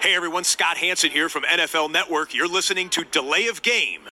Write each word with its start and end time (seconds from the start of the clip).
Hey 0.00 0.14
everyone, 0.14 0.44
Scott 0.44 0.76
Hanson 0.78 1.10
here 1.10 1.28
from 1.28 1.42
NFL 1.42 1.90
Network. 1.90 2.32
You're 2.32 2.46
listening 2.48 2.88
to 2.90 3.04
Delay 3.04 3.48
of 3.48 3.62
Game. 3.62 4.08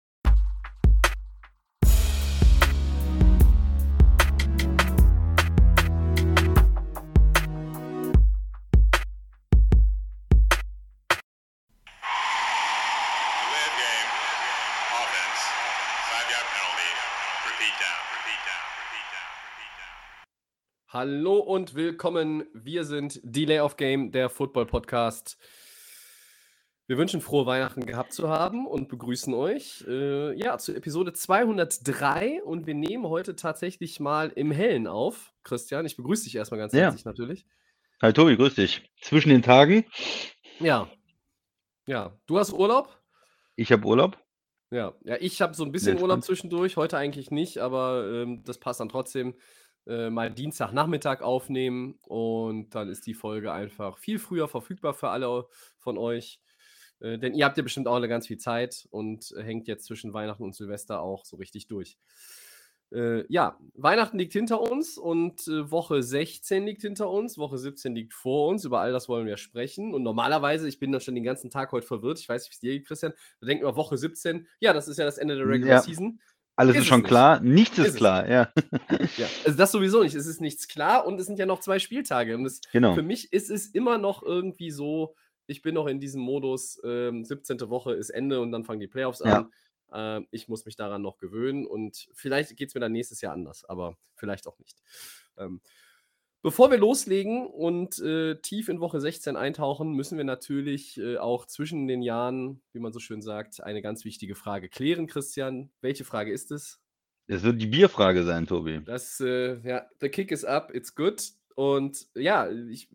Delay 12.34 13.66
of 13.68 13.76
game. 13.84 14.10
Offense. 15.00 15.42
Five 16.10 16.28
yard 16.34 16.48
penalty. 16.56 16.92
Repeat 17.50 17.76
down. 17.84 18.00
Repeat 18.16 18.42
down. 18.50 18.64
Repeat 18.80 19.08
down. 19.14 19.30
Repeat 19.52 19.74
down. 19.78 19.94
Hallo 20.88 21.40
und 21.40 21.76
willkommen. 21.76 22.46
Wir 22.54 22.86
sind 22.86 23.20
Delay 23.24 23.60
of 23.60 23.78
Game, 23.78 24.12
der 24.12 24.30
Football 24.30 24.66
Podcast. 24.66 25.38
Wir 26.94 27.00
wünschen 27.00 27.22
frohe 27.22 27.48
Weihnachten 27.48 27.88
gehabt 27.88 28.14
zu 28.14 28.30
haben 28.30 28.68
und 28.68 28.88
begrüßen 28.88 29.34
euch 29.34 29.84
äh, 29.88 30.38
ja 30.40 30.60
zu 30.60 30.76
Episode 30.76 31.12
203 31.12 32.44
und 32.44 32.68
wir 32.68 32.76
nehmen 32.76 33.08
heute 33.08 33.36
tatsächlich 33.36 34.00
mal 34.00 34.30
im 34.36 34.52
Hellen 34.52 34.86
auf. 34.86 35.34
Christian, 35.44 35.88
ich 35.88 35.98
begrüße 35.98 36.26
dich 36.26 36.36
erstmal 36.36 36.60
ganz 36.60 36.72
Ja. 36.74 36.82
herzlich 36.82 37.04
natürlich. 37.04 37.48
Hi 38.00 38.14
Tobi, 38.14 38.38
grüß 38.38 38.54
dich. 38.54 38.92
Zwischen 39.02 39.30
den 39.30 39.42
Tagen, 39.42 39.86
Ja. 40.60 40.88
Ja, 41.88 42.16
du 42.28 42.38
hast 42.38 42.54
Urlaub? 42.54 42.96
ich 43.56 43.72
habe 43.72 43.88
Urlaub. 43.88 44.20
Ja, 44.70 44.94
ja, 45.04 45.18
ich 45.20 45.42
habe 45.42 45.56
so 45.56 45.64
ein 45.66 45.72
bisschen 45.72 45.94
Sehr 45.94 45.96
Urlaub 45.96 46.10
spannend. 46.18 46.26
zwischendurch, 46.26 46.78
heute 46.78 47.00
eigentlich 47.00 47.32
nicht, 47.32 47.58
aber 47.58 48.06
ähm, 48.08 48.44
das 48.44 48.60
passt 48.60 48.80
dann 48.82 48.90
trotzdem. 48.90 49.34
Äh, 49.88 50.12
mal 50.12 50.32
Dienstagnachmittag 50.32 51.22
aufnehmen 51.24 51.98
und 52.04 52.70
dann 52.76 52.88
ist 52.88 53.08
die 53.08 53.16
Folge 53.16 53.52
einfach 53.52 53.98
viel 53.98 54.20
früher 54.20 54.48
verfügbar 54.48 54.94
für 54.94 55.10
alle 55.10 55.48
von 55.80 55.98
euch. 55.98 56.40
Äh, 57.04 57.20
denn 57.20 57.36
ihr 57.36 57.46
habt 57.46 57.58
ja 57.58 57.64
bestimmt 57.64 57.88
auch 57.88 57.96
alle 57.96 58.08
ganz 58.08 58.26
viel 58.28 58.38
Zeit 58.40 58.88
und 58.90 59.32
äh, 59.38 59.44
hängt 59.44 59.68
jetzt 59.68 59.86
zwischen 59.86 60.14
Weihnachten 60.14 60.44
und 60.44 60.56
Silvester 60.56 61.02
auch 61.02 61.26
so 61.26 61.36
richtig 61.38 61.68
durch. 61.68 61.98
Äh, 62.92 63.26
ja, 63.28 63.58
Weihnachten 63.74 64.20
liegt 64.20 64.34
hinter 64.34 64.62
uns 64.62 65.00
und 65.00 65.48
äh, 65.48 65.72
Woche 65.72 66.04
16 66.04 66.64
liegt 66.66 66.84
hinter 66.84 67.10
uns, 67.10 67.40
Woche 67.40 67.58
17 67.58 67.96
liegt 67.96 68.14
vor 68.14 68.48
uns. 68.50 68.66
Über 68.66 68.82
all 68.82 68.92
das 68.92 69.10
wollen 69.10 69.26
wir 69.26 69.38
sprechen. 69.38 69.94
Und 69.96 70.04
normalerweise, 70.04 70.68
ich 70.68 70.78
bin 70.80 70.92
dann 70.92 71.02
schon 71.02 71.16
den 71.16 71.24
ganzen 71.24 71.50
Tag 71.50 71.72
heute 71.72 71.88
verwirrt, 71.88 72.20
ich 72.20 72.30
weiß 72.30 72.44
nicht, 72.44 72.52
wie 72.52 72.56
es 72.56 72.60
dir 72.60 72.72
geht, 72.78 72.88
Christian, 72.88 73.14
da 73.42 73.48
denkt 73.48 73.64
man 73.64 73.76
Woche 73.76 73.98
17, 73.98 74.48
ja, 74.60 74.74
das 74.74 74.88
ist 74.88 74.98
ja 74.98 75.06
das 75.06 75.18
Ende 75.18 75.36
der 75.38 75.48
Regular 75.48 75.76
Ja. 75.78 75.82
Season. 75.82 76.20
Alles 76.56 76.76
Ist 76.76 76.82
ist, 76.84 76.88
schon 76.88 77.00
nicht. 77.00 77.08
klar, 77.10 77.40
nichts 77.40 77.80
Ist 77.80 77.88
ist, 77.88 77.96
klar, 77.96 78.30
ja. 78.30 78.54
Ja, 79.18 79.26
also 79.44 79.58
das 79.58 79.72
sowieso 79.72 80.04
nicht. 80.04 80.14
Es 80.14 80.28
ist 80.28 80.40
nichts 80.40 80.68
klar 80.68 81.08
und 81.08 81.20
es 81.20 81.26
sind 81.26 81.40
ja 81.40 81.48
noch 81.48 81.62
zwei 81.62 81.80
Spieltage. 81.80 82.36
Und 82.36 82.46
es, 82.46 82.62
Genau. 82.72 82.94
für 82.94 83.02
mich 83.02 83.34
ist 83.34 83.50
es 83.50 83.66
immer 83.70 83.98
noch 83.98 84.22
irgendwie 84.22 84.70
so, 84.70 85.16
ich 85.48 85.62
bin 85.62 85.76
noch 85.76 85.88
in 85.88 86.00
diesem 86.00 86.22
Modus, 86.22 86.80
ähm, 86.84 87.26
17. 87.26 87.70
Woche 87.70 87.94
ist 87.94 88.10
Ende 88.10 88.40
und 88.42 88.52
dann 88.52 88.64
fangen 88.64 88.80
die 88.80 88.88
Playoffs 88.88 89.20
Ja. 89.24 89.38
an. 89.38 89.52
Ähm, 89.94 90.28
ich 90.32 90.48
muss 90.48 90.66
mich 90.66 90.76
daran 90.76 91.02
noch 91.02 91.18
gewöhnen 91.18 91.66
und 91.68 92.08
vielleicht 92.14 92.56
geht 92.58 92.70
es 92.70 92.76
mir 92.76 92.82
dann 92.82 92.92
nächstes 92.94 93.22
Jahr 93.22 93.34
anders, 93.34 93.64
aber 93.66 93.98
vielleicht 94.16 94.48
auch 94.48 94.58
nicht. 94.60 94.82
Ähm, 95.38 95.62
bevor 96.42 96.72
wir 96.72 96.78
loslegen 96.78 97.46
und 97.48 98.00
äh, 98.00 98.36
tief 98.42 98.70
in 98.70 98.80
Woche 98.80 99.00
16 99.00 99.36
eintauchen, 99.36 99.94
müssen 99.94 100.18
wir 100.18 100.26
natürlich 100.26 100.98
äh, 100.98 101.18
auch 101.18 101.46
zwischen 101.46 101.88
den 101.88 102.02
Jahren, 102.02 102.62
wie 102.72 102.80
man 102.80 102.92
so 102.92 103.00
schön 103.00 103.22
sagt, 103.22 103.62
eine 103.62 103.82
ganz 103.82 104.04
wichtige 104.06 104.36
Frage 104.36 104.68
klären, 104.70 105.08
Christian. 105.08 105.72
Welche 105.82 106.06
Frage 106.06 106.32
ist 106.32 106.52
es? 106.52 106.80
Es 107.28 107.44
wird 107.44 107.62
die 107.62 107.68
Bierfrage 107.68 108.24
sein, 108.24 108.48
Tobi. 108.48 108.82
Das, 108.84 109.20
äh, 109.22 109.58
ja, 109.68 109.88
the 110.02 110.10
kick 110.10 110.32
is 110.32 110.44
up, 110.44 110.74
it's 110.76 110.94
good. 110.96 111.24
Und 111.56 112.08
ja, 112.16 112.50
ich, 112.52 112.90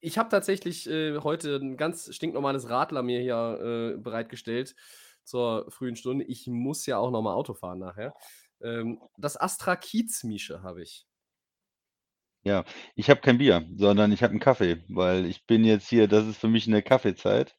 ich 0.00 0.18
habe 0.18 0.28
tatsächlich 0.28 0.88
äh, 0.88 1.18
heute 1.18 1.56
ein 1.56 1.76
ganz 1.76 2.14
stinknormales 2.14 2.68
Radler 2.68 3.02
mir 3.02 3.20
hier 3.20 3.94
äh, 3.96 3.98
bereitgestellt 3.98 4.74
zur 5.24 5.70
frühen 5.70 5.96
Stunde. 5.96 6.24
Ich 6.24 6.46
muss 6.46 6.86
ja 6.86 6.98
auch 6.98 7.10
nochmal 7.10 7.34
Auto 7.34 7.54
fahren 7.54 7.78
nachher. 7.78 8.14
Ähm, 8.62 9.00
das 9.16 9.40
Astra 9.40 9.76
Kiez-Mische 9.76 10.62
habe 10.62 10.82
ich. 10.82 11.06
Ja, 12.42 12.64
ich 12.94 13.10
habe 13.10 13.20
kein 13.20 13.36
Bier, 13.38 13.66
sondern 13.76 14.12
ich 14.12 14.22
habe 14.22 14.30
einen 14.30 14.40
Kaffee, 14.40 14.82
weil 14.88 15.26
ich 15.26 15.44
bin 15.46 15.62
jetzt 15.64 15.88
hier, 15.88 16.08
das 16.08 16.26
ist 16.26 16.38
für 16.40 16.48
mich 16.48 16.66
eine 16.66 16.82
Kaffeezeit. 16.82 17.54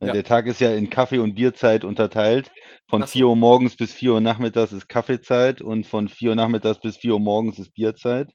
Äh, 0.00 0.06
Ja. 0.06 0.12
Der 0.12 0.24
Tag 0.24 0.46
ist 0.46 0.60
ja 0.60 0.72
in 0.74 0.88
Kaffee- 0.90 1.18
und 1.18 1.34
Bierzeit 1.34 1.84
unterteilt. 1.84 2.50
Von 2.88 3.02
Ach 3.02 3.06
so. 3.06 3.12
4 3.12 3.26
Uhr 3.28 3.36
morgens 3.36 3.76
bis 3.76 3.92
4 3.92 4.14
Uhr 4.14 4.20
nachmittags 4.20 4.72
ist 4.72 4.88
Kaffeezeit 4.88 5.60
und 5.60 5.86
von 5.86 6.08
4 6.08 6.30
Uhr 6.30 6.36
nachmittags 6.36 6.80
bis 6.80 6.96
4 6.96 7.14
Uhr 7.14 7.20
morgens 7.20 7.58
ist 7.58 7.74
Bierzeit. 7.74 8.32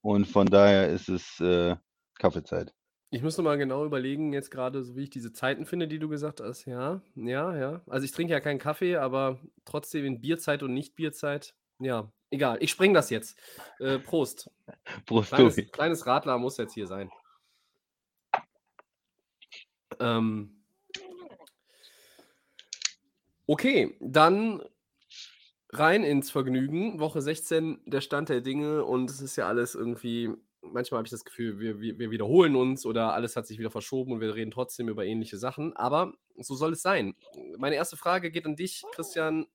Und 0.00 0.26
von 0.26 0.46
daher 0.46 0.88
ist 0.88 1.08
es 1.10 1.38
äh, 1.40 1.76
Kaffeezeit. 2.20 2.72
Ich 3.12 3.22
muss 3.22 3.36
noch 3.36 3.44
mal 3.44 3.58
genau 3.58 3.84
überlegen, 3.84 4.32
jetzt 4.32 4.52
gerade, 4.52 4.84
so 4.84 4.94
wie 4.94 5.02
ich 5.02 5.10
diese 5.10 5.32
Zeiten 5.32 5.66
finde, 5.66 5.88
die 5.88 5.98
du 5.98 6.08
gesagt 6.08 6.40
hast. 6.40 6.64
Ja, 6.66 7.00
ja, 7.16 7.56
ja. 7.56 7.82
Also 7.88 8.04
ich 8.04 8.12
trinke 8.12 8.32
ja 8.32 8.38
keinen 8.38 8.60
Kaffee, 8.60 8.96
aber 8.96 9.40
trotzdem 9.64 10.04
in 10.04 10.20
Bierzeit 10.20 10.62
und 10.62 10.74
Nicht-Bierzeit. 10.74 11.54
Ja, 11.80 12.12
egal. 12.30 12.58
Ich 12.60 12.70
spreng 12.70 12.94
das 12.94 13.10
jetzt. 13.10 13.36
Äh, 13.80 13.98
Prost. 13.98 14.48
Prost, 15.06 15.30
Kleines, 15.30 15.56
Tobi. 15.56 15.68
kleines 15.68 16.06
Radler 16.06 16.38
muss 16.38 16.56
jetzt 16.56 16.74
hier 16.74 16.86
sein. 16.86 17.10
Ähm, 19.98 20.62
okay, 23.46 23.96
dann 24.00 24.62
rein 25.70 26.04
ins 26.04 26.30
Vergnügen. 26.30 27.00
Woche 27.00 27.22
16, 27.22 27.80
der 27.86 28.00
Stand 28.02 28.28
der 28.28 28.40
Dinge 28.40 28.84
und 28.84 29.10
es 29.10 29.20
ist 29.20 29.34
ja 29.36 29.48
alles 29.48 29.74
irgendwie, 29.74 30.30
manchmal 30.62 30.98
habe 30.98 31.06
ich 31.06 31.10
das 31.10 31.24
Gefühl, 31.24 31.58
wir, 31.58 31.80
wir, 31.80 31.98
wir 31.98 32.10
wiederholen 32.10 32.56
uns 32.56 32.86
oder 32.86 33.12
alles 33.14 33.36
hat 33.36 33.46
sich 33.46 33.58
wieder 33.58 33.70
verschoben 33.70 34.12
und 34.12 34.20
wir 34.20 34.34
reden 34.34 34.50
trotzdem 34.50 34.88
über 34.88 35.04
ähnliche 35.04 35.38
Sachen, 35.38 35.74
aber 35.76 36.12
so 36.36 36.54
soll 36.54 36.72
es 36.72 36.82
sein. 36.82 37.14
Meine 37.58 37.76
erste 37.76 37.96
Frage 37.96 38.30
geht 38.30 38.46
an 38.46 38.56
dich, 38.56 38.82
Christian. 38.92 39.46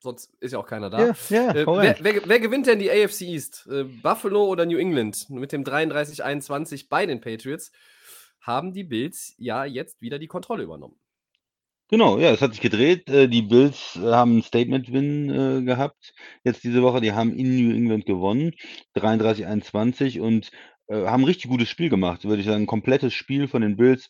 Sonst 0.00 0.34
ist 0.40 0.52
ja 0.52 0.58
auch 0.58 0.66
keiner 0.66 0.90
da. 0.90 1.06
Ja, 1.06 1.14
ja, 1.28 1.50
Äh, 1.54 1.66
wer, 1.66 1.96
wer, 2.00 2.28
wer 2.28 2.40
gewinnt 2.40 2.66
denn 2.66 2.80
die 2.80 2.90
AFC 2.90 3.22
East? 3.22 3.68
Äh, 3.70 3.84
Buffalo 3.84 4.46
oder 4.46 4.66
New 4.66 4.78
England? 4.78 5.30
Mit 5.30 5.52
dem 5.52 5.62
33-21 5.62 6.86
bei 6.88 7.06
den 7.06 7.20
Patriots 7.20 7.70
haben 8.40 8.72
die 8.72 8.82
Bills 8.82 9.34
ja 9.38 9.64
jetzt 9.64 10.02
wieder 10.02 10.18
die 10.18 10.26
Kontrolle 10.26 10.64
übernommen. 10.64 10.98
Genau, 11.92 12.18
ja, 12.18 12.30
es 12.30 12.40
hat 12.40 12.52
sich 12.52 12.62
gedreht. 12.62 13.08
Äh, 13.10 13.28
Die 13.28 13.42
Bills 13.42 13.96
äh, 13.96 14.00
haben 14.12 14.32
einen 14.32 14.42
Statement-Win 14.42 15.30
äh, 15.60 15.62
gehabt 15.62 16.14
jetzt 16.42 16.64
diese 16.64 16.82
Woche. 16.82 17.02
Die 17.02 17.12
haben 17.12 17.34
in 17.36 17.54
New 17.68 17.74
England 17.76 18.06
gewonnen, 18.06 18.52
33-21 18.94 20.18
und 20.20 20.50
äh, 20.88 21.04
haben 21.06 21.22
ein 21.22 21.26
richtig 21.26 21.50
gutes 21.50 21.68
Spiel 21.68 21.90
gemacht, 21.90 22.24
würde 22.24 22.40
ich 22.40 22.46
sagen. 22.48 22.66
Komplettes 22.66 23.12
Spiel 23.12 23.46
von 23.46 23.60
den 23.60 23.76
Bills. 23.76 24.08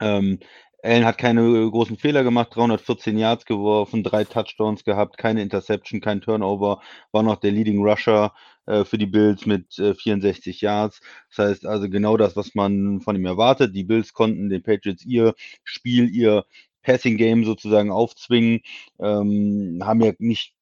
Ähm, 0.00 0.40
Allen 0.82 1.04
hat 1.06 1.18
keine 1.18 1.42
großen 1.70 1.98
Fehler 1.98 2.24
gemacht, 2.24 2.50
314 2.54 3.18
Yards 3.18 3.44
geworfen, 3.46 4.02
drei 4.04 4.24
Touchdowns 4.24 4.84
gehabt, 4.84 5.18
keine 5.18 5.42
Interception, 5.42 6.00
kein 6.00 6.22
Turnover, 6.22 6.80
war 7.12 7.22
noch 7.22 7.36
der 7.36 7.52
Leading 7.52 7.82
Rusher 7.82 8.32
äh, 8.66 8.84
für 8.84 8.98
die 8.98 9.06
Bills 9.06 9.46
mit 9.46 9.78
äh, 9.78 9.94
64 9.94 10.60
Yards. 10.62 11.00
Das 11.36 11.46
heißt 11.50 11.66
also 11.66 11.88
genau 11.90 12.16
das, 12.16 12.36
was 12.36 12.54
man 12.54 13.00
von 13.02 13.16
ihm 13.16 13.26
erwartet. 13.26 13.74
Die 13.76 13.84
Bills 13.84 14.12
konnten 14.14 14.48
den 14.50 14.62
Patriots 14.62 15.04
ihr 15.04 15.34
Spiel, 15.64 16.08
ihr 16.14 16.44
Passing 16.82 17.16
Game 17.16 17.44
sozusagen 17.44 17.90
aufzwingen, 17.90 18.60
ähm, 18.98 19.80
haben 19.84 20.00
ja 20.02 20.12
nicht 20.18 20.54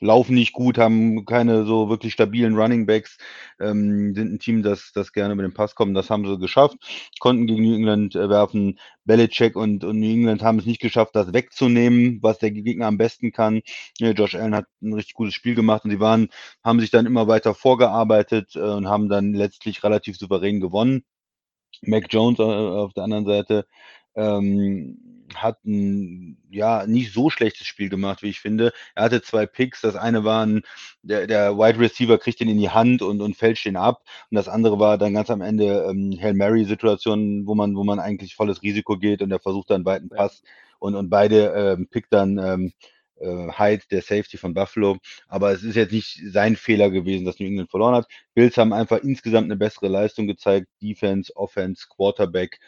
laufen 0.00 0.34
nicht 0.34 0.52
gut, 0.52 0.78
haben 0.78 1.24
keine 1.26 1.64
so 1.64 1.88
wirklich 1.88 2.14
stabilen 2.14 2.56
Running 2.56 2.86
Backs, 2.86 3.18
ähm, 3.60 4.14
sind 4.14 4.32
ein 4.32 4.38
Team, 4.38 4.62
das, 4.62 4.92
das 4.94 5.12
gerne 5.12 5.34
über 5.34 5.42
den 5.42 5.54
Pass 5.54 5.74
kommt. 5.74 5.96
Das 5.96 6.10
haben 6.10 6.26
sie 6.26 6.38
geschafft, 6.38 6.76
konnten 7.20 7.46
gegen 7.46 7.62
New 7.62 7.74
England 7.74 8.14
äh, 8.16 8.28
werfen. 8.28 8.78
Belichick 9.04 9.56
und, 9.56 9.84
und 9.84 10.00
New 10.00 10.10
England 10.10 10.42
haben 10.42 10.58
es 10.58 10.66
nicht 10.66 10.80
geschafft, 10.80 11.14
das 11.14 11.32
wegzunehmen, 11.32 12.18
was 12.22 12.38
der 12.38 12.50
Gegner 12.50 12.86
am 12.86 12.98
besten 12.98 13.32
kann. 13.32 13.60
Ja, 13.98 14.10
Josh 14.12 14.34
Allen 14.34 14.54
hat 14.54 14.66
ein 14.82 14.94
richtig 14.94 15.14
gutes 15.14 15.34
Spiel 15.34 15.54
gemacht 15.54 15.84
und 15.84 15.90
sie 15.90 16.00
waren, 16.00 16.28
haben 16.64 16.80
sich 16.80 16.90
dann 16.90 17.06
immer 17.06 17.28
weiter 17.28 17.54
vorgearbeitet 17.54 18.56
äh, 18.56 18.60
und 18.60 18.88
haben 18.88 19.08
dann 19.08 19.34
letztlich 19.34 19.84
relativ 19.84 20.16
souverän 20.16 20.60
gewonnen. 20.60 21.04
Mac 21.82 22.06
Jones 22.10 22.38
äh, 22.38 22.42
auf 22.42 22.92
der 22.94 23.04
anderen 23.04 23.26
Seite 23.26 23.66
ähm, 24.14 25.20
hat 25.34 25.64
ein 25.64 26.38
ja 26.50 26.86
nicht 26.86 27.12
so 27.12 27.30
schlechtes 27.30 27.66
Spiel 27.66 27.88
gemacht, 27.88 28.22
wie 28.22 28.30
ich 28.30 28.40
finde. 28.40 28.72
Er 28.94 29.04
hatte 29.04 29.22
zwei 29.22 29.46
Picks. 29.46 29.80
Das 29.80 29.96
eine 29.96 30.24
war 30.24 30.44
ein, 30.44 30.62
der, 31.02 31.26
der 31.26 31.56
Wide 31.56 31.78
Receiver 31.78 32.18
kriegt 32.18 32.40
den 32.40 32.48
in 32.48 32.58
die 32.58 32.70
Hand 32.70 33.02
und, 33.02 33.20
und 33.20 33.36
fälscht 33.36 33.66
den 33.66 33.76
ab. 33.76 34.02
Und 34.30 34.36
das 34.36 34.48
andere 34.48 34.78
war 34.78 34.98
dann 34.98 35.14
ganz 35.14 35.30
am 35.30 35.40
Ende 35.40 35.86
ähm, 35.88 36.18
Hail 36.20 36.34
Mary-Situation, 36.34 37.46
wo 37.46 37.54
man, 37.54 37.76
wo 37.76 37.84
man 37.84 38.00
eigentlich 38.00 38.34
volles 38.34 38.62
Risiko 38.62 38.96
geht 38.98 39.22
und 39.22 39.30
er 39.30 39.40
versucht 39.40 39.70
dann 39.70 39.76
einen 39.76 39.84
weiten. 39.86 40.08
Pass 40.08 40.42
und, 40.80 40.94
und 40.94 41.10
beide 41.10 41.52
ähm, 41.54 41.88
pickt 41.88 42.12
dann 42.12 42.38
ähm, 42.38 42.72
äh, 43.20 43.48
Hyde, 43.52 43.84
der 43.90 44.02
Safety 44.02 44.36
von 44.36 44.54
Buffalo. 44.54 44.96
Aber 45.28 45.52
es 45.52 45.62
ist 45.62 45.76
jetzt 45.76 45.92
nicht 45.92 46.20
sein 46.32 46.56
Fehler 46.56 46.90
gewesen, 46.90 47.24
dass 47.24 47.38
New 47.38 47.46
England 47.46 47.70
verloren 47.70 47.94
hat. 47.94 48.08
Bills 48.34 48.56
haben 48.56 48.72
einfach 48.72 48.98
insgesamt 48.98 49.44
eine 49.44 49.56
bessere 49.56 49.88
Leistung 49.88 50.26
gezeigt. 50.26 50.68
Defense, 50.82 51.34
Offense, 51.36 51.86
Quarterback 51.88 52.58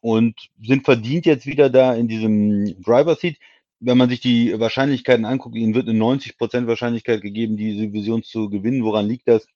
und 0.00 0.48
sind 0.62 0.84
verdient 0.84 1.26
jetzt 1.26 1.46
wieder 1.46 1.70
da 1.70 1.94
in 1.94 2.08
diesem 2.08 2.82
Driver 2.82 3.16
Seat. 3.16 3.36
Wenn 3.80 3.98
man 3.98 4.08
sich 4.08 4.20
die 4.20 4.58
Wahrscheinlichkeiten 4.58 5.24
anguckt, 5.24 5.54
ihnen 5.56 5.74
wird 5.74 5.88
eine 5.88 5.98
90% 5.98 6.66
Wahrscheinlichkeit 6.66 7.22
gegeben, 7.22 7.56
diese 7.56 7.82
Division 7.82 8.22
zu 8.22 8.50
gewinnen. 8.50 8.82
Woran 8.82 9.06
liegt 9.06 9.28
das? 9.28 9.46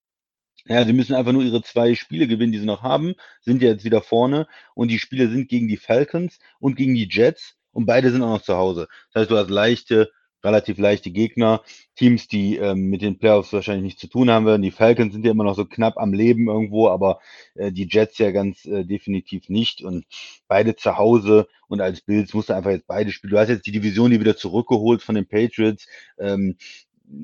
Ja, 0.66 0.84
sie 0.84 0.92
müssen 0.92 1.14
einfach 1.14 1.32
nur 1.32 1.42
ihre 1.42 1.62
2 1.62 1.96
Spiele 1.96 2.28
gewinnen, 2.28 2.52
die 2.52 2.60
sie 2.60 2.66
noch 2.66 2.82
haben, 2.82 3.14
sind 3.40 3.62
ja 3.62 3.70
jetzt 3.70 3.84
wieder 3.84 4.00
vorne 4.00 4.46
und 4.76 4.92
die 4.92 5.00
Spiele 5.00 5.28
sind 5.28 5.48
gegen 5.48 5.66
die 5.66 5.76
Falcons 5.76 6.38
und 6.60 6.76
gegen 6.76 6.94
die 6.94 7.08
Jets 7.10 7.56
und 7.72 7.86
beide 7.86 8.12
sind 8.12 8.22
auch 8.22 8.36
noch 8.36 8.42
zu 8.42 8.54
Hause. 8.54 8.86
Das 9.12 9.22
heißt, 9.22 9.30
du 9.32 9.36
hast 9.36 9.50
leichte 9.50 10.12
relativ 10.44 10.78
leichte 10.78 11.10
Gegner, 11.10 11.62
Teams, 11.96 12.28
die 12.28 12.56
ähm, 12.56 12.90
mit 12.90 13.02
den 13.02 13.18
Playoffs 13.18 13.52
wahrscheinlich 13.52 13.84
nichts 13.84 14.00
zu 14.00 14.08
tun 14.08 14.30
haben 14.30 14.46
werden. 14.46 14.62
Die 14.62 14.70
Falcons 14.70 15.12
sind 15.12 15.24
ja 15.24 15.30
immer 15.30 15.44
noch 15.44 15.56
so 15.56 15.64
knapp 15.64 15.98
am 15.98 16.12
Leben 16.12 16.48
irgendwo, 16.48 16.88
aber 16.88 17.20
äh, 17.54 17.72
die 17.72 17.88
Jets 17.90 18.18
ja 18.18 18.30
ganz 18.30 18.64
äh, 18.64 18.84
definitiv 18.84 19.48
nicht. 19.48 19.82
Und 19.82 20.04
beide 20.48 20.76
zu 20.76 20.96
Hause 20.96 21.48
und 21.68 21.80
als 21.80 22.00
Bills 22.00 22.34
musst 22.34 22.48
du 22.48 22.54
einfach 22.54 22.70
jetzt 22.70 22.86
beide 22.86 23.12
spielen. 23.12 23.32
Du 23.32 23.38
hast 23.38 23.48
jetzt 23.48 23.66
die 23.66 23.72
Division, 23.72 24.10
die 24.10 24.20
wieder 24.20 24.36
zurückgeholt 24.36 25.02
von 25.02 25.14
den 25.14 25.26
Patriots. 25.26 25.86
Ähm, 26.18 26.56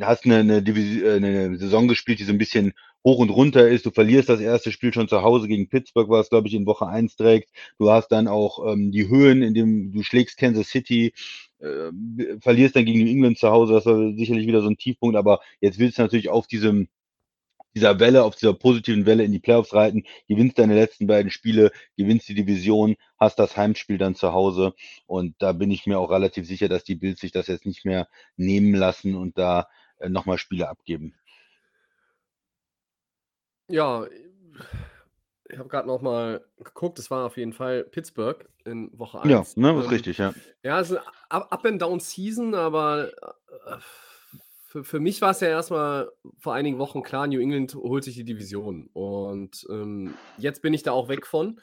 hast 0.01 0.25
eine, 0.25 0.37
eine, 0.37 0.63
Division, 0.63 1.05
äh, 1.05 1.17
eine 1.17 1.57
Saison 1.57 1.89
gespielt, 1.89 2.21
die 2.21 2.25
so 2.25 2.33
ein 2.33 2.39
bisschen 2.39 2.73
hoch 3.05 3.19
und 3.19 3.31
runter 3.31 3.69
ist. 3.69 3.87
Du 3.87 3.91
verlierst 3.91 4.29
das 4.29 4.41
erste 4.41 4.73
Spiel 4.73 4.93
schon 4.93 5.09
zu 5.09 5.23
Hause 5.23 5.49
gegen 5.49 5.69
Pittsburgh, 5.69 6.11
was 6.11 6.31
glaube 6.31 6.49
ich 6.49 6.55
in 6.55 6.67
Woche 6.67 6.87
1 6.87 7.17
direkt. 7.17 7.51
Du 7.79 7.91
hast 7.91 8.09
dann 8.09 8.29
auch 8.29 8.73
ähm, 8.73 8.91
die 8.93 9.09
Höhen, 9.09 9.43
in 9.43 9.55
dem 9.55 9.93
du 9.93 10.03
schlägst 10.03 10.39
Kansas 10.39 10.69
City, 10.69 11.15
äh, 11.61 12.39
verlierst 12.41 12.77
dann 12.77 12.85
gegen 12.85 13.07
England 13.07 13.39
zu 13.39 13.51
Hause, 13.51 13.75
das 13.75 13.87
war 13.87 14.13
sicherlich 14.15 14.47
wieder 14.47 14.63
so 14.63 14.69
ein 14.69 14.77
Tiefpunkt, 14.77 15.17
aber 15.17 15.41
jetzt 15.61 15.79
willst 15.79 15.99
du 15.99 16.03
natürlich 16.03 16.29
auf 16.29 16.47
diesem 16.47 16.89
dieser 17.75 18.01
Welle, 18.01 18.25
auf 18.25 18.35
dieser 18.35 18.55
positiven 18.55 19.07
Welle 19.07 19.25
in 19.25 19.33
die 19.33 19.39
Playoffs 19.39 19.75
reiten, 19.75 20.05
gewinnst 20.27 20.59
deine 20.59 20.75
letzten 20.75 21.07
beiden 21.07 21.31
Spiele, 21.31 21.71
gewinnst 21.97 22.29
die 22.29 22.35
Division, 22.35 22.97
hast 23.19 23.39
das 23.39 23.57
Heimspiel 23.57 23.99
dann 23.99 24.15
zu 24.15 24.33
Hause 24.33 24.75
und 25.07 25.37
da 25.39 25.53
bin 25.53 25.71
ich 25.71 25.87
mir 25.87 25.99
auch 25.99 26.11
relativ 26.11 26.47
sicher, 26.47 26.69
dass 26.69 26.83
die 26.83 26.97
Bills 26.97 27.21
sich 27.21 27.31
das 27.31 27.47
jetzt 27.47 27.67
nicht 27.67 27.85
mehr 27.85 28.09
nehmen 28.37 28.75
lassen 28.75 29.15
und 29.15 29.39
da 29.39 29.69
äh, 29.99 30.09
nochmal 30.09 30.39
Spiele 30.39 30.69
abgeben. 30.69 31.15
Ja, 33.69 34.07
ich 35.49 35.59
habe 35.59 35.69
gerade 35.69 35.89
noch 35.89 36.03
mal 36.03 36.45
geguckt, 36.63 36.99
es 36.99 37.11
war 37.11 37.27
auf 37.27 37.37
jeden 37.37 37.53
Fall 37.53 37.85
Pittsburgh 37.85 38.49
in 38.65 38.91
Woche 38.99 39.21
1. 39.23 39.31
Ja, 39.31 39.45
ne, 39.57 39.79
ist 39.79 39.85
ähm, 39.85 39.91
richtig, 39.91 40.19
ja. 40.19 40.35
Ja, 40.63 40.81
es 40.81 40.91
ist 40.91 40.99
eine 41.31 41.53
Up-and-Down-Season, 41.53 42.55
aber 42.55 43.11
äh, 43.67 43.77
für, 44.67 44.85
für 44.85 45.01
mich 45.01 45.23
war 45.23 45.31
es 45.31 45.41
ja 45.41 45.49
erstmal 45.49 46.11
vor 46.39 46.55
einigen 46.55 46.79
Wochen 46.79 47.03
klar, 47.03 47.27
New 47.27 47.41
England 47.41 47.75
holt 47.75 48.05
sich 48.05 48.15
die 48.15 48.25
Division. 48.25 48.91
Und 48.93 49.67
ähm, 49.71 50.15
jetzt 50.37 50.61
bin 50.61 50.75
ich 50.75 50.83
da 50.83 50.93
auch 50.93 51.09
weg 51.09 51.27
von, 51.27 51.61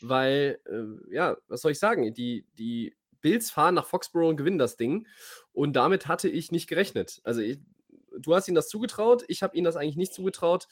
weil, 0.00 0.58
äh, 0.66 1.14
ja, 1.14 1.36
was 1.46 1.62
soll 1.62 1.72
ich 1.72 1.78
sagen, 1.78 2.12
die, 2.12 2.44
die 2.58 2.96
Bills 3.20 3.50
fahren 3.50 3.74
nach 3.74 3.86
Foxborough 3.86 4.30
und 4.30 4.36
gewinnen 4.36 4.58
das 4.58 4.76
Ding. 4.76 5.06
Und 5.52 5.74
damit 5.74 6.08
hatte 6.08 6.28
ich 6.28 6.50
nicht 6.50 6.68
gerechnet. 6.68 7.20
Also 7.22 7.40
ich, 7.40 7.58
du 8.18 8.34
hast 8.34 8.48
ihnen 8.48 8.56
das 8.56 8.68
zugetraut, 8.68 9.24
ich 9.28 9.44
habe 9.44 9.56
ihnen 9.56 9.64
das 9.64 9.76
eigentlich 9.76 9.96
nicht 9.96 10.14
zugetraut 10.14 10.66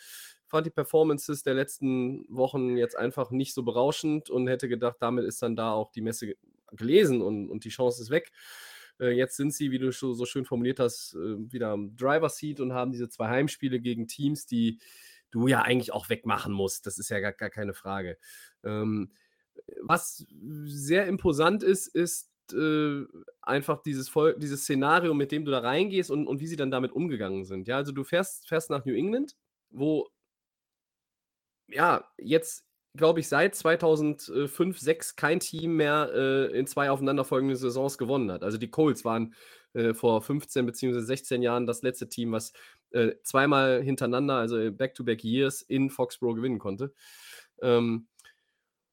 fand 0.46 0.66
die 0.66 0.70
Performances 0.70 1.42
der 1.42 1.54
letzten 1.54 2.26
Wochen 2.28 2.76
jetzt 2.76 2.96
einfach 2.96 3.30
nicht 3.30 3.54
so 3.54 3.62
berauschend 3.62 4.30
und 4.30 4.46
hätte 4.46 4.68
gedacht, 4.68 4.96
damit 5.00 5.24
ist 5.24 5.42
dann 5.42 5.56
da 5.56 5.72
auch 5.72 5.90
die 5.90 6.02
Messe 6.02 6.34
gelesen 6.72 7.22
und, 7.22 7.48
und 7.48 7.64
die 7.64 7.70
Chance 7.70 8.02
ist 8.02 8.10
weg. 8.10 8.32
Äh, 9.00 9.10
jetzt 9.10 9.36
sind 9.36 9.52
sie, 9.52 9.70
wie 9.70 9.78
du 9.78 9.90
so 9.92 10.24
schön 10.24 10.44
formuliert 10.44 10.80
hast, 10.80 11.14
äh, 11.14 11.52
wieder 11.52 11.70
am 11.70 11.96
Driver 11.96 12.28
Seat 12.28 12.60
und 12.60 12.72
haben 12.72 12.92
diese 12.92 13.08
zwei 13.08 13.28
Heimspiele 13.28 13.80
gegen 13.80 14.06
Teams, 14.06 14.46
die 14.46 14.78
du 15.30 15.48
ja 15.48 15.62
eigentlich 15.62 15.92
auch 15.92 16.08
wegmachen 16.08 16.52
musst. 16.52 16.86
Das 16.86 16.98
ist 16.98 17.08
ja 17.08 17.20
gar, 17.20 17.32
gar 17.32 17.50
keine 17.50 17.74
Frage. 17.74 18.18
Ähm, 18.64 19.12
was 19.82 20.24
sehr 20.66 21.06
imposant 21.06 21.62
ist, 21.62 21.88
ist 21.88 22.30
äh, 22.52 23.04
einfach 23.42 23.82
dieses, 23.82 24.08
Vol 24.08 24.36
dieses 24.38 24.62
Szenario, 24.62 25.14
mit 25.14 25.32
dem 25.32 25.44
du 25.44 25.50
da 25.50 25.58
reingehst 25.58 26.10
und, 26.10 26.26
und 26.26 26.40
wie 26.40 26.46
sie 26.46 26.56
dann 26.56 26.70
damit 26.70 26.92
umgegangen 26.92 27.44
sind. 27.44 27.66
Ja, 27.66 27.76
also 27.76 27.92
du 27.92 28.04
fährst, 28.04 28.48
fährst 28.48 28.70
nach 28.70 28.84
New 28.84 28.94
England, 28.94 29.36
wo 29.70 30.08
ja, 31.68 32.04
jetzt, 32.18 32.66
glaube 32.94 33.20
ich, 33.20 33.28
seit 33.28 33.54
2005, 33.54 34.78
6 34.78 35.16
kein 35.16 35.40
Team 35.40 35.76
mehr 35.76 36.10
äh, 36.14 36.58
in 36.58 36.66
zwei 36.66 36.90
aufeinanderfolgenden 36.90 37.56
Saisons 37.56 37.98
gewonnen 37.98 38.30
hat. 38.30 38.42
Also 38.42 38.58
die 38.58 38.70
Colts 38.70 39.04
waren 39.04 39.34
äh, 39.74 39.94
vor 39.94 40.22
15 40.22 40.64
bzw. 40.66 41.00
16 41.00 41.42
Jahren 41.42 41.66
das 41.66 41.82
letzte 41.82 42.08
Team, 42.08 42.32
was 42.32 42.52
äh, 42.90 43.12
zweimal 43.22 43.82
hintereinander, 43.82 44.34
also 44.34 44.72
Back-to-Back 44.72 45.22
Years 45.24 45.62
in 45.62 45.90
Foxborough 45.90 46.36
gewinnen 46.36 46.58
konnte. 46.58 46.94
Ähm, 47.60 48.08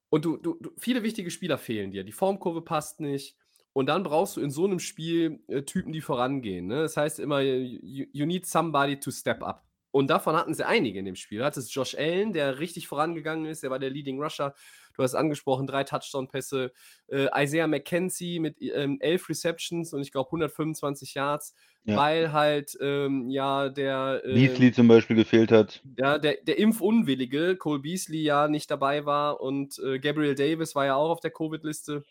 und 0.10 0.26
du, 0.26 0.38
du, 0.38 0.58
du, 0.62 0.72
viele 0.78 1.02
wichtige 1.02 1.32
Spieler 1.32 1.58
fehlen 1.58 1.92
dir. 1.92 2.04
Die 2.04 2.12
Formkurve 2.12 2.62
passt 2.62 3.00
nicht. 3.00 3.36
Und 3.74 3.88
dann 3.88 4.04
brauchst 4.04 4.38
du 4.38 4.42
in 4.42 4.52
so 4.52 4.66
einem 4.66 4.80
Spiel 4.80 5.40
äh, 5.48 5.64
Typen, 5.64 5.92
die 5.92 6.02
vorangehen. 6.02 6.68
Ne? 6.68 6.84
Das 6.84 6.96
heißt 6.96 7.20
immer, 7.20 7.42
you, 7.42 8.06
you 8.12 8.26
need 8.26 8.46
somebody 8.46 9.00
to 9.00 9.10
step 9.10 9.42
up. 9.42 9.64
Und 9.94 10.10
davon 10.10 10.36
hatten 10.36 10.56
sie 10.56 10.66
einige 10.66 10.98
in 10.98 11.06
dem 11.06 11.16
Spiel. 11.16 11.38
Du 11.38 11.46
hattest 11.46 11.72
Josh 11.72 11.94
Allen, 11.94 12.34
der 12.34 12.58
richtig 12.58 12.88
vorangegangen 12.88 13.46
ist, 13.46 13.62
der 13.62 13.70
war 13.70 13.78
der 13.78 13.92
Leading 13.92 14.20
Rusher. 14.20 14.56
Du 14.96 15.04
hast 15.04 15.14
angesprochen, 15.14 15.68
drei 15.68 15.84
Touchdown-Pässe. 15.84 16.72
Äh, 17.10 17.28
Isaiah 17.36 17.68
McKenzie 17.68 18.40
mit 18.40 18.60
ähm, 18.60 18.98
elf 19.02 19.30
Receptions 19.30 19.94
und 19.94 20.02
ich 20.02 20.12
glaube 20.12 20.30
125 20.30 21.14
Yards, 21.14 21.54
ja. 21.84 21.96
weil 21.96 22.32
halt 22.32 22.76
ähm, 22.82 23.30
ja 23.30 23.70
der. 23.70 24.24
Äh, 24.26 24.34
Beasley 24.34 24.72
zum 24.72 24.88
Beispiel 24.88 25.16
gefehlt 25.16 25.52
hat. 25.52 25.84
Ja, 26.00 26.18
der, 26.18 26.38
der 26.42 26.58
Impfunwillige, 26.58 27.56
Cole 27.56 27.80
Beasley, 27.80 28.24
ja 28.24 28.48
nicht 28.48 28.72
dabei 28.72 29.06
war 29.06 29.42
und 29.42 29.78
äh, 29.78 30.00
Gabriel 30.00 30.34
Davis 30.34 30.74
war 30.74 30.88
ja 30.88 30.96
auch 30.96 31.12
auf 31.12 31.20
der 31.20 31.32
Covid-Liste. 31.32 32.04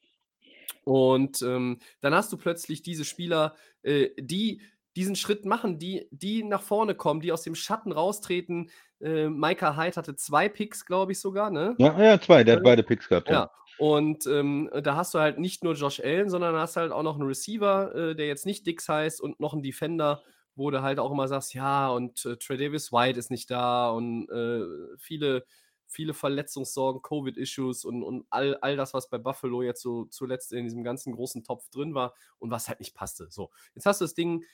Und 0.84 1.42
ähm, 1.42 1.80
dann 2.00 2.14
hast 2.14 2.32
du 2.32 2.36
plötzlich 2.36 2.82
diese 2.82 3.04
Spieler, 3.04 3.56
äh, 3.82 4.10
die 4.16 4.60
diesen 4.96 5.16
Schritt 5.16 5.44
machen, 5.44 5.78
die, 5.78 6.06
die 6.10 6.44
nach 6.44 6.62
vorne 6.62 6.94
kommen, 6.94 7.20
die 7.20 7.32
aus 7.32 7.42
dem 7.42 7.54
Schatten 7.54 7.92
raustreten. 7.92 8.70
Äh, 9.00 9.28
Micah 9.28 9.76
Hyde 9.76 9.96
hatte 9.96 10.16
zwei 10.16 10.48
Picks, 10.48 10.84
glaube 10.84 11.12
ich 11.12 11.20
sogar, 11.20 11.50
ne? 11.50 11.74
Ja, 11.78 11.98
ja, 12.00 12.20
zwei, 12.20 12.44
der 12.44 12.56
hat 12.56 12.62
beide 12.62 12.82
Picks 12.82 13.08
gehabt. 13.08 13.28
Ja. 13.28 13.34
ja. 13.34 13.50
Und 13.78 14.26
ähm, 14.26 14.70
da 14.82 14.96
hast 14.96 15.14
du 15.14 15.18
halt 15.18 15.38
nicht 15.38 15.64
nur 15.64 15.74
Josh 15.74 16.00
Allen, 16.00 16.28
sondern 16.28 16.54
hast 16.56 16.76
halt 16.76 16.92
auch 16.92 17.02
noch 17.02 17.16
einen 17.16 17.26
Receiver, 17.26 17.94
äh, 17.94 18.14
der 18.14 18.26
jetzt 18.26 18.46
nicht 18.46 18.66
Dix 18.66 18.88
heißt 18.88 19.20
und 19.20 19.40
noch 19.40 19.54
einen 19.54 19.62
Defender, 19.62 20.22
wo 20.54 20.70
du 20.70 20.82
halt 20.82 20.98
auch 20.98 21.10
immer 21.10 21.26
sagst, 21.26 21.54
ja, 21.54 21.88
und 21.88 22.24
äh, 22.26 22.36
Trey 22.36 22.58
Davis 22.58 22.92
White 22.92 23.18
ist 23.18 23.30
nicht 23.30 23.50
da 23.50 23.90
und 23.90 24.28
äh, 24.28 24.96
viele, 24.98 25.46
viele 25.86 26.12
Verletzungssorgen, 26.12 27.02
Covid-Issues 27.02 27.84
und, 27.84 28.02
und 28.02 28.26
all, 28.30 28.56
all 28.56 28.76
das, 28.76 28.92
was 28.92 29.08
bei 29.08 29.18
Buffalo 29.18 29.62
jetzt 29.62 29.82
so 29.82 30.04
zuletzt 30.04 30.52
in 30.52 30.64
diesem 30.64 30.84
ganzen 30.84 31.12
großen 31.14 31.42
Topf 31.42 31.68
drin 31.70 31.94
war 31.94 32.14
und 32.38 32.50
was 32.50 32.68
halt 32.68 32.80
nicht 32.80 32.94
passte. 32.94 33.28
So, 33.30 33.50
jetzt 33.74 33.86
hast 33.86 34.02
du 34.02 34.04
das 34.04 34.14
Ding 34.14 34.44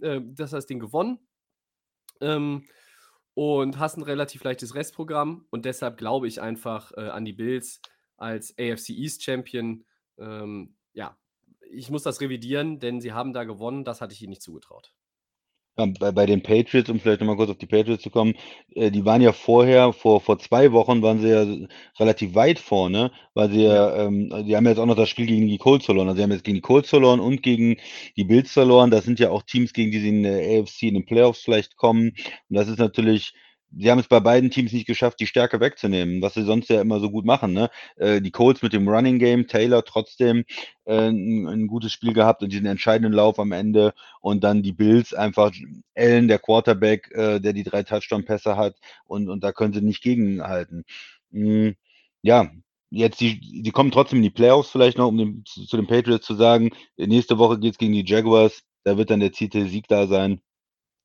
äh, 0.00 0.20
das 0.22 0.52
heißt, 0.52 0.68
den 0.68 0.80
gewonnen. 0.80 1.18
Ähm, 2.20 2.66
und 3.34 3.78
hast 3.78 3.96
ein 3.96 4.02
relativ 4.02 4.42
leichtes 4.42 4.74
Restprogramm. 4.74 5.46
Und 5.50 5.64
deshalb 5.64 5.96
glaube 5.96 6.26
ich 6.26 6.40
einfach 6.40 6.92
äh, 6.96 7.08
an 7.08 7.24
die 7.24 7.32
Bills 7.32 7.80
als 8.16 8.52
AFC 8.58 8.90
East 8.90 9.22
Champion. 9.22 9.84
Ähm, 10.18 10.76
ja, 10.92 11.16
ich 11.70 11.90
muss 11.90 12.02
das 12.02 12.20
revidieren, 12.20 12.80
denn 12.80 13.00
sie 13.00 13.12
haben 13.12 13.32
da 13.32 13.44
gewonnen. 13.44 13.84
Das 13.84 14.00
hatte 14.00 14.12
ich 14.12 14.22
ihnen 14.22 14.30
nicht 14.30 14.42
zugetraut 14.42 14.92
bei, 15.86 16.12
bei 16.12 16.26
den 16.26 16.42
Patriots, 16.42 16.90
um 16.90 17.00
vielleicht 17.00 17.20
nochmal 17.20 17.36
kurz 17.36 17.50
auf 17.50 17.58
die 17.58 17.66
Patriots 17.66 18.02
zu 18.02 18.10
kommen, 18.10 18.34
äh, 18.74 18.90
die 18.90 19.04
waren 19.04 19.22
ja 19.22 19.32
vorher, 19.32 19.92
vor, 19.92 20.20
vor 20.20 20.38
zwei 20.38 20.72
Wochen 20.72 21.02
waren 21.02 21.20
sie 21.20 21.28
ja 21.28 21.68
relativ 21.98 22.34
weit 22.34 22.58
vorne, 22.58 23.12
weil 23.34 23.50
sie 23.50 23.62
ja, 23.62 23.96
ähm, 23.96 24.32
die 24.46 24.56
haben 24.56 24.66
jetzt 24.66 24.78
auch 24.78 24.86
noch 24.86 24.96
das 24.96 25.08
Spiel 25.08 25.26
gegen 25.26 25.46
die 25.46 25.58
Colts 25.58 25.86
verloren. 25.86 26.08
Also 26.08 26.18
sie 26.18 26.22
haben 26.24 26.32
jetzt 26.32 26.44
gegen 26.44 26.56
die 26.56 26.62
Colts 26.62 26.90
verloren 26.90 27.20
und 27.20 27.42
gegen 27.42 27.76
die 28.16 28.24
Bills 28.24 28.52
verloren. 28.52 28.90
Das 28.90 29.04
sind 29.04 29.20
ja 29.20 29.30
auch 29.30 29.42
Teams, 29.42 29.72
gegen 29.72 29.92
die 29.92 30.00
sie 30.00 30.08
in 30.08 30.22
der 30.24 30.60
AFC 30.60 30.82
in 30.84 30.94
den 30.94 31.06
Playoffs 31.06 31.42
vielleicht 31.42 31.76
kommen. 31.76 32.10
Und 32.48 32.56
das 32.56 32.68
ist 32.68 32.78
natürlich 32.78 33.34
sie 33.76 33.90
haben 33.90 33.98
es 33.98 34.08
bei 34.08 34.20
beiden 34.20 34.50
Teams 34.50 34.72
nicht 34.72 34.86
geschafft, 34.86 35.20
die 35.20 35.26
Stärke 35.26 35.60
wegzunehmen, 35.60 36.22
was 36.22 36.34
sie 36.34 36.44
sonst 36.44 36.70
ja 36.70 36.80
immer 36.80 37.00
so 37.00 37.10
gut 37.10 37.24
machen. 37.24 37.52
Ne? 37.52 37.70
Äh, 37.96 38.20
die 38.20 38.30
Colts 38.30 38.62
mit 38.62 38.72
dem 38.72 38.88
Running 38.88 39.18
Game, 39.18 39.46
Taylor 39.46 39.84
trotzdem 39.84 40.44
äh, 40.84 41.08
ein, 41.08 41.46
ein, 41.46 41.66
gutes 41.66 41.92
Spiel 41.92 42.12
gehabt 42.12 42.42
und 42.42 42.52
diesen 42.52 42.66
entscheidenden 42.66 43.12
Lauf 43.12 43.38
am 43.38 43.52
Ende 43.52 43.92
und 44.20 44.44
dann 44.44 44.62
die 44.62 44.72
Bills 44.72 45.12
einfach 45.14 45.52
Allen, 45.94 46.28
der 46.28 46.38
Quarterback, 46.38 47.10
äh, 47.12 47.40
der 47.40 47.52
die 47.52 47.64
drei 47.64 47.82
Touchdown-Pässe 47.82 48.56
hat 48.56 48.76
und, 49.04 49.28
und 49.28 49.44
da 49.44 49.52
können 49.52 49.74
sie 49.74 49.82
nicht 49.82 50.02
gegenhalten. 50.02 50.84
Mhm. 51.30 51.76
Ja, 52.22 52.50
jetzt 52.90 53.20
die, 53.20 53.62
die 53.62 53.70
kommen 53.70 53.90
trotzdem 53.90 54.18
in 54.18 54.24
die 54.24 54.30
Playoffs 54.30 54.70
vielleicht 54.70 54.98
noch, 54.98 55.08
um 55.08 55.18
dem, 55.18 55.44
zu, 55.44 55.66
zu 55.66 55.76
den 55.76 55.86
Patriots 55.86 56.26
zu 56.26 56.34
sagen, 56.34 56.70
nächste 56.96 57.38
Woche 57.38 57.58
geht 57.58 57.72
es 57.72 57.78
gegen 57.78 57.92
die 57.92 58.04
Jaguars, 58.06 58.62
da 58.84 58.96
wird 58.96 59.10
dann 59.10 59.20
der 59.20 59.32
Titel 59.32 59.68
Sieg 59.68 59.86
da 59.88 60.06
sein 60.06 60.40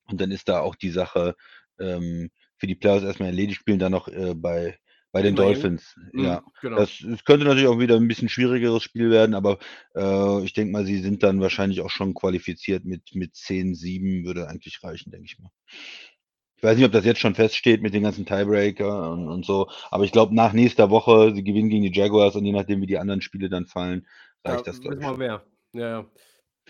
und 0.07 0.21
dann 0.21 0.31
ist 0.31 0.47
da 0.49 0.61
auch 0.61 0.75
die 0.75 0.91
Sache 0.91 1.35
ähm, 1.79 2.29
für 2.63 2.67
die 2.67 2.75
Playoffs 2.75 3.03
erstmal 3.03 3.27
erledigt, 3.27 3.59
spielen 3.59 3.77
dann 3.77 3.91
noch 3.91 4.07
äh, 4.07 4.33
bei, 4.33 4.79
bei 5.11 5.21
den 5.21 5.35
Miami. 5.35 5.55
Dolphins. 5.55 5.97
Mhm, 6.13 6.23
ja, 6.23 6.41
genau. 6.61 6.77
das, 6.77 6.97
das, 7.05 7.25
könnte 7.25 7.45
natürlich 7.45 7.67
auch 7.67 7.77
wieder 7.77 7.97
ein 7.97 8.07
bisschen 8.07 8.29
schwierigeres 8.29 8.83
Spiel 8.83 9.09
werden, 9.09 9.35
aber 9.35 9.59
äh, 9.95 10.45
ich 10.45 10.53
denke 10.53 10.71
mal, 10.71 10.85
sie 10.85 10.99
sind 10.99 11.23
dann 11.23 11.41
wahrscheinlich 11.41 11.81
auch 11.81 11.89
schon 11.89 12.13
qualifiziert 12.13 12.85
mit, 12.85 13.15
mit 13.15 13.35
10, 13.35 13.75
7 13.75 14.23
würde 14.23 14.47
eigentlich 14.47 14.81
reichen, 14.81 15.11
denke 15.11 15.25
ich 15.25 15.39
mal. 15.39 15.49
Ich 16.55 16.63
weiß 16.63 16.77
nicht, 16.77 16.85
ob 16.85 16.93
das 16.93 17.03
jetzt 17.03 17.19
schon 17.19 17.35
feststeht 17.35 17.81
mit 17.81 17.93
den 17.93 18.03
ganzen 18.03 18.25
Tiebreaker 18.25 19.11
und, 19.11 19.27
und 19.27 19.45
so, 19.45 19.67
aber 19.91 20.05
ich 20.05 20.13
glaube, 20.13 20.33
nach 20.33 20.53
nächster 20.53 20.89
Woche, 20.89 21.33
sie 21.35 21.43
gewinnen 21.43 21.67
gegen 21.67 21.83
die 21.83 21.91
Jaguars 21.91 22.37
und 22.37 22.45
je 22.45 22.53
nachdem, 22.53 22.79
wie 22.79 22.87
die 22.87 22.97
anderen 22.97 23.21
Spiele 23.21 23.49
dann 23.49 23.65
fallen, 23.65 24.07
reicht 24.45 24.65
ja, 24.65 24.71
das, 24.71 24.79
glaube 24.79 24.95
ich. 24.95 25.01
Mal 25.01 25.17
mehr. 25.17 25.45
Ja, 25.73 25.89
ja. 25.89 26.05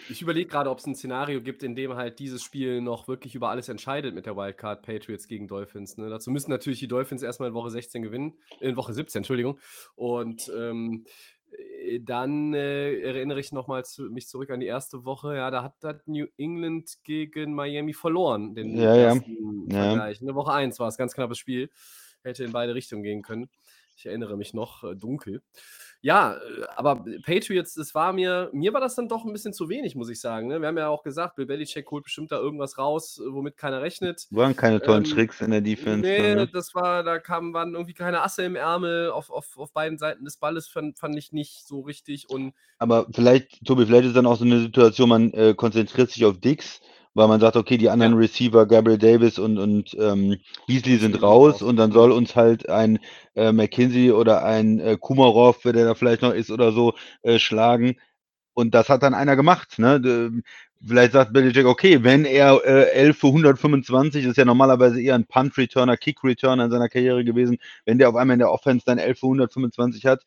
Ich 0.09 0.21
überlege 0.21 0.49
gerade, 0.49 0.69
ob 0.69 0.79
es 0.79 0.87
ein 0.87 0.95
Szenario 0.95 1.41
gibt, 1.41 1.63
in 1.63 1.75
dem 1.75 1.93
halt 1.93 2.19
dieses 2.19 2.41
Spiel 2.43 2.81
noch 2.81 3.07
wirklich 3.07 3.35
über 3.35 3.49
alles 3.49 3.69
entscheidet 3.69 4.15
mit 4.15 4.25
der 4.25 4.35
Wildcard 4.35 4.81
Patriots 4.81 5.27
gegen 5.27 5.47
Dolphins. 5.47 5.97
Ne? 5.97 6.09
Dazu 6.09 6.31
müssen 6.31 6.49
natürlich 6.49 6.79
die 6.79 6.87
Dolphins 6.87 7.21
erstmal 7.21 7.49
in 7.49 7.55
Woche 7.55 7.69
16 7.69 8.01
gewinnen, 8.01 8.33
in 8.59 8.75
Woche 8.75 8.93
17, 8.93 9.19
Entschuldigung. 9.19 9.59
Und 9.95 10.51
ähm, 10.57 11.05
äh, 11.51 11.99
dann 12.01 12.53
äh, 12.53 12.99
erinnere 13.01 13.39
ich 13.39 13.51
nochmal 13.51 13.85
zu, 13.85 14.03
mich 14.03 14.27
zurück 14.27 14.49
an 14.49 14.59
die 14.59 14.65
erste 14.65 15.05
Woche. 15.05 15.35
Ja, 15.35 15.51
da 15.51 15.63
hat, 15.63 15.75
hat 15.83 16.07
New 16.07 16.25
England 16.37 16.97
gegen 17.03 17.53
Miami 17.53 17.93
verloren, 17.93 18.55
den 18.55 18.75
Ja, 18.75 18.95
ja. 18.95 19.03
ersten 19.13 19.69
Ja. 19.69 19.83
Vergleich. 19.83 20.21
Ne? 20.21 20.35
Woche 20.35 20.53
1 20.53 20.79
war 20.79 20.87
es, 20.87 20.97
ganz 20.97 21.13
knappes 21.13 21.37
Spiel. 21.37 21.69
Hätte 22.23 22.43
in 22.43 22.51
beide 22.51 22.73
Richtungen 22.73 23.03
gehen 23.03 23.21
können. 23.21 23.49
Ich 23.95 24.05
erinnere 24.05 24.37
mich 24.37 24.53
noch 24.53 24.83
äh, 24.83 24.95
dunkel. 24.95 25.43
Ja, 26.03 26.33
äh, 26.33 26.39
aber 26.75 27.05
Patriots, 27.25 27.75
das 27.75 27.95
war 27.95 28.11
mir, 28.11 28.49
mir 28.51 28.73
war 28.73 28.81
das 28.81 28.95
dann 28.95 29.07
doch 29.07 29.23
ein 29.23 29.31
bisschen 29.31 29.53
zu 29.53 29.69
wenig, 29.69 29.95
muss 29.95 30.09
ich 30.09 30.19
sagen. 30.19 30.49
Ne? 30.49 30.59
Wir 30.59 30.67
haben 30.67 30.77
ja 30.77 30.89
auch 30.89 31.01
gesagt, 31.01 31.37
Bill 31.37 31.45
Belichick 31.45 31.89
holt 31.91 32.03
bestimmt 32.03 32.33
da 32.33 32.39
irgendwas 32.39 32.77
raus, 32.77 33.21
äh, 33.23 33.33
womit 33.33 33.55
keiner 33.55 33.81
rechnet. 33.81 34.27
Waren 34.29 34.53
keine 34.53 34.81
tollen 34.81 35.05
Ähm, 35.05 35.11
Tricks 35.11 35.39
in 35.39 35.51
der 35.51 35.61
Defense. 35.61 36.01
Nee, 36.01 36.35
ne? 36.35 36.47
das 36.47 36.75
war, 36.75 37.03
da 37.03 37.19
kamen, 37.19 37.53
waren 37.53 37.73
irgendwie 37.73 37.93
keine 37.93 38.21
Asse 38.21 38.43
im 38.43 38.57
Ärmel 38.57 39.11
auf, 39.11 39.29
auf, 39.29 39.57
auf 39.57 39.71
beiden 39.71 39.97
Seiten 39.97 40.25
des 40.25 40.35
Balles, 40.35 40.67
fand, 40.67 40.99
fand 40.99 41.17
ich 41.17 41.31
nicht 41.31 41.65
so 41.65 41.79
richtig. 41.79 42.29
Und 42.29 42.53
Aber 42.79 43.07
vielleicht, 43.13 43.63
Tobi, 43.65 43.85
vielleicht 43.85 44.07
ist 44.07 44.17
dann 44.17 44.25
auch 44.25 44.37
so 44.37 44.43
eine 44.43 44.59
Situation, 44.59 45.07
man 45.07 45.31
äh, 45.31 45.53
konzentriert 45.55 46.11
sich 46.11 46.25
auf 46.25 46.37
Dix, 46.37 46.81
weil 47.13 47.27
man 47.27 47.39
sagt, 47.39 47.55
okay, 47.55 47.77
die 47.77 47.89
anderen. 47.89 48.13
Receiver, 48.13 48.65
Gabriel 48.65 48.97
Davis 48.97 49.39
und, 49.39 49.57
und 49.57 49.95
ähm, 49.99 50.37
Beasley 50.67 50.97
sind 50.97 51.21
raus 51.21 51.61
und 51.61 51.77
dann 51.77 51.91
soll 51.91 52.11
uns 52.11 52.35
halt 52.35 52.69
ein 52.69 52.99
äh, 53.35 53.51
McKinsey 53.51 54.11
oder 54.11 54.43
ein 54.43 54.79
äh, 54.79 54.97
Kumarov, 54.99 55.59
wer 55.63 55.73
der 55.73 55.85
da 55.85 55.95
vielleicht 55.95 56.21
noch 56.21 56.33
ist 56.33 56.51
oder 56.51 56.71
so, 56.71 56.93
äh, 57.21 57.39
schlagen. 57.39 57.95
Und 58.53 58.75
das 58.75 58.89
hat 58.89 59.03
dann 59.03 59.13
einer 59.13 59.35
gemacht. 59.35 59.79
Ne? 59.79 60.43
Vielleicht 60.85 61.13
sagt 61.13 61.33
Belichick, 61.33 61.65
okay, 61.65 62.03
wenn 62.03 62.25
er 62.25 62.61
äh, 62.65 62.91
11 62.91 63.17
für 63.17 63.27
125, 63.27 64.23
das 64.23 64.31
ist 64.31 64.37
ja 64.37 64.45
normalerweise 64.45 65.01
eher 65.01 65.15
ein 65.15 65.25
Punt-Returner, 65.25 65.97
Kick-Returner 65.97 66.65
in 66.65 66.71
seiner 66.71 66.89
Karriere 66.89 67.23
gewesen, 67.23 67.57
wenn 67.85 67.97
der 67.97 68.09
auf 68.09 68.15
einmal 68.15 68.35
in 68.35 68.39
der 68.39 68.51
Offense 68.51 68.85
dann 68.85 68.97
11 68.97 69.19
für 69.19 69.27
125 69.27 70.05
hat, 70.05 70.23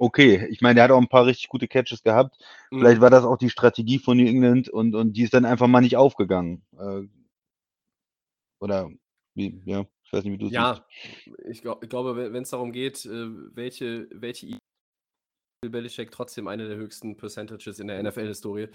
okay. 0.00 0.46
Ich 0.50 0.60
meine, 0.60 0.76
der 0.76 0.84
hat 0.84 0.90
auch 0.90 1.00
ein 1.00 1.08
paar 1.08 1.26
richtig 1.26 1.48
gute 1.48 1.68
Catches 1.68 2.02
gehabt. 2.02 2.38
Vielleicht 2.70 2.98
Mhm. 2.98 3.02
war 3.02 3.10
das 3.10 3.24
auch 3.24 3.36
die 3.38 3.50
Strategie 3.50 3.98
von 3.98 4.16
New 4.16 4.26
England 4.26 4.68
und, 4.68 4.94
und 4.94 5.12
die 5.12 5.22
ist 5.22 5.34
dann 5.34 5.44
einfach 5.44 5.66
mal 5.68 5.80
nicht 5.80 5.96
aufgegangen. 5.96 6.62
Äh, 6.78 7.02
oder 8.60 8.90
wie, 9.34 9.62
ja, 9.64 9.86
ich 10.04 10.12
weiß 10.12 10.24
nicht, 10.24 10.32
wie 10.34 10.38
du 10.38 10.46
es 10.46 10.52
ja, 10.52 10.84
ich, 11.48 11.62
glaub, 11.62 11.82
ich 11.82 11.88
glaube, 11.88 12.32
wenn 12.32 12.42
es 12.42 12.50
darum 12.50 12.72
geht, 12.72 13.04
äh, 13.06 13.28
welche, 13.54 14.08
welche 14.12 14.46
I- 14.46 14.58
Bill 15.62 15.70
Belichick 15.70 16.10
trotzdem 16.10 16.48
eine 16.48 16.68
der 16.68 16.78
höchsten 16.78 17.16
Percentages 17.16 17.78
in 17.80 17.88
der 17.88 18.02
NFL-Historie. 18.02 18.68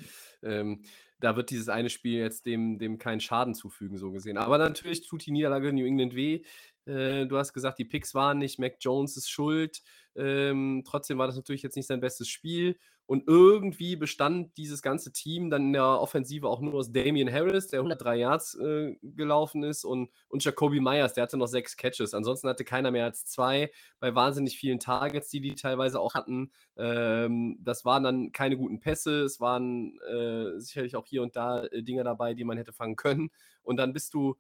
Ähm, 0.44 0.84
da 1.20 1.36
wird 1.36 1.50
dieses 1.50 1.68
eine 1.68 1.90
Spiel 1.90 2.20
jetzt 2.20 2.46
dem, 2.46 2.78
dem 2.78 3.00
keinen 3.00 3.20
Schaden 3.22 3.56
zufügen, 3.56 3.98
so 3.98 4.12
gesehen. 4.12 4.38
Aber 4.38 4.60
natürlich 4.60 5.08
tut 5.08 5.26
die 5.26 5.32
Niederlage 5.32 5.74
New 5.74 5.86
England 5.86 6.14
weh. 6.16 6.44
Äh, 6.86 7.26
du 7.26 7.38
hast 7.38 7.54
gesagt, 7.54 7.80
die 7.80 7.86
Picks 7.86 8.14
waren 8.14 8.38
nicht, 8.38 8.60
Mac 8.60 8.78
Jones 8.80 9.18
ist 9.18 9.30
schuld. 9.30 9.82
Ähm, 10.16 10.84
trotzdem 10.86 11.18
war 11.18 11.28
das 11.28 11.36
natürlich 11.36 11.64
jetzt 11.64 11.76
nicht 11.76 11.88
sein 11.88 12.00
bestes 12.00 12.28
Spiel. 12.30 12.78
Und 13.08 13.28
irgendwie 13.28 13.96
bestand 13.96 14.58
dieses 14.58 14.82
ganze 14.82 15.12
Team 15.12 15.52
dann 15.52 15.68
in 15.68 15.74
der 15.74 16.02
Offensive 16.02 16.48
auch 16.48 16.60
nur 16.60 16.74
aus 16.74 16.92
Damian 16.92 17.32
Harris, 17.32 17.68
der 17.68 17.80
103 17.80 18.16
Yards 18.16 18.56
äh, 18.56 18.96
gelaufen 19.04 19.64
ist, 19.64 19.86
und, 19.86 20.10
und 20.28 20.44
Jacoby 20.44 20.80
Myers, 20.80 21.14
der 21.14 21.24
hatte 21.24 21.38
noch 21.38 21.46
sechs 21.46 21.78
Catches. 21.78 22.16
Ansonsten 22.16 22.50
hatte 22.50 22.64
keiner 22.64 22.90
mehr 22.90 23.06
als 23.06 23.26
zwei 23.26 23.72
bei 24.00 24.16
wahnsinnig 24.16 24.58
vielen 24.58 24.80
Targets, 24.80 25.30
die 25.30 25.40
die 25.40 25.54
teilweise 25.54 26.00
auch 26.00 26.16
hatten. 26.16 26.52
Ähm, 26.78 27.60
das 27.62 27.86
waren 27.86 28.04
dann 28.04 28.32
keine 28.32 28.58
guten 28.58 28.80
Pässe, 28.80 29.22
es 29.22 29.40
waren 29.40 30.00
äh, 30.10 30.60
sicherlich 30.60 30.96
auch 30.96 31.06
hier 31.06 31.22
und 31.22 31.36
da 31.36 31.64
äh, 31.66 31.84
Dinge 31.84 32.04
dabei, 32.04 32.34
die 32.34 32.44
man 32.44 32.58
hätte 32.58 32.74
fangen 32.74 32.96
können. 32.96 33.30
Und 33.62 33.78
dann 33.78 33.94
bist 33.94 34.16
du, 34.16 34.36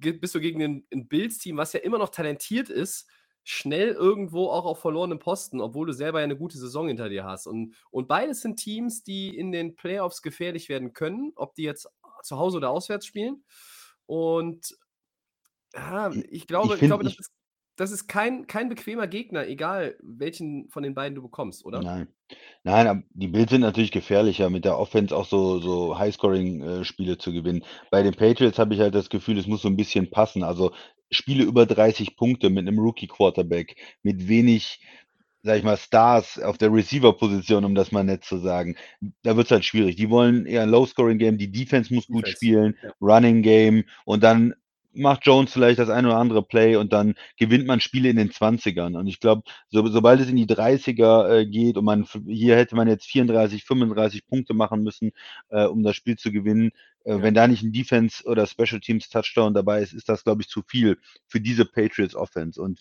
bist 0.00 0.34
du 0.34 0.40
gegen 0.40 0.62
ein, 0.62 0.86
ein 0.92 1.08
Bills-Team, 1.08 1.56
was 1.56 1.72
ja 1.72 1.80
immer 1.80 1.98
noch 1.98 2.10
talentiert 2.10 2.68
ist, 2.68 3.08
schnell 3.44 3.90
irgendwo 3.90 4.48
auch 4.50 4.64
auf 4.64 4.80
verlorenem 4.80 5.18
Posten, 5.20 5.60
obwohl 5.60 5.86
du 5.86 5.92
selber 5.92 6.18
ja 6.20 6.24
eine 6.24 6.36
gute 6.36 6.58
Saison 6.58 6.88
hinter 6.88 7.08
dir 7.08 7.24
hast. 7.24 7.46
Und, 7.46 7.74
und 7.90 8.08
beides 8.08 8.40
sind 8.42 8.56
Teams, 8.56 9.04
die 9.04 9.36
in 9.36 9.52
den 9.52 9.76
Playoffs 9.76 10.20
gefährlich 10.22 10.68
werden 10.68 10.92
können, 10.92 11.32
ob 11.36 11.54
die 11.54 11.62
jetzt 11.62 11.88
zu 12.22 12.38
Hause 12.38 12.56
oder 12.56 12.70
auswärts 12.70 13.06
spielen. 13.06 13.44
Und 14.06 14.76
ja, 15.74 16.10
Ich- 16.10 16.16
ich 16.24 16.32
ich 16.32 16.46
glaube, 16.46 16.74
ich 16.74 16.80
find- 16.80 16.90
glaube, 16.90 17.04
das 17.04 17.12
ich- 17.12 17.20
ist, 17.20 17.30
das 17.76 17.90
ist 17.90 18.08
kein, 18.08 18.46
kein 18.46 18.68
bequemer 18.68 19.06
Gegner, 19.06 19.46
egal 19.46 19.96
welchen 20.02 20.68
von 20.70 20.82
den 20.82 20.94
beiden 20.94 21.14
du 21.14 21.22
bekommst, 21.22 21.64
oder? 21.64 21.80
Nein. 21.82 22.08
Nein, 22.64 22.86
aber 22.88 23.02
die 23.10 23.28
Bills 23.28 23.50
sind 23.50 23.60
natürlich 23.60 23.92
gefährlicher, 23.92 24.50
mit 24.50 24.64
der 24.64 24.78
Offense 24.78 25.14
auch 25.14 25.26
so, 25.26 25.60
so 25.60 25.96
High-Scoring-Spiele 25.98 27.18
zu 27.18 27.32
gewinnen. 27.32 27.62
Bei 27.90 28.02
den 28.02 28.14
Patriots 28.14 28.58
habe 28.58 28.74
ich 28.74 28.80
halt 28.80 28.94
das 28.94 29.10
Gefühl, 29.10 29.38
es 29.38 29.46
muss 29.46 29.62
so 29.62 29.68
ein 29.68 29.76
bisschen 29.76 30.10
passen. 30.10 30.42
Also 30.42 30.72
Spiele 31.10 31.44
über 31.44 31.66
30 31.66 32.16
Punkte 32.16 32.50
mit 32.50 32.66
einem 32.66 32.78
Rookie-Quarterback, 32.80 33.76
mit 34.02 34.26
wenig, 34.26 34.80
sag 35.42 35.58
ich 35.58 35.62
mal, 35.62 35.76
Stars 35.76 36.40
auf 36.40 36.58
der 36.58 36.72
Receiver-Position, 36.72 37.64
um 37.64 37.76
das 37.76 37.92
mal 37.92 38.02
nett 38.02 38.24
zu 38.24 38.38
sagen. 38.38 38.74
Da 39.22 39.36
wird 39.36 39.46
es 39.46 39.52
halt 39.52 39.64
schwierig. 39.64 39.94
Die 39.94 40.10
wollen 40.10 40.46
eher 40.46 40.62
ein 40.62 40.70
Low-Scoring-Game, 40.70 41.38
die 41.38 41.52
Defense 41.52 41.94
muss 41.94 42.08
gut 42.08 42.26
Defense, 42.26 42.36
spielen, 42.36 42.76
ja. 42.82 42.90
Running-Game 43.00 43.84
und 44.04 44.24
dann 44.24 44.54
macht 44.96 45.26
Jones 45.26 45.52
vielleicht 45.52 45.78
das 45.78 45.90
eine 45.90 46.08
oder 46.08 46.18
andere 46.18 46.42
Play 46.42 46.76
und 46.76 46.92
dann 46.92 47.14
gewinnt 47.36 47.66
man 47.66 47.80
Spiele 47.80 48.08
in 48.10 48.16
den 48.16 48.30
20ern. 48.30 48.96
Und 48.98 49.06
ich 49.06 49.20
glaube, 49.20 49.42
so, 49.68 49.86
sobald 49.88 50.20
es 50.20 50.28
in 50.28 50.36
die 50.36 50.46
30er 50.46 51.28
äh, 51.28 51.46
geht 51.46 51.76
und 51.76 51.84
man 51.84 52.06
hier 52.26 52.56
hätte 52.56 52.76
man 52.76 52.88
jetzt 52.88 53.06
34, 53.06 53.64
35 53.64 54.26
Punkte 54.26 54.54
machen 54.54 54.82
müssen, 54.82 55.12
äh, 55.50 55.64
um 55.64 55.82
das 55.82 55.96
Spiel 55.96 56.16
zu 56.16 56.32
gewinnen. 56.32 56.70
Äh, 57.04 57.16
Ja. 57.16 57.22
Wenn 57.22 57.34
da 57.34 57.46
nicht 57.48 57.62
ein 57.62 57.72
Defense 57.72 58.24
oder 58.24 58.46
Special 58.46 58.80
Teams 58.80 59.08
Touchdown 59.08 59.54
dabei 59.54 59.82
ist, 59.82 59.92
ist 59.92 60.08
das, 60.08 60.24
glaube 60.24 60.42
ich, 60.42 60.48
zu 60.48 60.62
viel 60.66 60.98
für 61.26 61.40
diese 61.40 61.64
Patriots 61.64 62.14
Offense. 62.14 62.60
Und 62.60 62.80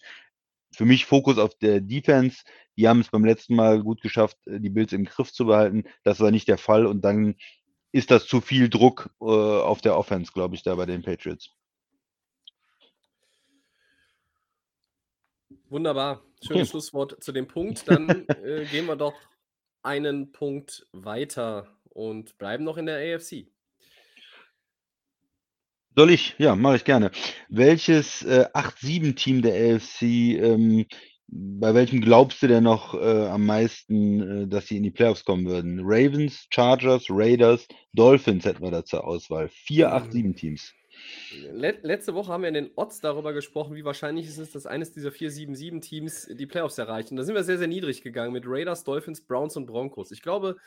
für 0.72 0.86
mich 0.86 1.06
Fokus 1.06 1.38
auf 1.38 1.56
der 1.56 1.82
Defense. 1.82 2.44
Die 2.78 2.88
haben 2.88 3.00
es 3.00 3.10
beim 3.10 3.26
letzten 3.26 3.56
Mal 3.56 3.82
gut 3.82 4.02
geschafft, 4.02 4.38
äh, 4.48 4.60
die 4.60 4.70
Bills 4.70 4.94
im 4.94 5.06
Griff 5.06 5.32
zu 5.32 5.46
behalten. 5.46 5.86
Das 6.04 6.20
war 6.20 6.32
nicht 6.32 6.48
der 6.48 6.58
Fall 6.58 6.86
und 6.86 7.02
dann 7.04 7.36
ist 7.92 8.12
das 8.12 8.28
zu 8.28 8.42
viel 8.42 8.70
Druck 8.70 9.10
äh, 9.22 9.26
auf 9.26 9.82
der 9.82 9.98
Offense, 9.98 10.32
glaube 10.34 10.56
ich, 10.56 10.64
da 10.64 10.76
bei 10.76 10.86
den 10.86 11.02
Patriots. 11.02 11.52
Wunderbar. 15.76 16.24
Schönes. 16.42 16.70
Schlusswort 16.70 17.22
zu 17.22 17.34
dem 17.34 17.48
Punkt. 17.48 17.86
Dann 17.90 18.26
äh, 18.30 18.64
gehen 18.72 18.86
wir 18.86 18.96
doch 18.96 19.14
einen 19.84 20.32
Punkt 20.32 20.88
weiter 20.94 21.68
und 21.90 22.38
bleiben 22.38 22.64
noch 22.64 22.78
in 22.78 22.86
der 22.86 22.96
AFC. 22.96 23.48
Soll 25.94 26.12
ich? 26.12 26.34
Ja, 26.38 26.56
mache 26.56 26.78
ich 26.78 26.86
gerne. 26.86 27.12
Welches 27.50 28.22
äh, 28.24 28.46
8-7-Team 28.54 29.42
der 29.42 29.76
AFC, 29.76 30.02
ähm, 30.04 30.86
bei 31.28 31.74
welchem 31.74 32.00
glaubst 32.00 32.42
du 32.42 32.48
denn 32.48 32.64
noch 32.64 32.94
äh, 32.94 33.28
am 33.28 33.46
meisten, 33.46 34.44
äh, 34.44 34.48
dass 34.48 34.68
sie 34.68 34.78
in 34.78 34.84
die 34.84 34.92
Playoffs 34.92 35.26
kommen 35.26 35.46
würden? 35.46 35.82
Ravens, 35.84 36.48
Chargers, 36.52 37.08
Raiders, 37.10 37.68
Dolphins 37.92 38.46
hätten 38.46 38.64
wir 38.64 38.72
da 38.72 38.86
zur 38.86 39.06
Auswahl. 39.06 39.50
Vier 39.50 39.90
Mhm. 39.90 39.94
8-7-Teams. 39.94 40.74
Let 41.52 41.84
letzte 41.84 42.14
Woche 42.14 42.32
haben 42.32 42.42
wir 42.44 42.48
in 42.48 42.54
den 42.54 42.72
Odds 42.76 43.02
darüber 43.02 43.34
gesprochen, 43.34 43.76
wie 43.76 43.84
wahrscheinlich 43.84 44.28
es 44.28 44.38
ist, 44.38 44.56
dass 44.56 44.66
eines 44.66 44.92
dieser 44.92 45.10
4-7-7-Teams 45.10 46.30
die 46.34 46.46
Playoffs 46.46 46.78
erreichen. 46.78 47.16
Da 47.16 47.24
sind 47.24 47.36
wir 47.36 47.44
sehr, 47.44 47.58
sehr 47.58 47.68
niedrig 47.68 48.02
gegangen 48.02 48.34
mit 48.34 48.44
Raiders, 48.46 48.84
Dolphins, 48.84 49.22
Browns 49.22 49.56
und 49.58 49.66
Broncos. 49.66 50.12
Ich 50.12 50.22
glaube, 50.22 50.58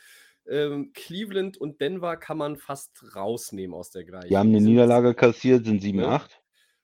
ähm, 0.47 0.92
Cleveland 0.94 1.56
und 1.58 1.80
Denver 1.80 2.16
kann 2.16 2.38
man 2.38 2.56
fast 2.56 3.14
rausnehmen 3.14 3.75
aus 3.75 3.90
der 3.90 4.04
Gleichung. 4.04 4.28
Die 4.30 4.37
haben 4.37 4.49
eine 4.49 4.61
Niederlage 4.61 5.14
kassiert, 5.14 5.64
sind 5.64 5.82
Ja. 5.82 6.18
7-8. 6.18 6.30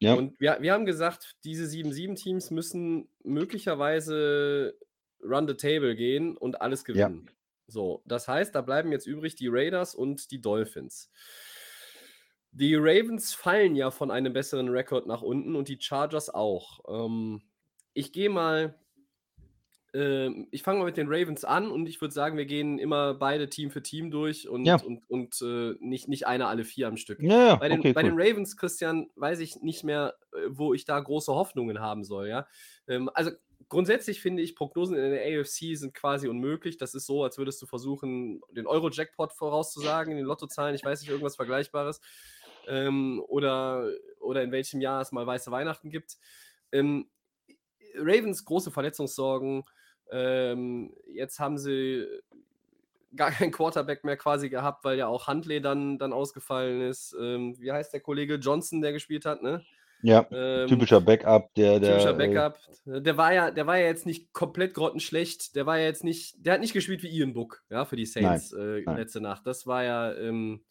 Ja. 0.00 0.14
Und 0.14 0.38
wir, 0.40 0.58
wir 0.60 0.72
haben 0.72 0.84
gesagt, 0.86 1.36
diese 1.44 1.64
7-7-Teams 1.66 2.50
müssen 2.50 3.08
möglicherweise 3.22 4.76
run 5.22 5.48
the 5.48 5.54
table 5.54 5.94
gehen 5.96 6.36
und 6.36 6.60
alles 6.60 6.84
Ja. 6.86 7.08
gewinnen. 7.08 7.30
So, 7.66 8.02
das 8.04 8.28
heißt, 8.28 8.54
da 8.54 8.60
bleiben 8.60 8.92
jetzt 8.92 9.06
übrig 9.06 9.36
die 9.36 9.48
Raiders 9.48 9.94
und 9.94 10.30
die 10.30 10.40
Dolphins. 10.40 11.10
Die 12.56 12.76
Ravens 12.76 13.34
fallen 13.34 13.75
ja 13.75 13.90
von 13.90 14.11
einem 14.12 14.32
besseren 14.32 14.68
Rekord 14.68 15.06
nach 15.06 15.23
unten 15.23 15.56
und 15.56 15.68
die 15.68 15.78
Chargers 15.80 16.30
auch. 16.30 16.80
Ähm, 16.88 17.42
ich 17.94 18.12
gehe 18.12 18.30
mal, 18.30 18.78
ähm, 19.92 20.46
ich 20.52 20.62
fange 20.62 20.78
mal 20.78 20.84
mit 20.84 20.96
den 20.96 21.08
Ravens 21.08 21.44
an 21.44 21.70
und 21.70 21.88
ich 21.88 22.00
würde 22.00 22.14
sagen, 22.14 22.37
wir 22.37 22.46
gehen 22.46 22.78
immer 22.78 23.14
beide 23.14 23.49
Team 23.49 23.70
für 23.73 23.82
Team 23.82 24.12
durch 24.12 24.49
und, 24.49 24.64
Ja. 24.64 24.76
und, 24.76 25.02
und 25.11 25.42
äh, 25.42 25.75
nicht, 25.80 26.06
nicht 26.08 26.28
einer 26.28 26.49
alle 26.49 26.64
vier 26.64 26.87
am 26.87 26.96
Stück. 26.96 27.20
Ja, 27.20 27.46
ja, 27.49 27.54
Bei 27.56 27.68
den, 27.68 27.80
okay, 27.80 27.92
bei 27.92 28.02
cool. 28.04 28.11
den 28.11 28.20
Ravens, 28.20 28.56
Christian, 28.56 29.08
weiß 29.16 29.40
ich 29.40 29.56
nicht 29.62 29.82
mehr, 29.82 30.14
äh, 30.32 30.46
wo 30.49 30.75
ich 30.75 30.84
da 30.84 30.99
große 31.00 31.32
Hoffnungen 31.34 31.80
haben 31.80 32.04
soll, 32.04 32.28
ja. 32.28 32.46
Ähm, 32.87 33.11
also 33.14 33.32
grundsätzlich 33.68 34.20
finde 34.20 34.42
ich, 34.42 34.54
Prognosen 34.54 34.96
in 34.96 35.11
der 35.11 35.40
AFC 35.40 35.76
sind 35.76 35.92
quasi 35.94 36.28
unmöglich. 36.28 36.76
Das 36.76 36.94
ist 36.94 37.06
so, 37.06 37.25
als 37.25 37.38
würdest 37.38 37.61
du 37.62 37.66
versuchen, 37.66 38.40
den 38.52 38.66
Euro-Jackpot 38.68 39.32
vorauszusagen, 39.32 40.12
in 40.12 40.18
den 40.18 40.26
Lottozahlen, 40.26 40.75
ich 40.76 40.84
weiß 40.84 41.00
nicht, 41.00 41.11
irgendwas 41.11 41.34
Vergleichbares. 41.37 42.00
Ähm, 42.68 43.23
oder, 43.28 43.88
oder 44.21 44.42
in 44.42 44.52
welchem 44.52 44.80
Jahr 44.80 45.00
es 45.00 45.12
mal 45.12 45.26
weiße 45.26 45.50
Weihnachten 45.50 45.90
gibt. 45.90 46.16
Ähm, 46.73 47.09
Ravens 47.97 48.44
große 48.44 48.71
Verletzungssorgen. 48.71 49.64
Ähm, 50.11 50.94
jetzt 51.06 51.38
haben 51.40 51.59
sie 51.59 52.06
gar 53.16 53.30
keinen 53.30 53.52
Quarterback 53.52 54.04
mehr 54.04 54.16
quasi 54.16 54.49
gehabt, 54.49 54.85
weil 54.85 54.99
ja 54.99 55.06
auch 55.06 55.28
Huntley 55.28 55.61
dann, 55.61 55.99
dann 55.99 56.12
ausgefallen 56.12 56.83
ist. 56.83 57.16
Ähm, 57.21 57.56
wie 57.59 57.73
heißt 57.73 57.92
der 57.92 58.00
Kollege 58.00 58.35
Johnson, 58.35 58.83
der 58.83 58.92
gespielt 58.92 59.25
hat, 59.25 59.42
ne? 59.42 59.64
Ja, 60.02 60.26
Ähm, 60.30 60.68
typischer 60.68 61.00
Backup, 61.00 61.54
der, 61.54 61.80
der. 61.80 61.92
typischer 61.92 62.21
äh, 62.21 62.26
Backup. 62.26 62.59
Der 62.85 63.16
war 63.16 63.33
ja, 63.33 63.50
der 63.50 63.66
war 63.66 63.78
ja 63.78 63.87
jetzt 63.87 64.04
nicht 64.04 64.35
komplett 64.35 64.75
grottenschlecht. 64.75 65.56
Der 65.56 65.64
war 65.64 65.78
ja 65.78 65.85
jetzt 65.85 66.04
nicht, 66.04 66.44
der 66.44 66.54
hat 66.54 66.61
nicht 66.61 66.75
gespielt 66.75 67.02
wie 67.02 67.09
Ian 67.09 67.33
Book, 67.33 67.62
ja, 67.71 67.87
für 67.87 67.97
die 67.97 68.04
Saints 68.04 68.52
äh, 68.52 68.83
nein. 68.85 68.97
letzte 68.99 69.23
Nacht. 69.23 69.47
Das 69.47 69.66
war 69.66 69.83
ja, 69.83 70.12
ähm, 70.12 70.62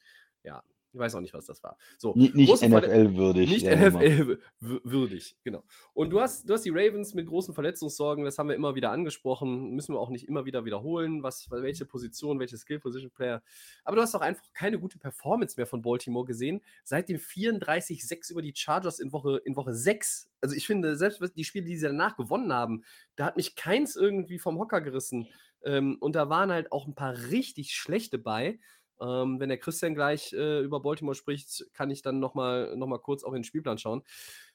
ja, 0.43 0.61
ich 0.93 0.99
weiß 0.99 1.15
auch 1.15 1.21
nicht, 1.21 1.33
was 1.33 1.47
das 1.47 1.63
war. 1.63 1.77
So, 1.97 2.13
Nicht, 2.15 2.33
NFL-würdig. 2.33 3.49
nicht. 3.49 3.65
NFL-würdig, 3.65 5.37
genau. 5.43 5.63
Und 5.93 6.11
du 6.11 6.21
hast, 6.21 6.47
du 6.47 6.53
hast 6.53 6.63
die 6.65 6.69
Ravens 6.69 7.15
mit 7.15 7.25
großen 7.25 7.55
Verletzungssorgen, 7.55 8.23
das 8.23 8.37
haben 8.37 8.49
wir 8.49 8.55
immer 8.55 8.75
wieder 8.75 8.91
angesprochen, 8.91 9.71
müssen 9.71 9.95
wir 9.95 9.99
auch 9.99 10.11
nicht 10.11 10.27
immer 10.27 10.45
wieder 10.45 10.65
wiederholen, 10.65 11.23
was, 11.23 11.49
welche 11.49 11.85
Position, 11.85 12.39
welche 12.39 12.57
Skill-Position-Player. 12.57 13.41
Aber 13.83 13.95
du 13.95 14.01
hast 14.03 14.13
auch 14.13 14.21
einfach 14.21 14.45
keine 14.53 14.79
gute 14.79 14.99
Performance 14.99 15.55
mehr 15.57 15.65
von 15.65 15.81
Baltimore 15.81 16.25
gesehen, 16.25 16.61
seit 16.83 17.09
dem 17.09 17.17
34-6 17.17 18.31
über 18.31 18.43
die 18.43 18.53
Chargers 18.55 18.99
in 18.99 19.11
Woche, 19.11 19.41
in 19.45 19.55
Woche 19.55 19.73
6. 19.73 20.29
Also 20.41 20.55
ich 20.55 20.67
finde, 20.67 20.95
selbst 20.95 21.21
die 21.35 21.43
Spiele, 21.43 21.65
die 21.65 21.75
sie 21.75 21.87
danach 21.87 22.15
gewonnen 22.15 22.53
haben, 22.53 22.83
da 23.15 23.25
hat 23.25 23.37
mich 23.37 23.55
keins 23.55 23.95
irgendwie 23.95 24.37
vom 24.37 24.59
Hocker 24.59 24.81
gerissen. 24.81 25.27
Ähm, 25.63 25.97
und 25.99 26.15
da 26.15 26.29
waren 26.29 26.51
halt 26.51 26.71
auch 26.71 26.85
ein 26.87 26.95
paar 26.95 27.15
richtig 27.31 27.73
schlechte 27.73 28.19
bei. 28.19 28.59
Ähm, 29.03 29.39
wenn 29.39 29.49
der 29.49 29.57
Christian 29.57 29.95
gleich 29.95 30.33
äh, 30.33 30.61
über 30.61 30.79
Baltimore 30.79 31.15
spricht, 31.15 31.65
kann 31.73 31.91
ich 31.91 32.01
dann 32.01 32.19
nochmal 32.19 32.75
noch 32.77 32.87
mal 32.87 32.99
kurz 32.99 33.23
auch 33.23 33.29
in 33.33 33.39
den 33.39 33.43
Spielplan 33.43 33.77
schauen. 33.77 34.03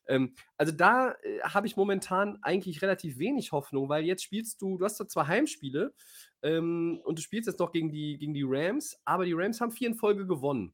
Ähm, 0.06 0.34
also 0.56 0.72
da 0.72 1.12
äh, 1.22 1.40
habe 1.42 1.66
ich 1.66 1.76
momentan 1.76 2.38
eigentlich 2.42 2.80
relativ 2.80 3.18
wenig 3.18 3.52
Hoffnung, 3.52 3.88
weil 3.88 4.04
jetzt 4.04 4.22
spielst 4.22 4.62
du, 4.62 4.78
du 4.78 4.84
hast 4.84 4.98
da 4.98 5.06
zwei 5.06 5.26
Heimspiele 5.26 5.92
ähm, 6.42 7.00
und 7.04 7.18
du 7.18 7.22
spielst 7.22 7.46
jetzt 7.46 7.60
noch 7.60 7.72
gegen 7.72 7.90
die, 7.90 8.16
gegen 8.16 8.32
die 8.32 8.44
Rams, 8.46 8.98
aber 9.04 9.26
die 9.26 9.34
Rams 9.34 9.60
haben 9.60 9.70
vier 9.70 9.88
in 9.88 9.94
Folge 9.94 10.26
gewonnen. 10.26 10.72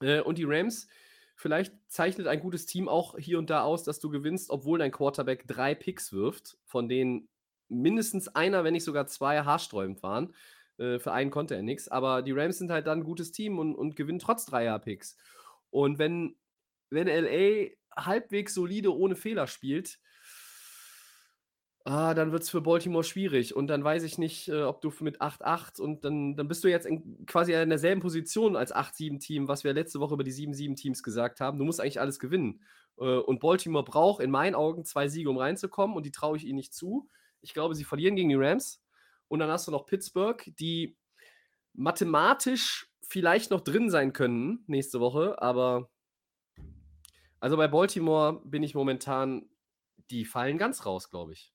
Äh, 0.00 0.20
und 0.20 0.38
die 0.38 0.44
Rams, 0.44 0.86
vielleicht 1.34 1.74
zeichnet 1.88 2.28
ein 2.28 2.40
gutes 2.40 2.66
Team 2.66 2.88
auch 2.88 3.18
hier 3.18 3.38
und 3.38 3.50
da 3.50 3.62
aus, 3.62 3.82
dass 3.82 3.98
du 3.98 4.10
gewinnst, 4.10 4.50
obwohl 4.50 4.78
dein 4.78 4.92
Quarterback 4.92 5.48
drei 5.48 5.74
Picks 5.74 6.12
wirft, 6.12 6.56
von 6.66 6.88
denen 6.88 7.28
mindestens 7.68 8.28
einer, 8.28 8.62
wenn 8.62 8.74
nicht 8.74 8.84
sogar 8.84 9.06
zwei 9.06 9.42
haarsträubend 9.42 10.02
waren. 10.02 10.34
Äh, 10.80 10.98
für 10.98 11.12
einen 11.12 11.30
konnte 11.30 11.54
er 11.54 11.62
nichts. 11.62 11.88
Aber 11.88 12.22
die 12.22 12.32
Rams 12.32 12.58
sind 12.58 12.70
halt 12.70 12.86
dann 12.86 13.00
ein 13.00 13.04
gutes 13.04 13.30
Team 13.32 13.58
und, 13.58 13.74
und 13.74 13.96
gewinnen 13.96 14.18
trotz 14.18 14.46
Dreier-Picks. 14.46 15.16
Und 15.70 15.98
wenn, 15.98 16.36
wenn 16.88 17.06
LA 17.06 17.68
halbwegs 17.96 18.54
solide 18.54 18.96
ohne 18.96 19.14
Fehler 19.14 19.46
spielt, 19.46 19.98
ah, 21.84 22.14
dann 22.14 22.32
wird 22.32 22.42
es 22.42 22.50
für 22.50 22.62
Baltimore 22.62 23.04
schwierig. 23.04 23.54
Und 23.54 23.66
dann 23.68 23.84
weiß 23.84 24.02
ich 24.04 24.16
nicht, 24.16 24.48
äh, 24.48 24.62
ob 24.62 24.80
du 24.80 24.92
mit 25.00 25.20
8-8 25.20 25.80
und 25.80 26.04
dann, 26.04 26.34
dann 26.36 26.48
bist 26.48 26.64
du 26.64 26.68
jetzt 26.68 26.86
in, 26.86 27.26
quasi 27.26 27.52
in 27.52 27.68
derselben 27.68 28.00
Position 28.00 28.56
als 28.56 28.74
8-7-Team, 28.74 29.48
was 29.48 29.64
wir 29.64 29.72
letzte 29.74 30.00
Woche 30.00 30.14
über 30.14 30.24
die 30.24 30.32
7-7-Teams 30.32 31.02
gesagt 31.02 31.40
haben. 31.40 31.58
Du 31.58 31.64
musst 31.64 31.80
eigentlich 31.80 32.00
alles 32.00 32.18
gewinnen. 32.18 32.62
Äh, 32.98 33.18
und 33.18 33.40
Baltimore 33.40 33.84
braucht 33.84 34.22
in 34.22 34.30
meinen 34.30 34.54
Augen 34.54 34.84
zwei 34.84 35.08
Siege, 35.08 35.28
um 35.28 35.36
reinzukommen 35.36 35.96
und 35.96 36.06
die 36.06 36.12
traue 36.12 36.38
ich 36.38 36.44
ihnen 36.44 36.56
nicht 36.56 36.74
zu. 36.74 37.08
Ich 37.42 37.54
glaube, 37.54 37.74
sie 37.74 37.84
verlieren 37.84 38.16
gegen 38.16 38.30
die 38.30 38.34
Rams. 38.34 38.80
Und 39.30 39.38
dann 39.38 39.50
hast 39.50 39.68
du 39.68 39.70
noch 39.70 39.86
Pittsburgh, 39.86 40.42
die 40.58 40.98
mathematisch 41.72 42.90
vielleicht 43.00 43.52
noch 43.52 43.60
drin 43.60 43.88
sein 43.88 44.12
können 44.12 44.64
nächste 44.66 44.98
Woche, 44.98 45.40
aber 45.40 45.88
also 47.38 47.56
bei 47.56 47.68
Baltimore 47.68 48.42
bin 48.44 48.64
ich 48.64 48.74
momentan, 48.74 49.48
die 50.10 50.24
fallen 50.24 50.58
ganz 50.58 50.84
raus, 50.84 51.10
glaube 51.10 51.32
ich. 51.32 51.54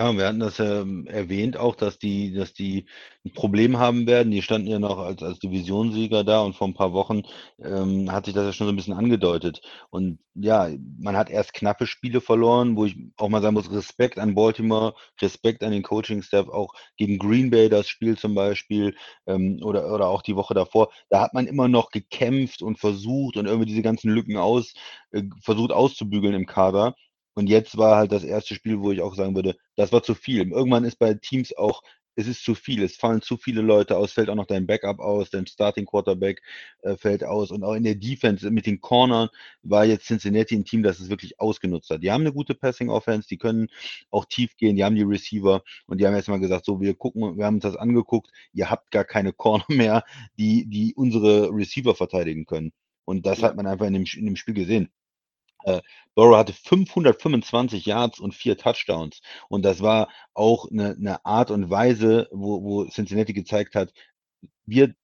Ja, 0.00 0.16
wir 0.16 0.26
hatten 0.28 0.40
das 0.40 0.58
ähm, 0.60 1.06
erwähnt 1.08 1.58
auch, 1.58 1.76
dass 1.76 1.98
die, 1.98 2.32
dass 2.32 2.54
die 2.54 2.86
ein 3.26 3.32
Problem 3.34 3.78
haben 3.78 4.06
werden. 4.06 4.30
Die 4.32 4.40
standen 4.40 4.66
ja 4.68 4.78
noch 4.78 4.96
als, 4.98 5.22
als 5.22 5.38
Divisionssieger 5.40 6.24
da 6.24 6.40
und 6.40 6.54
vor 6.56 6.68
ein 6.68 6.74
paar 6.74 6.94
Wochen 6.94 7.20
ähm, 7.62 8.10
hat 8.10 8.24
sich 8.24 8.32
das 8.34 8.46
ja 8.46 8.52
schon 8.54 8.66
so 8.66 8.72
ein 8.72 8.76
bisschen 8.76 8.94
angedeutet. 8.94 9.60
Und 9.90 10.18
ja, 10.34 10.70
man 10.98 11.18
hat 11.18 11.28
erst 11.28 11.52
knappe 11.52 11.86
Spiele 11.86 12.22
verloren, 12.22 12.76
wo 12.76 12.86
ich 12.86 12.96
auch 13.18 13.28
mal 13.28 13.42
sagen 13.42 13.52
muss, 13.54 13.70
Respekt 13.70 14.18
an 14.18 14.34
Baltimore, 14.34 14.94
Respekt 15.20 15.62
an 15.62 15.70
den 15.72 15.82
Coaching-Staff, 15.82 16.48
auch 16.48 16.72
gegen 16.96 17.18
Green 17.18 17.50
Bay 17.50 17.68
das 17.68 17.86
Spiel 17.88 18.16
zum 18.16 18.34
Beispiel 18.34 18.94
ähm, 19.26 19.60
oder, 19.62 19.92
oder 19.92 20.08
auch 20.08 20.22
die 20.22 20.36
Woche 20.36 20.54
davor. 20.54 20.90
Da 21.10 21.20
hat 21.20 21.34
man 21.34 21.46
immer 21.46 21.68
noch 21.68 21.90
gekämpft 21.90 22.62
und 22.62 22.78
versucht 22.78 23.36
und 23.36 23.44
irgendwie 23.44 23.66
diese 23.68 23.82
ganzen 23.82 24.10
Lücken 24.10 24.38
aus, 24.38 24.72
äh, 25.12 25.24
versucht 25.42 25.72
auszubügeln 25.72 26.32
im 26.34 26.46
Kader. 26.46 26.94
Und 27.34 27.48
jetzt 27.48 27.76
war 27.76 27.96
halt 27.96 28.12
das 28.12 28.24
erste 28.24 28.54
Spiel, 28.54 28.80
wo 28.80 28.92
ich 28.92 29.00
auch 29.00 29.14
sagen 29.14 29.34
würde, 29.34 29.56
das 29.76 29.92
war 29.92 30.02
zu 30.02 30.14
viel. 30.14 30.50
Irgendwann 30.50 30.84
ist 30.84 30.98
bei 30.98 31.14
Teams 31.14 31.56
auch, 31.56 31.82
es 32.16 32.26
ist 32.26 32.44
zu 32.44 32.54
viel. 32.54 32.82
Es 32.82 32.96
fallen 32.96 33.22
zu 33.22 33.36
viele 33.36 33.62
Leute 33.62 33.96
aus, 33.96 34.12
fällt 34.12 34.28
auch 34.30 34.34
noch 34.34 34.46
dein 34.46 34.66
Backup 34.66 35.00
aus, 35.00 35.30
dein 35.30 35.46
Starting 35.46 35.86
Quarterback 35.86 36.42
äh, 36.82 36.96
fällt 36.96 37.24
aus. 37.24 37.50
Und 37.50 37.64
auch 37.64 37.74
in 37.74 37.84
der 37.84 37.94
Defense 37.94 38.50
mit 38.50 38.66
den 38.66 38.80
Cornern 38.80 39.28
war 39.62 39.84
jetzt 39.84 40.06
Cincinnati 40.06 40.54
ein 40.56 40.64
Team, 40.64 40.82
das 40.82 41.00
es 41.00 41.08
wirklich 41.08 41.40
ausgenutzt 41.40 41.90
hat. 41.90 42.02
Die 42.02 42.10
haben 42.10 42.22
eine 42.22 42.32
gute 42.32 42.54
Passing 42.54 42.90
Offense, 42.90 43.28
die 43.28 43.38
können 43.38 43.68
auch 44.10 44.24
tief 44.26 44.56
gehen, 44.56 44.76
die 44.76 44.84
haben 44.84 44.96
die 44.96 45.02
Receiver 45.02 45.62
und 45.86 46.00
die 46.00 46.06
haben 46.06 46.14
jetzt 46.16 46.28
mal 46.28 46.40
gesagt, 46.40 46.64
so 46.64 46.80
wir 46.80 46.94
gucken, 46.94 47.36
wir 47.36 47.46
haben 47.46 47.56
uns 47.56 47.62
das 47.62 47.76
angeguckt, 47.76 48.30
ihr 48.52 48.70
habt 48.70 48.90
gar 48.90 49.04
keine 49.04 49.32
Corner 49.32 49.64
mehr, 49.68 50.04
die, 50.38 50.66
die 50.66 50.94
unsere 50.94 51.50
Receiver 51.50 51.94
verteidigen 51.94 52.44
können. 52.46 52.72
Und 53.04 53.26
das 53.26 53.42
hat 53.42 53.56
man 53.56 53.66
einfach 53.66 53.86
in 53.86 53.94
dem, 53.94 54.04
in 54.16 54.26
dem 54.26 54.36
Spiel 54.36 54.54
gesehen. 54.54 54.90
Äh, 55.64 55.80
Burrow 56.14 56.36
hatte 56.36 56.52
525 56.52 57.86
Yards 57.86 58.20
und 58.20 58.34
vier 58.34 58.56
Touchdowns. 58.56 59.20
Und 59.48 59.64
das 59.64 59.80
war 59.80 60.08
auch 60.34 60.70
eine, 60.70 60.90
eine 60.90 61.24
Art 61.24 61.50
und 61.50 61.70
Weise, 61.70 62.28
wo, 62.32 62.62
wo 62.62 62.84
Cincinnati 62.86 63.32
gezeigt 63.32 63.74
hat, 63.74 63.92
wir 64.66 64.94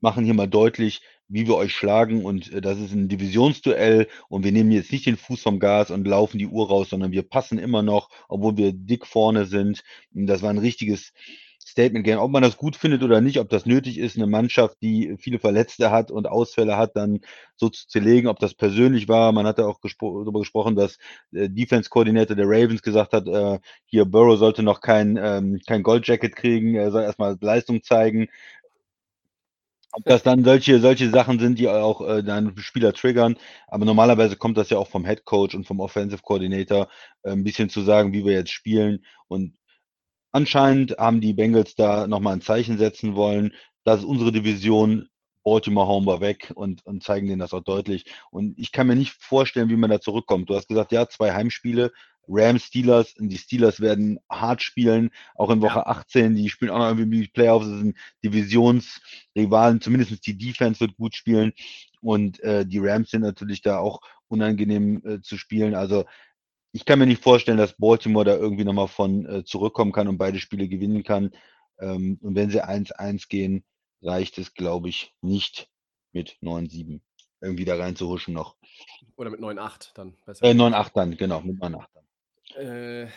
machen 0.00 0.24
hier 0.24 0.34
mal 0.34 0.46
deutlich, 0.48 1.00
wie 1.28 1.46
wir 1.46 1.56
euch 1.56 1.74
schlagen. 1.74 2.24
Und 2.24 2.52
äh, 2.52 2.60
das 2.60 2.78
ist 2.78 2.92
ein 2.92 3.08
Divisionsduell. 3.08 4.08
Und 4.28 4.44
wir 4.44 4.52
nehmen 4.52 4.70
jetzt 4.70 4.92
nicht 4.92 5.06
den 5.06 5.16
Fuß 5.16 5.42
vom 5.42 5.58
Gas 5.58 5.90
und 5.90 6.06
laufen 6.06 6.38
die 6.38 6.46
Uhr 6.46 6.68
raus, 6.68 6.90
sondern 6.90 7.12
wir 7.12 7.22
passen 7.22 7.58
immer 7.58 7.82
noch, 7.82 8.08
obwohl 8.28 8.56
wir 8.56 8.72
dick 8.72 9.06
vorne 9.06 9.46
sind. 9.46 9.82
Und 10.14 10.26
das 10.26 10.42
war 10.42 10.50
ein 10.50 10.58
richtiges 10.58 11.12
Statement 11.76 12.06
Game. 12.06 12.18
Ob 12.18 12.30
man 12.30 12.42
das 12.42 12.56
gut 12.56 12.74
findet 12.74 13.02
oder 13.02 13.20
nicht, 13.20 13.38
ob 13.38 13.50
das 13.50 13.66
nötig 13.66 13.98
ist, 13.98 14.16
eine 14.16 14.26
Mannschaft, 14.26 14.78
die 14.80 15.16
viele 15.18 15.38
Verletzte 15.38 15.90
hat 15.90 16.10
und 16.10 16.26
Ausfälle 16.26 16.78
hat, 16.78 16.96
dann 16.96 17.20
so 17.56 17.68
zu 17.68 17.86
zerlegen, 17.86 18.28
ob 18.28 18.38
das 18.38 18.54
persönlich 18.54 19.08
war. 19.08 19.30
Man 19.32 19.46
hatte 19.46 19.66
auch 19.66 19.82
gespro 19.82 20.20
darüber 20.22 20.40
gesprochen, 20.40 20.74
dass 20.74 20.96
äh, 21.32 21.50
Defense 21.50 21.90
Coordinator 21.90 22.34
der 22.34 22.46
Ravens 22.48 22.80
gesagt 22.80 23.12
hat, 23.12 23.28
äh, 23.28 23.58
hier 23.84 24.06
Burrow 24.06 24.38
sollte 24.38 24.62
noch 24.62 24.80
kein, 24.80 25.18
ähm, 25.22 25.60
kein 25.66 25.82
Goldjacket 25.82 26.34
kriegen, 26.34 26.76
er 26.76 26.90
soll 26.90 27.02
erstmal 27.02 27.36
Leistung 27.42 27.82
zeigen. 27.82 28.28
Ob 29.92 30.04
das 30.04 30.22
dann 30.22 30.44
solche, 30.44 30.80
solche 30.80 31.10
Sachen 31.10 31.38
sind, 31.38 31.58
die 31.58 31.68
auch 31.68 32.00
äh, 32.06 32.22
dann 32.22 32.56
Spieler 32.56 32.94
triggern. 32.94 33.36
Aber 33.66 33.84
normalerweise 33.84 34.36
kommt 34.36 34.56
das 34.56 34.70
ja 34.70 34.78
auch 34.78 34.88
vom 34.88 35.04
Head 35.04 35.24
Coach 35.24 35.54
und 35.54 35.66
vom 35.66 35.80
Offensive 35.80 36.22
Coordinator, 36.22 36.88
äh, 37.22 37.32
ein 37.32 37.44
bisschen 37.44 37.68
zu 37.68 37.82
sagen, 37.82 38.14
wie 38.14 38.24
wir 38.24 38.32
jetzt 38.32 38.50
spielen. 38.50 39.04
Und 39.28 39.54
anscheinend 40.36 40.98
haben 40.98 41.22
die 41.22 41.32
Bengals 41.32 41.74
da 41.74 42.06
nochmal 42.06 42.34
ein 42.34 42.42
Zeichen 42.42 42.76
setzen 42.76 43.16
wollen. 43.16 43.54
Das 43.84 44.00
ist 44.00 44.04
unsere 44.04 44.32
Division. 44.32 45.08
Baltimore 45.42 45.86
hauen 45.86 46.04
wir 46.06 46.20
weg 46.20 46.52
und, 46.56 46.84
und 46.84 47.02
zeigen 47.02 47.28
denen 47.28 47.38
das 47.38 47.54
auch 47.54 47.62
deutlich. 47.62 48.04
Und 48.30 48.58
ich 48.58 48.72
kann 48.72 48.88
mir 48.88 48.96
nicht 48.96 49.12
vorstellen, 49.12 49.70
wie 49.70 49.76
man 49.76 49.90
da 49.90 50.00
zurückkommt. 50.00 50.50
Du 50.50 50.56
hast 50.56 50.68
gesagt, 50.68 50.92
ja, 50.92 51.08
zwei 51.08 51.32
Heimspiele. 51.32 51.92
Rams, 52.28 52.64
Steelers. 52.64 53.14
Und 53.16 53.28
die 53.30 53.38
Steelers 53.38 53.80
werden 53.80 54.18
hart 54.28 54.62
spielen, 54.62 55.10
auch 55.36 55.48
in 55.50 55.62
Woche 55.62 55.86
18. 55.86 56.34
Die 56.34 56.50
spielen 56.50 56.72
auch 56.72 56.78
noch 56.78 56.98
irgendwie 56.98 57.22
die 57.22 57.28
Playoffs. 57.28 57.66
Das 57.66 57.78
sind 57.78 57.96
Divisionsrivalen. 58.24 59.80
Zumindest 59.80 60.26
die 60.26 60.36
Defense 60.36 60.80
wird 60.80 60.96
gut 60.96 61.14
spielen. 61.14 61.52
Und 62.00 62.40
äh, 62.40 62.66
die 62.66 62.78
Rams 62.78 63.10
sind 63.10 63.22
natürlich 63.22 63.62
da 63.62 63.78
auch 63.78 64.00
unangenehm 64.28 65.02
äh, 65.06 65.20
zu 65.22 65.38
spielen. 65.38 65.74
Also 65.74 66.04
ich 66.76 66.84
kann 66.84 66.98
mir 66.98 67.06
nicht 67.06 67.22
vorstellen, 67.22 67.56
dass 67.56 67.72
Baltimore 67.72 68.26
da 68.26 68.36
irgendwie 68.36 68.64
nochmal 68.64 68.86
von 68.88 69.24
äh, 69.24 69.44
zurückkommen 69.44 69.92
kann 69.92 70.08
und 70.08 70.18
beide 70.18 70.38
Spiele 70.38 70.68
gewinnen 70.68 71.04
kann. 71.04 71.30
Ähm, 71.80 72.18
und 72.20 72.34
wenn 72.34 72.50
sie 72.50 72.62
1-1 72.62 73.28
gehen, 73.30 73.64
reicht 74.02 74.36
es, 74.36 74.52
glaube 74.52 74.90
ich, 74.90 75.14
nicht 75.22 75.70
mit 76.12 76.36
9-7 76.42 77.00
irgendwie 77.40 77.64
da 77.64 77.76
reinzuhuschen 77.76 78.34
noch. 78.34 78.56
Oder 79.16 79.30
mit 79.30 79.40
9-8 79.40 79.92
dann 79.94 80.16
besser. 80.26 80.44
Äh, 80.44 80.50
9-8 80.50 80.90
dann, 80.94 81.16
genau, 81.16 81.40
mit 81.40 81.56
9-8 81.62 81.86
dann. 81.94 82.62
Äh, 82.62 83.08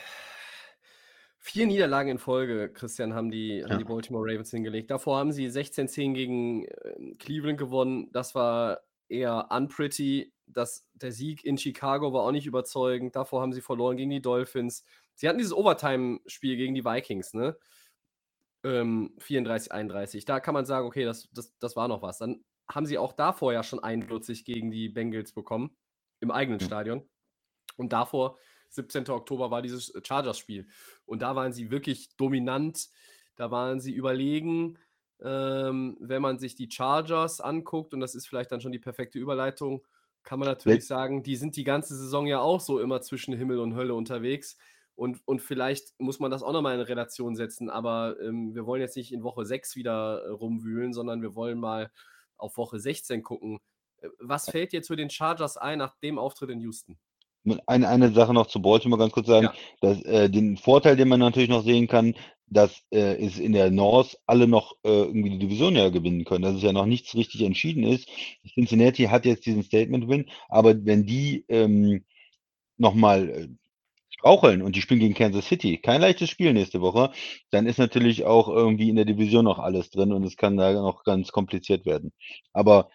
vier 1.38 1.67
Niederlagen 1.67 2.12
in 2.12 2.17
Folge, 2.17 2.72
Christian, 2.72 3.13
haben 3.13 3.30
die, 3.30 3.62
haben 3.62 3.72
Ja. 3.72 3.78
die 3.78 3.84
Baltimore 3.84 4.24
Ravens 4.26 4.52
hingelegt. 4.52 4.89
Davor 4.89 5.17
haben 5.17 5.34
sie 5.34 5.48
16-10 5.50 6.13
gegen 6.13 6.63
äh, 6.63 7.15
Cleveland 7.19 7.58
gewonnen. 7.58 8.10
Das 8.13 8.36
war 8.36 8.80
eher 9.10 9.48
unpretty. 9.52 10.34
Das, 10.48 10.88
der 10.93 11.12
Sieg 11.12 11.45
in 11.45 11.58
Chicago 11.58 12.13
war 12.13 12.24
auch 12.24 12.32
nicht 12.32 12.48
überzeugend. 12.48 13.15
Davor 13.15 13.41
haben 13.41 13.54
sie 13.54 13.62
verloren 13.62 13.98
gegen 13.98 14.10
die 14.10 14.22
Dolphins. 14.22 14.84
Sie 15.15 15.28
hatten 15.28 15.38
dieses 15.38 15.54
Overtime-Spiel 15.54 16.56
gegen 16.56 16.74
die 16.74 16.86
Vikings, 16.86 17.34
ne? 17.34 17.58
Ähm, 18.63 19.13
34, 19.19 19.72
31. 19.72 20.26
Da 20.26 20.39
kann 20.39 20.54
man 20.54 20.65
sagen, 20.65 20.88
okay, 20.88 21.06
das, 21.06 21.30
das, 21.32 21.58
das 21.60 21.76
war 21.76 21.88
noch 21.88 22.02
was. 22.02 22.17
Dann 22.17 22.43
haben 22.69 22.86
sie 22.86 22.98
auch 22.98 23.13
davor 23.13 23.54
ja 23.54 23.63
schon 23.63 23.80
41 23.84 24.43
gegen 24.45 24.69
die 24.72 24.89
Bengals 24.89 25.32
bekommen. 25.34 25.76
Im 26.19 26.32
eigenen 26.32 26.60
Ja. 26.60 26.65
Stadion. 26.65 27.10
Und 27.78 27.93
davor, 27.93 28.38
17. 28.69 29.10
Oktober, 29.10 29.52
war 29.52 29.62
dieses 29.62 29.93
Chargers-Spiel. 30.04 30.67
Und 31.06 31.22
da 31.22 31.36
waren 31.36 31.54
sie 31.54 31.72
wirklich 31.72 32.15
dominant. 32.17 32.89
Da 33.36 33.52
waren 33.52 33.80
sie 33.80 33.93
überlegen. 33.93 34.78
Ähm, 35.24 35.98
wenn 36.00 36.22
man 36.22 36.40
sich 36.40 36.56
die 36.56 36.70
Chargers 36.72 37.42
anguckt, 37.42 37.94
und 37.94 38.00
das 38.00 38.16
ist 38.16 38.28
vielleicht 38.28 38.52
dann 38.52 38.62
schon 38.62 38.72
die 38.72 38.80
perfekte 38.80 39.20
Überleitung, 39.20 39.82
kann 40.24 40.40
man 40.40 40.48
natürlich 40.48 40.86
sagen, 40.86 41.24
die 41.24 41.36
sind 41.36 41.56
die 41.56 41.64
ganze 41.64 41.96
Saison 41.96 42.28
ja 42.28 42.40
auch 42.40 42.60
so 42.60 42.80
immer 42.80 43.02
zwischen 43.02 43.34
Himmel 43.34 43.60
und 43.60 43.76
Hölle 43.76 43.96
unterwegs. 43.96 44.58
Und, 44.96 45.22
und 45.26 45.42
vielleicht 45.42 45.98
muss 45.98 46.20
man 46.20 46.30
das 46.30 46.44
auch 46.44 46.52
nochmal 46.52 46.76
in 46.76 46.82
Relation 46.82 47.36
setzen, 47.36 47.70
aber 47.70 48.18
ähm, 48.22 48.54
wir 48.54 48.66
wollen 48.66 48.82
jetzt 48.82 48.98
nicht 48.98 49.14
in 49.14 49.24
Woche 49.24 49.46
6 49.46 49.78
wieder 49.78 50.24
äh, 50.26 50.30
rumwühlen, 50.30 50.92
sondern 50.94 51.22
wir 51.22 51.36
wollen 51.36 51.58
mal 51.58 51.90
auf 52.38 52.58
Woche 52.58 52.80
16 52.80 53.24
gucken. 53.24 53.60
Äh, 54.02 54.10
was 54.20 54.50
fällt 54.50 54.74
dir 54.74 54.82
zu 54.82 54.98
den 54.98 55.10
Chargers 55.10 55.56
ein 55.56 55.80
nach 55.80 55.96
dem 56.04 56.20
Auftritt 56.20 56.50
in 56.50 56.60
Houston? 56.60 56.98
Eine, 57.66 57.88
eine 57.88 58.12
Sache 58.12 58.34
noch 58.34 58.48
zu 58.48 58.62
Baltimore 58.62 59.00
ganz 59.00 59.14
kurz 59.14 59.28
sagen. 59.28 59.46
Ja. 59.46 59.54
Dass, 59.80 60.02
äh, 60.04 60.30
den 60.30 60.58
Vorteil, 60.58 60.98
den 60.98 61.08
man 61.08 61.22
natürlich 61.22 61.50
noch 61.50 61.64
sehen 61.64 61.88
kann, 61.88 62.14
dass 62.50 62.84
äh, 62.92 63.16
es 63.24 63.40
in 63.40 63.54
der 63.54 63.72
North 63.72 64.18
alle 64.26 64.48
noch 64.48 64.74
äh, 64.84 64.90
irgendwie 64.90 65.32
die 65.32 65.40
Division 65.40 65.76
ja 65.76 65.90
gewinnen 65.90 66.26
können, 66.26 66.44
dass 66.44 66.56
es 66.56 66.64
ja 66.64 66.74
noch 66.74 66.86
nichts 66.86 67.16
richtig 67.16 67.42
entschieden 67.44 67.84
ist. 67.84 68.10
Cincinnati 68.54 69.04
hat 69.04 69.26
jetzt 69.26 69.46
diesen 69.46 69.64
Statement-Win, 69.64 70.26
aber 70.48 70.86
wenn 70.86 71.06
die 71.06 71.46
ähm, 71.50 72.04
nochmal 72.78 73.30
äh, 73.30 73.48
straucheln 74.10 74.62
und 74.62 74.76
die 74.76 74.82
spielen 74.82 75.00
gegen 75.00 75.14
Kansas 75.14 75.48
City, 75.48 75.78
kein 75.78 76.02
leichtes 76.02 76.30
Spiel 76.30 76.54
nächste 76.54 76.82
Woche, 76.82 77.12
dann 77.52 77.68
ist 77.68 77.80
natürlich 77.80 78.26
auch 78.26 78.50
irgendwie 78.50 78.90
in 78.90 78.96
der 78.96 79.06
Division 79.06 79.46
noch 79.46 79.60
alles 79.60 79.90
drin 79.92 80.12
und 80.12 80.24
es 80.24 80.36
kann 80.36 80.58
da 80.58 80.74
noch 80.74 81.04
ganz 81.04 81.32
kompliziert 81.32 81.86
werden. 81.86 82.12
Aber 82.54 82.90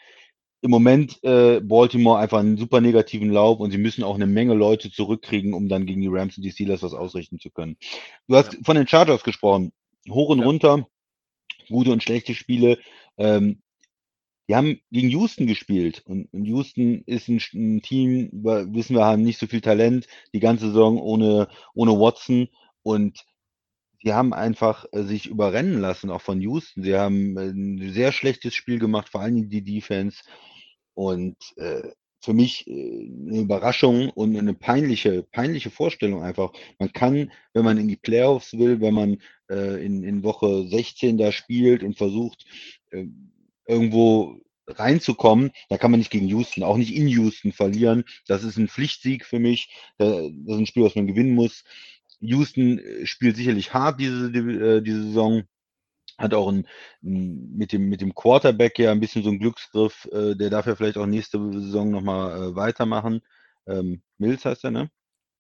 im 0.64 0.70
Moment 0.70 1.22
äh, 1.22 1.60
Baltimore 1.60 2.18
einfach 2.18 2.38
einen 2.38 2.56
super 2.56 2.80
negativen 2.80 3.30
Lauf 3.30 3.60
und 3.60 3.70
sie 3.70 3.76
müssen 3.76 4.02
auch 4.02 4.14
eine 4.14 4.26
Menge 4.26 4.54
Leute 4.54 4.90
zurückkriegen, 4.90 5.52
um 5.52 5.68
dann 5.68 5.84
gegen 5.84 6.00
die 6.00 6.08
Rams 6.08 6.38
und 6.38 6.42
die 6.42 6.52
Steelers 6.52 6.82
was 6.82 6.94
ausrichten 6.94 7.38
zu 7.38 7.50
können. 7.50 7.76
Du 8.28 8.36
hast 8.36 8.54
Ja. 8.54 8.58
von 8.64 8.74
den 8.74 8.88
Chargers 8.88 9.24
gesprochen. 9.24 9.72
Hoch 10.08 10.30
und 10.30 10.38
Ja. 10.38 10.46
runter, 10.46 10.88
gute 11.68 11.92
und 11.92 12.02
schlechte 12.02 12.34
Spiele. 12.34 12.78
Ähm, 13.18 13.60
die 14.48 14.54
haben 14.54 14.80
gegen 14.90 15.10
Houston 15.10 15.46
gespielt 15.46 16.02
und, 16.06 16.28
Houston 16.32 17.02
ist 17.04 17.28
ein, 17.28 17.42
ein 17.52 17.82
Team, 17.82 18.30
wissen 18.32 18.96
wir, 18.96 19.04
haben 19.04 19.22
nicht 19.22 19.38
so 19.38 19.46
viel 19.46 19.60
Talent, 19.60 20.06
die 20.32 20.40
ganze 20.40 20.68
Saison 20.68 20.98
ohne, 20.98 21.48
ohne 21.74 21.92
Watson 21.92 22.48
und 22.82 23.22
die 24.02 24.14
haben 24.14 24.32
einfach 24.32 24.86
äh, 24.92 25.02
sich 25.02 25.26
überrennen 25.26 25.78
lassen, 25.78 26.08
auch 26.10 26.22
von 26.22 26.40
Houston. 26.40 26.82
Sie 26.82 26.94
haben 26.96 27.36
äh, 27.36 27.50
ein 27.50 27.92
sehr 27.92 28.12
schlechtes 28.12 28.54
Spiel 28.54 28.78
gemacht, 28.78 29.10
vor 29.10 29.20
allem 29.20 29.50
die 29.50 29.62
Defense. 29.62 30.22
Und 30.94 31.36
äh, 31.56 31.90
für 32.20 32.32
mich 32.32 32.66
äh, 32.66 33.10
eine 33.28 33.40
Überraschung 33.40 34.10
und 34.10 34.36
eine 34.36 34.54
peinliche, 34.54 35.22
peinliche 35.22 35.70
Vorstellung 35.70 36.22
einfach. 36.22 36.52
Man 36.78 36.92
kann, 36.92 37.30
wenn 37.52 37.64
man 37.64 37.78
in 37.78 37.88
die 37.88 37.96
Playoffs 37.96 38.56
will, 38.56 38.80
wenn 38.80 38.94
man 38.94 39.18
äh, 39.50 39.84
in, 39.84 40.02
in 40.02 40.22
Woche 40.24 40.66
16 40.66 41.18
da 41.18 41.32
spielt 41.32 41.82
und 41.82 41.96
versucht, 41.96 42.46
äh, 42.90 43.06
irgendwo 43.66 44.40
reinzukommen, 44.66 45.50
da 45.68 45.76
kann 45.76 45.90
man 45.90 46.00
nicht 46.00 46.10
gegen 46.10 46.28
Houston, 46.28 46.62
auch 46.62 46.78
nicht 46.78 46.94
in 46.94 47.06
Houston 47.08 47.52
verlieren. 47.52 48.04
Das 48.26 48.44
ist 48.44 48.56
ein 48.56 48.68
Pflichtsieg 48.68 49.26
für 49.26 49.38
mich. 49.38 49.68
Das 49.98 50.20
ist 50.20 50.58
ein 50.58 50.66
Spiel, 50.66 50.84
was 50.84 50.94
man 50.94 51.06
gewinnen 51.06 51.34
muss. 51.34 51.64
Houston 52.20 52.78
äh, 52.78 53.06
spielt 53.06 53.36
sicherlich 53.36 53.74
hart 53.74 54.00
diese, 54.00 54.26
äh, 54.28 54.80
diese 54.82 55.02
Saison. 55.02 55.42
Hat 56.18 56.34
auch 56.34 56.48
ein, 56.48 56.66
mit, 57.00 57.72
dem, 57.72 57.88
mit 57.88 58.00
dem 58.00 58.14
Quarterback 58.14 58.78
ja 58.78 58.92
ein 58.92 59.00
bisschen 59.00 59.22
so 59.22 59.30
einen 59.30 59.40
Glücksgriff. 59.40 60.08
Äh, 60.12 60.34
der 60.36 60.50
darf 60.50 60.66
ja 60.66 60.76
vielleicht 60.76 60.96
auch 60.96 61.06
nächste 61.06 61.38
Saison 61.52 61.90
nochmal 61.90 62.50
äh, 62.50 62.56
weitermachen. 62.56 63.22
Ähm, 63.66 64.02
Mills 64.18 64.44
heißt 64.44 64.64
er, 64.64 64.70
ne? 64.70 64.90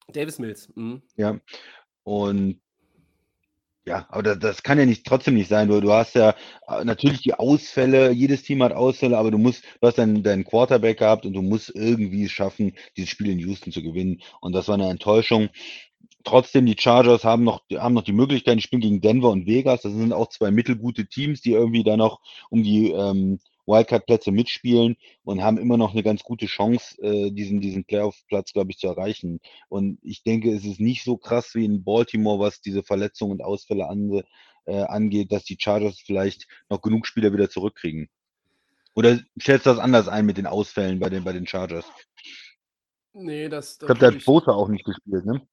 Davis 0.08 0.38
Mills. 0.38 0.70
Mhm. 0.74 1.02
Ja. 1.16 1.38
Und 2.02 2.60
ja, 3.86 4.06
aber 4.08 4.22
das, 4.22 4.38
das 4.38 4.62
kann 4.62 4.78
ja 4.78 4.86
nicht 4.86 5.06
trotzdem 5.06 5.34
nicht 5.34 5.48
sein. 5.48 5.68
Du, 5.68 5.80
du 5.80 5.92
hast 5.92 6.14
ja 6.14 6.34
äh, 6.68 6.84
natürlich 6.84 7.20
die 7.20 7.34
Ausfälle, 7.34 8.12
jedes 8.12 8.42
Team 8.42 8.62
hat 8.62 8.72
Ausfälle, 8.72 9.18
aber 9.18 9.30
du 9.30 9.36
musst, 9.36 9.62
du 9.80 9.86
hast 9.86 9.98
deinen, 9.98 10.22
deinen 10.22 10.44
Quarterback 10.44 10.98
gehabt 10.98 11.26
und 11.26 11.34
du 11.34 11.42
musst 11.42 11.70
irgendwie 11.74 12.28
schaffen, 12.28 12.72
dieses 12.96 13.10
Spiel 13.10 13.28
in 13.28 13.38
Houston 13.38 13.72
zu 13.72 13.82
gewinnen. 13.82 14.22
Und 14.40 14.52
das 14.54 14.68
war 14.68 14.74
eine 14.74 14.88
Enttäuschung. 14.88 15.50
Trotzdem, 16.24 16.66
die 16.66 16.76
Chargers 16.78 17.22
haben 17.22 17.44
noch, 17.44 17.62
haben 17.74 17.94
noch 17.94 18.02
die 18.02 18.12
Möglichkeit, 18.12 18.56
die 18.56 18.62
spielen 18.62 18.82
gegen 18.82 19.00
Denver 19.00 19.30
und 19.30 19.46
Vegas. 19.46 19.82
Das 19.82 19.92
sind 19.92 20.12
auch 20.12 20.30
zwei 20.30 20.50
mittelgute 20.50 21.06
Teams, 21.06 21.42
die 21.42 21.52
irgendwie 21.52 21.84
da 21.84 21.96
noch 21.96 22.20
um 22.50 22.62
die 22.62 22.90
ähm, 22.90 23.38
Wildcard-Plätze 23.66 24.30
mitspielen 24.30 24.96
und 25.22 25.42
haben 25.42 25.58
immer 25.58 25.76
noch 25.76 25.92
eine 25.92 26.02
ganz 26.02 26.22
gute 26.22 26.46
Chance, 26.46 27.00
äh, 27.02 27.30
diesen, 27.30 27.60
diesen 27.60 27.84
Playoff-Platz, 27.84 28.52
glaube 28.52 28.70
ich, 28.70 28.78
zu 28.78 28.86
erreichen. 28.86 29.40
Und 29.68 29.98
ich 30.02 30.22
denke, 30.22 30.52
es 30.52 30.64
ist 30.64 30.80
nicht 30.80 31.04
so 31.04 31.16
krass 31.16 31.54
wie 31.54 31.64
in 31.64 31.84
Baltimore, 31.84 32.38
was 32.38 32.60
diese 32.60 32.82
Verletzungen 32.82 33.32
und 33.32 33.42
Ausfälle 33.42 33.88
an, 33.88 34.22
äh, 34.66 34.82
angeht, 34.82 35.32
dass 35.32 35.44
die 35.44 35.58
Chargers 35.58 36.00
vielleicht 36.00 36.46
noch 36.68 36.80
genug 36.80 37.06
Spieler 37.06 37.32
wieder 37.32 37.50
zurückkriegen. 37.50 38.08
Oder 38.94 39.18
stellst 39.40 39.66
du 39.66 39.70
das 39.70 39.78
anders 39.78 40.08
ein 40.08 40.24
mit 40.24 40.36
den 40.36 40.46
Ausfällen 40.46 41.00
bei 41.00 41.10
den, 41.10 41.24
bei 41.24 41.32
den 41.32 41.46
Chargers? 41.46 41.84
Nee, 43.12 43.48
das, 43.48 43.72
Ich 43.72 43.78
da 43.78 43.86
glaube, 43.86 44.00
da 44.00 44.06
hat 44.08 44.14
ich, 44.16 44.24
Bosa 44.24 44.52
auch 44.52 44.68
nicht 44.68 44.84
gespielt, 44.84 45.24
ne? 45.24 45.46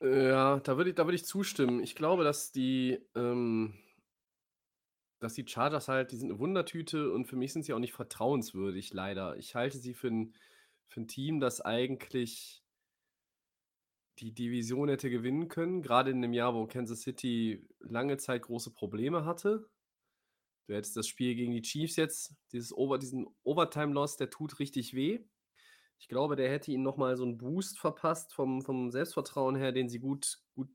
Ja, 0.00 0.60
da 0.60 0.76
würde 0.76 0.90
ich, 0.90 0.96
da 0.96 1.08
ich 1.08 1.24
zustimmen. 1.24 1.82
Ich 1.82 1.94
glaube, 1.94 2.24
dass 2.24 2.52
die, 2.52 2.98
ähm, 3.14 3.74
dass 5.20 5.34
die 5.34 5.46
Chargers 5.46 5.88
halt, 5.88 6.12
die 6.12 6.16
sind 6.16 6.30
eine 6.30 6.38
Wundertüte 6.38 7.12
und 7.12 7.26
für 7.26 7.36
mich 7.36 7.52
sind 7.52 7.64
sie 7.64 7.72
auch 7.72 7.78
nicht 7.78 7.92
vertrauenswürdig, 7.92 8.92
leider. 8.92 9.36
Ich 9.36 9.54
halte 9.54 9.78
sie 9.78 9.94
für 9.94 10.08
ein, 10.08 10.34
für 10.88 11.00
ein 11.00 11.08
Team, 11.08 11.40
das 11.40 11.60
eigentlich 11.60 12.62
die 14.20 14.32
Division 14.32 14.88
hätte 14.88 15.10
gewinnen 15.10 15.48
können, 15.48 15.82
gerade 15.82 16.10
in 16.10 16.22
dem 16.22 16.32
Jahr, 16.32 16.54
wo 16.54 16.66
Kansas 16.66 17.02
City 17.02 17.66
lange 17.80 18.16
Zeit 18.16 18.42
große 18.42 18.72
Probleme 18.72 19.24
hatte. 19.24 19.68
Du 20.66 20.74
hättest 20.74 20.96
das 20.96 21.06
Spiel 21.06 21.34
gegen 21.34 21.52
die 21.52 21.62
Chiefs 21.62 21.96
jetzt, 21.96 22.34
dieses 22.52 22.76
Over, 22.76 22.98
diesen 22.98 23.26
Overtime-Loss, 23.42 24.16
der 24.16 24.30
tut 24.30 24.58
richtig 24.58 24.94
weh. 24.94 25.20
Ich 25.98 26.08
glaube, 26.08 26.36
der 26.36 26.50
hätte 26.50 26.70
ihnen 26.70 26.84
nochmal 26.84 27.16
so 27.16 27.24
einen 27.24 27.38
Boost 27.38 27.78
verpasst 27.78 28.32
vom, 28.32 28.62
vom 28.62 28.90
Selbstvertrauen 28.90 29.56
her, 29.56 29.72
den 29.72 29.88
sie 29.88 29.98
gut, 29.98 30.38
gut 30.54 30.70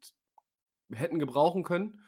hätten 0.91 1.19
gebrauchen 1.19 1.63
können. 1.63 2.01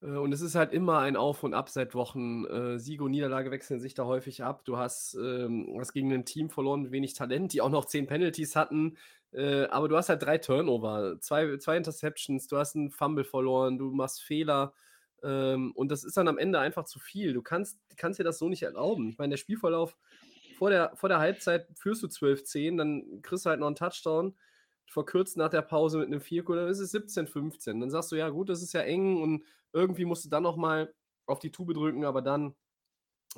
Äh, 0.00 0.16
Und 0.16 0.32
es 0.32 0.40
ist 0.40 0.54
halt 0.54 0.72
immer 0.72 1.00
ein 1.00 1.16
Auf 1.16 1.42
und 1.42 1.54
Ab 1.54 1.68
seit 1.68 1.94
Wochen. 1.94 2.44
Äh, 2.46 2.78
Sieg 2.78 3.00
und 3.02 3.10
Niederlage 3.10 3.50
wechseln 3.50 3.80
sich 3.80 3.94
da 3.94 4.04
häufig 4.04 4.42
ab. 4.44 4.64
Du 4.64 4.76
hast, 4.76 5.14
ähm, 5.14 5.74
hast 5.78 5.92
gegen 5.92 6.12
ein 6.12 6.24
Team 6.24 6.50
verloren 6.50 6.90
wenig 6.90 7.14
Talent, 7.14 7.52
die 7.52 7.60
auch 7.60 7.70
noch 7.70 7.84
zehn 7.86 8.06
Penalties 8.06 8.56
hatten. 8.56 8.96
Äh, 9.32 9.64
aber 9.66 9.88
du 9.88 9.96
hast 9.96 10.08
halt 10.08 10.22
drei 10.22 10.38
Turnover, 10.38 11.20
zwei, 11.20 11.58
zwei 11.58 11.76
Interceptions, 11.76 12.46
du 12.46 12.56
hast 12.56 12.76
einen 12.76 12.90
Fumble 12.90 13.24
verloren, 13.24 13.76
du 13.78 13.90
machst 13.90 14.22
Fehler. 14.22 14.72
Ähm, 15.22 15.72
und 15.72 15.90
das 15.90 16.04
ist 16.04 16.16
dann 16.16 16.28
am 16.28 16.38
Ende 16.38 16.60
einfach 16.60 16.84
zu 16.84 16.98
viel. 16.98 17.32
Du 17.32 17.42
kannst, 17.42 17.78
kannst 17.96 18.20
dir 18.20 18.24
das 18.24 18.38
so 18.38 18.48
nicht 18.48 18.62
erlauben. 18.62 19.08
Ich 19.08 19.18
meine, 19.18 19.30
der 19.30 19.36
Spielverlauf 19.36 19.96
vor 20.58 20.70
der, 20.70 20.92
vor 20.96 21.08
der 21.08 21.20
Halbzeit 21.20 21.68
führst 21.76 22.02
du 22.02 22.08
12-10, 22.08 22.76
dann 22.76 23.22
kriegst 23.22 23.46
du 23.46 23.50
halt 23.50 23.60
noch 23.60 23.68
einen 23.68 23.76
Touchdown, 23.76 24.36
verkürzt 24.86 25.36
nach 25.36 25.50
der 25.50 25.62
Pause 25.62 25.98
mit 25.98 26.08
einem 26.08 26.20
4 26.20 26.44
dann 26.44 26.68
ist 26.68 26.80
es 26.80 26.92
17-15. 26.92 27.80
Dann 27.80 27.90
sagst 27.90 28.10
du, 28.10 28.16
ja 28.16 28.28
gut, 28.28 28.48
das 28.48 28.62
ist 28.62 28.72
ja 28.72 28.80
eng 28.80 29.22
und 29.22 29.44
irgendwie 29.72 30.04
musst 30.04 30.24
du 30.24 30.28
dann 30.28 30.42
nochmal 30.42 30.92
auf 31.26 31.38
die 31.38 31.52
Tube 31.52 31.74
drücken, 31.74 32.04
aber 32.04 32.22
dann 32.22 32.56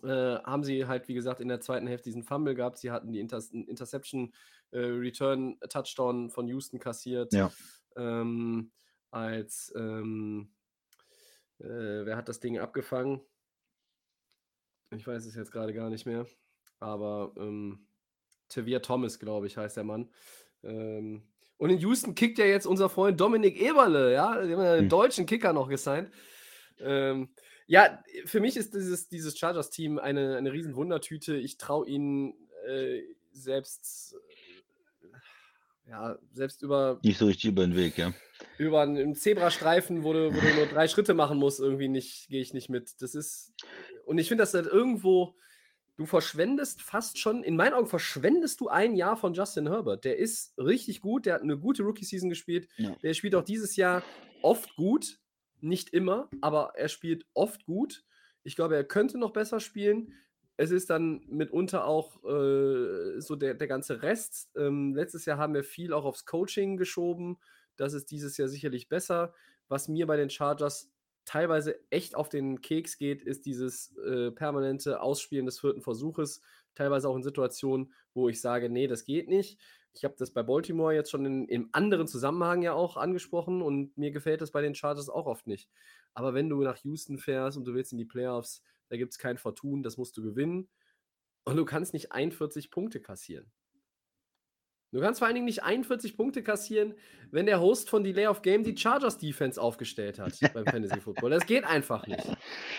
äh, 0.03 0.39
haben 0.45 0.65
sie 0.65 0.87
halt, 0.87 1.09
wie 1.09 1.15
gesagt, 1.15 1.41
in 1.41 1.49
der 1.49 1.61
zweiten 1.61 1.87
Hälfte 1.87 2.09
diesen 2.09 2.23
Fumble 2.23 2.55
gehabt. 2.55 2.79
Sie 2.79 2.91
hatten 2.91 3.13
die 3.13 3.21
Inter 3.21 3.43
Interception 3.53 4.33
äh, 4.71 4.79
Return 4.79 5.59
Touchdown 5.69 6.31
von 6.31 6.47
Houston 6.47 6.79
kassiert. 6.79 7.33
Ja. 7.33 7.51
Ähm, 7.97 8.73
als 9.11 9.73
ähm, 9.77 10.55
äh, 11.59 11.67
wer 12.07 12.17
hat 12.17 12.29
das 12.29 12.41
Ding 12.41 12.59
abgefangen? 12.59 13.21
Ich 14.93 15.07
weiß 15.07 15.27
es 15.27 15.35
jetzt 15.35 15.53
gerade 15.53 15.75
gar 15.75 15.91
nicht 15.91 16.07
mehr. 16.07 16.27
Aber 16.81 17.33
ähm, 17.37 17.87
Tavia 18.49 18.81
Thomas, 18.81 19.19
glaube 19.19 19.47
ich, 19.47 19.57
heißt 19.57 19.77
der 19.77 19.85
Mann. 19.85 20.11
Ähm, 20.65 21.23
und 21.59 21.71
in 21.71 21.79
Houston 21.79 22.15
kickt 22.15 22.39
ja 22.39 22.47
jetzt 22.47 22.67
unser 22.67 22.89
Freund 22.89 23.21
Dominik 23.21 23.61
Eberle, 23.61 24.13
ja, 24.13 24.41
den 24.41 24.53
haben 24.53 24.63
wir 24.63 24.71
einen 24.73 24.83
Hm. 24.83 24.89
deutschen 24.89 25.27
Kicker 25.27 25.53
noch 25.53 25.69
gesigned. 25.69 26.11
Ähm, 26.81 27.29
ja, 27.67 28.03
für 28.25 28.41
mich 28.41 28.57
ist 28.57 28.75
dieses, 28.75 29.09
dieses 29.09 29.39
Chargers-Team 29.39 29.99
eine, 29.99 30.37
eine 30.37 30.53
riesen 30.53 30.75
Wundertüte. 30.75 31.37
Ich 31.37 31.59
traue 31.59 31.87
ihnen 31.87 32.35
äh, 32.67 33.03
selbst, 33.33 34.17
äh, 35.03 35.91
ja, 35.91 36.19
selbst 36.33 36.63
über, 36.63 36.99
Nicht 37.03 37.19
so 37.19 37.27
richtig 37.27 37.51
über 37.51 37.63
den 37.67 37.77
Weg, 37.77 37.99
ja. 37.99 38.13
über 38.59 38.81
einen 38.81 39.15
Zebrastreifen, 39.15 40.03
wo 40.03 40.13
du, 40.15 40.35
wo 40.35 40.41
du 40.41 40.55
nur 40.55 40.67
drei 40.67 40.89
Schritte 40.89 41.15
machen 41.15 41.39
musst, 41.39 41.61
irgendwie 41.61 41.89
nicht, 41.89 42.29
gehe 42.29 42.41
ich 42.41 42.55
nicht 42.55 42.71
mit. 42.71 43.01
Das 43.03 43.15
ist, 43.15 43.53
und 44.07 44.19
ich 44.19 44.29
finde, 44.29 44.43
dass 44.43 44.53
das 44.53 44.67
irgendwo, 44.67 45.37
du 46.01 46.07
verschwendest 46.07 46.81
fast 46.81 47.19
schon, 47.19 47.43
in 47.45 47.57
meinen 47.57 47.75
Augen 47.75 47.87
verschwendest 47.87 48.59
du 48.63 48.69
ein 48.69 48.95
Jahr 48.95 49.19
von 49.19 49.35
Justin 49.35 49.69
Herbert. 49.69 50.07
Der 50.07 50.17
ist 50.17 50.55
richtig 50.57 51.03
gut, 51.03 51.27
der 51.27 51.35
hat 51.35 51.43
eine 51.43 51.59
gute 51.59 51.83
Rookie-Season 51.83 52.31
gespielt. 52.31 52.69
Ja. 52.79 52.97
Der 53.03 53.13
spielt 53.13 53.35
auch 53.35 53.45
dieses 53.45 53.77
Jahr 53.77 54.03
oft 54.41 54.75
gut, 54.77 55.21
nicht 55.61 55.91
immer, 55.91 56.31
aber 56.41 56.73
er 56.75 56.89
spielt 56.89 57.27
oft 57.35 57.67
gut. 57.67 58.03
Ich 58.45 58.57
glaube, 58.57 58.77
er 58.77 58.85
könnte 58.85 59.19
noch 59.19 59.35
besser 59.35 59.61
spielen. 59.61 60.15
Es 60.57 60.71
ist 60.71 60.89
dann 60.89 61.21
mitunter 61.29 61.85
auch 61.85 62.25
äh, 62.25 63.21
so 63.21 63.37
der, 63.37 63.53
der 63.53 63.69
ganze 63.69 64.03
Rest. 64.03 64.49
Ähm, 64.57 64.95
letztes 64.95 65.27
Jahr 65.27 65.37
haben 65.37 65.53
wir 65.53 65.65
viel 65.65 65.93
auch 65.93 66.07
aufs 66.07 66.25
Coaching 66.25 66.79
geschoben. 66.79 67.37
Das 67.77 67.93
ist 67.93 68.11
dieses 68.11 68.39
Jahr 68.39 68.49
sicherlich 68.49 68.89
besser. 68.89 69.35
Was 69.69 69.87
mir 69.87 70.07
bei 70.07 70.17
den 70.17 70.31
Chargers 70.31 70.91
teilweise 71.31 71.79
echt 71.91 72.17
auf 72.17 72.29
den 72.29 72.61
Keks 72.61 72.99
geht, 72.99 73.23
ist 73.23 73.47
dieses 73.47 73.97
äh, 73.99 74.33
permanente 74.33 75.01
Ausspielen 75.01 75.47
des 75.47 75.61
vierten 75.61 75.81
Versuches. 75.81 76.43
Teilweise 76.75 77.09
auch 77.09 77.15
in 77.15 77.23
Situationen, 77.23 77.93
wo 78.15 78.29
ich 78.29 78.41
sage, 78.41 78.69
nee, 78.69 78.89
das 78.89 79.05
geht 79.05 79.29
nicht. 79.29 79.61
Ich 79.93 80.03
habe 80.03 80.17
das 80.19 80.33
bei 80.33 80.43
Baltimore 80.43 80.93
jetzt 80.93 81.09
schon 81.09 81.25
in, 81.25 81.47
im 81.47 81.69
anderen 81.71 82.09
Zusammenhang 82.09 82.63
ja 82.63 82.73
auch 82.73 82.97
angesprochen 82.97 83.63
und 83.63 83.97
mir 83.97 84.11
gefällt 84.11 84.41
das 84.41 84.51
bei 84.51 84.61
den 84.61 84.75
Chargers 84.75 85.09
auch 85.09 85.27
oft 85.27 85.47
nicht. 85.47 85.71
Aber 86.15 86.35
wenn 86.35 86.49
du 86.49 86.61
nach 86.63 86.79
Houston 86.79 87.17
fährst 87.17 87.57
und 87.57 87.65
du 87.65 87.75
willst 87.75 87.93
in 87.93 87.99
die 87.99 88.05
Playoffs, 88.05 88.65
da 88.89 88.97
gibt 88.97 89.13
es 89.13 89.19
kein 89.19 89.39
Fortun, 89.39 89.85
das 89.85 89.99
musst 89.99 90.17
du 90.17 90.23
gewinnen. 90.23 90.69
Und 91.45 91.55
du 91.55 91.65
kannst 91.65 91.93
nicht 91.93 92.11
41 92.11 92.73
Punkte 92.73 93.01
kassieren. 93.01 93.53
Du 94.93 95.01
kannst 95.01 95.21
vor 95.21 95.27
allen 95.27 95.37
Dingen 95.37 95.47
nicht 95.47 95.63
41 95.63 96.17
Punkte 96.17 96.43
kassieren, 96.43 96.95
wenn 97.31 97.47
der 97.47 97.61
Host 97.61 97.89
von 97.89 98.03
Delay 98.03 98.27
of 98.27 98.43
Game 98.43 98.65
die 98.65 98.77
Chargers 98.77 99.19
Defense 99.19 99.61
aufgestellt 99.61 100.19
hat 100.19 100.33
beim 100.55 100.65
Fantasy 100.65 101.01
Football. 101.01 101.31
Das 101.31 101.47
geht 101.47 101.65
einfach 101.65 102.07
nicht. 102.07 102.27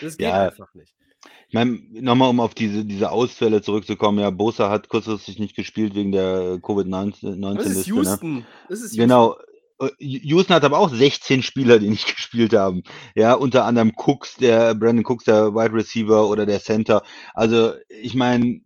Das 0.02 0.18
geht 0.18 0.28
ja, 0.28 0.48
einfach 0.48 0.74
nicht. 0.74 0.94
Ich 1.48 1.54
meine, 1.54 1.80
nochmal, 1.92 2.30
um 2.30 2.40
auf 2.40 2.54
diese, 2.54 2.84
diese 2.84 3.12
Ausfälle 3.12 3.62
zurückzukommen, 3.62 4.20
ja, 4.20 4.30
Bosa 4.30 4.70
hat 4.70 4.90
kurzfristig 4.90 5.40
nicht 5.40 5.56
gespielt 5.56 5.96
wegen 5.96 6.12
der 6.12 6.60
Covid-19-Liste. 6.62 7.56
Das 7.58 7.68
ist 7.68 7.88
ne? 7.88 7.94
Houston. 7.96 8.36
Ne? 8.36 8.46
Das 8.68 8.82
ist 8.82 8.96
genau. 8.96 9.28
Houston. 9.28 9.46
Genau. 9.46 9.52
Houston 10.00 10.54
hat 10.54 10.64
aber 10.64 10.78
auch 10.78 10.90
16 10.90 11.42
Spieler, 11.42 11.80
die 11.80 11.90
nicht 11.90 12.06
gespielt 12.16 12.54
haben. 12.54 12.84
Ja, 13.16 13.34
unter 13.34 13.66
anderem 13.66 13.94
Cooks, 13.96 14.36
der 14.36 14.76
Brandon 14.76 15.06
Cooks, 15.06 15.26
der 15.26 15.54
Wide 15.54 15.74
Receiver 15.74 16.28
oder 16.28 16.46
der 16.46 16.60
Center. 16.60 17.04
Also, 17.34 17.74
ich 17.90 18.16
meine, 18.16 18.62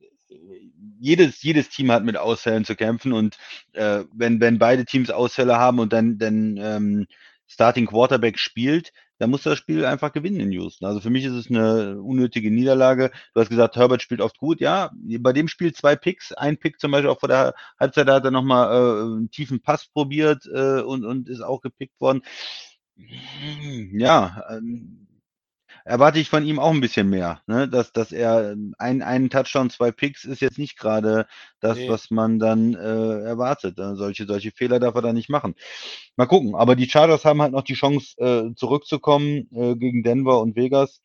jedes, 1.05 1.43
jedes 1.43 1.69
Team 1.69 1.91
hat 1.91 2.03
mit 2.03 2.17
Ausfällen 2.17 2.65
zu 2.65 2.75
kämpfen 2.75 3.13
und 3.13 3.37
äh, 3.73 4.03
wenn, 4.13 4.41
wenn 4.41 4.57
beide 4.57 4.85
Teams 4.85 5.11
Ausfälle 5.11 5.57
haben 5.57 5.79
und 5.79 5.93
dann, 5.93 6.17
dann 6.17 6.57
ähm, 6.57 7.05
Starting 7.47 7.85
Quarterback 7.85 8.39
spielt, 8.39 8.91
dann 9.19 9.29
muss 9.29 9.43
das 9.43 9.57
Spiel 9.57 9.85
einfach 9.85 10.11
gewinnen 10.11 10.39
in 10.39 10.51
Houston. 10.51 10.85
Also 10.85 10.99
für 10.99 11.11
mich 11.11 11.23
ist 11.23 11.33
es 11.33 11.49
eine 11.49 12.01
unnötige 12.01 12.51
Niederlage. 12.51 13.11
Du 13.33 13.39
hast 13.39 13.49
gesagt, 13.49 13.75
Herbert 13.75 14.01
spielt 14.01 14.19
oft 14.19 14.37
gut. 14.39 14.59
Ja, 14.59 14.91
bei 15.19 15.31
dem 15.31 15.47
Spiel 15.47 15.73
zwei 15.73 15.95
Picks. 15.95 16.33
Ein 16.33 16.57
Pick 16.57 16.79
zum 16.79 16.91
Beispiel 16.91 17.09
auch 17.09 17.19
vor 17.19 17.29
der 17.29 17.53
Halbzeit, 17.79 18.07
da 18.07 18.15
hat 18.15 18.25
er 18.25 18.31
nochmal 18.31 18.73
äh, 18.73 19.01
einen 19.03 19.31
tiefen 19.31 19.61
Pass 19.61 19.87
probiert 19.87 20.45
äh, 20.51 20.81
und, 20.81 21.05
und 21.05 21.29
ist 21.29 21.41
auch 21.41 21.61
gepickt 21.61 22.01
worden. 22.01 22.23
Ja, 23.91 24.43
ähm, 24.49 25.04
erwarte 25.85 26.19
ich 26.19 26.29
von 26.29 26.43
ihm 26.45 26.59
auch 26.59 26.71
ein 26.71 26.81
bisschen 26.81 27.09
mehr. 27.09 27.41
Ne? 27.47 27.69
Dass, 27.69 27.93
dass 27.93 28.11
er 28.11 28.51
ähm, 28.51 28.75
ein, 28.77 29.01
einen 29.01 29.29
Touchdown, 29.29 29.69
zwei 29.69 29.91
Picks 29.91 30.25
ist 30.25 30.41
jetzt 30.41 30.57
nicht 30.57 30.77
gerade 30.77 31.27
das, 31.59 31.77
nee. 31.77 31.87
was 31.87 32.09
man 32.09 32.39
dann 32.39 32.73
äh, 32.73 33.21
erwartet. 33.21 33.79
Äh, 33.79 33.95
solche, 33.95 34.25
solche 34.25 34.51
Fehler 34.51 34.79
darf 34.79 34.95
er 34.95 35.03
da 35.03 35.13
nicht 35.13 35.29
machen. 35.29 35.55
Mal 36.17 36.25
gucken. 36.25 36.55
Aber 36.55 36.75
die 36.75 36.89
Chargers 36.89 37.23
haben 37.23 37.41
halt 37.41 37.53
noch 37.53 37.61
die 37.61 37.75
Chance, 37.75 38.17
äh, 38.17 38.55
zurückzukommen 38.55 39.47
äh, 39.53 39.75
gegen 39.75 40.03
Denver 40.03 40.41
und 40.41 40.55
Vegas. 40.55 41.01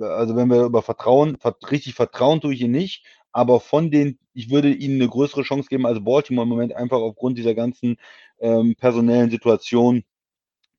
Also 0.00 0.36
wenn 0.36 0.48
wir 0.48 0.64
über 0.64 0.82
Vertrauen, 0.82 1.36
richtig 1.70 1.94
vertrauen 1.94 2.40
tue 2.40 2.54
ich 2.54 2.62
ihn 2.62 2.70
nicht, 2.70 3.04
aber 3.30 3.60
von 3.60 3.90
den, 3.90 4.18
ich 4.32 4.50
würde 4.50 4.72
ihnen 4.72 5.00
eine 5.00 5.10
größere 5.10 5.42
Chance 5.42 5.68
geben 5.68 5.84
als 5.84 6.02
Baltimore 6.02 6.44
im 6.44 6.48
Moment, 6.48 6.74
einfach 6.74 6.96
aufgrund 6.98 7.36
dieser 7.36 7.54
ganzen 7.54 7.98
ähm, 8.40 8.74
personellen 8.74 9.30
Situation 9.30 10.02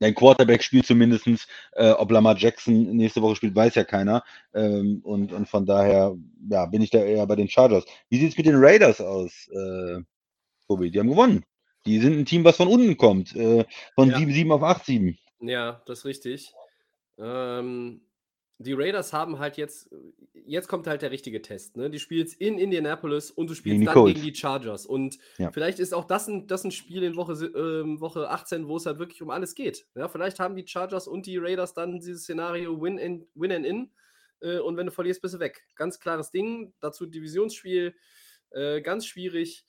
Dein 0.03 0.15
Quarterback 0.15 0.61
spielt 0.61 0.85
zumindest, 0.85 1.47
äh, 1.71 1.91
ob 1.91 2.11
Lamar 2.11 2.35
Jackson 2.35 2.97
nächste 2.97 3.21
Woche 3.21 3.37
spielt, 3.37 3.55
weiß 3.55 3.75
ja 3.75 3.85
keiner. 3.85 4.21
Ähm, 4.53 4.99
und, 5.05 5.31
und 5.31 5.47
von 5.47 5.65
daher 5.65 6.13
ja, 6.49 6.65
bin 6.65 6.81
ich 6.81 6.89
da 6.89 6.97
eher 6.97 7.25
bei 7.25 7.37
den 7.37 7.47
Chargers. 7.47 7.85
Wie 8.09 8.19
sieht 8.19 8.31
es 8.31 8.37
mit 8.37 8.45
den 8.45 8.57
Raiders 8.57 8.99
aus, 8.99 9.47
äh, 9.47 10.01
Tobi? 10.67 10.91
Die 10.91 10.99
haben 10.99 11.07
gewonnen. 11.07 11.45
Die 11.85 11.99
sind 11.99 12.19
ein 12.19 12.25
Team, 12.25 12.43
was 12.43 12.57
von 12.57 12.67
unten 12.67 12.97
kommt. 12.97 13.33
Äh, 13.33 13.63
von 13.95 14.09
ja. 14.09 14.17
7-7 14.17 14.51
auf 14.51 14.61
8-7. 14.61 15.15
Ja, 15.39 15.81
das 15.85 15.99
ist 15.99 16.05
richtig. 16.05 16.53
Ähm, 17.17 18.01
die 18.63 18.73
Raiders 18.73 19.13
haben 19.13 19.39
halt 19.39 19.57
jetzt, 19.57 19.89
jetzt 20.45 20.67
kommt 20.67 20.87
halt 20.87 21.01
der 21.01 21.11
richtige 21.11 21.41
Test. 21.41 21.77
Ne? 21.77 21.89
Die 21.89 21.99
spielst 21.99 22.39
in 22.39 22.57
Indianapolis 22.57 23.31
und 23.31 23.49
du 23.49 23.53
spielst 23.53 23.85
dann 23.85 24.05
gegen 24.05 24.21
die 24.21 24.35
Chargers. 24.35 24.85
Und 24.85 25.17
ja. 25.37 25.51
vielleicht 25.51 25.79
ist 25.79 25.93
auch 25.93 26.05
das 26.05 26.27
ein, 26.27 26.47
das 26.47 26.63
ein 26.63 26.71
Spiel 26.71 27.03
in 27.03 27.15
Woche, 27.15 27.33
äh, 27.33 27.99
Woche 27.99 28.29
18, 28.29 28.67
wo 28.67 28.77
es 28.77 28.85
halt 28.85 28.99
wirklich 28.99 29.21
um 29.21 29.29
alles 29.29 29.55
geht. 29.55 29.87
Ja, 29.95 30.07
vielleicht 30.07 30.39
haben 30.39 30.55
die 30.55 30.67
Chargers 30.67 31.07
und 31.07 31.25
die 31.25 31.37
Raiders 31.37 31.73
dann 31.73 31.99
dieses 31.99 32.23
Szenario 32.23 32.81
Win, 32.81 32.97
in, 32.97 33.27
win 33.35 33.51
and 33.51 33.65
In. 33.65 33.91
Äh, 34.41 34.59
und 34.59 34.77
wenn 34.77 34.85
du 34.85 34.91
verlierst, 34.91 35.21
bist 35.21 35.35
du 35.35 35.39
weg. 35.39 35.65
Ganz 35.75 35.99
klares 35.99 36.31
Ding. 36.31 36.73
Dazu 36.79 37.05
Divisionsspiel. 37.05 37.95
Äh, 38.51 38.81
ganz 38.81 39.05
schwierig. 39.05 39.65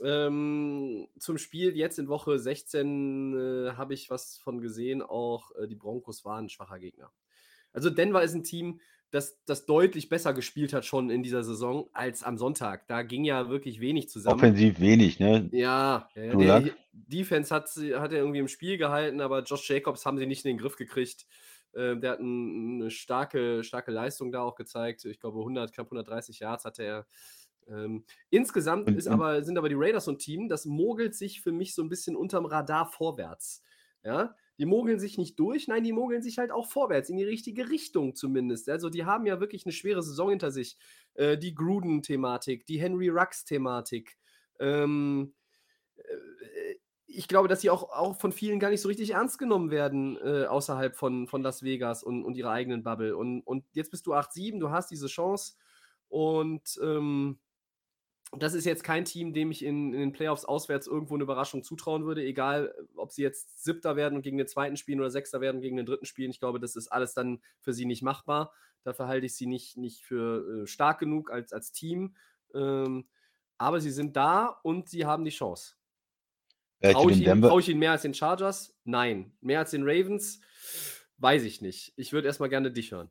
Ähm, 0.00 1.08
zum 1.18 1.38
Spiel 1.38 1.76
jetzt 1.76 1.98
in 1.98 2.08
Woche 2.08 2.38
16 2.38 3.34
äh, 3.34 3.72
habe 3.72 3.94
ich 3.94 4.10
was 4.10 4.38
von 4.38 4.60
gesehen. 4.60 5.02
Auch 5.02 5.50
äh, 5.56 5.66
die 5.66 5.74
Broncos 5.74 6.24
waren 6.24 6.46
ein 6.46 6.48
schwacher 6.48 6.78
Gegner. 6.78 7.10
Also 7.72 7.90
Denver 7.90 8.22
ist 8.22 8.34
ein 8.34 8.44
Team, 8.44 8.80
das, 9.10 9.42
das 9.46 9.64
deutlich 9.64 10.08
besser 10.08 10.34
gespielt 10.34 10.72
hat 10.72 10.84
schon 10.84 11.08
in 11.08 11.22
dieser 11.22 11.42
Saison 11.42 11.88
als 11.94 12.22
am 12.22 12.36
Sonntag. 12.36 12.86
Da 12.88 13.02
ging 13.02 13.24
ja 13.24 13.48
wirklich 13.48 13.80
wenig 13.80 14.08
zusammen. 14.10 14.36
Offensiv 14.36 14.80
wenig, 14.80 15.18
ne? 15.18 15.48
Ja, 15.52 16.08
ja 16.14 16.36
der 16.36 16.74
Defense 16.92 17.54
hat, 17.54 17.68
hat 17.68 18.12
er 18.12 18.18
irgendwie 18.18 18.40
im 18.40 18.48
Spiel 18.48 18.76
gehalten, 18.76 19.20
aber 19.20 19.42
Josh 19.42 19.68
Jacobs 19.68 20.04
haben 20.04 20.18
sie 20.18 20.26
nicht 20.26 20.44
in 20.44 20.50
den 20.50 20.58
Griff 20.58 20.76
gekriegt. 20.76 21.26
Äh, 21.72 21.96
der 21.96 22.12
hat 22.12 22.20
ein, 22.20 22.82
eine 22.82 22.90
starke, 22.90 23.64
starke 23.64 23.92
Leistung 23.92 24.30
da 24.30 24.42
auch 24.42 24.56
gezeigt. 24.56 25.04
Ich 25.06 25.20
glaube, 25.20 25.38
100, 25.38 25.72
knapp 25.72 25.86
130 25.86 26.40
Yards 26.40 26.64
hatte 26.64 26.82
er. 26.82 27.06
Ähm, 27.66 28.04
insgesamt 28.30 28.88
ist 28.90 29.08
aber, 29.08 29.42
sind 29.42 29.58
aber 29.58 29.68
die 29.68 29.74
Raiders 29.76 30.06
so 30.06 30.12
ein 30.12 30.18
Team, 30.18 30.48
das 30.48 30.64
mogelt 30.64 31.14
sich 31.14 31.42
für 31.42 31.52
mich 31.52 31.74
so 31.74 31.82
ein 31.82 31.88
bisschen 31.88 32.16
unterm 32.16 32.46
Radar 32.46 32.86
vorwärts. 32.86 33.62
Ja, 34.04 34.34
die 34.58 34.66
mogeln 34.66 34.98
sich 34.98 35.18
nicht 35.18 35.38
durch, 35.38 35.68
nein, 35.68 35.84
die 35.84 35.92
mogeln 35.92 36.22
sich 36.22 36.38
halt 36.38 36.50
auch 36.50 36.66
vorwärts, 36.66 37.10
in 37.10 37.16
die 37.16 37.24
richtige 37.24 37.70
Richtung 37.70 38.14
zumindest. 38.14 38.68
Also 38.68 38.90
die 38.90 39.04
haben 39.04 39.26
ja 39.26 39.40
wirklich 39.40 39.64
eine 39.64 39.72
schwere 39.72 40.02
Saison 40.02 40.30
hinter 40.30 40.50
sich. 40.50 40.76
Äh, 41.14 41.38
die 41.38 41.54
Gruden-Thematik, 41.54 42.66
die 42.66 42.80
Henry 42.80 43.08
Rux-Thematik. 43.08 44.16
Ähm, 44.58 45.34
äh, 45.96 46.74
ich 47.06 47.26
glaube, 47.26 47.48
dass 47.48 47.62
sie 47.62 47.70
auch, 47.70 47.90
auch 47.90 48.18
von 48.20 48.32
vielen 48.32 48.60
gar 48.60 48.70
nicht 48.70 48.82
so 48.82 48.88
richtig 48.88 49.10
ernst 49.14 49.38
genommen 49.38 49.70
werden, 49.70 50.18
äh, 50.18 50.44
außerhalb 50.44 50.94
von, 50.94 51.26
von 51.26 51.42
Las 51.42 51.62
Vegas 51.62 52.02
und, 52.02 52.24
und 52.24 52.36
ihrer 52.36 52.50
eigenen 52.50 52.82
Bubble. 52.82 53.16
Und, 53.16 53.40
und 53.42 53.64
jetzt 53.72 53.90
bist 53.90 54.06
du 54.06 54.14
8-7, 54.14 54.58
du 54.58 54.70
hast 54.70 54.90
diese 54.90 55.06
Chance 55.06 55.54
und 56.08 56.78
ähm, 56.82 57.38
das 58.36 58.52
ist 58.54 58.66
jetzt 58.66 58.84
kein 58.84 59.04
Team, 59.04 59.32
dem 59.32 59.50
ich 59.50 59.64
in, 59.64 59.92
in, 59.94 60.00
den 60.00 60.12
Playoffs 60.12 60.44
auswärts 60.44 60.86
irgendwo 60.86 61.14
eine 61.14 61.24
Überraschung 61.24 61.62
zutrauen 61.62 62.04
würde, 62.04 62.22
egal 62.22 62.74
ob 62.94 63.10
sie 63.10 63.22
jetzt 63.22 63.64
Siebter 63.64 63.96
werden 63.96 64.16
und 64.16 64.22
gegen 64.22 64.36
den 64.36 64.46
zweiten 64.46 64.76
spielen 64.76 65.00
oder 65.00 65.10
Sechster 65.10 65.40
werden 65.40 65.60
gegen 65.60 65.76
den 65.76 65.86
dritten 65.86 66.04
spielen. 66.04 66.30
Ich 66.30 66.40
glaube, 66.40 66.60
das 66.60 66.76
ist 66.76 66.88
alles 66.88 67.14
dann 67.14 67.40
für 67.60 67.72
sie 67.72 67.86
nicht 67.86 68.02
machbar. 68.02 68.52
Dafür 68.84 69.08
halte 69.08 69.26
ich 69.26 69.34
sie 69.34 69.46
nicht, 69.46 69.76
nicht 69.76 70.04
für 70.04 70.62
äh, 70.62 70.66
stark 70.66 70.98
genug 70.98 71.30
als, 71.30 71.52
als 71.52 71.72
Team. 71.72 72.16
Ähm, 72.54 73.06
aber 73.56 73.80
sie 73.80 73.90
sind 73.90 74.16
da 74.16 74.46
und 74.62 74.88
sie 74.88 75.06
haben 75.06 75.24
die 75.24 75.30
Chance. 75.30 75.74
Traue 76.80 77.10
ich, 77.10 77.24
trau 77.24 77.58
ich 77.58 77.68
ihnen 77.68 77.80
mehr 77.80 77.92
als 77.92 78.02
den 78.02 78.14
Chargers? 78.14 78.78
Nein. 78.84 79.32
Mehr 79.40 79.60
als 79.60 79.72
den 79.72 79.82
Ravens? 79.82 80.40
Weiß 81.16 81.42
ich 81.42 81.60
nicht. 81.60 81.92
Ich 81.96 82.12
würde 82.12 82.28
erstmal 82.28 82.48
gerne 82.48 82.70
dich 82.70 82.92
hören. 82.92 83.10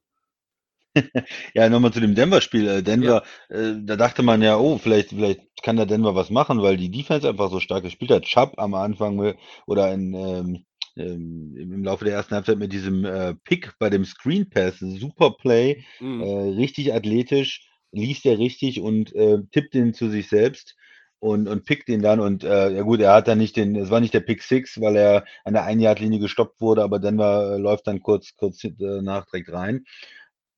Ja, 1.53 1.69
nochmal 1.69 1.91
zu 1.93 1.99
dem 1.99 2.15
Denver-Spiel. 2.15 2.67
Äh, 2.67 2.83
Denver, 2.83 3.23
äh, 3.49 3.73
da 3.81 3.95
dachte 3.95 4.23
man 4.23 4.41
ja, 4.41 4.57
oh, 4.57 4.77
vielleicht, 4.77 5.09
vielleicht 5.09 5.41
kann 5.63 5.75
der 5.77 5.85
Denver 5.85 6.15
was 6.15 6.29
machen, 6.29 6.61
weil 6.61 6.77
die 6.77 6.91
Defense 6.91 7.27
einfach 7.27 7.49
so 7.49 7.59
stark 7.59 7.83
gespielt 7.83 8.11
hat. 8.11 8.23
Chubb 8.23 8.53
am 8.57 8.73
Anfang 8.73 9.35
oder 9.65 9.93
in, 9.93 10.13
ähm, 10.13 10.65
ähm, 10.95 11.55
im 11.57 11.83
Laufe 11.83 12.05
der 12.05 12.13
ersten 12.15 12.35
Halbzeit 12.35 12.57
mit 12.57 12.73
diesem 12.73 13.05
äh, 13.05 13.35
Pick 13.43 13.73
bei 13.79 13.89
dem 13.89 14.05
Screen 14.05 14.49
Pass, 14.49 14.79
super 14.79 15.31
Play, 15.39 15.83
Mhm. 15.99 16.21
äh, 16.21 16.49
richtig 16.55 16.93
athletisch, 16.93 17.67
liest 17.91 18.25
er 18.25 18.37
richtig 18.39 18.81
und 18.81 19.13
äh, 19.15 19.39
tippt 19.51 19.75
ihn 19.75 19.93
zu 19.93 20.09
sich 20.09 20.27
selbst 20.29 20.75
und, 21.19 21.47
und 21.47 21.65
pickt 21.65 21.89
ihn 21.89 22.01
dann. 22.01 22.19
Und 22.19 22.43
äh, 22.43 22.69
ja 22.71 22.81
gut, 22.83 22.99
er 22.99 23.13
hat 23.13 23.27
dann 23.27 23.37
nicht 23.39 23.55
den, 23.55 23.75
es 23.75 23.89
war 23.89 23.99
nicht 23.99 24.13
der 24.13 24.19
Pick 24.21 24.43
Six, 24.43 24.79
weil 24.81 24.95
er 24.95 25.25
an 25.45 25.53
der 25.53 25.63
Ein-Yard-Linie 25.65 26.19
gestoppt 26.19 26.61
wurde, 26.61 26.83
aber 26.83 26.99
Denver 26.99 27.55
äh, 27.55 27.57
läuft 27.57 27.87
dann 27.87 28.01
kurz, 28.01 28.35
kurz 28.35 28.63
äh, 28.63 28.71
nach 29.01 29.25
direkt 29.25 29.51
rein. 29.51 29.83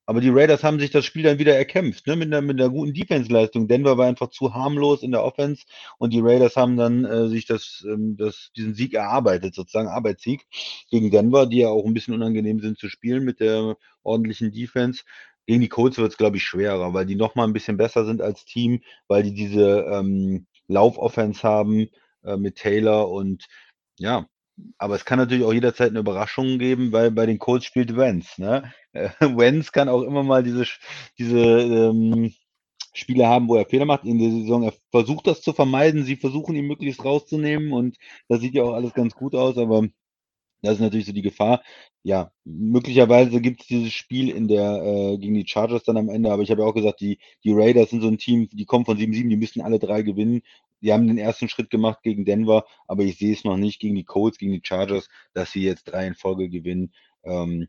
Aber 0.09 0.21
die 0.21 0.29
Raiders 0.29 0.63
haben 0.63 0.79
sich 0.79 0.89
das 0.89 1.05
Spiel 1.05 1.21
dann 1.21 1.37
wieder 1.37 1.55
erkämpft, 1.55 2.07
ne? 2.07 2.15
mit, 2.15 2.33
einer, 2.33 2.41
mit 2.41 2.59
einer 2.59 2.71
guten 2.71 2.95
Defense-Leistung. 2.95 3.67
Denver 3.67 3.95
war 3.99 4.07
einfach 4.07 4.31
zu 4.31 4.55
harmlos 4.55 5.03
in 5.03 5.11
der 5.11 5.23
Offense 5.23 5.65
und 5.99 6.13
die 6.13 6.19
Raiders 6.19 6.55
haben 6.55 6.77
dann 6.77 7.05
äh, 7.05 7.27
sich 7.27 7.45
das, 7.45 7.85
ähm, 7.87 8.17
das, 8.17 8.49
diesen 8.57 8.73
Sieg 8.73 8.95
erarbeitet, 8.95 9.53
sozusagen 9.53 9.87
Arbeitssieg 9.87 10.47
gegen 10.89 11.11
Denver, 11.11 11.45
die 11.45 11.59
ja 11.59 11.67
auch 11.67 11.85
ein 11.85 11.93
bisschen 11.93 12.15
unangenehm 12.15 12.59
sind 12.59 12.79
zu 12.79 12.89
spielen 12.89 13.23
mit 13.23 13.39
der 13.39 13.77
ordentlichen 14.01 14.51
Defense. 14.51 15.03
Gegen 15.45 15.61
die 15.61 15.69
Colts 15.69 15.99
wird 15.99 16.11
es, 16.11 16.17
glaube 16.17 16.37
ich, 16.37 16.43
schwerer, 16.43 16.91
weil 16.95 17.05
die 17.05 17.15
nochmal 17.15 17.47
ein 17.47 17.53
bisschen 17.53 17.77
besser 17.77 18.03
sind 18.03 18.19
als 18.19 18.45
Team, 18.45 18.81
weil 19.07 19.21
die 19.21 19.35
diese 19.35 19.85
ähm, 19.91 20.47
Lauf-Offense 20.67 21.43
haben 21.43 21.87
äh, 22.23 22.35
mit 22.35 22.55
Taylor 22.55 23.11
und 23.11 23.45
ja, 23.99 24.25
aber 24.77 24.95
es 24.95 25.05
kann 25.05 25.19
natürlich 25.19 25.43
auch 25.43 25.53
jederzeit 25.53 25.89
eine 25.89 25.99
Überraschung 25.99 26.57
geben, 26.57 26.91
weil 26.91 27.11
bei 27.11 27.25
den 27.25 27.39
Colts 27.39 27.65
spielt 27.65 27.95
Wenz. 27.95 28.37
Ne? 28.37 28.73
Äh, 28.93 29.09
Wenz 29.37 29.71
kann 29.71 29.89
auch 29.89 30.01
immer 30.03 30.23
mal 30.23 30.43
diese, 30.43 30.65
diese 31.17 31.39
ähm, 31.39 32.33
Spiele 32.93 33.27
haben, 33.27 33.47
wo 33.47 33.55
er 33.55 33.65
Fehler 33.65 33.85
macht 33.85 34.05
in 34.05 34.19
der 34.19 34.31
Saison. 34.31 34.63
Er 34.63 34.73
versucht 34.91 35.27
das 35.27 35.41
zu 35.41 35.53
vermeiden. 35.53 36.05
Sie 36.05 36.15
versuchen 36.15 36.55
ihn 36.55 36.67
möglichst 36.67 37.03
rauszunehmen 37.05 37.71
und 37.73 37.97
das 38.27 38.41
sieht 38.41 38.55
ja 38.55 38.63
auch 38.63 38.73
alles 38.73 38.93
ganz 38.93 39.15
gut 39.15 39.35
aus, 39.35 39.57
aber 39.57 39.87
Das 40.61 40.75
ist 40.75 40.81
natürlich 40.81 41.05
so 41.07 41.13
die 41.13 41.21
Gefahr. 41.23 41.63
Ja, 42.03 42.31
möglicherweise 42.45 43.41
gibt 43.41 43.61
es 43.61 43.67
dieses 43.67 43.93
Spiel 43.93 44.29
in 44.29 44.47
der 44.47 44.83
äh, 44.83 45.17
gegen 45.17 45.35
die 45.35 45.47
Chargers 45.47 45.83
dann 45.83 45.97
am 45.97 46.09
Ende, 46.09 46.31
aber 46.31 46.43
ich 46.43 46.51
habe 46.51 46.61
ja 46.63 46.67
auch 46.67 46.73
gesagt, 46.75 47.01
die 47.01 47.19
die 47.43 47.53
Raiders 47.53 47.91
sind 47.91 48.01
so 48.01 48.07
ein 48.09 48.17
Team, 48.17 48.49
die 48.51 48.65
kommen 48.65 48.85
von 48.85 48.97
7-7, 48.97 49.29
die 49.29 49.37
müssen 49.37 49.61
alle 49.61 49.79
3 49.79 50.01
gewinnen. 50.03 50.41
Die 50.81 50.93
haben 50.93 51.07
den 51.07 51.17
ersten 51.17 51.49
Schritt 51.49 51.69
gemacht 51.69 52.01
gegen 52.03 52.25
Denver, 52.25 52.65
aber 52.87 53.03
ich 53.03 53.17
sehe 53.17 53.33
es 53.33 53.43
noch 53.45 53.57
nicht 53.57 53.79
gegen 53.79 53.95
die 53.95 54.05
Colts, 54.05 54.37
gegen 54.37 54.53
die 54.53 54.61
Chargers, 54.63 55.09
dass 55.33 55.51
sie 55.51 55.63
jetzt 55.63 55.85
3 55.85 56.07
in 56.07 56.15
Folge 56.15 56.49
gewinnen. 56.49 56.93
Ähm, 57.23 57.67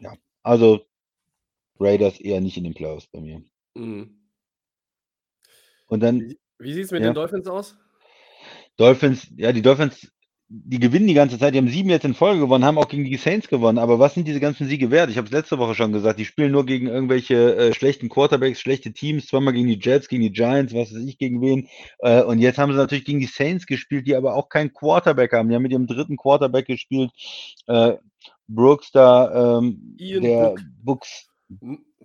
ja, 0.00 0.14
also 0.44 0.86
Raiders 1.80 2.20
eher 2.20 2.40
nicht 2.40 2.56
in 2.56 2.64
den 2.64 2.74
Playoffs 2.74 3.08
bei 3.08 3.20
mir. 3.20 3.42
Mhm. 3.74 4.16
Und 5.86 6.00
dann 6.00 6.20
Wie 6.20 6.38
wie 6.58 6.72
sieht's 6.74 6.92
mit 6.92 7.02
Ja. 7.02 7.08
den 7.10 7.14
Dolphins 7.14 7.46
aus? 7.48 7.76
Dolphins, 8.76 9.28
ja, 9.36 9.52
die 9.52 9.62
Dolphins, 9.62 10.10
die 10.48 10.78
gewinnen 10.78 11.06
die 11.06 11.14
ganze 11.14 11.38
Zeit. 11.38 11.54
Die 11.54 11.58
haben 11.58 11.68
7 11.68 11.88
jetzt 11.88 12.04
in 12.04 12.14
Folge 12.14 12.40
gewonnen, 12.40 12.64
haben 12.64 12.78
auch 12.78 12.88
gegen 12.88 13.04
die 13.04 13.16
Saints 13.16 13.48
gewonnen. 13.48 13.78
Aber 13.78 13.98
was 13.98 14.14
sind 14.14 14.28
diese 14.28 14.40
ganzen 14.40 14.68
Siege 14.68 14.90
wert? 14.90 15.10
Ich 15.10 15.16
habe 15.16 15.26
es 15.26 15.32
letzte 15.32 15.58
Woche 15.58 15.74
schon 15.74 15.92
gesagt. 15.92 16.18
Die 16.18 16.24
spielen 16.24 16.52
nur 16.52 16.66
gegen 16.66 16.86
irgendwelche 16.86 17.56
äh, 17.56 17.74
schlechten 17.74 18.08
Quarterbacks, 18.08 18.60
schlechte 18.60 18.92
Teams. 18.92 19.26
Zweimal 19.26 19.54
gegen 19.54 19.68
die 19.68 19.78
Jets, 19.80 20.08
gegen 20.08 20.22
die 20.22 20.32
Giants, 20.32 20.74
was 20.74 20.92
weiß 20.94 21.02
ich, 21.04 21.18
gegen 21.18 21.40
wen. 21.40 21.68
Äh, 22.00 22.22
und 22.22 22.38
jetzt 22.40 22.58
haben 22.58 22.72
sie 22.72 22.78
natürlich 22.78 23.04
gegen 23.04 23.20
die 23.20 23.26
Saints 23.26 23.66
gespielt, 23.66 24.06
die 24.06 24.16
aber 24.16 24.34
auch 24.34 24.48
keinen 24.48 24.72
Quarterback 24.72 25.32
haben. 25.32 25.48
Die 25.48 25.54
haben 25.54 25.62
mit 25.62 25.72
ihrem 25.72 25.86
dritten 25.86 26.16
Quarterback 26.16 26.66
gespielt. 26.66 27.10
Äh, 27.66 27.94
Brooks 28.48 28.90
da, 28.92 29.58
ähm, 29.58 29.96
Ian 29.98 30.22
der 30.22 30.48
Book. 30.50 30.60
Books, 30.82 31.28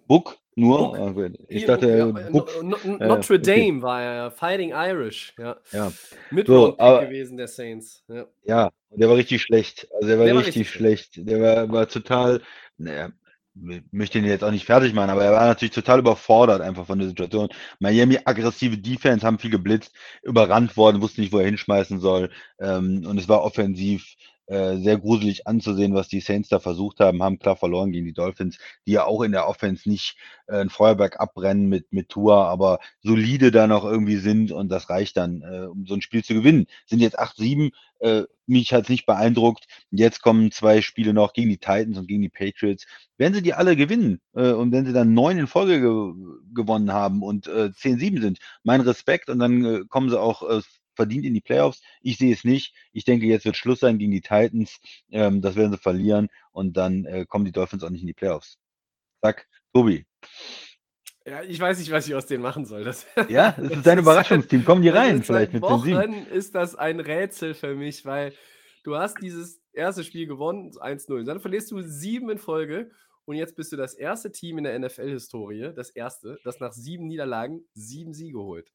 Book 0.08 0.38
nur? 0.56 0.93
Book. 0.93 1.17
Ah. 1.17 1.30
Ich 1.47 1.62
Ian 1.63 1.67
dachte, 1.67 1.88
Book, 1.88 2.19
äh, 2.19 2.23
ja, 2.23 2.30
Book. 2.32 2.63
No 2.63 2.78
No 2.84 2.97
Ja, 2.99 3.08
Notre 3.08 3.36
okay. 3.36 3.65
Dame 3.67 3.82
war 3.82 4.02
er, 4.02 4.32
Fighting 4.32 4.71
Irish, 4.71 5.34
ja. 5.38 5.58
Ja. 5.71 5.91
Mid-Round-Pick 6.32 6.80
aber- 6.82 7.06
gewesen, 7.06 7.38
der 7.38 7.47
Saints. 7.47 8.04
Ja. 8.08 8.25
Ja, 8.43 8.69
der 8.91 9.10
war 9.10 9.15
richtig 9.15 9.41
schlecht. 9.41 9.88
Also 9.93 10.08
der 10.08 10.19
war 10.19 10.25
Der 10.25 10.36
war 10.36 10.41
richtig, 10.41 10.62
richtig 10.62 10.73
schlecht. 10.73 11.12
Der 11.17 11.41
war, 11.41 11.71
war 11.71 11.88
total, 11.88 12.41
naja, 12.78 13.10
ich 13.69 13.82
möchte 13.91 14.19
ihn 14.19 14.25
jetzt 14.25 14.43
auch 14.43 14.52
nicht 14.52 14.65
fertig 14.65 14.93
machen, 14.93 15.10
aber 15.10 15.23
er 15.23 15.34
war 15.34 15.45
natürlich 15.45 15.73
total 15.73 15.99
überfordert 15.99 16.62
einfach 16.62 16.86
von 16.86 16.99
der 16.99 17.10
Situation. 17.10 17.49
Miami 17.80 18.17
aggressive 18.23 18.78
Defense, 18.78 19.25
haben 19.25 19.39
viel 19.39 19.49
geblitzt, 19.49 19.93
überrannt 20.23 20.78
worden, 20.78 21.02
wussten 21.02 21.21
nicht, 21.21 21.34
wo 21.34 21.39
er 21.39 21.45
hinschmeißen 21.45 21.99
soll. 21.99 22.30
Ähm, 22.60 23.06
und 23.06 23.17
es 23.17 23.28
war 23.28 23.43
offensiv 23.43 24.15
äh, 24.49 24.77
sehr 24.77 24.97
gruselig 24.97 25.45
anzusehen, 25.45 25.93
was 25.93 26.07
die 26.07 26.21
Saints 26.21 26.49
da 26.49 26.59
versucht 26.59 26.99
haben, 26.99 27.21
haben 27.21 27.38
klar 27.38 27.55
verloren 27.55 27.91
gegen 27.91 28.05
die 28.05 28.13
Dolphins, 28.13 28.57
die 28.88 28.93
ja 28.93 29.05
auch 29.05 29.21
in 29.21 29.31
der 29.31 29.47
Offense 29.47 29.88
nicht 29.88 30.17
äh, 30.47 30.59
ein 30.59 30.69
Feuerwerk 30.71 31.19
abbrennen 31.19 31.69
mit, 31.69 31.93
mit 31.93 32.09
Tour, 32.09 32.47
aber 32.47 32.79
solide 33.01 33.51
da 33.51 33.67
noch 33.67 33.85
irgendwie 33.85 34.17
sind 34.17 34.51
und 34.51 34.69
das 34.69 34.89
reicht 34.89 35.17
dann, 35.17 35.43
äh, 35.43 35.67
um 35.67 35.85
so 35.85 35.93
ein 35.93 36.01
Spiel 36.01 36.23
zu 36.23 36.33
gewinnen. 36.33 36.65
Sind 36.88 36.99
jetzt 36.99 37.19
8-7, 37.19 37.71
äh, 37.99 38.23
mich 38.47 38.73
hat 38.73 38.83
es 38.83 38.89
nicht 38.89 39.05
beeindruckt. 39.05 39.65
Jetzt 39.91 40.21
kommen 40.21 40.51
zwei 40.51 40.81
Spiele 40.81 41.13
noch 41.13 41.33
gegen 41.33 41.49
die 41.49 41.59
Titans 41.59 41.97
und 41.97 42.07
gegen 42.07 42.23
die 42.23 42.29
Patriots. 42.29 42.85
Wenn 43.17 43.33
sie 43.33 43.43
die 43.43 43.53
alle 43.53 43.75
gewinnen 43.75 44.19
äh, 44.33 44.51
und 44.51 44.71
wenn 44.71 44.85
sie 44.85 44.93
dann 44.93 45.13
neun 45.13 45.38
in 45.38 45.47
Folge 45.47 45.79
ge 45.79 46.13
gewonnen 46.53 46.91
haben 46.91 47.21
und 47.21 47.47
äh, 47.47 47.69
10-7 47.75 48.21
sind, 48.21 48.39
mein 48.63 48.81
Respekt 48.81 49.29
und 49.29 49.39
dann 49.39 49.63
äh, 49.63 49.81
kommen 49.88 50.09
sie 50.09 50.19
auch 50.19 50.41
äh, 50.49 50.62
verdient 50.99 51.23
in 51.23 51.33
die 51.33 51.39
Playoffs. 51.39 51.81
Ich 52.01 52.17
sehe 52.17 52.33
es 52.33 52.43
nicht. 52.43 52.75
Ich 52.91 53.05
denke, 53.05 53.25
jetzt 53.25 53.45
wird 53.45 53.55
Schluss 53.55 53.79
sein 53.79 53.99
gegen 53.99 54.12
die 54.12 54.19
Titans. 54.19 54.81
Ähm, 55.12 55.41
das 55.41 55.55
werden 55.55 55.71
sie 55.71 55.77
verlieren 55.77 56.27
und 56.51 56.75
dann 56.75 57.05
äh, 57.05 57.25
kommen 57.25 57.45
die 57.45 57.53
Dolphins 57.53 57.85
auch 57.85 57.89
nicht 57.89 58.01
in 58.01 58.07
die 58.07 58.13
Playoffs. 58.13 58.57
Sag, 59.21 59.47
Tobi. 59.73 60.05
Ja, 61.25 61.41
ich 61.43 61.57
weiß 61.57 61.79
nicht, 61.79 61.91
was 61.91 62.05
ich 62.05 62.15
aus 62.15 62.25
denen 62.25 62.43
machen 62.43 62.65
soll. 62.65 62.83
Das, 62.83 63.05
Ja, 63.29 63.55
es 63.57 63.71
ist 63.71 63.85
dein 63.85 63.99
Überraschungsteam. 64.03 64.65
Kommen 64.65 64.81
die 64.81 64.89
das 64.89 64.97
rein, 64.97 65.23
vielleicht 65.23 65.53
mit 65.53 65.63
10-7. 65.63 65.69
Wochen 65.69 66.13
ist 66.33 66.53
das 66.53 66.75
ein 66.75 66.99
Rätsel 66.99 67.53
für 67.53 67.75
mich, 67.75 68.03
weil 68.03 68.33
du 68.83 68.97
hast 68.97 69.21
dieses 69.21 69.62
erste 69.71 70.03
Spiel 70.03 70.27
gewonnen, 70.27 70.71
1-0. 70.71 71.23
Dann 71.23 71.39
verlierst 71.39 71.71
du 71.71 71.81
sieben 71.81 72.29
in 72.29 72.39
Folge 72.39 72.91
und 73.23 73.38
jetzt 73.38 73.55
bist 73.55 73.71
du 73.71 73.77
das 73.77 73.93
erste 73.93 74.33
Team 74.33 74.57
in 74.57 74.65
der 74.65 74.77
NFL-Historie, 74.77 75.71
das 75.73 75.91
erste, 75.91 76.39
das 76.43 76.59
nach 76.59 76.73
sieben 76.73 77.07
Niederlagen 77.07 77.63
sieben 77.73 78.13
Siege 78.13 78.39
holt. 78.39 78.69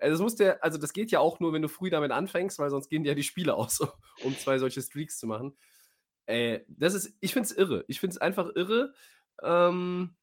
Also 0.00 0.14
das, 0.14 0.20
muss 0.22 0.36
der, 0.36 0.64
also 0.64 0.78
das 0.78 0.92
geht 0.92 1.10
ja 1.10 1.20
auch 1.20 1.40
nur, 1.40 1.52
wenn 1.52 1.62
du 1.62 1.68
früh 1.68 1.90
damit 1.90 2.10
anfängst, 2.10 2.58
weil 2.58 2.70
sonst 2.70 2.88
gehen 2.88 3.02
dir 3.02 3.10
ja 3.10 3.14
die 3.14 3.22
Spiele 3.22 3.54
aus, 3.56 3.80
um 4.24 4.36
zwei 4.36 4.58
solche 4.58 4.82
Streaks 4.82 5.18
zu 5.18 5.26
machen. 5.26 5.56
Äh, 6.26 6.60
das 6.68 6.94
ist, 6.94 7.16
ich 7.20 7.32
finde 7.32 7.48
es 7.48 7.56
irre. 7.56 7.84
Ich 7.88 8.00
finde 8.00 8.14
es 8.14 8.20
einfach 8.20 8.50
irre. 8.54 8.94
Ähm, 9.42 10.16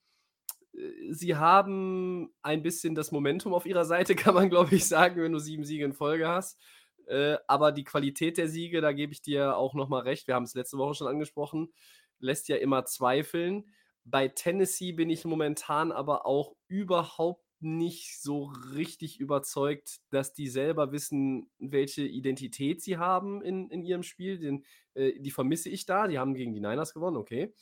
äh, 0.73 1.13
sie 1.13 1.35
haben 1.35 2.33
ein 2.41 2.63
bisschen 2.63 2.95
das 2.95 3.11
Momentum 3.11 3.53
auf 3.53 3.65
ihrer 3.65 3.85
Seite, 3.85 4.15
kann 4.15 4.33
man, 4.33 4.49
glaube 4.49 4.75
ich, 4.75 4.87
sagen, 4.87 5.21
wenn 5.21 5.31
du 5.31 5.39
sieben 5.39 5.63
Siege 5.63 5.85
in 5.85 5.93
Folge 5.93 6.27
hast. 6.27 6.59
Äh, 7.07 7.37
aber 7.47 7.71
die 7.71 7.85
Qualität 7.85 8.37
der 8.37 8.49
Siege, 8.49 8.81
da 8.81 8.91
gebe 8.91 9.13
ich 9.13 9.21
dir 9.21 9.55
auch 9.55 9.73
nochmal 9.73 10.01
recht, 10.01 10.27
wir 10.27 10.35
haben 10.35 10.43
es 10.43 10.55
letzte 10.55 10.77
Woche 10.77 10.95
schon 10.95 11.07
angesprochen, 11.07 11.71
lässt 12.19 12.49
ja 12.49 12.57
immer 12.57 12.85
zweifeln. 12.85 13.65
Bei 14.03 14.27
Tennessee 14.27 14.91
bin 14.91 15.09
ich 15.09 15.23
momentan 15.25 15.91
aber 15.91 16.25
auch 16.25 16.55
überhaupt 16.67 17.46
nicht 17.59 18.21
so 18.21 18.51
richtig 18.73 19.19
überzeugt, 19.19 19.99
dass 20.09 20.33
die 20.33 20.47
selber 20.47 20.91
wissen, 20.91 21.49
welche 21.59 22.03
Identität 22.03 22.81
sie 22.81 22.97
haben 22.97 23.41
in, 23.41 23.69
in 23.69 23.83
ihrem 23.83 24.03
Spiel. 24.03 24.37
Den, 24.39 24.65
äh, 24.93 25.19
die 25.19 25.31
vermisse 25.31 25.69
ich 25.69 25.85
da. 25.85 26.07
Die 26.07 26.19
haben 26.19 26.33
gegen 26.33 26.53
die 26.53 26.61
Niners 26.61 26.93
gewonnen, 26.93 27.17
okay. 27.17 27.53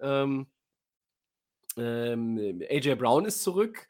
Ähm, 0.00 0.46
ähm, 1.76 2.62
AJ 2.68 2.96
Brown 2.96 3.24
ist 3.24 3.42
zurück. 3.42 3.86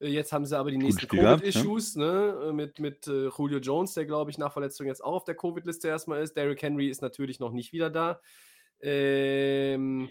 Äh, 0.00 0.08
Jetzt 0.08 0.32
haben 0.32 0.46
sie 0.46 0.58
aber 0.58 0.70
die 0.70 0.78
nächsten 0.78 1.06
gehabt, 1.08 1.22
ja. 1.22 1.36
Covid-Issues, 1.36 1.96
ne? 1.96 2.48
äh, 2.48 2.52
Mit, 2.52 2.78
mit 2.78 3.06
äh, 3.06 3.28
Julio 3.28 3.58
Jones, 3.58 3.94
der, 3.94 4.06
glaube 4.06 4.30
ich, 4.30 4.38
nach 4.38 4.52
Verletzung 4.52 4.86
jetzt 4.86 5.04
auch 5.04 5.14
auf 5.14 5.24
der 5.24 5.36
Covid-Liste 5.36 5.88
erstmal 5.88 6.22
ist. 6.22 6.36
Derrick 6.36 6.62
Henry 6.62 6.88
ist 6.88 7.02
natürlich 7.02 7.40
noch 7.40 7.52
nicht 7.52 7.72
wieder 7.72 7.90
da. 7.90 8.20
Ähm, 8.80 10.08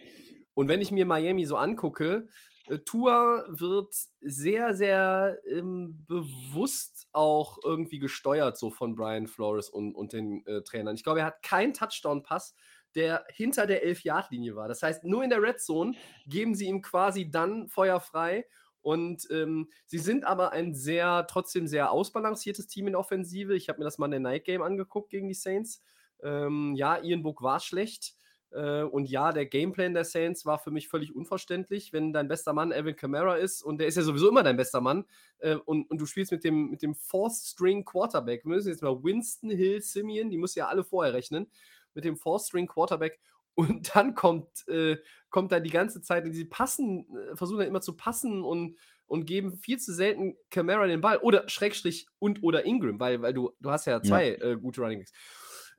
und 0.53 0.67
wenn 0.67 0.81
ich 0.81 0.91
mir 0.91 1.05
Miami 1.05 1.45
so 1.45 1.55
angucke, 1.55 2.27
äh, 2.69 2.79
Tua 2.79 3.45
wird 3.49 3.95
sehr, 4.21 4.73
sehr 4.73 5.37
ähm, 5.49 6.05
bewusst 6.07 7.07
auch 7.11 7.59
irgendwie 7.63 7.99
gesteuert, 7.99 8.57
so 8.57 8.69
von 8.69 8.95
Brian 8.95 9.27
Flores 9.27 9.69
und, 9.69 9.95
und 9.95 10.13
den 10.13 10.45
äh, 10.45 10.61
Trainern. 10.61 10.95
Ich 10.95 11.03
glaube, 11.03 11.21
er 11.21 11.27
hat 11.27 11.43
keinen 11.43 11.73
Touchdown-Pass, 11.73 12.55
der 12.95 13.25
hinter 13.33 13.67
der 13.67 13.85
11-Yard-Linie 13.85 14.55
war. 14.55 14.67
Das 14.67 14.81
heißt, 14.81 15.03
nur 15.03 15.23
in 15.23 15.29
der 15.29 15.41
Red 15.41 15.59
Zone 15.59 15.93
geben 16.25 16.55
sie 16.55 16.67
ihm 16.67 16.81
quasi 16.81 17.29
dann 17.29 17.67
Feuer 17.69 17.99
frei. 17.99 18.45
Und 18.81 19.27
ähm, 19.31 19.69
sie 19.85 19.97
sind 19.97 20.23
aber 20.23 20.53
ein 20.53 20.73
sehr, 20.73 21.27
trotzdem 21.27 21.67
sehr 21.67 21.91
ausbalanciertes 21.91 22.67
Team 22.67 22.87
in 22.87 22.95
Offensive. 22.95 23.53
Ich 23.55 23.67
habe 23.67 23.79
mir 23.79 23.85
das 23.85 23.97
mal 23.97 24.05
in 24.05 24.11
der 24.11 24.19
Night 24.21 24.45
Game 24.45 24.61
angeguckt 24.61 25.09
gegen 25.09 25.27
die 25.27 25.33
Saints. 25.33 25.81
Ähm, 26.23 26.73
ja, 26.75 26.97
Ian 26.97 27.21
Book 27.21 27.41
war 27.41 27.59
schlecht. 27.59 28.16
Äh, 28.51 28.83
und 28.83 29.09
ja, 29.09 29.31
der 29.31 29.45
Gameplan 29.45 29.93
der 29.93 30.05
Saints 30.05 30.45
war 30.45 30.59
für 30.59 30.71
mich 30.71 30.87
völlig 30.87 31.15
unverständlich, 31.15 31.93
wenn 31.93 32.13
dein 32.13 32.27
bester 32.27 32.53
Mann 32.53 32.71
Evan 32.71 32.95
Kamara 32.95 33.35
ist 33.35 33.61
und 33.61 33.79
der 33.79 33.87
ist 33.87 33.97
ja 33.97 34.03
sowieso 34.03 34.29
immer 34.29 34.43
dein 34.43 34.57
bester 34.57 34.81
Mann 34.81 35.05
äh, 35.39 35.55
und, 35.55 35.89
und 35.89 35.99
du 35.99 36.05
spielst 36.05 36.31
mit 36.31 36.43
dem, 36.43 36.69
mit 36.69 36.81
dem 36.81 36.95
Fourth 36.95 37.33
String 37.33 37.83
Quarterback. 37.83 38.45
Wir 38.45 38.55
müssen 38.55 38.69
jetzt 38.69 38.83
mal 38.83 39.03
Winston, 39.03 39.49
Hill, 39.49 39.81
Simeon, 39.81 40.29
die 40.29 40.37
musst 40.37 40.55
du 40.55 40.61
ja 40.61 40.67
alle 40.67 40.83
vorher 40.83 41.13
rechnen, 41.13 41.51
mit 41.93 42.05
dem 42.05 42.15
Fourth 42.15 42.43
String 42.43 42.67
Quarterback 42.67 43.19
und 43.55 43.95
dann 43.95 44.13
kommt, 44.13 44.67
äh, 44.67 44.97
kommt 45.29 45.51
da 45.51 45.59
die 45.59 45.71
ganze 45.71 46.01
Zeit, 46.01 46.25
und 46.25 46.33
sie 46.33 46.45
passen, 46.45 47.07
äh, 47.15 47.35
versuchen 47.35 47.59
dann 47.59 47.67
immer 47.67 47.81
zu 47.81 47.97
passen 47.97 48.43
und, 48.43 48.77
und 49.07 49.25
geben 49.25 49.57
viel 49.57 49.79
zu 49.79 49.93
selten 49.93 50.37
Camara 50.51 50.85
den 50.85 51.01
Ball 51.01 51.17
oder 51.17 51.49
Schrägstrich 51.49 52.07
und 52.19 52.43
oder 52.43 52.65
Ingram, 52.65 52.99
weil, 52.99 53.21
weil 53.21 53.33
du, 53.33 53.51
du 53.59 53.71
hast 53.71 53.85
ja 53.87 54.01
zwei 54.01 54.35
Äh, 54.35 54.57
gute 54.57 54.81
Running 54.81 54.99
Backs. 54.99 55.11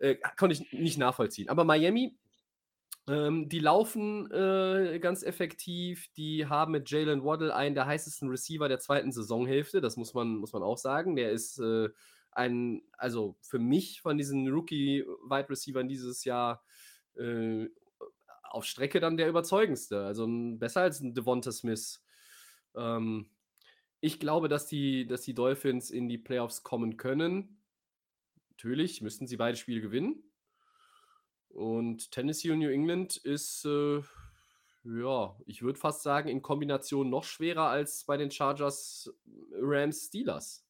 Äh, 0.00 0.16
konnte 0.36 0.54
ich 0.54 0.72
nicht 0.72 0.98
nachvollziehen. 0.98 1.48
Aber 1.48 1.64
Miami, 1.64 2.16
ähm, 3.08 3.48
die 3.48 3.60
laufen 3.60 4.30
äh, 4.30 4.98
ganz 5.00 5.22
effektiv. 5.22 6.08
Die 6.16 6.46
haben 6.46 6.72
mit 6.72 6.90
Jalen 6.90 7.24
Waddle 7.24 7.54
einen 7.54 7.74
der 7.74 7.86
heißesten 7.86 8.28
Receiver 8.28 8.68
der 8.68 8.78
zweiten 8.78 9.12
Saisonhälfte. 9.12 9.80
Das 9.80 9.96
muss 9.96 10.14
man, 10.14 10.36
muss 10.36 10.52
man 10.52 10.62
auch 10.62 10.78
sagen. 10.78 11.16
Der 11.16 11.30
ist 11.30 11.58
äh, 11.58 11.88
ein, 12.32 12.82
also 12.92 13.36
für 13.40 13.58
mich 13.58 14.00
von 14.00 14.18
diesen 14.18 14.48
Rookie-Wide 14.48 15.50
Receivern 15.50 15.88
dieses 15.88 16.24
Jahr 16.24 16.64
äh, 17.16 17.66
auf 18.42 18.64
Strecke 18.64 19.00
dann 19.00 19.16
der 19.16 19.28
überzeugendste. 19.28 20.04
Also 20.04 20.26
besser 20.28 20.82
als 20.82 21.00
ein 21.00 21.14
Devonta 21.14 21.52
Smith. 21.52 22.02
Ähm, 22.76 23.30
ich 24.00 24.20
glaube, 24.20 24.48
dass 24.48 24.66
die, 24.66 25.06
dass 25.06 25.22
die 25.22 25.34
Dolphins 25.34 25.90
in 25.90 26.08
die 26.08 26.18
Playoffs 26.18 26.62
kommen 26.62 26.96
können. 26.96 27.62
Natürlich 28.50 29.02
müssten 29.02 29.26
sie 29.26 29.36
beide 29.36 29.56
Spiele 29.56 29.80
gewinnen. 29.80 30.22
Und 31.48 32.10
Tennessee 32.10 32.50
und 32.50 32.60
New 32.60 32.70
England 32.70 33.16
ist, 33.16 33.64
äh, 33.64 34.00
ja, 34.84 35.36
ich 35.46 35.62
würde 35.62 35.78
fast 35.78 36.02
sagen, 36.02 36.28
in 36.28 36.42
Kombination 36.42 37.10
noch 37.10 37.24
schwerer 37.24 37.68
als 37.68 38.04
bei 38.04 38.16
den 38.16 38.30
Chargers, 38.30 39.12
Rams, 39.52 40.06
Steelers. 40.06 40.64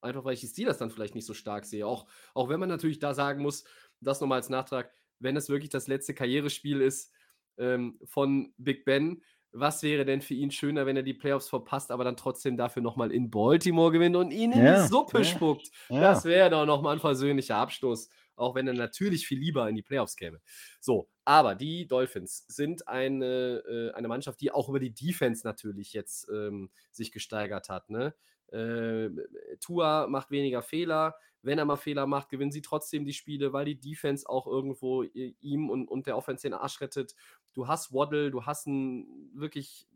Einfach 0.00 0.24
weil 0.24 0.34
ich 0.34 0.40
die 0.40 0.48
Steelers 0.48 0.78
dann 0.78 0.90
vielleicht 0.90 1.14
nicht 1.14 1.26
so 1.26 1.34
stark 1.34 1.64
sehe. 1.64 1.86
Auch, 1.86 2.06
auch 2.34 2.48
wenn 2.48 2.60
man 2.60 2.68
natürlich 2.68 2.98
da 2.98 3.14
sagen 3.14 3.42
muss, 3.42 3.64
das 4.00 4.20
nochmal 4.20 4.38
als 4.38 4.50
Nachtrag, 4.50 4.92
wenn 5.18 5.36
es 5.36 5.48
wirklich 5.48 5.70
das 5.70 5.88
letzte 5.88 6.14
Karrierespiel 6.14 6.80
ist 6.80 7.12
ähm, 7.58 7.98
von 8.04 8.52
Big 8.58 8.84
Ben, 8.84 9.22
was 9.52 9.82
wäre 9.82 10.04
denn 10.04 10.20
für 10.20 10.34
ihn 10.34 10.50
schöner, 10.50 10.84
wenn 10.86 10.96
er 10.96 11.02
die 11.02 11.14
Playoffs 11.14 11.48
verpasst, 11.48 11.90
aber 11.90 12.04
dann 12.04 12.16
trotzdem 12.16 12.56
dafür 12.56 12.82
nochmal 12.82 13.10
in 13.10 13.30
Baltimore 13.30 13.90
gewinnt 13.90 14.16
und 14.16 14.30
ihn 14.30 14.52
in 14.52 14.64
Ja, 14.64 14.82
die 14.82 14.88
Suppe 14.88 15.18
ja, 15.18 15.24
spuckt? 15.24 15.70
Ja. 15.88 16.00
Das 16.00 16.24
wäre 16.24 16.50
doch 16.50 16.66
nochmal 16.66 16.94
ein 16.96 17.00
versöhnlicher 17.00 17.56
Abschluss. 17.56 18.10
Auch 18.36 18.54
wenn 18.54 18.66
er 18.68 18.74
natürlich 18.74 19.26
viel 19.26 19.38
lieber 19.38 19.68
in 19.68 19.74
die 19.74 19.82
Playoffs 19.82 20.16
käme. 20.16 20.40
So, 20.80 21.08
aber 21.24 21.54
die 21.54 21.86
Dolphins 21.86 22.44
sind 22.48 22.86
eine, 22.88 23.62
äh, 23.68 23.92
eine 23.92 24.08
Mannschaft, 24.08 24.40
die 24.40 24.52
auch 24.52 24.68
über 24.68 24.78
die 24.78 24.94
Defense 24.94 25.46
natürlich 25.46 25.92
jetzt 25.92 26.28
ähm, 26.30 26.70
sich 26.90 27.12
gesteigert 27.12 27.68
hat. 27.68 27.90
Ne? 27.90 28.14
Äh, 28.52 29.10
Tua 29.60 30.06
macht 30.06 30.30
weniger 30.30 30.62
Fehler. 30.62 31.16
Wenn 31.42 31.58
er 31.58 31.64
mal 31.64 31.76
Fehler 31.76 32.06
macht, 32.06 32.28
gewinnen 32.28 32.50
sie 32.50 32.62
trotzdem 32.62 33.04
die 33.04 33.12
Spiele, 33.12 33.52
weil 33.52 33.64
die 33.64 33.78
Defense 33.78 34.28
auch 34.28 34.46
irgendwo 34.46 35.02
ihm 35.02 35.70
und, 35.70 35.88
und 35.88 36.06
der 36.06 36.16
Offense 36.16 36.42
den 36.42 36.54
Arsch 36.54 36.80
rettet. 36.80 37.14
Du 37.54 37.68
hast 37.68 37.92
Waddle, 37.92 38.30
du 38.30 38.46
hast 38.46 38.66
ein 38.66 39.30
wirklich 39.32 39.86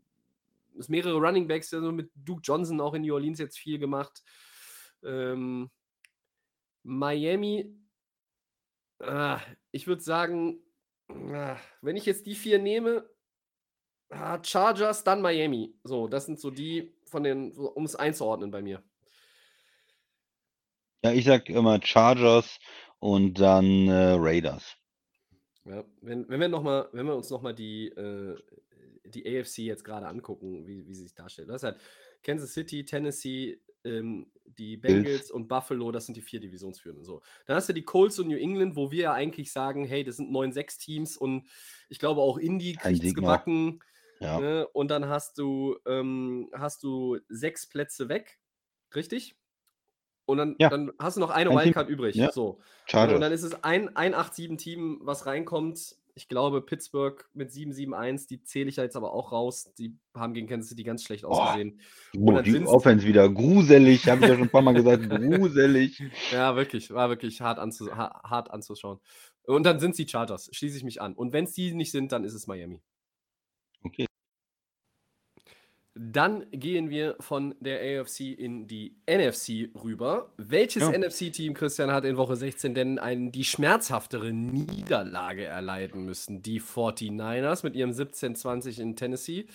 es 0.79 0.89
mehrere 0.89 1.17
Running 1.17 1.47
Backs, 1.47 1.73
also 1.73 1.91
mit 1.91 2.11
Duke 2.15 2.41
Johnson 2.43 2.79
auch 2.79 2.93
in 2.93 3.01
New 3.01 3.13
Orleans 3.13 3.39
jetzt 3.39 3.57
viel 3.57 3.79
gemacht. 3.79 4.23
Ähm, 5.03 5.69
Miami, 6.83 7.75
ah, 9.03 9.41
ich 9.71 9.87
würde 9.87 10.01
sagen, 10.01 10.59
ah, 11.09 11.57
wenn 11.81 11.95
ich 11.95 12.05
jetzt 12.05 12.25
die 12.25 12.35
vier 12.35 12.59
nehme, 12.59 13.09
ah, 14.09 14.39
Chargers, 14.43 15.03
dann 15.03 15.21
Miami. 15.21 15.75
So, 15.83 16.07
das 16.07 16.25
sind 16.25 16.39
so 16.39 16.51
die 16.51 16.93
von 17.05 17.23
den, 17.23 17.51
um 17.51 17.85
es 17.85 17.95
einzuordnen 17.95 18.51
bei 18.51 18.61
mir. 18.61 18.83
Ja, 21.03 21.11
ich 21.11 21.25
sag 21.25 21.49
immer 21.49 21.79
Chargers 21.81 22.59
und 22.99 23.39
dann 23.39 23.87
äh, 23.87 24.15
Raiders. 24.17 24.77
Ja, 25.65 25.83
wenn, 26.01 26.27
wenn, 26.29 26.39
wir 26.39 26.47
noch 26.47 26.63
mal, 26.63 26.89
wenn 26.91 27.05
wir 27.05 27.15
uns 27.15 27.29
nochmal 27.29 27.55
die, 27.55 27.87
äh, 27.87 28.35
die 29.05 29.25
AFC 29.25 29.59
jetzt 29.59 29.83
gerade 29.83 30.07
angucken, 30.07 30.65
wie, 30.67 30.87
wie 30.87 30.93
sie 30.93 31.03
sich 31.03 31.15
darstellt. 31.15 31.49
Das 31.49 31.57
ist 31.57 31.63
halt 31.63 31.81
Kansas 32.23 32.53
City, 32.53 32.85
Tennessee, 32.85 33.59
ähm, 33.83 34.27
die 34.45 34.77
Bengals 34.77 35.03
Bills. 35.03 35.31
und 35.31 35.47
Buffalo, 35.47 35.91
das 35.91 36.05
sind 36.05 36.15
die 36.15 36.21
vier 36.21 36.39
Divisionsführenden. 36.39 37.05
So. 37.05 37.21
Dann 37.45 37.55
hast 37.55 37.69
du 37.69 37.73
die 37.73 37.83
Colts 37.83 38.19
und 38.19 38.27
New 38.27 38.37
England, 38.37 38.75
wo 38.75 38.91
wir 38.91 39.03
ja 39.03 39.13
eigentlich 39.13 39.51
sagen, 39.51 39.85
hey, 39.85 40.03
das 40.03 40.17
sind 40.17 40.31
9-6-Teams 40.31 41.17
und 41.17 41.47
ich 41.89 41.99
glaube 41.99 42.21
auch 42.21 42.37
Indy 42.37 42.73
kriegt 42.73 43.03
es 43.03 43.13
gebacken. 43.13 43.79
Ja. 44.19 44.39
Ne? 44.39 44.67
Und 44.67 44.91
dann 44.91 45.07
hast 45.07 45.37
du, 45.37 45.77
ähm, 45.85 46.49
hast 46.53 46.83
du 46.83 47.17
sechs 47.27 47.67
Plätze 47.67 48.07
weg, 48.07 48.39
richtig? 48.93 49.35
Und 50.25 50.37
dann, 50.37 50.55
ja. 50.59 50.69
dann 50.69 50.91
hast 50.99 51.17
du 51.17 51.21
noch 51.21 51.31
eine 51.31 51.49
ein 51.49 51.57
Wildcard 51.57 51.89
übrig. 51.89 52.15
Ja. 52.15 52.31
So. 52.31 52.59
Schade. 52.85 53.15
Und 53.15 53.21
dann 53.21 53.31
ist 53.31 53.43
es 53.43 53.63
ein, 53.63 53.95
ein 53.95 54.13
8-7-Team, 54.13 54.99
was 55.01 55.25
reinkommt. 55.25 55.95
Ich 56.15 56.27
glaube, 56.27 56.61
Pittsburgh 56.61 57.23
mit 57.33 57.51
7-7-1, 57.51 58.27
die 58.27 58.43
zähle 58.43 58.69
ich 58.69 58.77
ja 58.77 58.83
jetzt 58.83 58.95
aber 58.95 59.13
auch 59.13 59.31
raus. 59.31 59.73
Die 59.77 59.97
haben 60.13 60.33
gegen 60.33 60.47
Kansas 60.47 60.69
City 60.69 60.83
ganz 60.83 61.03
schlecht 61.03 61.25
ausgesehen. 61.25 61.79
Oh, 62.17 62.31
und 62.31 62.45
die 62.45 62.65
Offense 62.65 63.05
wieder 63.05 63.29
gruselig, 63.29 64.07
habe 64.07 64.21
ich 64.21 64.29
ja 64.29 64.35
schon 64.35 64.43
ein 64.43 64.49
paar 64.49 64.61
Mal 64.61 64.73
gesagt, 64.73 65.09
gruselig. 65.09 66.01
Ja, 66.31 66.55
wirklich, 66.55 66.91
war 66.91 67.09
wirklich 67.09 67.41
hart, 67.41 67.59
anzus 67.59 67.89
hart 67.91 68.51
anzuschauen. 68.51 68.99
Und 69.43 69.65
dann 69.65 69.79
sind 69.79 69.91
es 69.91 69.97
die 69.97 70.07
Chargers, 70.07 70.49
schließe 70.51 70.77
ich 70.77 70.83
mich 70.83 71.01
an. 71.01 71.13
Und 71.13 71.33
wenn 71.33 71.45
es 71.45 71.53
die 71.53 71.73
nicht 71.73 71.91
sind, 71.91 72.11
dann 72.11 72.23
ist 72.23 72.33
es 72.33 72.47
Miami. 72.47 72.81
Okay. 73.83 74.05
Dann 76.03 76.47
gehen 76.49 76.89
wir 76.89 77.15
von 77.19 77.53
der 77.59 78.01
AFC 78.01 78.21
in 78.21 78.65
die 78.65 78.95
NFC 79.07 79.69
rüber. 79.83 80.31
Welches 80.37 80.81
ja. 80.81 80.97
NFC-Team, 80.97 81.53
Christian, 81.53 81.91
hat 81.91 82.05
in 82.05 82.17
Woche 82.17 82.35
16 82.35 82.73
denn 82.73 82.97
einen, 82.97 83.31
die 83.31 83.43
schmerzhaftere 83.43 84.33
Niederlage 84.33 85.45
erleiden 85.45 86.03
müssen? 86.03 86.41
Die 86.41 86.59
49ers 86.59 87.63
mit 87.63 87.75
ihrem 87.75 87.91
17-20 87.91 88.81
in 88.81 88.95
Tennessee 88.95 89.45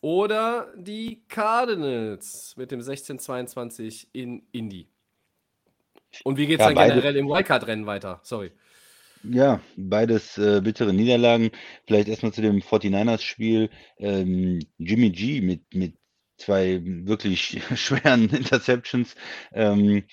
oder 0.00 0.72
die 0.76 1.24
Cardinals 1.28 2.54
mit 2.56 2.70
dem 2.70 2.78
16-22 2.78 4.06
in 4.12 4.42
Indy? 4.52 4.86
Und 6.22 6.36
wie 6.36 6.46
geht 6.46 6.60
es 6.60 6.66
ja, 6.66 6.72
dann 6.72 6.90
generell 6.90 7.16
im 7.16 7.26
Wildcard-Rennen 7.26 7.86
weiter? 7.86 8.20
Sorry. 8.22 8.52
Ja, 9.24 9.60
beides 9.76 10.36
äh, 10.38 10.60
bittere 10.62 10.92
Niederlagen. 10.92 11.50
Vielleicht 11.86 12.08
erstmal 12.08 12.32
zu 12.32 12.42
dem 12.42 12.60
49ers-Spiel. 12.60 13.70
Ähm, 13.98 14.60
Jimmy 14.78 15.10
G 15.10 15.40
mit, 15.40 15.74
mit 15.74 15.94
zwei 16.42 16.80
wirklich 16.84 17.62
schweren 17.74 18.28
Interceptions. 18.30 19.14
Ähm, 19.52 20.04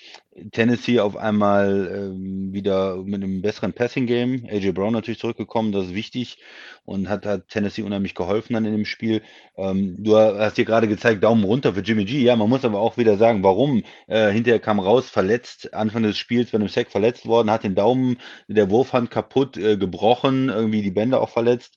Tennessee 0.52 1.00
auf 1.00 1.16
einmal 1.16 1.90
ähm, 1.92 2.52
wieder 2.52 2.96
mit 2.96 3.22
einem 3.22 3.42
besseren 3.42 3.72
Passing-Game. 3.72 4.46
AJ 4.48 4.72
Brown 4.72 4.92
natürlich 4.92 5.18
zurückgekommen, 5.18 5.72
das 5.72 5.86
ist 5.86 5.94
wichtig 5.94 6.38
und 6.84 7.08
hat, 7.08 7.26
hat 7.26 7.48
Tennessee 7.48 7.82
unheimlich 7.82 8.14
geholfen 8.14 8.54
dann 8.54 8.64
in 8.64 8.72
dem 8.72 8.84
Spiel. 8.84 9.22
Ähm, 9.56 9.96
du 9.98 10.16
hast 10.16 10.56
hier 10.56 10.64
gerade 10.64 10.88
gezeigt, 10.88 11.22
Daumen 11.24 11.44
runter 11.44 11.74
für 11.74 11.80
Jimmy 11.80 12.04
G. 12.04 12.22
Ja, 12.22 12.36
man 12.36 12.48
muss 12.48 12.64
aber 12.64 12.80
auch 12.80 12.96
wieder 12.96 13.16
sagen, 13.16 13.42
warum. 13.42 13.82
Äh, 14.06 14.30
hinterher 14.30 14.60
kam 14.60 14.78
raus, 14.78 15.10
verletzt, 15.10 15.74
Anfang 15.74 16.04
des 16.04 16.16
Spiels 16.16 16.50
bei 16.50 16.58
einem 16.58 16.68
Sack 16.68 16.90
verletzt 16.90 17.26
worden, 17.26 17.50
hat 17.50 17.64
den 17.64 17.74
Daumen 17.74 18.18
der 18.48 18.70
Wurfhand 18.70 19.10
kaputt, 19.10 19.56
äh, 19.56 19.76
gebrochen, 19.76 20.48
irgendwie 20.48 20.82
die 20.82 20.90
Bänder 20.90 21.20
auch 21.20 21.30
verletzt 21.30 21.76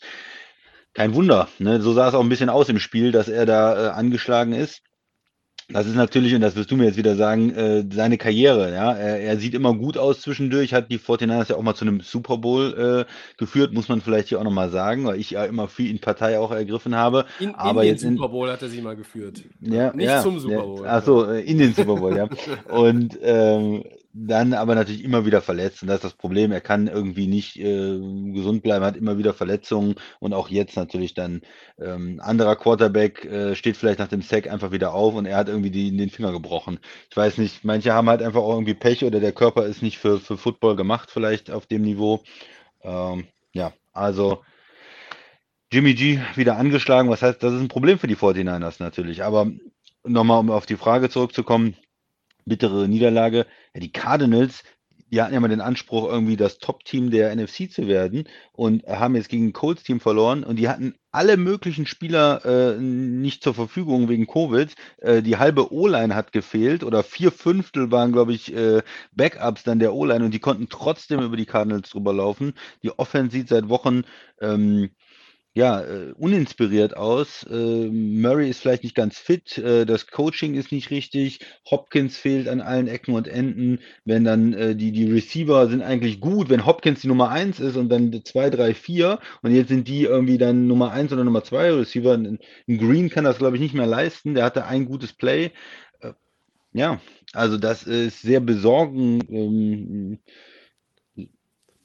kein 0.93 1.13
Wunder. 1.13 1.47
Ne? 1.59 1.81
So 1.81 1.93
sah 1.93 2.07
es 2.07 2.13
auch 2.13 2.21
ein 2.21 2.29
bisschen 2.29 2.49
aus 2.49 2.69
im 2.69 2.79
Spiel, 2.79 3.11
dass 3.11 3.27
er 3.27 3.45
da 3.45 3.87
äh, 3.87 3.89
angeschlagen 3.91 4.53
ist. 4.53 4.81
Das 5.69 5.87
ist 5.87 5.95
natürlich, 5.95 6.35
und 6.35 6.41
das 6.41 6.55
wirst 6.55 6.71
du 6.71 6.75
mir 6.75 6.85
jetzt 6.85 6.97
wieder 6.97 7.15
sagen, 7.15 7.51
äh, 7.51 7.85
seine 7.89 8.17
Karriere. 8.17 8.73
Ja? 8.73 8.93
Er, 8.93 9.21
er, 9.21 9.37
sieht 9.37 9.53
immer 9.53 9.73
gut 9.73 9.97
aus 9.97 10.21
zwischendurch, 10.21 10.73
hat 10.73 10.91
die 10.91 10.99
49ers 10.99 11.49
ja 11.49 11.55
auch 11.55 11.61
mal 11.61 11.73
zu 11.73 11.85
einem 11.85 12.01
Super 12.01 12.37
Bowl 12.37 13.05
äh, 13.07 13.37
geführt, 13.37 13.73
muss 13.73 13.87
man 13.87 14.01
vielleicht 14.01 14.27
hier 14.27 14.39
auch 14.39 14.43
nochmal 14.43 14.69
sagen, 14.71 15.05
weil 15.05 15.19
ich 15.19 15.31
ja 15.31 15.45
immer 15.45 15.69
für 15.69 15.83
ihn 15.83 15.99
Partei 15.99 16.37
auch 16.37 16.51
ergriffen 16.51 16.95
habe. 16.95 17.25
In, 17.39 17.55
aber 17.55 17.83
in 17.83 17.89
jetzt 17.89 18.03
den 18.03 18.17
Super 18.17 18.29
Bowl 18.29 18.51
hat 18.51 18.61
er 18.61 18.67
sie 18.67 18.81
mal 18.81 18.97
geführt. 18.97 19.41
Ja, 19.61 19.93
Nicht 19.93 20.05
ja, 20.05 20.21
zum 20.21 20.39
Super 20.39 20.63
Bowl. 20.63 20.83
Ja, 20.83 20.97
achso, 20.97 21.23
äh, 21.23 21.41
in 21.41 21.57
den 21.57 21.73
Super 21.73 21.95
Bowl, 21.95 22.15
ja. 22.15 22.27
Und 22.69 23.17
ähm, 23.21 23.83
dann 24.13 24.53
aber 24.53 24.75
natürlich 24.75 25.03
immer 25.03 25.25
wieder 25.25 25.41
verletzt. 25.41 25.81
Und 25.81 25.87
das 25.87 25.97
ist 25.97 26.03
das 26.03 26.13
Problem. 26.13 26.51
Er 26.51 26.61
kann 26.61 26.87
irgendwie 26.87 27.25
nicht 27.25 27.57
äh, 27.57 27.99
gesund 28.31 28.61
bleiben, 28.61 28.85
hat 28.85 28.95
immer 28.95 29.17
wieder 29.17 29.33
Verletzungen. 29.33 29.95
Und 30.19 30.33
auch 30.33 30.49
jetzt 30.49 30.75
natürlich 30.77 31.15
dann 31.15 31.41
ähm, 31.79 32.21
anderer 32.23 32.55
Quarterback 32.55 33.25
äh, 33.25 33.55
steht 33.55 33.75
vielleicht 33.75 33.99
nach 33.99 34.07
dem 34.07 34.21
Sack 34.21 34.47
einfach 34.47 34.71
wieder 34.71 34.93
auf 34.93 35.15
und 35.15 35.25
er 35.25 35.37
hat 35.37 35.49
irgendwie 35.49 35.71
die, 35.71 35.95
den 35.95 36.11
Finger 36.11 36.31
gebrochen. 36.31 36.79
Ich 37.09 37.17
weiß 37.17 37.39
nicht, 37.39 37.65
manche 37.65 37.93
haben 37.93 38.07
halt 38.07 38.21
einfach 38.21 38.41
auch 38.41 38.53
irgendwie 38.53 38.75
Pech 38.75 39.03
oder 39.03 39.19
der 39.19 39.31
Körper 39.31 39.65
ist 39.65 39.81
nicht 39.81 39.97
für, 39.97 40.19
für 40.19 40.37
Football 40.37 40.75
gemacht, 40.75 41.09
vielleicht 41.11 41.49
auf 41.49 41.65
dem 41.65 41.81
Niveau. 41.81 42.21
Ähm, 42.83 43.25
ja, 43.53 43.73
also 43.93 44.43
Jimmy 45.71 45.95
G 45.95 46.19
wieder 46.35 46.57
angeschlagen. 46.57 47.09
Was 47.09 47.23
heißt, 47.23 47.41
das 47.41 47.53
ist 47.53 47.61
ein 47.61 47.67
Problem 47.67 47.97
für 47.97 48.07
die 48.07 48.15
49ers 48.15 48.75
natürlich. 48.77 49.23
Aber 49.23 49.47
nochmal, 50.03 50.39
um 50.39 50.51
auf 50.51 50.67
die 50.67 50.77
Frage 50.77 51.09
zurückzukommen, 51.09 51.75
bittere 52.45 52.87
Niederlage. 52.87 53.47
Ja, 53.73 53.79
die 53.79 53.91
Cardinals, 53.91 54.63
die 55.11 55.21
hatten 55.21 55.33
ja 55.33 55.39
mal 55.39 55.47
den 55.47 55.61
Anspruch, 55.61 56.07
irgendwie 56.09 56.37
das 56.37 56.57
Top-Team 56.57 57.11
der 57.11 57.35
NFC 57.35 57.71
zu 57.71 57.87
werden 57.87 58.27
und 58.51 58.83
haben 58.87 59.15
jetzt 59.15 59.29
gegen 59.29 59.47
ein 59.47 59.53
Colts-Team 59.53 59.99
verloren 59.99 60.43
und 60.43 60.57
die 60.57 60.69
hatten 60.69 60.95
alle 61.11 61.37
möglichen 61.37 61.85
Spieler 61.85 62.43
äh, 62.45 62.79
nicht 62.79 63.43
zur 63.43 63.53
Verfügung 63.53 64.09
wegen 64.09 64.25
Covid. 64.25 64.73
Äh, 64.97 65.21
die 65.21 65.37
halbe 65.37 65.71
O-Line 65.71 66.15
hat 66.15 66.31
gefehlt 66.31 66.83
oder 66.83 67.03
vier 67.03 67.31
Fünftel 67.31 67.91
waren, 67.91 68.11
glaube 68.11 68.33
ich, 68.33 68.53
äh, 68.55 68.81
Backups 69.11 69.63
dann 69.63 69.79
der 69.79 69.93
O-Line 69.93 70.25
und 70.25 70.31
die 70.33 70.39
konnten 70.39 70.69
trotzdem 70.69 71.21
über 71.21 71.37
die 71.37 71.45
Cardinals 71.45 71.91
drüber 71.91 72.13
laufen. 72.13 72.53
Die 72.81 72.97
Offense 72.97 73.31
sieht 73.37 73.49
seit 73.49 73.69
Wochen 73.69 74.03
ähm, 74.41 74.89
ja, 75.55 75.81
äh, 75.81 76.13
uninspiriert 76.17 76.97
aus. 76.97 77.43
Äh, 77.49 77.87
Murray 77.89 78.49
ist 78.49 78.61
vielleicht 78.61 78.83
nicht 78.83 78.95
ganz 78.95 79.19
fit, 79.19 79.57
äh, 79.57 79.85
das 79.85 80.07
Coaching 80.07 80.55
ist 80.55 80.71
nicht 80.71 80.89
richtig, 80.89 81.39
Hopkins 81.69 82.17
fehlt 82.17 82.47
an 82.47 82.61
allen 82.61 82.87
Ecken 82.87 83.13
und 83.13 83.27
Enden. 83.27 83.79
Wenn 84.03 84.23
dann 84.23 84.53
äh, 84.53 84.75
die, 84.75 84.91
die 84.91 85.11
Receiver 85.11 85.67
sind 85.69 85.83
eigentlich 85.83 86.19
gut, 86.19 86.49
wenn 86.49 86.65
Hopkins 86.65 87.01
die 87.01 87.07
Nummer 87.07 87.29
1 87.29 87.59
ist 87.59 87.77
und 87.77 87.89
dann 87.89 88.23
2, 88.23 88.49
3, 88.49 88.73
4 88.73 89.19
und 89.43 89.53
jetzt 89.53 89.69
sind 89.69 89.87
die 89.87 90.03
irgendwie 90.03 90.39
dann 90.39 90.67
Nummer 90.67 90.91
1 90.91 91.13
oder 91.13 91.23
Nummer 91.23 91.43
2 91.43 91.71
Receiver. 91.73 92.13
Ein 92.13 92.39
Green 92.67 93.09
kann 93.09 93.23
das, 93.23 93.37
glaube 93.37 93.55
ich, 93.57 93.61
nicht 93.61 93.75
mehr 93.75 93.87
leisten. 93.87 94.33
Der 94.33 94.45
hatte 94.45 94.65
ein 94.65 94.85
gutes 94.85 95.13
Play. 95.13 95.51
Ja, 96.73 96.99
also 97.33 97.57
das 97.57 97.83
ist 97.83 98.21
sehr 98.21 98.39
besorgend. 98.39 99.29
Ähm, 99.29 100.19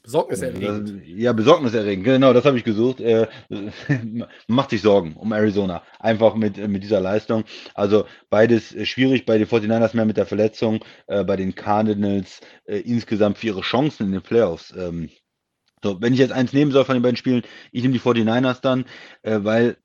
Besorgniserregend. 0.08 1.06
Ja, 1.06 1.34
besorgniserregend, 1.34 2.02
genau, 2.02 2.32
das 2.32 2.46
habe 2.46 2.56
ich 2.56 2.64
gesucht. 2.64 2.98
Äh, 2.98 3.26
macht 4.46 4.70
sich 4.70 4.80
Sorgen 4.80 5.12
um 5.16 5.32
Arizona. 5.32 5.82
Einfach 5.98 6.34
mit, 6.34 6.56
mit 6.66 6.82
dieser 6.82 7.02
Leistung. 7.02 7.44
Also 7.74 8.06
beides 8.30 8.74
schwierig, 8.88 9.26
bei 9.26 9.36
den 9.36 9.46
49ers 9.46 9.94
mehr 9.94 10.06
mit 10.06 10.16
der 10.16 10.24
Verletzung, 10.24 10.82
äh, 11.08 11.24
bei 11.24 11.36
den 11.36 11.54
Cardinals 11.54 12.40
äh, 12.64 12.78
insgesamt 12.78 13.36
für 13.36 13.48
ihre 13.48 13.60
Chancen 13.60 14.06
in 14.06 14.12
den 14.12 14.22
Playoffs. 14.22 14.72
Ähm, 14.74 15.10
so, 15.82 16.00
wenn 16.00 16.14
ich 16.14 16.20
jetzt 16.20 16.32
eins 16.32 16.54
nehmen 16.54 16.72
soll 16.72 16.86
von 16.86 16.94
den 16.94 17.02
beiden 17.02 17.18
Spielen, 17.18 17.42
ich 17.70 17.82
nehme 17.82 17.92
die 17.92 18.00
49ers 18.00 18.62
dann, 18.62 18.86
äh, 19.20 19.40
weil 19.42 19.76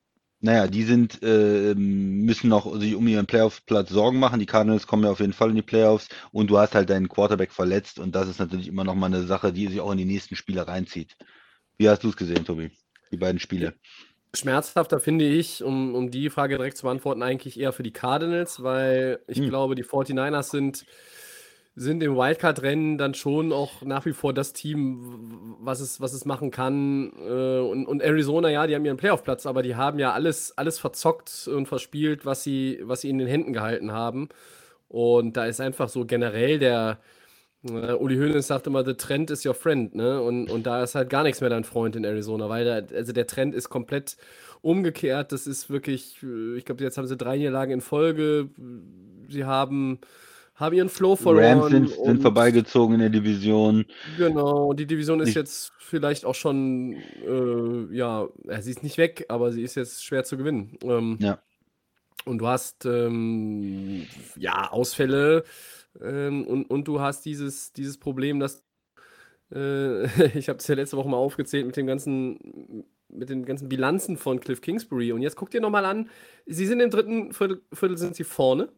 naja, 0.44 0.68
die 0.68 0.84
sind, 0.84 1.24
äh, 1.24 1.74
müssen 1.74 2.50
noch 2.50 2.78
sich 2.78 2.96
um 2.96 3.08
ihren 3.08 3.26
Playoff-Platz 3.26 3.90
Sorgen 3.90 4.20
machen. 4.20 4.42
Die 4.42 4.46
Cardinals 4.46 4.88
kommen 4.88 5.06
ja 5.06 5.12
auf 5.12 5.22
jeden 5.22 5.32
Fall 5.32 5.50
in 5.50 5.56
die 5.56 5.62
Playoffs 5.62 6.10
und 6.34 6.50
du 6.50 6.58
hast 6.58 6.76
halt 6.76 6.90
deinen 6.90 7.08
Quarterback 7.08 7.54
verletzt 7.54 7.98
und 7.98 8.14
das 8.14 8.28
ist 8.28 8.40
natürlich 8.40 8.68
immer 8.68 8.84
noch 8.84 8.94
mal 8.94 9.06
eine 9.06 9.24
Sache, 9.24 9.54
die 9.54 9.68
sich 9.68 9.80
auch 9.80 9.92
in 9.94 10.00
die 10.00 10.06
nächsten 10.06 10.36
Spiele 10.36 10.68
reinzieht. 10.68 11.16
Wie 11.78 11.88
hast 11.88 12.04
du 12.04 12.10
es 12.10 12.18
gesehen, 12.18 12.44
Tobi? 12.44 12.72
Die 13.12 13.18
beiden 13.18 13.40
Spiele. 13.40 13.76
Schmerzhafter 14.34 15.00
finde 15.00 15.26
ich, 15.26 15.64
um, 15.64 15.96
um 15.96 16.12
die 16.12 16.30
Frage 16.30 16.58
direkt 16.58 16.76
zu 16.76 16.84
beantworten, 16.84 17.24
eigentlich 17.24 17.58
eher 17.58 17.72
für 17.72 17.84
die 17.84 17.94
Cardinals, 17.94 18.62
weil 18.62 19.22
ich 19.28 19.38
hm. 19.38 19.48
glaube, 19.48 19.76
die 19.76 19.86
49ers 19.86 20.52
sind 20.52 20.86
sind 21.76 22.04
im 22.04 22.16
Wildcard-Rennen 22.16 22.98
dann 22.98 23.16
schon 23.16 23.52
auch 23.52 23.82
nach 23.82 24.06
wie 24.06 24.14
vor 24.14 24.34
das 24.34 24.54
Team, 24.54 25.56
was 25.60 25.80
es, 25.80 26.00
was 26.02 26.14
es 26.14 26.26
machen 26.26 26.52
kann. 26.52 27.12
Äh, 27.20 27.60
und, 27.60 27.88
und 27.88 28.02
Arizona, 28.02 28.50
ja, 28.50 28.68
die 28.68 28.76
haben 28.76 28.86
ihren 28.86 28.98
Playoff-Platz, 28.98 29.46
aber 29.46 29.64
die 29.64 29.76
haben 29.76 29.98
ja 30.00 30.14
alles, 30.14 30.58
alles 30.58 30.78
verzockt 30.80 31.48
und 31.48 31.68
verspielt, 31.68 32.26
was 32.26 32.44
sie, 32.44 32.80
was 32.84 33.02
sie 33.02 33.10
in 33.10 33.18
den 33.18 33.28
Händen 33.28 33.54
gehalten 33.54 33.92
haben. 33.92 34.30
Und 34.88 35.38
da 35.38 35.46
ist 35.46 35.62
einfach 35.62 35.90
so 35.90 36.06
generell 36.06 36.60
der, 36.60 37.00
äh, 37.64 37.94
Uli 37.94 38.18
Hoeneß 38.18 38.46
sagt 38.48 38.68
immer, 38.68 38.86
the 38.86 38.94
trend 38.94 39.32
is 39.32 39.46
your 39.46 39.54
friend, 39.54 39.96
ne? 39.96 40.22
Und, 40.22 40.50
und 40.52 40.66
da 40.68 40.84
ist 40.84 40.96
halt 40.96 41.10
gar 41.10 41.24
nichts 41.24 41.42
mehr 41.42 41.50
dein 41.50 41.64
Freund 41.64 41.96
in 41.96 42.04
Arizona, 42.04 42.50
weil 42.50 42.66
da, 42.66 42.96
also 42.96 43.14
der 43.14 43.28
Trend 43.28 43.56
ist 43.56 43.70
komplett 43.70 44.18
umgekehrt. 44.62 45.32
Das 45.32 45.48
ist 45.48 45.70
wirklich, 45.70 46.22
äh, 46.24 46.58
ich 46.58 46.66
glaube, 46.66 46.84
jetzt 46.84 46.98
haben 46.98 47.08
sie 47.08 47.18
drei 47.18 47.38
Niederlagen 47.38 47.72
in 47.72 47.82
Folge. 47.82 48.50
Sie 49.30 49.46
haben 49.46 50.00
haben 50.56 50.76
ihren 50.76 50.90
Flow 50.90 51.16
verloren. 51.16 51.60
Rams 51.60 51.72
sind, 51.72 51.90
sind 51.90 52.22
vorbeigezogen 52.22 52.96
in 52.96 53.00
der 53.02 53.10
Division. 53.10 53.86
Genau, 54.18 54.74
die 54.74 54.86
Division 54.86 55.20
ist 55.20 55.30
ich, 55.30 55.36
jetzt 55.36 55.72
vielleicht 55.80 56.26
auch 56.26 56.36
schon, 56.36 56.94
äh, 57.26 57.96
ja, 57.96 58.28
sie 58.60 58.72
ist 58.72 58.84
nicht 58.84 58.98
weg, 58.98 59.26
aber 59.30 59.52
sie 59.52 59.64
ist 59.64 59.76
jetzt 59.76 60.04
schwer 60.04 60.24
zu 60.24 60.38
gewinnen. 60.38 60.78
Ähm, 60.84 61.18
ja. 61.20 61.40
Und 62.26 62.38
du 62.38 62.48
hast, 62.48 62.86
ähm, 62.86 64.06
ja, 64.38 64.72
Ausfälle 64.72 65.44
ähm, 66.02 66.46
und, 66.48 66.70
und 66.70 66.88
du 66.88 67.00
hast 67.00 67.26
dieses, 67.26 67.74
dieses 67.74 67.98
Problem, 67.98 68.40
dass, 68.40 68.64
äh, 69.54 70.06
ich 70.38 70.50
habe 70.50 70.60
es 70.60 70.68
ja 70.68 70.76
letzte 70.76 70.98
Woche 70.98 71.10
mal 71.10 71.18
aufgezählt 71.18 71.66
mit 71.66 71.76
dem 71.78 71.88
ganzen, 71.88 72.86
mit 73.10 73.30
den 73.30 73.46
ganzen 73.46 73.70
Bilanzen 73.70 74.18
von 74.18 74.40
Cliff 74.40 74.62
Kingsbury. 74.62 75.12
Und 75.12 75.22
jetzt 75.22 75.36
guck 75.36 75.50
dir 75.50 75.62
nochmal 75.62 75.86
an, 75.86 76.10
sie 76.46 76.66
sind 76.66 76.80
im 76.80 76.90
dritten 76.90 77.34
Viertel, 77.34 77.62
Viertel 77.74 77.98
sind 77.98 78.16
sie 78.16 78.24
vorne. 78.24 78.70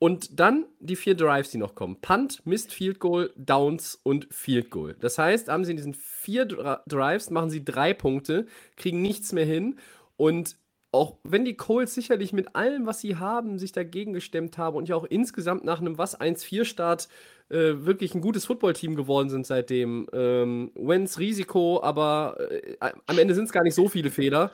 Und 0.00 0.40
dann 0.40 0.64
die 0.80 0.96
vier 0.96 1.14
Drives, 1.14 1.50
die 1.50 1.58
noch 1.58 1.74
kommen. 1.74 2.00
Punt, 2.00 2.44
Missed 2.46 2.72
Field 2.72 3.00
Goal, 3.00 3.30
Downs 3.36 4.00
und 4.02 4.26
Field 4.32 4.70
Goal. 4.70 4.96
Das 4.98 5.18
heißt, 5.18 5.48
haben 5.48 5.66
sie 5.66 5.72
in 5.72 5.76
diesen 5.76 5.92
vier 5.92 6.46
Drives, 6.46 7.28
machen 7.28 7.50
sie 7.50 7.62
drei 7.62 7.92
Punkte, 7.92 8.46
kriegen 8.76 9.02
nichts 9.02 9.32
mehr 9.32 9.44
hin. 9.44 9.78
Und 10.16 10.56
auch 10.90 11.18
wenn 11.22 11.44
die 11.44 11.54
Coles 11.54 11.94
sicherlich 11.94 12.32
mit 12.32 12.56
allem, 12.56 12.86
was 12.86 13.00
sie 13.00 13.16
haben, 13.16 13.58
sich 13.58 13.72
dagegen 13.72 14.14
gestemmt 14.14 14.56
haben 14.56 14.76
und 14.76 14.88
ja 14.88 14.96
auch 14.96 15.04
insgesamt 15.04 15.64
nach 15.64 15.80
einem 15.80 15.98
was 15.98 16.18
1-4-Start 16.18 17.08
äh, 17.50 17.84
wirklich 17.84 18.14
ein 18.14 18.22
gutes 18.22 18.46
Footballteam 18.46 18.96
geworden 18.96 19.28
sind 19.28 19.46
seitdem. 19.46 20.06
Ähm, 20.14 20.72
Wentz 20.76 21.18
Risiko, 21.18 21.82
aber 21.82 22.38
äh, 22.50 22.76
am 23.06 23.18
Ende 23.18 23.34
sind 23.34 23.44
es 23.44 23.52
gar 23.52 23.64
nicht 23.64 23.74
so 23.74 23.86
viele 23.88 24.10
Fehler. 24.10 24.50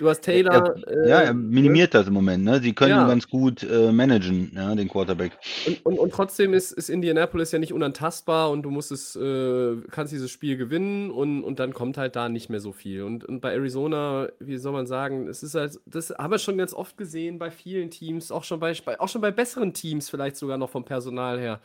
Du 0.00 0.08
hast 0.08 0.22
Taylor. 0.22 0.76
Er, 0.86 1.06
ja, 1.06 1.20
er 1.20 1.30
ähm, 1.30 1.50
minimiert 1.50 1.92
das 1.92 2.06
im 2.06 2.14
Moment. 2.14 2.42
Ne? 2.42 2.58
Sie 2.62 2.72
können 2.72 2.92
ja. 2.92 3.06
ganz 3.06 3.28
gut 3.28 3.62
äh, 3.62 3.92
managen, 3.92 4.50
ja, 4.54 4.74
den 4.74 4.88
Quarterback. 4.88 5.32
Und, 5.66 5.84
und, 5.84 5.98
und 5.98 6.10
trotzdem 6.10 6.54
ist, 6.54 6.72
ist, 6.72 6.88
Indianapolis 6.88 7.52
ja 7.52 7.58
nicht 7.58 7.74
unantastbar 7.74 8.50
und 8.50 8.62
du 8.62 8.70
musst 8.70 8.92
es, 8.92 9.14
äh, 9.14 9.76
kannst 9.90 10.14
dieses 10.14 10.30
Spiel 10.30 10.56
gewinnen 10.56 11.10
und, 11.10 11.44
und 11.44 11.60
dann 11.60 11.74
kommt 11.74 11.98
halt 11.98 12.16
da 12.16 12.30
nicht 12.30 12.48
mehr 12.48 12.60
so 12.60 12.72
viel. 12.72 13.02
Und, 13.02 13.26
und 13.26 13.42
bei 13.42 13.52
Arizona, 13.52 14.28
wie 14.38 14.56
soll 14.56 14.72
man 14.72 14.86
sagen, 14.86 15.28
es 15.28 15.42
ist 15.42 15.54
halt, 15.54 15.78
das 15.84 16.08
haben 16.08 16.30
wir 16.30 16.38
schon 16.38 16.56
ganz 16.56 16.72
oft 16.72 16.96
gesehen 16.96 17.38
bei 17.38 17.50
vielen 17.50 17.90
Teams, 17.90 18.32
auch 18.32 18.44
schon 18.44 18.58
bei, 18.58 18.72
auch 18.98 19.08
schon 19.10 19.20
bei 19.20 19.30
besseren 19.32 19.74
Teams, 19.74 20.08
vielleicht 20.08 20.36
sogar 20.36 20.56
noch 20.56 20.70
vom 20.70 20.86
Personal 20.86 21.38
her 21.38 21.60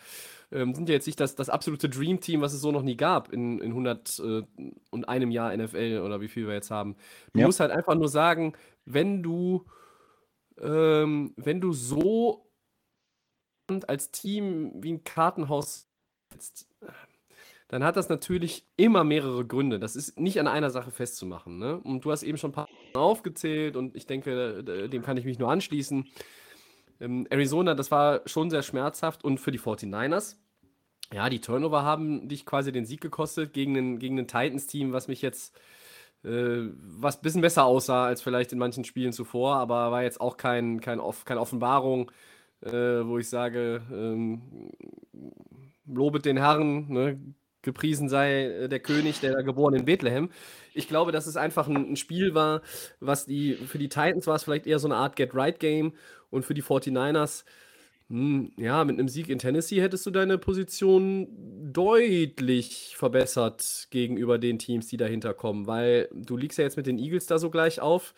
ähm, 0.51 0.73
sind 0.73 0.89
ja 0.89 0.95
jetzt 0.95 1.07
nicht 1.07 1.19
das, 1.19 1.35
das 1.35 1.49
absolute 1.49 1.89
Dream 1.89 2.19
Team, 2.19 2.41
was 2.41 2.53
es 2.53 2.61
so 2.61 2.71
noch 2.71 2.81
nie 2.81 2.97
gab 2.97 3.31
in, 3.31 3.59
in 3.59 3.69
100 3.69 4.19
äh, 4.19 4.43
und 4.91 5.09
einem 5.09 5.31
Jahr 5.31 5.55
NFL 5.55 6.01
oder 6.03 6.21
wie 6.21 6.27
viel 6.27 6.47
wir 6.47 6.53
jetzt 6.53 6.71
haben. 6.71 6.95
Du 7.33 7.39
ja. 7.39 7.45
musst 7.45 7.59
halt 7.59 7.71
einfach 7.71 7.95
nur 7.95 8.09
sagen, 8.09 8.53
wenn 8.85 9.23
du, 9.23 9.65
ähm, 10.59 11.33
wenn 11.37 11.61
du 11.61 11.73
so 11.73 12.49
als 13.87 14.11
Team 14.11 14.71
wie 14.75 14.93
ein 14.93 15.03
Kartenhaus 15.03 15.87
dann 17.67 17.83
hat 17.83 17.97
das 17.97 18.09
natürlich 18.09 18.65
immer 18.77 19.03
mehrere 19.03 19.45
Gründe. 19.45 19.79
Das 19.79 19.95
ist 19.95 20.19
nicht 20.19 20.39
an 20.39 20.47
einer 20.47 20.69
Sache 20.69 20.91
festzumachen. 20.91 21.57
Ne? 21.57 21.79
Und 21.79 22.05
du 22.05 22.11
hast 22.11 22.23
eben 22.23 22.37
schon 22.37 22.51
ein 22.51 22.53
paar 22.53 22.67
aufgezählt 22.93 23.75
und 23.75 23.95
ich 23.95 24.05
denke, 24.05 24.63
dem 24.63 25.01
kann 25.01 25.17
ich 25.17 25.25
mich 25.25 25.39
nur 25.39 25.49
anschließen. 25.51 26.07
Ähm, 26.99 27.27
Arizona, 27.29 27.75
das 27.75 27.91
war 27.91 28.21
schon 28.25 28.49
sehr 28.49 28.63
schmerzhaft 28.63 29.23
und 29.23 29.39
für 29.39 29.51
die 29.51 29.59
49ers. 29.59 30.37
Ja, 31.13 31.29
die 31.29 31.41
Turnover 31.41 31.83
haben 31.83 32.27
dich 32.27 32.45
quasi 32.45 32.71
den 32.71 32.85
Sieg 32.85 33.01
gekostet 33.01 33.53
gegen 33.53 33.75
ein, 33.75 33.99
gegen 33.99 34.17
Titans-Team, 34.17 34.91
was 34.91 35.07
mich 35.07 35.21
jetzt 35.21 35.55
äh, 36.25 36.71
was 36.79 37.17
ein 37.17 37.21
bisschen 37.21 37.41
besser 37.41 37.65
aussah 37.65 38.05
als 38.05 38.21
vielleicht 38.21 38.51
in 38.51 38.57
manchen 38.59 38.83
Spielen 38.83 39.13
zuvor, 39.13 39.55
aber 39.57 39.91
war 39.91 40.03
jetzt 40.03 40.19
auch 40.19 40.37
kein, 40.37 40.81
kein 40.81 40.99
Off, 40.99 41.25
keine 41.25 41.39
Offenbarung, 41.39 42.11
äh, 42.61 42.71
wo 42.71 43.19
ich 43.19 43.29
sage, 43.29 43.83
ähm, 43.91 44.71
lobet 45.85 46.25
den 46.25 46.37
Herrn, 46.37 46.87
ne? 46.89 47.19
Gepriesen 47.65 48.07
sei 48.07 48.45
äh, 48.45 48.69
der 48.69 48.79
König, 48.79 49.19
der 49.19 49.33
da 49.33 49.41
geboren 49.41 49.73
in 49.73 49.83
Bethlehem. 49.83 50.29
Ich 50.73 50.87
glaube, 50.87 51.11
dass 51.11 51.27
es 51.27 51.35
einfach 51.35 51.67
ein, 51.67 51.97
Spiel 51.97 52.33
war, 52.33 52.61
was 53.01 53.25
die, 53.25 53.55
für 53.55 53.77
die 53.77 53.89
Titans 53.89 54.27
war 54.27 54.35
es 54.35 54.43
vielleicht 54.43 54.67
eher 54.67 54.79
so 54.79 54.87
eine 54.87 54.95
Art 54.95 55.17
Get-Right-Game 55.17 55.93
und 56.29 56.45
für 56.45 56.53
die 56.53 56.63
49ers, 56.63 57.43
mh, 58.07 58.17
hm, 58.17 58.51
ja, 58.57 58.85
mit 58.85 58.97
einem 58.97 59.09
Sieg 59.09 59.27
in 59.29 59.39
Tennessee 59.39 59.81
hättest 59.81 60.05
du 60.05 60.11
deine 60.11 60.37
Position 60.37 61.27
deutlich 61.73 62.95
verbessert 62.95 63.87
gegenüber 63.89 64.37
den 64.37 64.59
Teams, 64.59 64.87
die 64.87 64.97
dahinter 64.97 65.33
kommen, 65.33 65.67
weil 65.67 66.07
du 66.13 66.37
liegst 66.37 66.57
ja 66.57 66.63
jetzt 66.63 66.77
mit 66.77 66.87
den 66.87 66.99
Eagles 66.99 67.25
da 67.25 67.37
so 67.37 67.49
gleich 67.49 67.81
auf. 67.81 68.13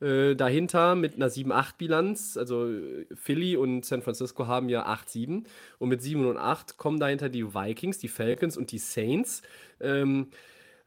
Äh, 0.00 0.34
dahinter 0.34 0.94
mit 0.94 1.14
einer 1.14 1.30
7-8-Bilanz. 1.30 2.36
Also 2.36 2.68
Philly 3.14 3.56
und 3.56 3.84
San 3.84 4.02
Francisco 4.02 4.46
haben 4.46 4.68
ja 4.68 4.86
8-7. 4.86 5.44
Und 5.78 5.88
mit 5.88 6.02
7 6.02 6.26
und 6.26 6.36
8 6.36 6.76
kommen 6.76 6.98
dahinter 6.98 7.28
die 7.28 7.54
Vikings, 7.54 7.98
die 7.98 8.08
Falcons 8.08 8.56
und 8.56 8.72
die 8.72 8.78
Saints. 8.78 9.42
Ähm, 9.80 10.28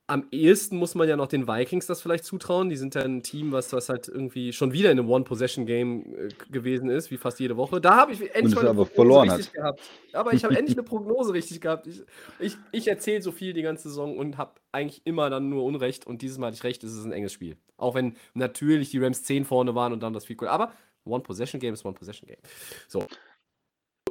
am 0.10 0.26
ehesten 0.32 0.78
muss 0.78 0.96
man 0.96 1.10
ja 1.10 1.18
noch 1.18 1.28
den 1.28 1.50
Vikings 1.50 1.86
das 1.86 2.02
vielleicht 2.02 2.24
zutrauen. 2.24 2.70
Die 2.70 2.78
sind 2.78 2.96
ja 2.96 3.02
ein 3.02 3.24
Team, 3.24 3.52
was, 3.52 3.74
was 3.74 3.90
halt 3.90 4.08
irgendwie 4.08 4.54
schon 4.54 4.72
wieder 4.72 4.90
in 4.90 4.98
einem 4.98 5.10
One-Possession-Game 5.10 6.16
äh, 6.16 6.30
gewesen 6.50 6.90
ist, 6.90 7.12
wie 7.12 7.18
fast 7.18 7.42
jede 7.42 7.58
Woche. 7.58 7.82
Da 7.82 7.98
habe 7.98 8.14
ich 8.14 8.34
endlich 8.34 8.56
mal 8.56 8.62
eine 8.62 8.70
aber 8.70 8.86
verloren 8.86 9.30
richtig 9.30 9.48
hat. 9.48 9.54
gehabt. 9.54 9.82
Aber 10.14 10.34
ich 10.34 10.46
habe 10.46 10.58
endlich 10.58 10.78
eine 10.78 10.88
Prognose 10.88 11.34
richtig 11.34 11.60
gehabt. 11.60 11.88
Ich, 11.88 12.04
ich, 12.40 12.58
ich 12.72 12.88
erzähle 12.88 13.22
so 13.22 13.34
viel 13.34 13.52
die 13.52 13.62
ganze 13.62 13.90
Saison 13.90 14.18
und 14.18 14.38
habe 14.38 14.54
eigentlich 14.72 15.02
immer 15.04 15.30
dann 15.30 15.50
nur 15.50 15.66
Unrecht. 15.66 16.08
Und 16.08 16.22
dieses 16.22 16.38
Mal 16.38 16.48
hatte 16.48 16.56
ich 16.56 16.64
recht, 16.64 16.86
es 16.86 16.94
ist 16.94 17.04
ein 17.04 17.12
enges 17.12 17.34
Spiel. 17.34 17.58
Auch 17.76 17.94
wenn 17.94 18.16
natürlich 18.34 18.90
die 18.92 19.00
Rams 19.00 19.24
10 19.24 19.44
vorne 19.44 19.76
waren 19.76 19.92
und 19.92 20.02
dann 20.02 20.14
das 20.14 20.26
viel 20.26 20.38
cool. 20.40 20.48
Aber 20.48 20.72
One-Possession-Game 21.04 21.74
ist 21.74 21.84
One-Possession-Game. 21.84 22.40
So 22.88 23.06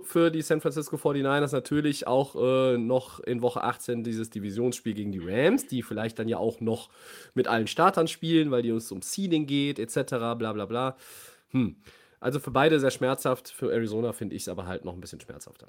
für 0.06 0.30
die 0.30 0.42
San 0.42 0.60
Francisco 0.60 0.96
49ers 0.96 1.52
natürlich 1.52 2.06
auch 2.06 2.34
äh, 2.36 2.78
noch 2.78 3.20
in 3.20 3.42
Woche 3.42 3.62
18 3.62 4.04
dieses 4.04 4.30
Divisionsspiel 4.30 4.94
gegen 4.94 5.12
die 5.12 5.20
Rams, 5.22 5.66
die 5.66 5.82
vielleicht 5.82 6.18
dann 6.18 6.28
ja 6.28 6.38
auch 6.38 6.60
noch 6.60 6.88
mit 7.34 7.48
allen 7.48 7.66
Startern 7.66 8.08
spielen, 8.08 8.50
weil 8.50 8.62
die 8.62 8.72
uns 8.72 8.90
um 8.92 9.02
Seeding 9.02 9.46
geht, 9.46 9.78
etc. 9.78 10.10
bla 10.36 10.52
bla 10.52 10.66
bla. 10.66 10.96
Hm. 11.50 11.76
Also 12.20 12.40
für 12.40 12.50
beide 12.50 12.80
sehr 12.80 12.90
schmerzhaft, 12.90 13.48
für 13.48 13.72
Arizona 13.72 14.12
finde 14.12 14.34
ich 14.36 14.42
es 14.42 14.48
aber 14.48 14.66
halt 14.66 14.84
noch 14.84 14.94
ein 14.94 15.00
bisschen 15.00 15.20
schmerzhafter. 15.20 15.68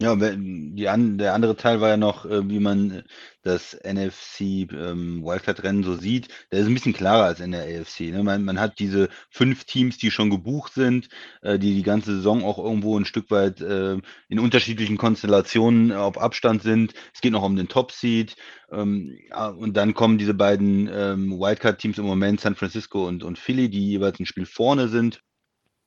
Ja, 0.00 0.14
die 0.14 0.88
an, 0.88 1.18
der 1.18 1.34
andere 1.34 1.56
Teil 1.56 1.80
war 1.80 1.88
ja 1.88 1.96
noch, 1.96 2.24
äh, 2.24 2.48
wie 2.48 2.60
man 2.60 3.02
das 3.42 3.74
NFC 3.82 4.70
ähm, 4.72 5.24
Wildcard-Rennen 5.24 5.82
so 5.82 5.96
sieht. 5.96 6.28
Der 6.52 6.60
ist 6.60 6.68
ein 6.68 6.74
bisschen 6.74 6.92
klarer 6.92 7.24
als 7.24 7.40
in 7.40 7.50
der 7.50 7.62
AFC. 7.64 8.12
Ne? 8.12 8.22
Man, 8.22 8.44
man 8.44 8.60
hat 8.60 8.78
diese 8.78 9.08
fünf 9.28 9.64
Teams, 9.64 9.98
die 9.98 10.12
schon 10.12 10.30
gebucht 10.30 10.72
sind, 10.74 11.08
äh, 11.42 11.58
die 11.58 11.74
die 11.74 11.82
ganze 11.82 12.14
Saison 12.14 12.44
auch 12.44 12.58
irgendwo 12.58 12.96
ein 12.96 13.06
Stück 13.06 13.28
weit 13.32 13.60
äh, 13.60 13.98
in 14.28 14.38
unterschiedlichen 14.38 14.98
Konstellationen 14.98 15.90
auf 15.90 16.16
Abstand 16.16 16.62
sind. 16.62 16.94
Es 17.12 17.20
geht 17.20 17.32
noch 17.32 17.42
um 17.42 17.56
den 17.56 17.66
Top-Seed. 17.68 18.36
Ähm, 18.70 19.18
und 19.56 19.76
dann 19.76 19.94
kommen 19.94 20.18
diese 20.18 20.34
beiden 20.34 20.88
ähm, 20.92 21.40
Wildcard-Teams 21.40 21.98
im 21.98 22.06
Moment, 22.06 22.40
San 22.40 22.54
Francisco 22.54 23.08
und, 23.08 23.24
und 23.24 23.36
Philly, 23.36 23.68
die 23.68 23.88
jeweils 23.88 24.20
ein 24.20 24.26
Spiel 24.26 24.46
vorne 24.46 24.86
sind 24.88 25.22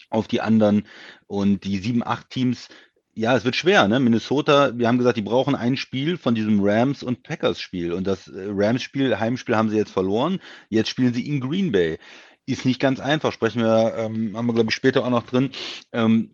auf 0.09 0.27
die 0.27 0.41
anderen. 0.41 0.85
Und 1.27 1.63
die 1.63 1.77
sieben, 1.77 2.05
acht 2.05 2.29
Teams 2.29 2.67
ja, 3.13 3.35
es 3.35 3.43
wird 3.43 3.55
schwer, 3.55 3.87
ne? 3.87 3.99
Minnesota, 3.99 4.77
wir 4.77 4.87
haben 4.87 4.97
gesagt, 4.97 5.17
die 5.17 5.21
brauchen 5.21 5.55
ein 5.55 5.77
Spiel 5.77 6.17
von 6.17 6.35
diesem 6.35 6.61
Rams- 6.61 7.03
und 7.03 7.23
Packers-Spiel. 7.23 7.93
Und 7.93 8.07
das 8.07 8.27
äh, 8.27 8.47
Rams-Spiel, 8.49 9.19
Heimspiel 9.19 9.55
haben 9.55 9.69
sie 9.69 9.77
jetzt 9.77 9.91
verloren. 9.91 10.39
Jetzt 10.69 10.89
spielen 10.89 11.13
sie 11.13 11.27
in 11.27 11.41
Green 11.41 11.71
Bay. 11.71 11.97
Ist 12.45 12.65
nicht 12.65 12.79
ganz 12.79 12.99
einfach, 12.99 13.33
sprechen 13.33 13.61
wir, 13.61 13.95
ähm, 13.97 14.35
haben 14.35 14.47
wir, 14.47 14.53
glaube 14.53 14.69
ich, 14.69 14.75
später 14.75 15.05
auch 15.05 15.09
noch 15.09 15.25
drin. 15.25 15.51
Ähm, 15.91 16.31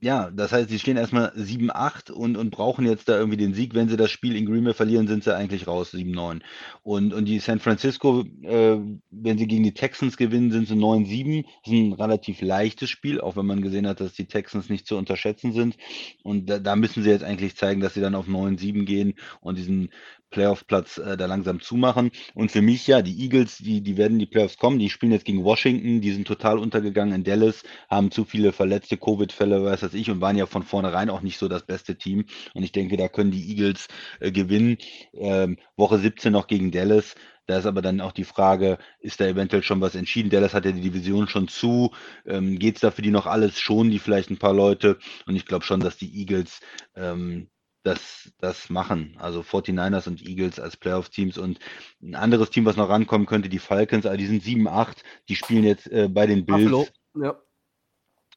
ja, 0.00 0.30
das 0.30 0.52
heißt, 0.52 0.68
sie 0.68 0.78
stehen 0.78 0.98
erstmal 0.98 1.30
7-8 1.30 2.12
und, 2.12 2.36
und 2.36 2.50
brauchen 2.50 2.84
jetzt 2.84 3.08
da 3.08 3.16
irgendwie 3.16 3.38
den 3.38 3.54
Sieg. 3.54 3.74
Wenn 3.74 3.88
sie 3.88 3.96
das 3.96 4.10
Spiel 4.10 4.36
in 4.36 4.44
Green 4.44 4.64
Bay 4.64 4.74
verlieren, 4.74 5.08
sind 5.08 5.24
sie 5.24 5.34
eigentlich 5.34 5.66
raus, 5.66 5.94
7-9. 5.94 6.42
Und, 6.82 7.14
und 7.14 7.24
die 7.24 7.38
San 7.38 7.60
Francisco, 7.60 8.24
äh, 8.42 8.76
wenn 9.10 9.38
sie 9.38 9.46
gegen 9.46 9.62
die 9.62 9.72
Texans 9.72 10.18
gewinnen, 10.18 10.50
sind 10.50 10.68
sie 10.68 10.74
9-7. 10.74 11.44
Das 11.64 11.72
ist 11.72 11.78
ein 11.78 11.92
relativ 11.94 12.42
leichtes 12.42 12.90
Spiel, 12.90 13.22
auch 13.22 13.36
wenn 13.36 13.46
man 13.46 13.62
gesehen 13.62 13.86
hat, 13.86 14.00
dass 14.00 14.12
die 14.12 14.26
Texans 14.26 14.68
nicht 14.68 14.86
zu 14.86 14.96
unterschätzen 14.98 15.52
sind. 15.52 15.76
Und 16.22 16.50
da, 16.50 16.58
da 16.58 16.76
müssen 16.76 17.02
sie 17.02 17.10
jetzt 17.10 17.24
eigentlich 17.24 17.56
zeigen, 17.56 17.80
dass 17.80 17.94
sie 17.94 18.02
dann 18.02 18.14
auf 18.14 18.28
9-7 18.28 18.84
gehen 18.84 19.14
und 19.40 19.56
diesen 19.56 19.90
Playoff-Platz 20.30 20.98
äh, 20.98 21.16
da 21.16 21.26
langsam 21.26 21.60
zumachen. 21.60 22.10
Und 22.34 22.50
für 22.50 22.62
mich, 22.62 22.86
ja, 22.86 23.02
die 23.02 23.22
Eagles, 23.22 23.58
die, 23.58 23.80
die 23.80 23.96
werden 23.96 24.18
die 24.18 24.26
Playoffs 24.26 24.58
kommen. 24.58 24.78
Die 24.78 24.90
spielen 24.90 25.12
jetzt 25.12 25.24
gegen 25.24 25.44
Washington, 25.44 26.00
die 26.00 26.12
sind 26.12 26.26
total 26.26 26.58
untergegangen 26.58 27.14
in 27.14 27.24
Dallas, 27.24 27.62
haben 27.88 28.10
zu 28.10 28.24
viele 28.24 28.52
verletzte 28.52 28.96
Covid-Fälle, 28.96 29.64
weiß 29.64 29.80
das 29.80 29.94
ich, 29.94 30.10
und 30.10 30.20
waren 30.20 30.36
ja 30.36 30.46
von 30.46 30.62
vornherein 30.62 31.10
auch 31.10 31.22
nicht 31.22 31.38
so 31.38 31.48
das 31.48 31.64
beste 31.64 31.96
Team. 31.96 32.26
Und 32.54 32.62
ich 32.62 32.72
denke, 32.72 32.96
da 32.96 33.08
können 33.08 33.30
die 33.30 33.50
Eagles 33.50 33.88
äh, 34.20 34.32
gewinnen. 34.32 34.78
Ähm, 35.14 35.58
Woche 35.76 35.98
17 35.98 36.32
noch 36.32 36.46
gegen 36.46 36.70
Dallas. 36.70 37.14
Da 37.46 37.58
ist 37.58 37.66
aber 37.66 37.80
dann 37.80 38.00
auch 38.00 38.12
die 38.12 38.24
Frage, 38.24 38.78
ist 38.98 39.20
da 39.20 39.26
eventuell 39.26 39.62
schon 39.62 39.80
was 39.80 39.94
entschieden? 39.94 40.30
Dallas 40.30 40.52
hat 40.52 40.64
ja 40.64 40.72
die 40.72 40.80
Division 40.80 41.28
schon 41.28 41.46
zu. 41.46 41.92
Ähm, 42.26 42.58
Geht 42.58 42.76
es 42.76 42.80
da 42.80 42.90
für 42.90 43.02
die 43.02 43.12
noch 43.12 43.26
alles? 43.26 43.60
Schon 43.60 43.90
die 43.90 44.00
vielleicht 44.00 44.30
ein 44.30 44.38
paar 44.38 44.54
Leute? 44.54 44.98
Und 45.26 45.36
ich 45.36 45.46
glaube 45.46 45.64
schon, 45.64 45.80
dass 45.80 45.96
die 45.96 46.18
Eagles 46.18 46.60
ähm, 46.96 47.48
das, 47.86 48.32
das 48.38 48.68
machen. 48.68 49.16
Also 49.18 49.40
49ers 49.40 50.08
und 50.08 50.26
Eagles 50.26 50.58
als 50.58 50.76
Playoff-Teams 50.76 51.38
und 51.38 51.60
ein 52.02 52.14
anderes 52.14 52.50
Team, 52.50 52.64
was 52.64 52.76
noch 52.76 52.88
rankommen 52.88 53.26
könnte, 53.26 53.48
die 53.48 53.58
Falcons, 53.58 54.06
also 54.06 54.18
die 54.18 54.26
sind 54.26 54.42
7-8, 54.42 54.96
die 55.28 55.36
spielen 55.36 55.64
jetzt 55.64 55.86
äh, 55.90 56.08
bei 56.08 56.26
den 56.26 56.44
Bills. 56.44 56.70
Buffalo. 56.70 56.86
Ja. 57.14 57.40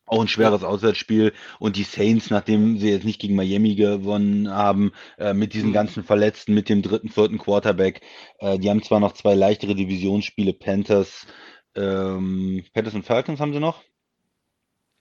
Auch 0.06 0.22
ein 0.22 0.28
schweres 0.28 0.64
Auswärtsspiel. 0.64 1.34
Und 1.60 1.76
die 1.76 1.84
Saints, 1.84 2.32
nachdem 2.32 2.80
sie 2.80 2.90
jetzt 2.90 3.06
nicht 3.06 3.22
gegen 3.22 3.36
Miami 3.36 3.76
gewonnen 3.76 4.50
haben, 4.50 4.92
äh, 5.20 5.34
mit 5.34 5.54
diesen 5.54 5.70
mhm. 5.70 5.74
ganzen 5.74 6.04
Verletzten, 6.04 6.56
mit 6.56 6.68
dem 6.68 6.82
dritten, 6.82 7.10
vierten 7.10 7.38
Quarterback, 7.38 8.02
äh, 8.40 8.58
die 8.58 8.70
haben 8.70 8.82
zwar 8.82 9.00
noch 9.00 9.14
zwei 9.14 9.36
leichtere 9.36 9.76
Divisionsspiele, 9.76 10.54
Panthers, 10.54 11.28
ähm, 11.76 12.64
Panthers 12.74 12.96
und 12.96 13.06
Falcons 13.06 13.40
haben 13.40 13.54
sie 13.54 13.60
noch. 13.60 13.84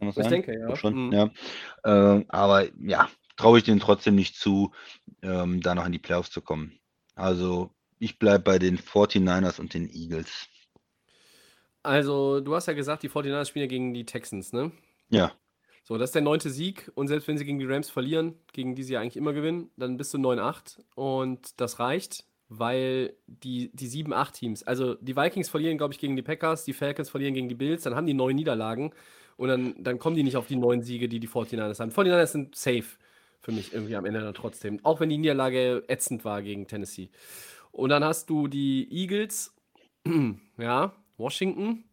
Ich 0.00 0.14
denke, 0.14 0.56
ja. 0.58 0.76
Schon, 0.76 1.06
mhm. 1.06 1.12
ja. 1.12 1.30
Äh, 1.84 2.24
aber 2.28 2.68
ja, 2.78 3.08
traue 3.38 3.58
ich 3.58 3.64
denen 3.64 3.80
trotzdem 3.80 4.14
nicht 4.14 4.36
zu, 4.36 4.72
ähm, 5.22 5.62
da 5.62 5.74
noch 5.74 5.86
in 5.86 5.92
die 5.92 5.98
Playoffs 5.98 6.30
zu 6.30 6.42
kommen. 6.42 6.78
Also 7.14 7.70
ich 7.98 8.18
bleibe 8.18 8.44
bei 8.44 8.58
den 8.58 8.78
49ers 8.78 9.58
und 9.58 9.72
den 9.72 9.88
Eagles. 9.88 10.48
Also, 11.82 12.40
du 12.40 12.54
hast 12.54 12.66
ja 12.66 12.74
gesagt, 12.74 13.02
die 13.02 13.08
49ers 13.08 13.46
spielen 13.46 13.64
ja 13.64 13.68
gegen 13.68 13.94
die 13.94 14.04
Texans, 14.04 14.52
ne? 14.52 14.72
Ja. 15.08 15.32
So, 15.84 15.96
das 15.96 16.10
ist 16.10 16.14
der 16.14 16.22
neunte 16.22 16.50
Sieg 16.50 16.90
und 16.96 17.08
selbst 17.08 17.28
wenn 17.28 17.38
sie 17.38 17.46
gegen 17.46 17.58
die 17.58 17.64
Rams 17.64 17.88
verlieren, 17.88 18.34
gegen 18.52 18.74
die 18.74 18.82
sie 18.82 18.92
ja 18.92 19.00
eigentlich 19.00 19.16
immer 19.16 19.32
gewinnen, 19.32 19.70
dann 19.76 19.96
bist 19.96 20.12
du 20.12 20.18
9-8 20.18 20.80
und 20.96 21.58
das 21.58 21.78
reicht, 21.78 22.24
weil 22.50 23.14
die, 23.26 23.70
die 23.72 23.88
7-8-Teams, 23.88 24.64
also 24.64 24.96
die 24.96 25.16
Vikings 25.16 25.48
verlieren, 25.48 25.78
glaube 25.78 25.94
ich, 25.94 25.98
gegen 25.98 26.14
die 26.14 26.22
Packers, 26.22 26.64
die 26.64 26.74
Falcons 26.74 27.08
verlieren 27.08 27.32
gegen 27.32 27.48
die 27.48 27.54
Bills, 27.54 27.84
dann 27.84 27.94
haben 27.94 28.06
die 28.06 28.12
neun 28.12 28.36
Niederlagen 28.36 28.92
und 29.38 29.48
dann, 29.48 29.82
dann 29.82 29.98
kommen 29.98 30.16
die 30.16 30.24
nicht 30.24 30.36
auf 30.36 30.46
die 30.46 30.56
neun 30.56 30.82
Siege, 30.82 31.08
die 31.08 31.20
die 31.20 31.28
49ers 31.28 31.80
haben. 31.80 31.88
Die 31.88 31.96
49ers 31.96 32.26
sind 32.26 32.54
safe 32.54 32.98
für 33.40 33.52
mich 33.52 33.72
irgendwie 33.72 33.96
am 33.96 34.04
Ende 34.04 34.20
dann 34.20 34.34
trotzdem, 34.34 34.80
auch 34.84 35.00
wenn 35.00 35.08
die 35.08 35.18
Niederlage 35.18 35.84
ätzend 35.88 36.24
war 36.24 36.42
gegen 36.42 36.66
Tennessee. 36.66 37.10
Und 37.72 37.90
dann 37.90 38.04
hast 38.04 38.28
du 38.30 38.48
die 38.48 38.88
Eagles, 38.90 39.54
ja, 40.58 40.92
Washington, 41.16 41.84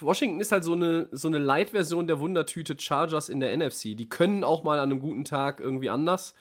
Washington 0.00 0.40
ist 0.40 0.52
halt 0.52 0.64
so 0.64 0.72
eine, 0.72 1.08
so 1.12 1.28
eine 1.28 1.38
Light-Version 1.38 2.06
der 2.06 2.18
Wundertüte 2.18 2.76
Chargers 2.78 3.28
in 3.28 3.40
der 3.40 3.54
NFC. 3.56 3.96
Die 3.96 4.08
können 4.08 4.44
auch 4.44 4.62
mal 4.64 4.78
an 4.78 4.90
einem 4.90 5.00
guten 5.00 5.24
Tag 5.24 5.60
irgendwie 5.60 5.90
anders. 5.90 6.34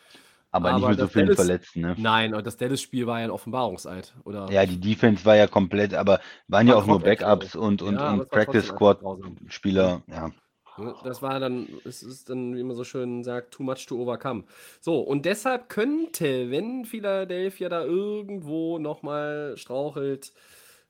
Aber, 0.51 0.71
aber 0.71 0.79
nicht 0.79 0.89
mit 0.89 0.99
so 0.99 1.07
vielen 1.07 1.27
Dallas, 1.27 1.45
Verletzten, 1.45 1.81
ne? 1.81 1.95
Nein, 1.97 2.31
das 2.43 2.57
Dallas-Spiel 2.57 3.05
war 3.05 3.19
ja 3.19 3.25
ein 3.25 3.31
Offenbarungseid, 3.31 4.15
oder? 4.23 4.49
Ja, 4.49 4.65
die 4.65 4.79
Defense 4.79 5.23
war 5.25 5.35
ja 5.35 5.45
komplett, 5.45 5.93
aber 5.93 6.21
waren 6.47 6.67
war 6.67 6.75
ja 6.75 6.81
auch 6.81 6.87
nur 6.87 6.99
Backups 6.99 7.55
und, 7.55 7.83
und, 7.83 7.95
ja, 7.95 8.13
und 8.13 8.29
Practice-Squad-Spieler, 8.29 10.01
ja. 10.07 10.31
Ne, 10.79 10.95
das 11.03 11.21
war 11.21 11.39
dann, 11.39 11.67
es 11.85 12.03
ist 12.03 12.29
dann, 12.29 12.55
wie 12.55 12.63
man 12.63 12.75
so 12.75 12.83
schön 12.83 13.23
sagt, 13.23 13.51
too 13.51 13.63
much 13.63 13.85
to 13.85 14.01
overcome. 14.01 14.43
So, 14.79 14.99
und 14.99 15.25
deshalb 15.25 15.69
könnte, 15.69 16.49
wenn 16.51 16.85
Philadelphia 16.85 17.69
da 17.69 17.83
irgendwo 17.83 18.79
nochmal 18.79 19.55
strauchelt, 19.57 20.31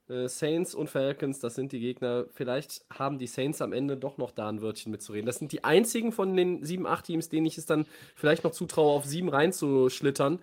äh, 0.09 0.27
Saints 0.27 0.75
und 0.75 0.89
Falcons, 0.89 1.39
das 1.39 1.55
sind 1.55 1.71
die 1.71 1.79
Gegner. 1.79 2.25
Vielleicht 2.33 2.85
haben 2.91 3.19
die 3.19 3.27
Saints 3.27 3.61
am 3.61 3.73
Ende 3.73 3.97
doch 3.97 4.17
noch 4.17 4.31
da 4.31 4.49
ein 4.49 4.61
Wörtchen 4.61 4.91
mitzureden. 4.91 5.25
Das 5.25 5.37
sind 5.37 5.51
die 5.51 5.63
einzigen 5.63 6.11
von 6.11 6.35
den 6.35 6.63
sieben, 6.63 6.85
acht 6.87 7.05
Teams, 7.05 7.29
denen 7.29 7.45
ich 7.45 7.57
es 7.57 7.65
dann 7.65 7.85
vielleicht 8.15 8.43
noch 8.43 8.51
zutraue, 8.51 8.93
auf 8.93 9.05
sieben 9.05 9.29
reinzuschlittern. 9.29 10.39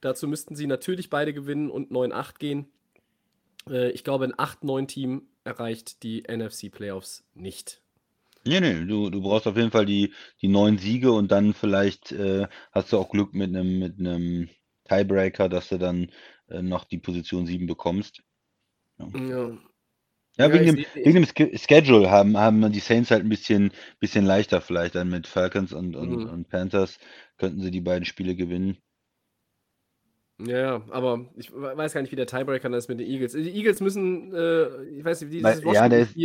Dazu 0.00 0.28
müssten 0.28 0.56
sie 0.56 0.66
natürlich 0.66 1.10
beide 1.10 1.32
gewinnen 1.32 1.70
und 1.70 1.90
9-8 1.90 2.38
gehen. 2.38 2.68
Äh, 3.68 3.90
ich 3.90 4.04
glaube, 4.04 4.24
ein 4.24 4.34
8-9-Team 4.34 5.22
erreicht 5.44 6.02
die 6.02 6.24
NFC-Playoffs 6.28 7.24
nicht. 7.34 7.80
Nee, 8.46 8.60
nee, 8.60 8.84
du, 8.84 9.10
du 9.10 9.22
brauchst 9.22 9.46
auf 9.46 9.56
jeden 9.56 9.70
Fall 9.70 9.86
die, 9.86 10.12
die 10.42 10.48
neun 10.48 10.78
Siege 10.78 11.12
und 11.12 11.32
dann 11.32 11.54
vielleicht 11.54 12.12
äh, 12.12 12.46
hast 12.72 12.92
du 12.92 12.98
auch 12.98 13.10
Glück 13.10 13.32
mit 13.32 13.48
einem 13.48 13.78
mit 13.78 14.50
Tiebreaker, 14.84 15.48
dass 15.48 15.70
du 15.70 15.78
dann 15.78 16.10
äh, 16.48 16.62
noch 16.62 16.84
die 16.84 16.98
Position 16.98 17.46
7 17.46 17.66
bekommst. 17.66 18.22
Ja. 18.98 19.08
Ja. 19.18 19.58
Ja, 20.36 20.52
wegen, 20.52 20.74
dem, 20.74 20.84
wegen 20.94 21.22
dem 21.22 21.58
Schedule 21.58 22.10
haben, 22.10 22.36
haben 22.36 22.72
die 22.72 22.80
Saints 22.80 23.12
halt 23.12 23.22
ein 23.22 23.28
bisschen, 23.28 23.70
bisschen 24.00 24.24
leichter 24.24 24.60
vielleicht 24.60 24.96
dann 24.96 25.08
mit 25.08 25.28
Falcons 25.28 25.72
und, 25.72 25.94
und, 25.94 26.10
mhm. 26.10 26.28
und 26.28 26.48
Panthers 26.48 26.98
könnten 27.38 27.60
sie 27.60 27.70
die 27.70 27.80
beiden 27.80 28.04
Spiele 28.04 28.34
gewinnen. 28.34 28.78
Ja, 30.44 30.82
aber 30.90 31.30
ich 31.36 31.52
weiß 31.52 31.94
gar 31.94 32.00
nicht, 32.00 32.10
wie 32.10 32.16
der 32.16 32.26
Tiebreaker 32.26 32.68
ist 32.76 32.88
mit 32.88 32.98
den 32.98 33.06
Eagles. 33.06 33.34
Die 33.34 33.54
Eagles 33.54 33.80
müssen, 33.80 34.34
äh, 34.34 34.82
ich 34.86 35.04
weiß 35.04 35.20
nicht, 35.20 35.30
wie 35.30 35.36
dieses 35.36 35.62
ja, 35.72 35.88
der 35.88 36.00
ist, 36.00 36.16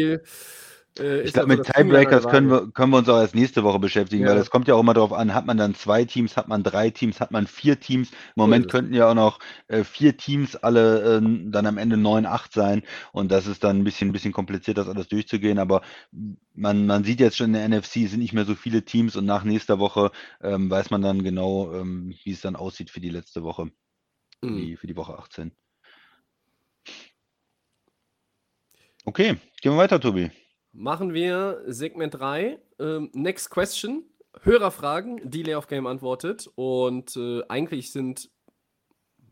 äh, 1.00 1.22
ich 1.22 1.34
glaube, 1.34 1.56
mit 1.56 1.66
Tiebreakers 1.66 2.28
können 2.28 2.50
wir, 2.50 2.72
können 2.72 2.91
wir 2.91 2.97
uns 2.97 3.10
auch 3.10 3.20
erst 3.20 3.36
nächste 3.36 3.64
Woche 3.64 3.80
beschäftigen, 3.80 4.24
ja. 4.24 4.32
weil 4.32 4.38
es 4.38 4.50
kommt 4.50 4.68
ja 4.68 4.76
auch 4.76 4.80
immer 4.80 4.93
darauf 4.93 5.14
an, 5.14 5.34
hat 5.34 5.45
man 5.45 5.58
dann 5.58 5.76
zwei 5.76 6.06
Teams, 6.06 6.38
hat 6.38 6.47
man 6.47 6.64
drei 6.64 6.89
Teams, 6.89 7.20
hat 7.20 7.32
man 7.32 7.47
vier 7.47 7.80
Teams. 7.80 8.12
Im 8.12 8.18
Moment 8.36 8.66
cool. 8.66 8.72
könnten 8.72 8.93
ja 8.93 9.10
auch 9.10 9.16
noch 9.16 9.39
äh, 9.68 9.84
vier 9.84 10.18
Teams 10.18 10.56
alle 10.56 11.18
äh, 11.18 11.22
dann 11.52 11.66
am 11.66 11.78
Ende 11.78 11.97
neun, 11.97 12.26
acht 12.26 12.54
sein 12.54 12.84
und 13.12 13.32
das 13.32 13.47
ist 13.47 13.64
dann 13.64 13.80
ein 13.80 13.84
bisschen, 13.84 14.10
ein 14.10 14.14
bisschen 14.14 14.34
kompliziert, 14.34 14.78
das 14.78 14.89
alles 14.89 15.08
durchzugehen, 15.08 15.60
aber 15.60 15.82
man, 16.54 16.86
man 16.86 17.04
sieht 17.04 17.20
jetzt 17.20 17.38
schon 17.38 17.54
in 17.54 17.70
der 17.70 17.80
NFC, 17.80 18.08
sind 18.08 18.20
nicht 18.20 18.34
mehr 18.34 18.45
so 18.45 18.56
viele 18.56 18.84
Teams 18.84 19.16
und 19.16 19.26
nach 19.26 19.43
nächster 19.43 19.80
Woche 19.80 20.12
ähm, 20.41 20.70
weiß 20.70 20.89
man 20.89 21.02
dann 21.02 21.24
genau, 21.24 21.74
ähm, 21.74 22.14
wie 22.24 22.32
es 22.32 22.41
dann 22.41 22.56
aussieht 22.56 22.89
für 22.89 23.00
die 23.00 23.10
letzte 23.10 23.43
Woche, 23.43 23.72
mhm. 24.41 24.58
die, 24.58 24.78
für 24.78 24.88
die 24.88 24.95
Woche 24.95 25.18
18. 25.18 25.52
Okay, 29.06 29.38
gehen 29.62 29.72
wir 29.72 29.78
weiter, 29.78 30.00
Tobi 30.00 30.30
machen 30.80 31.13
wir 31.13 31.61
Segment 31.67 32.15
3. 32.15 32.57
Ähm, 32.80 33.09
next 33.13 33.51
Question. 33.51 34.05
Hörerfragen, 34.41 35.30
die 35.30 35.43
Layoff 35.43 35.67
Game 35.67 35.86
antwortet. 35.86 36.49
Und 36.55 37.15
äh, 37.17 37.41
eigentlich 37.49 37.91
sind 37.91 38.30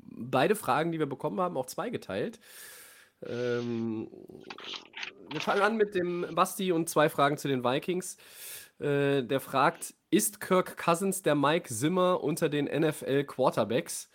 beide 0.01 0.55
Fragen, 0.55 0.91
die 0.91 0.99
wir 0.99 1.05
bekommen 1.05 1.39
haben, 1.39 1.55
auch 1.55 1.65
zweigeteilt. 1.65 2.39
Ähm, 3.25 4.09
wir 5.31 5.39
fangen 5.39 5.61
an 5.61 5.77
mit 5.77 5.95
dem 5.95 6.25
Basti 6.35 6.71
und 6.71 6.89
zwei 6.89 7.09
Fragen 7.09 7.37
zu 7.37 7.47
den 7.47 7.63
Vikings. 7.63 8.17
Äh, 8.79 9.23
der 9.23 9.39
fragt: 9.39 9.93
Ist 10.11 10.41
Kirk 10.41 10.77
Cousins 10.77 11.21
der 11.21 11.35
Mike 11.35 11.73
Zimmer 11.73 12.23
unter 12.23 12.49
den 12.49 12.65
NFL 12.65 13.23
Quarterbacks? 13.23 14.09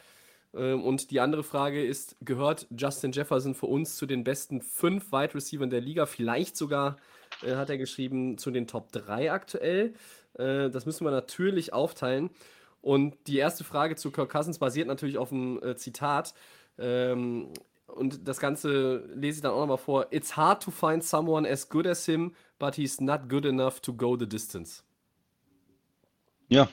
Ähm, 0.55 0.85
und 0.85 1.11
die 1.11 1.21
andere 1.21 1.43
Frage 1.43 1.85
ist: 1.85 2.17
Gehört 2.21 2.67
Justin 2.77 3.13
Jefferson 3.13 3.55
für 3.55 3.67
uns 3.67 3.97
zu 3.97 4.05
den 4.05 4.23
besten 4.23 4.61
fünf 4.61 5.13
Wide 5.13 5.35
Receivers 5.35 5.71
der 5.71 5.81
Liga? 5.81 6.07
Vielleicht 6.07 6.57
sogar, 6.57 6.97
äh, 7.45 7.57
hat 7.57 7.71
er 7.71 7.79
geschrieben, 7.79 8.39
zu 8.39 8.51
den 8.51 8.67
Top 8.67 8.93
3 8.93 9.33
aktuell. 9.33 9.95
Äh, 10.35 10.71
das 10.71 10.87
müssen 10.87 11.05
wir 11.05 11.11
natürlich 11.11 11.73
aufteilen. 11.73 12.31
Und 12.81 13.15
die 13.29 13.39
erste 13.39 13.65
Frage 13.65 13.97
zu 13.97 14.11
Kirk 14.11 14.31
Cousins 14.31 14.59
basiert 14.59 14.89
natürlich 14.89 15.19
auf 15.19 15.33
einem 15.33 15.63
äh, 15.63 15.77
Zitat. 15.77 16.35
Ähm, 16.79 17.49
und 17.87 18.27
das 18.27 18.41
Ganze 18.41 19.05
lese 19.15 19.39
ich 19.39 19.43
dann 19.43 19.53
auch 19.53 19.61
nochmal 19.61 19.79
vor. 19.79 20.07
It's 20.11 20.37
hard 20.37 20.63
to 20.63 20.71
find 20.71 21.05
someone 21.05 21.49
as 21.49 21.69
good 21.69 21.87
as 21.87 22.07
him, 22.07 22.35
but 22.59 22.75
he's 22.75 23.01
not 23.01 23.29
good 23.29 23.45
enough 23.45 23.81
to 23.81 23.93
go 23.93 24.17
the 24.17 24.29
distance. 24.29 24.83
Ja, 26.49 26.69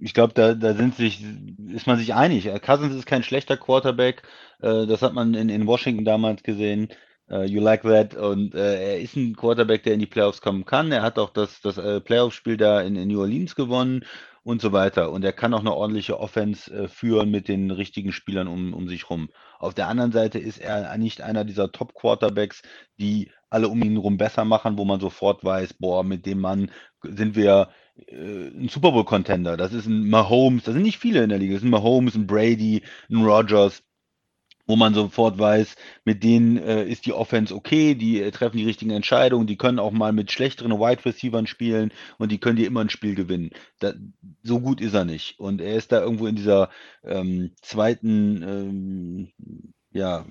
ich 0.00 0.14
glaube, 0.14 0.32
da, 0.32 0.54
da 0.54 0.74
sind 0.74 0.94
sich, 0.94 1.22
ist 1.68 1.86
man 1.86 1.98
sich 1.98 2.14
einig. 2.14 2.48
Cousins 2.62 2.94
ist 2.94 3.04
kein 3.04 3.22
schlechter 3.22 3.56
Quarterback. 3.56 4.22
Äh, 4.60 4.86
das 4.86 5.02
hat 5.02 5.12
man 5.12 5.34
in, 5.34 5.48
in 5.48 5.66
Washington 5.66 6.04
damals 6.04 6.42
gesehen. 6.42 6.88
Uh, 7.32 7.44
you 7.44 7.60
like 7.60 7.82
that. 7.82 8.14
Und 8.14 8.54
äh, 8.54 8.92
er 8.92 9.00
ist 9.00 9.16
ein 9.16 9.34
Quarterback, 9.34 9.84
der 9.84 9.94
in 9.94 10.00
die 10.00 10.06
Playoffs 10.06 10.42
kommen 10.42 10.66
kann. 10.66 10.92
Er 10.92 11.00
hat 11.00 11.18
auch 11.18 11.30
das, 11.30 11.62
das 11.62 11.78
äh, 11.78 12.00
Playoff-Spiel 12.00 12.58
da 12.58 12.82
in, 12.82 12.94
in, 12.94 13.08
New 13.08 13.20
Orleans 13.20 13.54
gewonnen 13.54 14.04
und 14.42 14.60
so 14.60 14.72
weiter. 14.72 15.10
Und 15.10 15.24
er 15.24 15.32
kann 15.32 15.54
auch 15.54 15.60
eine 15.60 15.72
ordentliche 15.72 16.20
Offense 16.20 16.88
führen 16.88 17.30
mit 17.30 17.48
den 17.48 17.70
richtigen 17.70 18.12
Spielern 18.12 18.48
um, 18.48 18.74
um 18.74 18.86
sich 18.86 19.08
rum. 19.08 19.30
Auf 19.58 19.72
der 19.72 19.88
anderen 19.88 20.12
Seite 20.12 20.38
ist 20.38 20.58
er 20.58 20.98
nicht 20.98 21.22
einer 21.22 21.44
dieser 21.44 21.72
Top-Quarterbacks, 21.72 22.62
die 22.98 23.30
alle 23.48 23.68
um 23.68 23.82
ihn 23.82 23.92
herum 23.92 24.18
besser 24.18 24.44
machen, 24.44 24.76
wo 24.76 24.84
man 24.84 25.00
sofort 25.00 25.42
weiß, 25.42 25.74
boah, 25.74 26.04
mit 26.04 26.26
dem 26.26 26.40
Mann 26.40 26.70
sind 27.02 27.34
wir 27.36 27.68
ein 28.10 28.68
Super 28.68 28.92
Bowl-Contender. 28.92 29.56
Das 29.56 29.72
ist 29.72 29.86
ein 29.86 30.08
Mahomes, 30.08 30.64
das 30.64 30.74
sind 30.74 30.82
nicht 30.82 30.98
viele 30.98 31.22
in 31.22 31.28
der 31.28 31.38
Liga, 31.38 31.54
das 31.54 31.62
sind 31.62 31.70
Mahomes, 31.70 32.14
ein 32.14 32.26
Brady, 32.26 32.82
ein 33.10 33.24
Rogers, 33.24 33.82
wo 34.72 34.76
man 34.76 34.94
sofort 34.94 35.38
weiß, 35.38 35.76
mit 36.06 36.24
denen 36.24 36.56
äh, 36.56 36.84
ist 36.84 37.04
die 37.04 37.12
Offense 37.12 37.54
okay, 37.54 37.94
die 37.94 38.22
äh, 38.22 38.30
treffen 38.30 38.56
die 38.56 38.64
richtigen 38.64 38.90
Entscheidungen, 38.90 39.46
die 39.46 39.58
können 39.58 39.78
auch 39.78 39.90
mal 39.90 40.14
mit 40.14 40.32
schlechteren 40.32 40.72
Wide 40.72 41.04
Receivers 41.04 41.50
spielen 41.50 41.92
und 42.16 42.32
die 42.32 42.38
können 42.38 42.56
dir 42.56 42.66
immer 42.66 42.80
ein 42.80 42.88
Spiel 42.88 43.14
gewinnen. 43.14 43.50
Da, 43.80 43.92
so 44.42 44.60
gut 44.60 44.80
ist 44.80 44.94
er 44.94 45.04
nicht. 45.04 45.38
Und 45.38 45.60
er 45.60 45.74
ist 45.74 45.92
da 45.92 46.00
irgendwo 46.00 46.26
in 46.26 46.36
dieser 46.36 46.70
ähm, 47.04 47.50
zweiten 47.60 48.42
ähm, 48.42 49.32
ja, 49.92 50.24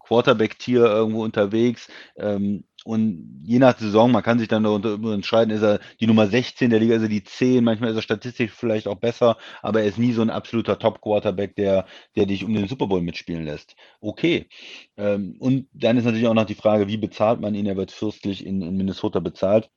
Quarterback-Tier 0.00 0.86
irgendwo 0.86 1.22
unterwegs. 1.22 1.88
Ähm, 2.16 2.64
und 2.84 3.40
je 3.42 3.58
nach 3.58 3.78
Saison, 3.78 4.12
man 4.12 4.22
kann 4.22 4.38
sich 4.38 4.48
dann 4.48 4.62
darunter 4.62 4.98
entscheiden, 5.12 5.50
ist 5.54 5.62
er 5.62 5.80
die 6.00 6.06
Nummer 6.06 6.26
16 6.26 6.68
der 6.68 6.80
Liga, 6.80 6.94
ist 6.94 7.02
er 7.02 7.08
die 7.08 7.24
10, 7.24 7.64
manchmal 7.64 7.90
ist 7.90 7.96
er 7.96 8.02
statistisch 8.02 8.52
vielleicht 8.52 8.86
auch 8.86 8.96
besser, 8.96 9.38
aber 9.62 9.80
er 9.80 9.86
ist 9.86 9.98
nie 9.98 10.12
so 10.12 10.20
ein 10.20 10.28
absoluter 10.28 10.78
Top-Quarterback, 10.78 11.56
der, 11.56 11.86
der 12.14 12.26
dich 12.26 12.44
um 12.44 12.52
den 12.52 12.68
Super 12.68 12.86
Bowl 12.86 13.00
mitspielen 13.00 13.44
lässt. 13.44 13.74
Okay. 14.00 14.48
Ähm, 14.98 15.36
und 15.40 15.66
dann 15.72 15.96
ist 15.96 16.04
natürlich 16.04 16.28
auch 16.28 16.34
noch 16.34 16.44
die 16.44 16.54
Frage, 16.54 16.86
wie 16.86 16.98
bezahlt 16.98 17.40
man 17.40 17.54
ihn? 17.54 17.66
Er 17.66 17.76
wird 17.76 17.90
fürstlich 17.90 18.44
in, 18.44 18.60
in 18.60 18.76
Minnesota 18.76 19.18
bezahlt. 19.20 19.70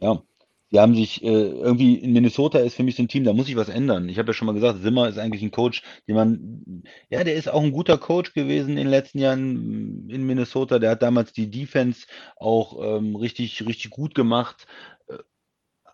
Ja, 0.00 0.22
die 0.70 0.80
haben 0.80 0.94
sich 0.94 1.22
äh, 1.22 1.26
irgendwie 1.26 1.94
in 1.94 2.12
Minnesota 2.12 2.58
ist 2.58 2.74
für 2.74 2.82
mich 2.82 2.96
so 2.96 3.02
ein 3.02 3.08
Team, 3.08 3.24
da 3.24 3.32
muss 3.32 3.46
sich 3.46 3.56
was 3.56 3.68
ändern. 3.68 4.08
Ich 4.08 4.18
habe 4.18 4.28
ja 4.28 4.32
schon 4.34 4.46
mal 4.46 4.52
gesagt, 4.52 4.80
Simmer 4.82 5.08
ist 5.08 5.18
eigentlich 5.18 5.42
ein 5.42 5.50
Coach, 5.50 5.82
den 6.06 6.14
man, 6.14 6.82
ja, 7.08 7.24
der 7.24 7.34
ist 7.34 7.48
auch 7.48 7.62
ein 7.62 7.72
guter 7.72 7.98
Coach 7.98 8.34
gewesen 8.34 8.70
in 8.70 8.76
den 8.76 8.88
letzten 8.88 9.18
Jahren 9.18 10.08
in 10.10 10.26
Minnesota. 10.26 10.78
Der 10.78 10.90
hat 10.90 11.02
damals 11.02 11.32
die 11.32 11.50
Defense 11.50 12.06
auch 12.36 12.78
ähm, 12.82 13.16
richtig, 13.16 13.66
richtig 13.66 13.90
gut 13.90 14.14
gemacht. 14.14 14.66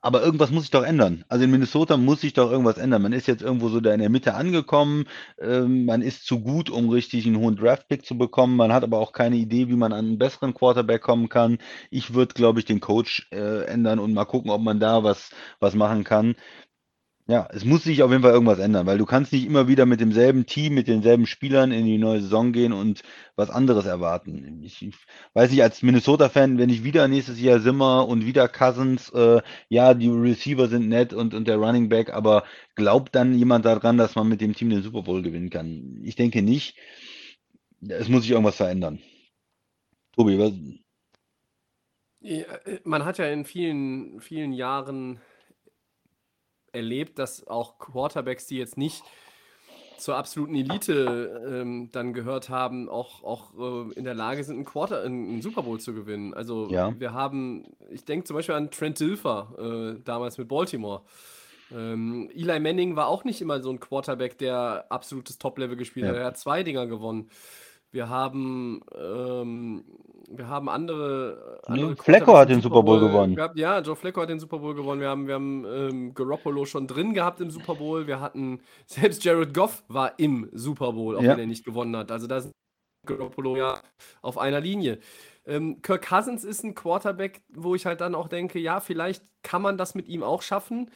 Aber 0.05 0.23
irgendwas 0.23 0.51
muss 0.51 0.65
sich 0.65 0.71
doch 0.71 0.85
ändern. 0.85 1.25
Also 1.29 1.45
in 1.45 1.51
Minnesota 1.51 1.97
muss 1.97 2.21
sich 2.21 2.35
doch 2.35 2.51
irgendwas 2.51 2.77
ändern. 2.77 3.01
Man 3.01 3.15
ist 3.15 3.27
jetzt 3.27 3.41
irgendwo 3.43 3.71
so 3.71 3.81
da 3.81 3.93
in 3.95 4.01
der 4.01 4.11
Mitte 4.11 4.35
angekommen. 4.35 5.07
Ähm, 5.41 5.87
man 5.87 6.03
ist 6.03 6.27
zu 6.27 6.41
gut, 6.41 6.69
um 6.69 6.91
richtig 6.91 7.27
einen 7.27 7.39
hohen 7.39 7.57
Draftpick 7.57 8.05
zu 8.05 8.19
bekommen. 8.19 8.55
Man 8.55 8.71
hat 8.71 8.85
aber 8.85 8.99
auch 8.99 9.13
keine 9.13 9.37
Idee, 9.37 9.69
wie 9.69 9.77
man 9.77 9.95
an 9.95 10.05
einen 10.05 10.19
besseren 10.19 10.53
Quarterback 10.53 11.01
kommen 11.01 11.31
kann. 11.31 11.57
Ich 11.91 12.13
würde, 12.13 12.35
glaube 12.35 12.59
ich, 12.59 12.67
den 12.67 12.81
Coach 12.81 13.29
äh, 13.33 13.65
ändern 13.65 13.99
und 13.99 14.13
mal 14.13 14.27
gucken, 14.27 14.51
ob 14.51 14.61
man 14.61 14.79
da 14.79 15.03
was, 15.05 15.31
was 15.59 15.75
machen 15.75 16.05
kann. 16.05 16.35
Ja, 17.27 17.49
es 17.53 17.65
muss 17.65 17.85
sich 17.85 18.03
auf 18.03 18.11
jeden 18.11 18.23
Fall 18.23 18.33
irgendwas 18.33 18.59
ändern, 18.59 18.85
weil 18.85 18.99
du 18.99 19.07
kannst 19.07 19.33
nicht 19.33 19.47
immer 19.47 19.67
wieder 19.67 19.87
mit 19.87 19.99
demselben 19.99 20.45
Team, 20.45 20.75
mit 20.75 20.89
denselben 20.89 21.27
Spielern 21.27 21.73
in 21.73 21.87
die 21.87 21.97
neue 21.97 22.21
Saison 22.21 22.53
gehen 22.53 22.75
und 22.75 23.03
was 23.35 23.49
anderes 23.49 23.87
erwarten. 23.87 24.63
Ich, 24.63 24.91
weiß 25.33 25.51
nicht, 25.51 25.63
als 25.63 25.83
Minnesota-Fan, 25.83 26.59
wenn 26.59 26.69
ich 26.69 26.85
wieder 26.85 27.09
nächstes 27.09 27.41
Jahr 27.41 27.61
Simmer 27.61 28.07
und 28.09 28.27
wieder 28.27 28.47
Cousins, 28.47 29.09
äh, 29.15 29.41
ja, 29.71 29.95
die 29.95 30.11
Receiver 30.11 30.69
sind 30.69 30.91
nett 30.91 31.15
und, 31.15 31.33
und 31.33 31.49
der 31.49 31.57
Running 31.57 31.89
Back, 31.89 32.13
aber 32.13 32.45
glaubt 32.75 33.15
dann 33.15 33.33
jemand 33.39 33.65
daran, 33.65 33.97
dass 33.97 34.17
man 34.17 34.29
mit 34.29 34.43
dem 34.43 34.55
Team 34.55 34.69
den 34.69 34.83
Super 34.83 35.03
Bowl 35.03 35.23
gewinnen 35.23 35.49
kann? 35.49 36.03
Ich 36.05 36.17
denke 36.17 36.43
nicht. 36.43 36.77
Es 37.89 38.11
muss 38.11 38.23
sich 38.23 38.33
irgendwas 38.33 38.57
verändern. 38.57 39.01
Tobi, 40.15 40.39
was? 40.39 40.53
Äh, 42.21 42.45
man 42.85 43.07
hat 43.07 43.17
ja 43.17 43.27
in 43.29 43.47
vielen, 43.47 44.21
vielen 44.21 44.53
Jahren 44.53 45.23
erlebt, 46.75 47.19
dass 47.19 47.47
auch 47.47 47.79
Quarterbacks, 47.79 48.47
die 48.47 48.57
jetzt 48.57 48.77
nicht 48.77 49.03
zur 49.97 50.17
absoluten 50.17 50.55
Elite 50.55 51.43
ähm, 51.49 51.89
dann 51.93 52.13
gehört 52.13 52.49
haben, 52.49 52.89
auch, 52.89 53.23
auch 53.23 53.55
äh, 53.59 53.93
in 53.95 54.05
der 54.05 54.15
Lage 54.15 54.45
sind, 54.45 54.57
einen, 54.57 54.65
Quarter, 54.65 55.03
einen, 55.03 55.41
Super 55.41 55.63
Bowl 55.63 55.81
zu 55.81 55.95
gewinnen. 55.95 56.35
Also 56.35 56.69
Ja. 56.71 56.93
wir 56.99 57.13
haben, 57.13 57.65
ich 57.91 58.05
denke 58.05 58.25
zum 58.25 58.37
Beispiel 58.37 58.55
an 58.55 58.71
Trent 58.71 59.01
Dilfer 59.01 59.95
äh, 59.97 60.01
damals 60.05 60.37
mit 60.37 60.49
Baltimore. 60.49 61.03
Ähm, 61.73 62.31
Eli 62.35 62.61
Manning 62.61 62.97
war 62.97 63.09
auch 63.09 63.25
nicht 63.25 63.41
immer 63.41 63.63
so 63.63 63.71
ein 63.71 63.81
Quarterback, 63.81 64.37
der 64.39 64.87
absolutes 64.91 65.39
Top-Level 65.39 65.77
gespielt 65.77 66.07
hat. 66.07 66.15
Ja. 66.15 66.21
Er 66.21 66.27
hat 66.27 66.39
zwei 66.39 66.63
Dinger 66.63 66.87
gewonnen. 66.87 67.31
Wir 67.91 68.09
haben, 68.09 68.83
ähm, 69.01 69.85
wir 70.39 70.49
haben 70.49 70.69
andere, 70.69 71.61
andere 71.67 71.91
Ja, 71.91 71.97
Flacco 71.97 72.25
Quarterbacks 72.27 72.41
hat 72.41 72.49
den 72.51 72.61
Super 72.63 72.83
Bowl 72.83 73.01
gewonnen. 73.01 73.35
gehabt. 73.37 73.59
Ja, 73.59 73.81
Joe 73.81 73.97
Flacco 73.97 74.21
hat 74.23 74.29
den 74.29 74.41
Super 74.41 74.59
Bowl 74.59 74.75
gewonnen. 74.75 75.01
Wir 75.01 75.09
haben, 75.09 75.27
wir 75.27 75.35
haben 75.35 75.65
ähm, 75.67 76.15
Garoppolo 76.15 76.65
schon 76.65 76.87
drin 76.87 77.15
gehabt 77.15 77.41
im 77.41 77.51
Super 77.51 77.75
Bowl. 77.77 78.07
Wir 78.07 78.21
hatten, 78.21 78.61
selbst 78.87 79.25
Jared 79.25 79.55
Goff 79.55 79.85
war 79.89 80.19
im 80.19 80.49
Super 80.53 80.93
Bowl, 80.93 81.17
auch 81.17 81.23
Ja. 81.23 81.33
wenn 81.33 81.41
er 81.41 81.47
nicht 81.47 81.65
gewonnen 81.65 81.97
hat. 81.97 82.11
Also 82.11 82.27
da 82.27 82.39
ist 82.39 82.51
Garoppolo 83.07 83.57
ja 83.57 83.81
auf 84.23 84.39
einer 84.39 84.61
Linie. 84.61 84.99
Ähm, 85.47 85.83
Kirk 85.83 86.07
Cousins 86.09 86.43
ist 86.45 86.65
ein 86.65 86.75
Quarterback, 86.75 87.43
wo 87.53 87.75
ich 87.75 87.85
halt 87.87 88.01
dann 88.01 88.15
auch 88.15 88.29
denke, 88.29 88.59
ja, 88.59 88.81
vielleicht 88.81 89.23
kann 89.43 89.61
man 89.61 89.77
das 89.77 89.95
mit 89.95 90.09
ihm 90.09 90.23
auch 90.23 90.41
schaffen. 90.43 90.91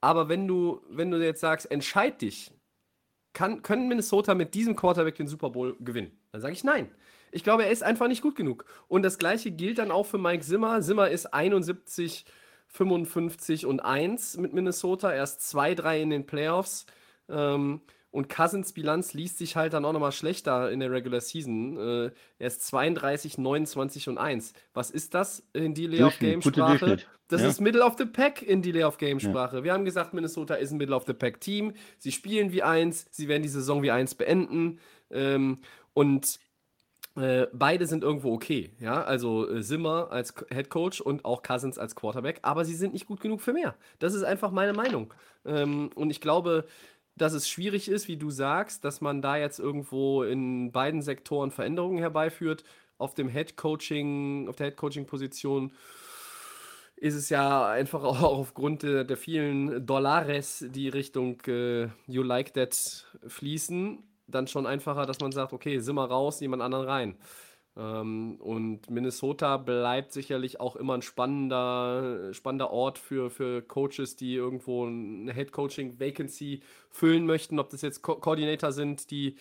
Aber 0.00 0.28
wenn 0.30 0.48
du, 0.48 0.80
wenn 0.88 1.10
du 1.10 1.22
jetzt 1.22 1.40
sagst, 1.40 1.70
entscheid 1.70 2.22
dich, 2.22 2.50
kann, 3.34 3.62
können 3.62 3.88
Minnesota 3.88 4.34
mit 4.34 4.54
diesem 4.54 4.74
Quarterback 4.74 5.14
den 5.16 5.28
Super 5.28 5.50
Bowl 5.50 5.76
gewinnen? 5.80 6.18
Dann 6.32 6.40
sage 6.40 6.54
ich 6.54 6.64
nein. 6.64 6.90
Ich 7.32 7.44
glaube, 7.44 7.64
er 7.64 7.70
ist 7.70 7.82
einfach 7.82 8.08
nicht 8.08 8.22
gut 8.22 8.36
genug. 8.36 8.64
Und 8.88 9.02
das 9.02 9.18
gleiche 9.18 9.50
gilt 9.50 9.78
dann 9.78 9.90
auch 9.90 10.04
für 10.06 10.18
Mike 10.18 10.44
Zimmer. 10.44 10.80
Zimmer 10.80 11.08
ist 11.10 11.32
71, 11.32 12.24
55 12.68 13.66
und 13.66 13.80
1 13.80 14.36
mit 14.38 14.52
Minnesota. 14.52 15.12
Er 15.12 15.24
ist 15.24 15.40
2-3 15.40 16.00
in 16.02 16.10
den 16.10 16.26
Playoffs. 16.26 16.86
Ähm, 17.28 17.80
und 18.12 18.28
Cousins 18.28 18.72
Bilanz 18.72 19.14
liest 19.14 19.38
sich 19.38 19.54
halt 19.54 19.72
dann 19.72 19.84
auch 19.84 19.92
nochmal 19.92 20.10
schlechter 20.10 20.70
in 20.72 20.80
der 20.80 20.90
Regular 20.90 21.20
Season. 21.20 21.76
Äh, 21.76 22.10
er 22.38 22.46
ist 22.48 22.66
32, 22.66 23.38
29 23.38 24.08
und 24.08 24.18
1. 24.18 24.52
Was 24.74 24.90
ist 24.90 25.14
das 25.14 25.44
in 25.52 25.70
of 25.70 25.76
Durchschnitt, 25.76 26.18
Game 26.18 26.42
Sprache? 26.42 26.98
Das 27.28 27.42
Ja. 27.42 27.48
ist 27.48 27.60
Middle 27.60 27.84
of 27.84 27.94
the 27.98 28.06
Pack 28.06 28.42
in 28.42 28.62
Delay 28.62 28.82
of 28.82 28.98
Game 28.98 29.20
Sprache. 29.20 29.62
Wir 29.62 29.72
haben 29.72 29.84
gesagt, 29.84 30.12
Minnesota 30.14 30.54
ist 30.54 30.72
ein 30.72 30.78
Middle 30.78 30.96
of 30.96 31.04
the 31.06 31.12
Pack 31.12 31.40
Team. 31.40 31.72
Sie 31.98 32.10
spielen 32.10 32.50
wie 32.50 32.64
eins, 32.64 33.06
sie 33.12 33.28
werden 33.28 33.44
die 33.44 33.48
Saison 33.48 33.84
wie 33.84 33.92
eins 33.92 34.16
beenden. 34.16 34.80
Ähm, 35.12 35.58
und 35.94 36.40
äh, 37.16 37.46
beide 37.52 37.86
sind 37.86 38.04
irgendwo 38.04 38.32
okay. 38.32 38.70
Ja, 38.80 39.02
also 39.02 39.48
äh, 39.48 39.62
Simmer 39.62 40.08
als 40.10 40.34
K- 40.34 40.46
Head 40.54 40.70
Coach 40.70 41.00
und 41.00 41.24
auch 41.24 41.42
Cousins 41.42 41.78
als 41.78 41.94
Quarterback, 41.96 42.38
aber 42.42 42.64
sie 42.64 42.74
sind 42.74 42.92
nicht 42.92 43.06
gut 43.06 43.20
genug 43.20 43.40
für 43.40 43.52
mehr. 43.52 43.74
Das 43.98 44.14
ist 44.14 44.22
einfach 44.22 44.50
meine 44.52 44.72
Meinung. 44.72 45.12
Ähm, 45.44 45.90
und 45.94 46.10
ich 46.10 46.20
glaube, 46.20 46.66
dass 47.16 47.32
es 47.32 47.48
schwierig 47.48 47.88
ist, 47.88 48.08
wie 48.08 48.16
du 48.16 48.30
sagst, 48.30 48.84
dass 48.84 49.00
man 49.00 49.22
da 49.22 49.36
jetzt 49.36 49.58
irgendwo 49.58 50.22
in 50.22 50.72
beiden 50.72 51.02
Sektoren 51.02 51.50
Veränderungen 51.50 51.98
herbeiführt. 51.98 52.64
Auf 52.98 53.14
dem 53.14 53.28
Head 53.28 53.56
Coaching, 53.56 54.48
auf 54.48 54.56
der 54.56 54.68
Head 54.68 54.76
Coaching 54.76 55.06
Position 55.06 55.72
ist 56.96 57.14
es 57.14 57.30
ja 57.30 57.66
einfach 57.68 58.02
auch 58.02 58.22
aufgrund 58.40 58.82
der, 58.82 59.04
der 59.04 59.16
vielen 59.16 59.86
Dollares, 59.86 60.64
die 60.68 60.88
Richtung 60.88 61.40
äh, 61.46 61.88
You 62.06 62.22
Like 62.22 62.52
That 62.54 63.06
fließen, 63.26 64.02
dann 64.30 64.46
schon 64.46 64.66
einfacher, 64.66 65.06
dass 65.06 65.20
man 65.20 65.32
sagt, 65.32 65.52
okay, 65.52 65.78
Simmer 65.78 66.06
raus, 66.06 66.40
jemand 66.40 66.62
anderen 66.62 66.86
rein. 66.86 67.16
Ähm, 67.76 68.36
und 68.40 68.90
Minnesota 68.90 69.56
bleibt 69.56 70.12
sicherlich 70.12 70.60
auch 70.60 70.76
immer 70.76 70.94
ein 70.94 71.02
spannender, 71.02 72.32
spannender 72.34 72.70
Ort 72.70 72.98
für, 72.98 73.30
für 73.30 73.62
Coaches, 73.62 74.16
die 74.16 74.34
irgendwo 74.34 74.86
eine 74.86 75.32
Head-Coaching-Vacancy 75.32 76.62
füllen 76.90 77.26
möchten, 77.26 77.58
ob 77.58 77.70
das 77.70 77.82
jetzt 77.82 78.02
Co 78.02 78.16
Coordinator 78.16 78.72
sind, 78.72 79.10
die, 79.10 79.36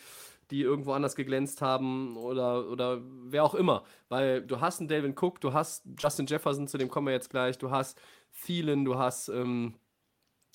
die 0.52 0.62
irgendwo 0.62 0.94
anders 0.94 1.16
geglänzt 1.16 1.62
haben 1.62 2.18
oder, 2.18 2.70
oder 2.70 3.02
wer 3.26 3.44
auch 3.44 3.56
immer. 3.56 3.84
Weil 4.10 4.42
du 4.44 4.62
hast 4.62 4.80
einen 4.80 4.90
Delvin 4.90 5.16
Cook, 5.20 5.42
du 5.42 5.54
hast 5.54 5.84
Justin 5.98 6.28
Jefferson, 6.28 6.68
zu 6.68 6.78
dem 6.78 6.90
kommen 6.90 7.08
wir 7.08 7.14
jetzt 7.14 7.30
gleich, 7.30 7.58
du 7.58 7.72
hast 7.72 8.00
Thielen, 8.46 8.86
du 8.86 8.98
hast 8.98 9.30
ähm, 9.30 9.74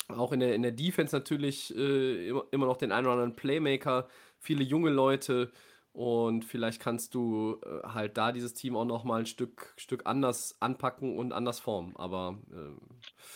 auch 0.09 0.33
in 0.33 0.41
der, 0.41 0.55
in 0.55 0.63
der 0.63 0.73
Defense 0.73 1.15
natürlich 1.15 1.75
äh, 1.77 2.29
immer, 2.29 2.45
immer 2.53 2.67
noch 2.67 2.77
den 2.77 2.93
einen 2.93 3.07
oder 3.07 3.15
anderen 3.15 3.37
Playmaker, 3.37 4.09
viele 4.45 4.63
junge 4.65 4.91
Leute 4.91 5.53
und 5.93 6.45
vielleicht 6.45 6.81
kannst 6.81 7.15
du 7.15 7.61
äh, 7.65 7.89
halt 7.89 8.17
da 8.19 8.33
dieses 8.33 8.55
Team 8.55 8.77
auch 8.77 8.85
noch 8.85 9.05
mal 9.05 9.21
ein 9.21 9.27
Stück, 9.27 9.75
Stück 9.77 10.03
anders 10.07 10.57
anpacken 10.61 11.19
und 11.19 11.33
anders 11.33 11.61
formen. 11.61 11.97
Aber 11.97 12.39
äh, 12.53 12.77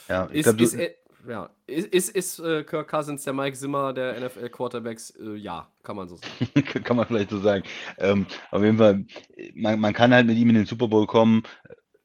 Ja, 0.09 0.25
ist, 0.29 0.43
glaube, 0.43 0.59
ist, 0.59 0.75
äh, 0.75 0.95
ja, 1.27 1.51
ist, 1.67 1.89
ist, 1.89 2.11
ist 2.11 2.39
äh, 2.41 2.65
Kirk 2.65 2.89
Cousins 2.89 3.25
der 3.25 3.33
Mike 3.33 3.57
Zimmer 3.57 3.93
der 3.93 4.17
NFL 4.21 4.51
Quarterbacks? 4.51 5.11
Äh, 5.11 5.37
ja, 5.37 5.73
kann 5.83 5.97
man 5.97 6.09
so 6.09 6.17
sagen. 6.17 6.39
kann 6.85 6.97
man 6.97 7.07
vielleicht 7.07 7.31
so 7.31 7.41
sagen. 7.41 7.65
Ähm, 7.99 8.27
auf 8.51 8.63
jeden 8.63 8.79
Fall, 8.79 9.05
man, 9.55 9.81
man 9.81 9.93
kann 9.93 10.13
halt 10.15 10.27
mit 10.27 10.37
ihm 10.37 10.51
in 10.51 10.57
den 10.57 10.67
Super 10.67 10.89
Bowl 10.89 11.07
kommen. 11.07 11.43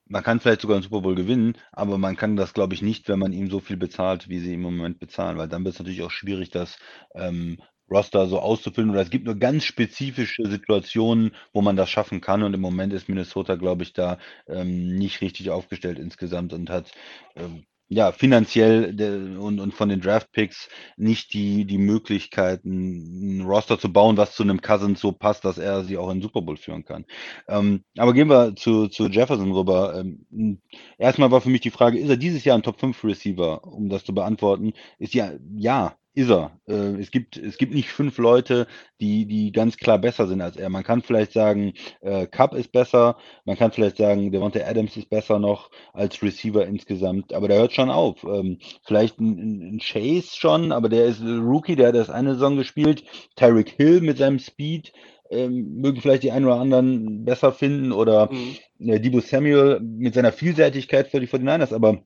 Man 0.05 0.23
kann 0.23 0.39
vielleicht 0.39 0.61
sogar 0.61 0.75
einen 0.77 0.83
Super 0.83 1.01
Bowl 1.01 1.15
gewinnen, 1.15 1.57
aber 1.71 1.97
man 1.97 2.15
kann 2.17 2.35
das, 2.35 2.53
glaube 2.53 2.73
ich, 2.75 2.81
nicht, 2.81 3.09
wenn 3.09 3.19
man 3.19 3.33
ihm 3.33 3.49
so 3.49 3.59
viel 3.59 3.77
bezahlt, 3.77 4.29
wie 4.29 4.39
sie 4.39 4.53
im 4.53 4.61
Moment 4.61 4.99
bezahlen, 4.99 5.37
weil 5.37 5.47
dann 5.47 5.63
wird 5.63 5.75
es 5.75 5.79
natürlich 5.79 6.03
auch 6.03 6.11
schwierig, 6.11 6.49
das 6.51 6.77
ähm, 7.15 7.59
Roster 7.89 8.27
so 8.27 8.39
auszufüllen. 8.39 8.89
Oder 8.89 9.01
es 9.01 9.09
gibt 9.09 9.25
nur 9.25 9.35
ganz 9.35 9.63
spezifische 9.65 10.45
Situationen, 10.45 11.31
wo 11.53 11.61
man 11.61 11.75
das 11.75 11.89
schaffen 11.89 12.21
kann. 12.21 12.43
Und 12.43 12.53
im 12.53 12.61
Moment 12.61 12.93
ist 12.93 13.09
Minnesota, 13.09 13.55
glaube 13.55 13.83
ich, 13.83 13.93
da 13.93 14.17
ähm, 14.47 14.95
nicht 14.95 15.21
richtig 15.21 15.49
aufgestellt 15.49 15.99
insgesamt 15.99 16.53
und 16.53 16.69
hat 16.69 16.91
ähm, 17.35 17.65
ja 17.89 18.11
finanziell 18.11 18.93
de, 18.93 19.37
und, 19.37 19.59
und 19.59 19.73
von 19.73 19.89
den 19.89 20.01
Draft-Picks 20.01 20.69
nicht 20.97 21.33
die, 21.33 21.65
die 21.65 21.77
Möglichkeiten, 21.77 23.39
ein 23.39 23.45
Roster 23.45 23.79
zu 23.79 23.91
bauen, 23.91 24.17
was 24.17 24.35
zu 24.35 24.43
einem 24.43 24.61
Cousins 24.61 24.99
so 24.99 25.11
passt, 25.11 25.45
dass 25.45 25.57
er 25.57 25.83
sie 25.83 25.97
auch 25.97 26.09
in 26.09 26.21
Super 26.21 26.41
Bowl 26.41 26.57
führen 26.57 26.85
kann. 26.85 27.05
Ähm, 27.47 27.83
aber 27.97 28.13
gehen 28.13 28.29
wir 28.29 28.55
zu, 28.55 28.87
zu 28.87 29.07
Jefferson 29.07 29.51
rüber. 29.51 29.99
Ähm, 29.99 30.61
erstmal 30.97 31.31
war 31.31 31.41
für 31.41 31.49
mich 31.49 31.61
die 31.61 31.71
Frage, 31.71 31.99
ist 31.99 32.09
er 32.09 32.17
dieses 32.17 32.43
Jahr 32.43 32.57
ein 32.57 32.63
Top 32.63 32.79
5 32.79 33.03
Receiver? 33.03 33.63
Um 33.65 33.89
das 33.89 34.03
zu 34.05 34.13
beantworten, 34.13 34.73
ist 34.99 35.13
ja, 35.13 35.33
ja, 35.55 35.95
ist 36.15 36.29
er. 36.29 36.59
Äh, 36.67 36.99
es, 36.99 37.11
gibt, 37.11 37.37
es 37.37 37.57
gibt 37.57 37.73
nicht 37.73 37.89
fünf 37.89 38.17
Leute, 38.17 38.67
die, 39.01 39.25
die 39.25 39.51
ganz 39.51 39.77
klar 39.77 39.97
besser 39.97 40.27
sind 40.27 40.41
als 40.41 40.57
er. 40.57 40.69
Man 40.69 40.83
kann 40.83 41.01
vielleicht 41.01 41.33
sagen, 41.33 41.73
äh, 42.01 42.27
Cup 42.27 42.53
ist 42.53 42.71
besser, 42.71 43.17
man 43.45 43.57
kann 43.57 43.71
vielleicht 43.71 43.97
sagen, 43.97 44.31
Devontae 44.31 44.63
Adams 44.63 44.95
ist 44.95 45.09
besser 45.09 45.39
noch 45.39 45.71
als 45.93 46.21
Receiver 46.21 46.65
insgesamt, 46.65 47.33
aber 47.33 47.47
der 47.47 47.59
hört 47.59 47.73
schon 47.73 47.89
auf. 47.89 48.23
Ähm, 48.23 48.59
vielleicht 48.85 49.19
ein, 49.19 49.75
ein, 49.75 49.79
Chase 49.79 50.29
schon, 50.35 50.71
aber 50.71 50.89
der 50.89 51.05
ist 51.05 51.21
Rookie, 51.21 51.75
der 51.75 51.89
hat 51.89 51.95
erst 51.95 52.11
eine 52.11 52.33
Saison 52.33 52.57
gespielt. 52.57 53.03
Tyreek 53.35 53.69
Hill 53.69 54.01
mit 54.01 54.17
seinem 54.17 54.39
Speed 54.39 54.93
ähm, 55.31 55.81
mögen 55.81 55.99
vielleicht 55.99 56.23
die 56.23 56.31
einen 56.31 56.45
oder 56.45 56.59
anderen 56.59 57.25
besser 57.25 57.51
finden 57.51 57.91
oder 57.91 58.31
mhm. 58.31 58.89
äh, 58.89 58.99
Debo 58.99 59.19
Samuel 59.19 59.79
mit 59.79 60.13
seiner 60.13 60.31
Vielseitigkeit 60.31 61.07
für 61.07 61.19
die 61.19 61.27
49ers, 61.27 61.73
aber 61.73 62.03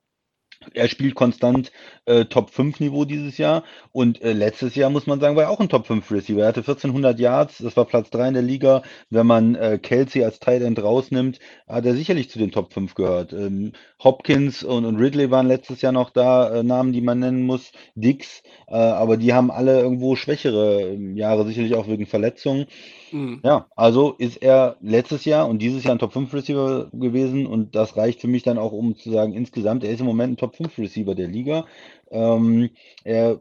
er 0.74 0.88
spielt 0.88 1.16
konstant 1.16 1.72
äh, 2.05 2.26
Top 2.26 2.49
5 2.49 2.80
Niveau 2.80 3.05
dieses 3.05 3.38
Jahr 3.38 3.64
und 3.91 4.22
äh, 4.22 4.34
letztes 4.34 4.76
Jahr 4.76 4.89
muss 4.89 5.08
man 5.08 5.20
sagen, 5.20 5.36
war 5.36 5.43
er 5.43 5.49
auch 5.49 5.60
ein 5.60 5.70
Top 5.70 5.88
5 5.88 6.10
Receiver. 6.12 6.41
Er 6.41 6.47
hatte 6.47 6.62
1400 6.62 7.20
Yards, 7.20 7.60
das 7.60 7.78
war 7.78 7.86
Platz 7.86 8.10
3 8.10 8.30
in 8.30 8.34
der 8.34 8.43
Liga. 8.43 8.84
Wenn 9.10 9.28
man 9.28 9.55
äh, 9.55 9.80
Kelsey 9.82 10.24
als 10.24 10.39
Tight 10.39 10.62
End 10.62 10.82
rausnimmt, 10.82 11.39
hat 11.68 11.86
er 11.86 11.93
sicherlich 11.93 12.30
zu 12.30 12.39
den 12.39 12.51
Top 12.51 12.74
5 12.74 12.95
gehört. 12.95 13.34
Ähm, 13.34 13.74
Hopkins 14.03 14.64
und, 14.64 14.86
und 14.86 14.97
Ridley 14.97 15.32
waren 15.32 15.47
letztes 15.47 15.82
Jahr 15.82 15.91
noch 15.91 16.10
da, 16.10 16.60
äh, 16.60 16.64
Namen, 16.64 16.93
die 16.93 17.01
man 17.01 17.20
nennen 17.20 17.45
muss. 17.45 17.72
Dix, 17.95 18.43
äh, 18.68 18.76
aber 18.76 19.18
die 19.18 19.34
haben 19.34 19.51
alle 19.51 19.80
irgendwo 19.80 20.16
schwächere 20.16 20.82
ähm, 20.82 21.18
Jahre, 21.18 21.45
sicherlich 21.45 21.76
auch 21.76 21.88
wegen 21.88 22.05
Verletzungen. 22.05 22.68
Mhm. 23.12 23.41
Ja, 23.43 23.68
also 23.76 24.14
ist 24.14 24.38
er 24.41 24.78
letztes 24.82 25.24
Jahr 25.26 25.47
und 25.47 25.60
dieses 25.62 25.84
Jahr 25.84 25.95
ein 25.95 25.99
Top 25.99 26.14
5 26.14 26.34
Receiver 26.34 26.89
gewesen 26.91 27.45
und 27.45 27.76
das 27.76 27.95
reicht 27.95 28.20
für 28.22 28.28
mich 28.28 28.43
dann 28.43 28.58
auch, 28.58 28.74
um 28.74 28.95
zu 28.97 29.12
sagen, 29.12 29.34
insgesamt, 29.34 29.84
er 29.84 29.91
ist 29.91 29.99
im 30.01 30.05
Moment 30.05 30.34
ein 30.34 30.38
Top 30.38 30.55
5 30.55 30.78
Receiver 30.78 31.16
der 31.16 31.28
Liga. 31.28 31.66
Ähm, 32.12 32.70
er, 33.03 33.39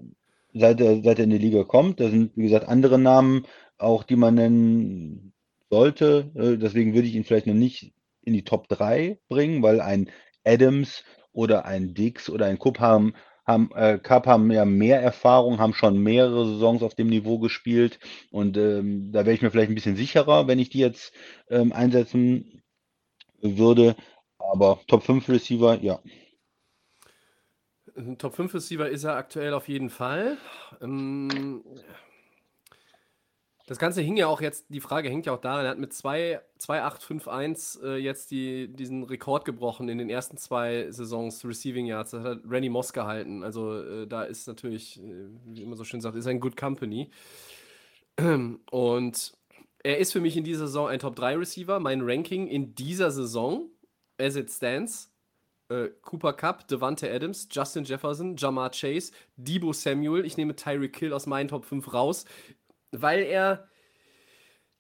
seit, 0.55 0.81
er, 0.81 1.03
seit 1.03 1.19
er 1.19 1.25
in 1.25 1.31
die 1.31 1.39
Liga 1.39 1.65
kommt, 1.65 2.01
da 2.01 2.09
sind, 2.09 2.33
wie 2.37 2.45
gesagt, 2.45 2.69
andere 2.69 2.99
Namen 2.99 3.47
auch, 3.79 4.05
die 4.05 4.17
man 4.17 4.35
nennen 4.35 5.33
sollte. 5.71 6.31
Äh, 6.35 6.59
deswegen 6.59 6.95
würde 6.95 7.09
ich 7.09 7.15
ihn 7.15 7.25
vielleicht 7.25 7.47
noch 7.47 7.55
nicht 7.55 7.93
in 8.23 8.35
die 8.35 8.45
Top 8.45 8.69
3 8.69 9.19
bringen, 9.29 9.63
weil 9.63 9.81
ein 9.81 10.11
Adams 10.45 11.05
oder 11.33 11.65
ein 11.67 11.95
Dix 11.95 12.31
oder 12.31 12.47
ein 12.47 12.59
Kupp 12.59 12.79
haben 12.81 13.15
haben, 13.47 13.71
äh, 13.75 13.99
Cup 13.99 14.27
haben 14.27 14.51
ja 14.51 14.65
mehr 14.65 15.01
Erfahrung, 15.01 15.59
haben 15.59 15.75
schon 15.75 15.99
mehrere 15.99 16.47
Saisons 16.47 16.83
auf 16.83 16.95
dem 16.95 17.09
Niveau 17.09 17.39
gespielt 17.39 17.99
und 18.31 18.57
ähm, 18.57 19.13
da 19.13 19.25
wäre 19.25 19.35
ich 19.35 19.43
mir 19.43 19.51
vielleicht 19.51 19.71
ein 19.71 19.77
bisschen 19.77 19.97
sicherer, 19.97 20.49
wenn 20.49 20.59
ich 20.59 20.71
die 20.71 20.81
jetzt 20.81 21.13
ähm, 21.49 21.73
einsetzen 21.73 22.63
würde. 23.41 23.97
Aber 24.39 24.81
Top 24.87 25.03
5 25.03 25.29
Receiver, 25.29 25.81
ja. 25.81 26.01
Top 28.19 28.35
5 28.35 28.53
Receiver 28.55 28.89
ist 28.89 29.05
er 29.05 29.17
aktuell 29.17 29.55
auf 29.55 29.69
jeden 29.69 29.91
Fall. 29.91 30.37
Ähm, 30.83 31.63
das 33.67 33.79
Ganze 33.79 34.01
hing 34.01 34.17
ja 34.17 34.29
auch 34.29 34.41
jetzt, 34.41 34.67
die 34.69 34.81
Frage 34.81 35.09
hängt 35.09 35.27
ja 35.27 35.33
auch 35.33 35.41
daran, 35.41 35.65
er 35.65 35.73
hat 35.73 35.79
mit 35.79 35.93
2,851 35.93 37.83
äh, 37.83 37.97
jetzt 37.97 38.31
die, 38.31 38.69
diesen 38.69 39.03
Rekord 39.03 39.45
gebrochen 39.45 39.89
in 39.89 39.99
den 39.99 40.09
ersten 40.09 40.37
zwei 40.37 40.89
Saisons 40.93 41.45
Receiving 41.45 41.87
Yards. 41.87 42.13
Das 42.13 42.23
hat 42.23 42.43
Randy 42.49 42.69
Moss 42.69 42.93
gehalten. 42.93 43.43
Also 43.43 43.83
äh, 43.83 44.07
da 44.07 44.23
ist 44.23 44.47
natürlich, 44.47 45.01
äh, 45.03 45.27
wie 45.47 45.63
immer 45.63 45.75
so 45.75 45.83
schön 45.83 46.01
sagt, 46.01 46.17
ist 46.17 46.29
ein 46.29 46.39
Good 46.39 46.57
Company. 46.57 47.11
Und 48.71 49.33
er 49.83 49.99
ist 49.99 50.13
für 50.13 50.21
mich 50.21 50.37
in 50.37 50.45
dieser 50.45 50.69
Saison 50.69 50.87
ein 50.87 51.01
Top 51.01 51.17
3 51.17 51.37
Receiver. 51.37 51.81
Mein 51.81 52.03
Ranking 52.03 52.47
in 52.47 52.77
dieser 52.77 53.11
Saison, 53.11 53.69
as 54.17 54.37
it 54.37 54.49
stands, 54.49 55.11
äh, 55.71 55.89
Cooper 56.03 56.35
Cup, 56.35 56.69
Devante 56.69 57.13
Adams, 57.13 57.49
Justin 57.51 57.83
Jefferson, 57.83 58.37
Jamar 58.37 58.71
Chase, 58.71 59.11
Debo 59.37 59.73
Samuel. 59.73 60.25
Ich 60.25 60.37
nehme 60.37 60.55
Tyreek 60.55 60.93
Kill 60.93 61.13
aus 61.13 61.27
meinen 61.27 61.49
Top 61.49 61.65
5 61.65 61.93
raus 61.93 62.27
weil 62.93 63.23
er, 63.23 63.69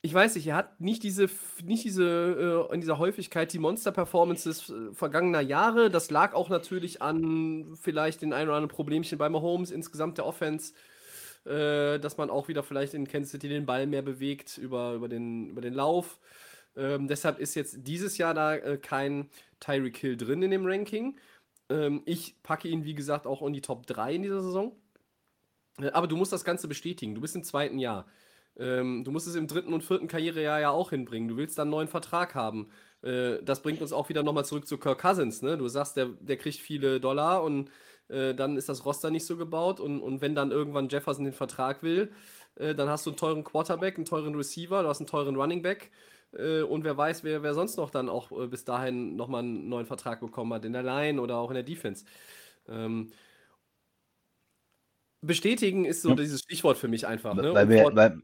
ich 0.02 0.12
weiß 0.14 0.36
nicht, 0.36 0.46
er 0.46 0.56
hat 0.56 0.80
nicht 0.80 1.02
diese, 1.02 1.28
nicht 1.64 1.84
diese, 1.84 2.68
äh, 2.70 2.74
in 2.74 2.80
dieser 2.80 2.98
Häufigkeit 2.98 3.52
die 3.52 3.58
Monster-Performances 3.58 4.70
äh, 4.70 4.94
vergangener 4.94 5.40
Jahre. 5.40 5.90
Das 5.90 6.10
lag 6.10 6.34
auch 6.34 6.48
natürlich 6.48 7.02
an 7.02 7.76
vielleicht 7.80 8.22
den 8.22 8.32
ein 8.32 8.46
oder 8.48 8.56
anderen 8.56 8.74
Problemchen 8.74 9.18
bei 9.18 9.28
Mahomes, 9.28 9.70
insgesamt 9.70 10.18
der 10.18 10.26
Offense, 10.26 10.74
äh, 11.44 11.98
dass 11.98 12.16
man 12.16 12.30
auch 12.30 12.48
wieder 12.48 12.62
vielleicht 12.62 12.94
in 12.94 13.08
Kansas 13.08 13.32
City 13.32 13.48
den 13.48 13.66
Ball 13.66 13.86
mehr 13.86 14.02
bewegt 14.02 14.58
über, 14.58 14.94
über, 14.94 15.08
den, 15.08 15.50
über 15.50 15.60
den 15.60 15.74
Lauf. 15.74 16.18
Ähm, 16.76 17.08
deshalb 17.08 17.38
ist 17.38 17.54
jetzt 17.54 17.78
dieses 17.86 18.18
Jahr 18.18 18.34
da 18.34 18.54
äh, 18.54 18.78
kein 18.78 19.30
Tyreek 19.60 19.96
Hill 19.96 20.16
drin 20.16 20.42
in 20.42 20.50
dem 20.50 20.66
Ranking. 20.66 21.18
Ähm, 21.68 22.02
ich 22.04 22.42
packe 22.42 22.68
ihn, 22.68 22.84
wie 22.84 22.94
gesagt, 22.94 23.26
auch 23.26 23.42
in 23.42 23.52
die 23.52 23.62
Top 23.62 23.86
3 23.86 24.14
in 24.14 24.22
dieser 24.22 24.42
Saison. 24.42 24.76
Äh, 25.80 25.90
aber 25.90 26.06
du 26.06 26.16
musst 26.16 26.32
das 26.32 26.44
Ganze 26.44 26.68
bestätigen. 26.68 27.14
Du 27.14 27.20
bist 27.20 27.36
im 27.36 27.44
zweiten 27.44 27.78
Jahr. 27.78 28.06
Ähm, 28.58 29.04
du 29.04 29.10
musst 29.10 29.26
es 29.26 29.34
im 29.34 29.46
dritten 29.46 29.72
und 29.72 29.84
vierten 29.84 30.08
Karrierejahr 30.08 30.60
ja 30.60 30.70
auch 30.70 30.90
hinbringen. 30.90 31.28
Du 31.28 31.36
willst 31.36 31.58
dann 31.58 31.64
einen 31.64 31.72
neuen 31.72 31.88
Vertrag 31.88 32.34
haben. 32.34 32.70
Äh, 33.02 33.42
das 33.42 33.62
bringt 33.62 33.82
uns 33.82 33.92
auch 33.92 34.08
wieder 34.08 34.22
nochmal 34.22 34.44
zurück 34.44 34.66
zu 34.66 34.78
Kirk 34.78 35.00
Cousins. 35.00 35.42
Ne? 35.42 35.58
Du 35.58 35.68
sagst, 35.68 35.96
der, 35.96 36.06
der 36.20 36.36
kriegt 36.36 36.58
viele 36.58 37.00
Dollar 37.00 37.42
und 37.42 37.70
äh, 38.08 38.34
dann 38.34 38.56
ist 38.56 38.68
das 38.68 38.84
Roster 38.84 39.10
nicht 39.10 39.26
so 39.26 39.36
gebaut. 39.36 39.80
Und, 39.80 40.00
und 40.00 40.20
wenn 40.20 40.34
dann 40.34 40.50
irgendwann 40.50 40.88
Jefferson 40.88 41.24
den 41.24 41.34
Vertrag 41.34 41.82
will, 41.82 42.12
äh, 42.56 42.74
dann 42.74 42.88
hast 42.88 43.06
du 43.06 43.10
einen 43.10 43.18
teuren 43.18 43.44
Quarterback, 43.44 43.96
einen 43.96 44.04
teuren 44.06 44.34
Receiver, 44.34 44.82
du 44.82 44.88
hast 44.88 45.00
einen 45.00 45.06
teuren 45.08 45.36
Running 45.36 45.62
Back. 45.62 45.90
Äh, 46.32 46.62
und 46.62 46.84
wer 46.84 46.96
weiß, 46.96 47.24
wer, 47.24 47.42
wer 47.42 47.54
sonst 47.54 47.76
noch 47.76 47.90
dann 47.90 48.08
auch 48.08 48.32
äh, 48.32 48.46
bis 48.46 48.64
dahin 48.64 49.16
nochmal 49.16 49.42
einen 49.42 49.68
neuen 49.68 49.86
Vertrag 49.86 50.20
bekommen 50.20 50.52
hat, 50.54 50.64
in 50.64 50.72
der 50.72 50.82
Line 50.82 51.20
oder 51.20 51.36
auch 51.36 51.50
in 51.50 51.54
der 51.54 51.62
Defense. 51.62 52.04
Ähm, 52.68 53.12
bestätigen 55.26 55.84
ist 55.84 56.02
so 56.02 56.10
ja. 56.10 56.14
dieses 56.16 56.40
Stichwort 56.40 56.78
für 56.78 56.88
mich 56.88 57.06
einfach. 57.06 57.34
Ne? 57.34 57.52
Weil, 57.52 57.68
wir, 57.68 57.90
weil, 57.94 58.18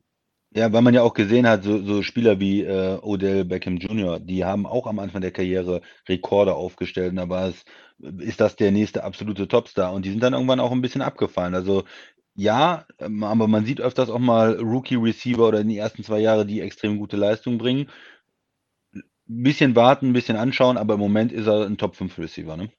ja, 0.55 0.73
weil 0.73 0.83
man 0.83 0.95
ja 0.95 1.03
auch 1.03 1.15
gesehen 1.15 1.47
hat, 1.47 1.65
so, 1.65 1.83
so 1.83 2.03
Spieler 2.03 2.39
wie 2.41 2.63
äh, 2.63 2.99
Odell 3.01 3.45
Beckham 3.45 3.79
Jr., 3.79 4.21
die 4.21 4.45
haben 4.45 4.67
auch 4.67 4.87
am 4.87 4.99
Anfang 4.99 5.21
der 5.21 5.33
Karriere 5.33 5.81
Rekorde 6.09 6.55
aufgestellt. 6.55 7.11
Und 7.11 7.17
da 7.17 7.29
war 7.29 7.49
es, 7.49 7.65
ist 8.19 8.41
das 8.41 8.57
der 8.57 8.71
nächste 8.71 9.05
absolute 9.05 9.49
Topstar. 9.49 9.93
Und 9.93 10.05
die 10.05 10.11
sind 10.11 10.23
dann 10.23 10.35
irgendwann 10.35 10.61
auch 10.61 10.73
ein 10.73 10.83
bisschen 10.83 11.03
abgefallen. 11.03 11.55
Also 11.55 11.85
ja, 12.35 12.87
ähm, 12.99 13.25
aber 13.25 13.47
man 13.49 13.65
sieht 13.65 13.81
öfters 13.81 14.11
auch 14.11 14.19
mal 14.19 14.55
Rookie-Receiver 14.59 15.47
oder 15.49 15.61
in 15.61 15.69
die 15.69 15.79
ersten 15.79 16.03
zwei 16.03 16.21
Jahre, 16.21 16.47
die 16.47 16.61
extrem 16.61 16.99
gute 16.99 17.17
Leistung 17.17 17.59
bringen. 17.59 17.91
Ein 18.95 19.43
bisschen 19.43 19.77
warten, 19.77 20.09
ein 20.09 20.13
bisschen 20.13 20.37
anschauen, 20.37 20.77
aber 20.77 20.95
im 20.95 21.01
Moment 21.01 21.33
ist 21.33 21.47
er 21.47 21.67
ein 21.67 21.79
Top-5-Receiver, 21.79 22.57
ne? 22.57 22.71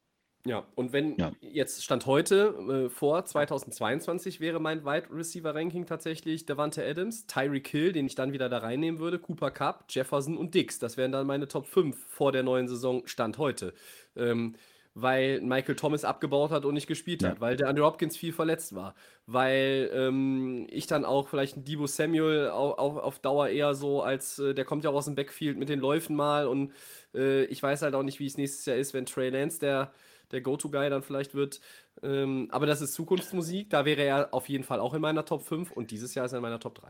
Ja, 0.46 0.68
und 0.76 0.92
wenn 0.92 1.16
Ja. 1.18 1.34
jetzt 1.40 1.84
Stand 1.86 2.06
heute, 2.06 2.86
äh, 2.88 2.90
vor 2.90 3.24
2022 3.24 4.42
wäre 4.42 4.60
mein 4.60 4.84
Wide 4.84 5.08
Receiver 5.10 5.56
Ranking 5.56 5.86
tatsächlich 5.86 6.46
Davante 6.46 6.86
Adams, 6.86 7.28
Tyreek 7.28 7.68
Hill, 7.70 7.94
den 7.94 8.06
ich 8.08 8.16
dann 8.16 8.34
wieder 8.34 8.50
da 8.50 8.58
reinnehmen 8.58 9.00
würde, 9.00 9.20
Cooper 9.20 9.52
Cup, 9.52 9.86
Jefferson 9.90 10.36
und 10.38 10.54
Dix. 10.54 10.80
Das 10.80 10.98
wären 10.98 11.14
dann 11.14 11.28
meine 11.28 11.48
Top 11.48 11.66
5 11.66 11.98
vor 12.10 12.34
der 12.34 12.44
neuen 12.44 12.68
Saison 12.68 13.08
Stand 13.08 13.38
heute. 13.38 13.74
Ähm, 14.18 14.56
weil 14.96 15.42
Michael 15.42 15.76
Thomas 15.76 16.04
abgebaut 16.06 16.52
hat 16.52 16.66
und 16.66 16.76
nicht 16.76 16.86
gespielt 16.86 17.24
Ja. 17.24 17.30
hat, 17.30 17.42
weil 17.42 17.56
der 17.56 17.68
Andrew 17.68 17.84
Hopkins 17.86 18.16
viel 18.16 18.32
verletzt 18.32 18.76
war, 18.76 18.94
weil 19.26 19.90
ähm, 19.92 20.68
ich 20.70 20.86
dann 20.86 21.04
auch 21.04 21.30
vielleicht 21.30 21.58
ein 21.58 21.64
Debo 21.66 21.88
Samuel 21.88 22.50
au 22.52 22.74
au 22.78 23.00
auf 23.00 23.18
Dauer 23.18 23.48
eher 23.50 23.74
so 23.74 24.04
als, 24.04 24.38
äh, 24.38 24.54
der 24.54 24.66
kommt 24.66 24.84
ja 24.84 24.92
auch 24.92 24.96
aus 24.96 25.06
dem 25.06 25.16
Backfield 25.16 25.58
mit 25.58 25.70
den 25.70 25.80
Läufen 25.80 26.16
mal 26.16 26.46
und 26.48 26.74
äh, 27.16 27.46
ich 27.46 27.64
weiß 27.64 27.82
halt 27.82 27.96
auch 27.96 28.04
nicht, 28.04 28.20
wie 28.20 28.28
es 28.28 28.38
nächstes 28.38 28.68
Jahr 28.68 28.78
ist, 28.78 28.94
wenn 28.94 29.08
Trey 29.08 29.30
Lance 29.32 29.60
der 29.60 29.94
der 30.34 30.42
Go-To-Guy 30.42 30.90
dann 30.90 31.04
vielleicht 31.04 31.34
wird. 31.34 31.62
Ähm, 32.02 32.50
aber 32.52 32.66
das 32.66 32.82
ist 32.82 32.94
Zukunftsmusik. 32.94 33.70
Da 33.70 33.86
wäre 33.86 34.02
er 34.02 34.34
auf 34.34 34.50
jeden 34.50 34.64
Fall 34.64 34.80
auch 34.80 34.94
in 34.94 35.02
meiner 35.02 35.24
Top 35.24 35.44
5 35.44 35.72
und 35.72 35.92
dieses 35.92 36.14
Jahr 36.16 36.26
ist 36.26 36.34
er 36.34 36.38
in 36.38 36.44
meiner 36.44 36.60
Top 36.60 36.76
3. 36.76 36.90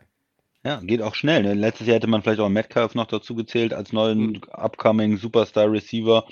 Ja, 0.65 0.79
geht 0.79 1.01
auch 1.01 1.13
schnell. 1.13 1.43
Ne? 1.43 1.53
Letztes 1.53 1.87
Jahr 1.87 1.97
hätte 1.97 2.07
man 2.07 2.23
vielleicht 2.23 2.39
auch 2.39 2.49
Metcalf 2.49 2.95
noch 2.95 3.07
dazu 3.07 3.35
gezählt 3.35 3.73
als 3.73 3.91
neuen 3.91 4.31
mhm. 4.31 4.41
upcoming 4.51 5.17
Superstar 5.17 5.71
Receiver. 5.71 6.25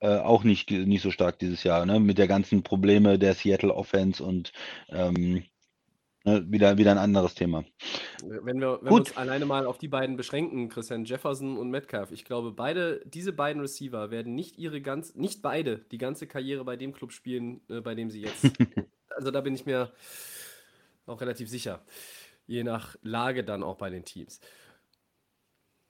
Äh, 0.00 0.18
auch 0.18 0.44
nicht, 0.44 0.70
nicht 0.70 1.02
so 1.02 1.10
stark 1.10 1.38
dieses 1.38 1.64
Jahr, 1.64 1.84
ne? 1.84 1.98
Mit 1.98 2.18
der 2.18 2.28
ganzen 2.28 2.62
Probleme 2.62 3.18
der 3.18 3.34
Seattle 3.34 3.74
Offense 3.74 4.22
und 4.22 4.52
ähm, 4.90 5.42
wieder, 6.50 6.78
wieder 6.78 6.90
ein 6.92 6.98
anderes 6.98 7.34
Thema. 7.34 7.64
Wenn 8.22 8.60
wir, 8.60 8.78
wenn 8.82 8.90
wir 8.90 8.92
uns 8.92 9.16
alleine 9.16 9.46
mal 9.46 9.66
auf 9.66 9.78
die 9.78 9.88
beiden 9.88 10.16
beschränken, 10.16 10.68
Christian 10.68 11.04
Jefferson 11.04 11.58
und 11.58 11.70
Metcalf, 11.70 12.10
ich 12.12 12.24
glaube, 12.24 12.52
beide, 12.52 13.02
diese 13.06 13.32
beiden 13.32 13.60
Receiver 13.60 14.10
werden 14.10 14.34
nicht 14.34 14.58
ihre 14.58 14.80
ganz, 14.80 15.14
nicht 15.14 15.42
beide 15.42 15.78
die 15.90 15.98
ganze 15.98 16.26
Karriere 16.26 16.64
bei 16.64 16.76
dem 16.76 16.92
Club 16.92 17.12
spielen, 17.12 17.60
äh, 17.68 17.80
bei 17.80 17.94
dem 17.94 18.10
sie 18.10 18.22
jetzt. 18.22 18.44
also 19.16 19.30
da 19.30 19.40
bin 19.40 19.54
ich 19.54 19.66
mir 19.66 19.92
auch 21.06 21.20
relativ 21.20 21.48
sicher. 21.48 21.80
Je 22.46 22.64
nach 22.64 22.96
Lage 23.02 23.44
dann 23.44 23.62
auch 23.62 23.76
bei 23.76 23.90
den 23.90 24.04
Teams. 24.04 24.40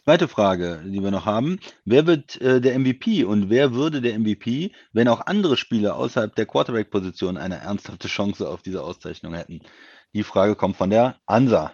Zweite 0.09 0.27
Frage, 0.27 0.81
die 0.87 1.03
wir 1.03 1.11
noch 1.11 1.27
haben. 1.27 1.61
Wer 1.85 2.07
wird 2.07 2.41
äh, 2.41 2.63
der 2.63 2.79
MVP 2.79 3.25
und 3.25 3.51
wer 3.51 3.75
würde 3.75 4.01
der 4.01 4.19
MVP, 4.19 4.73
wenn 4.95 5.07
auch 5.07 5.27
andere 5.27 5.59
Spieler 5.59 5.97
außerhalb 5.97 6.35
der 6.35 6.47
Quarterback-Position 6.47 7.37
eine 7.37 7.57
ernsthafte 7.57 8.09
Chance 8.09 8.49
auf 8.49 8.63
diese 8.63 8.83
Auszeichnung 8.83 9.35
hätten? 9.35 9.61
Die 10.15 10.23
Frage 10.23 10.55
kommt 10.57 10.77
von 10.77 10.91
der 10.91 11.17
Ansa. 11.27 11.73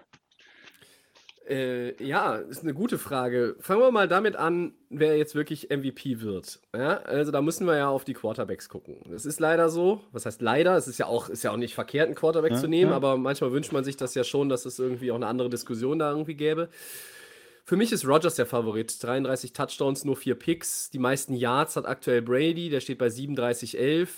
Äh, 1.47 2.03
ja, 2.03 2.37
ist 2.37 2.62
eine 2.62 2.72
gute 2.72 2.97
Frage. 2.99 3.57
Fangen 3.61 3.80
wir 3.82 3.91
mal 3.91 4.09
damit 4.09 4.35
an, 4.35 4.72
wer 4.89 5.18
jetzt 5.18 5.35
wirklich 5.35 5.68
MVP 5.68 6.22
wird. 6.22 6.61
Ja, 6.74 6.97
also 7.03 7.32
da 7.32 7.43
müssen 7.43 7.66
wir 7.66 7.76
ja 7.76 7.89
auf 7.89 8.05
die 8.05 8.14
Quarterbacks 8.14 8.70
gucken. 8.70 8.97
Es 9.14 9.26
ist 9.26 9.41
leider 9.41 9.68
so. 9.68 10.01
Was 10.11 10.24
heißt 10.24 10.41
leider? 10.41 10.74
Es 10.76 10.89
ist 10.89 10.97
ja 10.99 11.07
auch, 11.07 11.28
ist 11.28 11.43
ja 11.43 11.51
auch 11.51 11.59
nicht 11.59 11.74
verkehrt, 11.74 12.07
einen 12.07 12.14
Quarterback 12.14 12.53
Ja, 12.53 12.59
zu 12.59 12.66
nehmen, 12.66 12.93
ja. 12.93 12.97
aber 12.97 13.18
manchmal 13.18 13.53
wünscht 13.53 13.72
man 13.72 13.85
sich 13.85 13.99
das 13.99 14.14
ja 14.14 14.24
schon, 14.24 14.49
dass 14.49 14.64
es 14.64 14.78
irgendwie 14.78 15.12
auch 15.12 15.16
eine 15.16 15.26
andere 15.26 15.51
Diskussion 15.51 15.99
da 15.99 16.11
irgendwie 16.11 16.35
gäbe. 16.35 16.70
Für 17.66 17.76
mich 17.76 17.93
ist 17.93 18.07
Rodgers 18.07 18.37
der 18.37 18.47
Favorit. 18.47 19.03
33 19.03 19.53
Touchdowns, 19.53 20.05
nur 20.05 20.16
4 20.16 20.35
Picks. 20.37 20.91
Die 20.91 20.99
meisten 20.99 21.35
Yards 21.35 21.76
hat 21.76 21.87
aktuell 21.87 22.22
Brady, 22.22 22.70
der 22.70 22.80
steht 22.80 22.99
bei 22.99 23.09
37,11. 23.09 24.09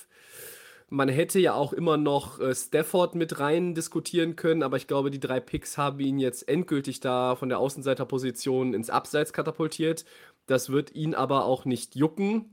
Man 0.88 1.08
hätte 1.08 1.40
ja 1.40 1.54
auch 1.54 1.72
immer 1.72 1.96
noch 1.96 2.38
äh, 2.38 2.54
Stafford 2.54 3.16
mit 3.16 3.40
rein 3.40 3.74
diskutieren 3.74 4.36
können, 4.36 4.62
aber 4.62 4.76
ich 4.76 4.86
glaube, 4.86 5.10
die 5.10 5.18
drei 5.18 5.40
Picks 5.40 5.76
haben 5.76 5.98
ihn 5.98 6.18
jetzt 6.18 6.48
endgültig 6.48 7.00
da 7.00 7.34
von 7.34 7.48
der 7.48 7.58
Außenseiterposition 7.58 8.72
ins 8.72 8.88
Abseits 8.88 9.32
katapultiert. 9.32 10.04
Das 10.46 10.70
wird 10.70 10.94
ihn 10.94 11.14
aber 11.14 11.44
auch 11.44 11.64
nicht 11.64 11.96
jucken. 11.96 12.50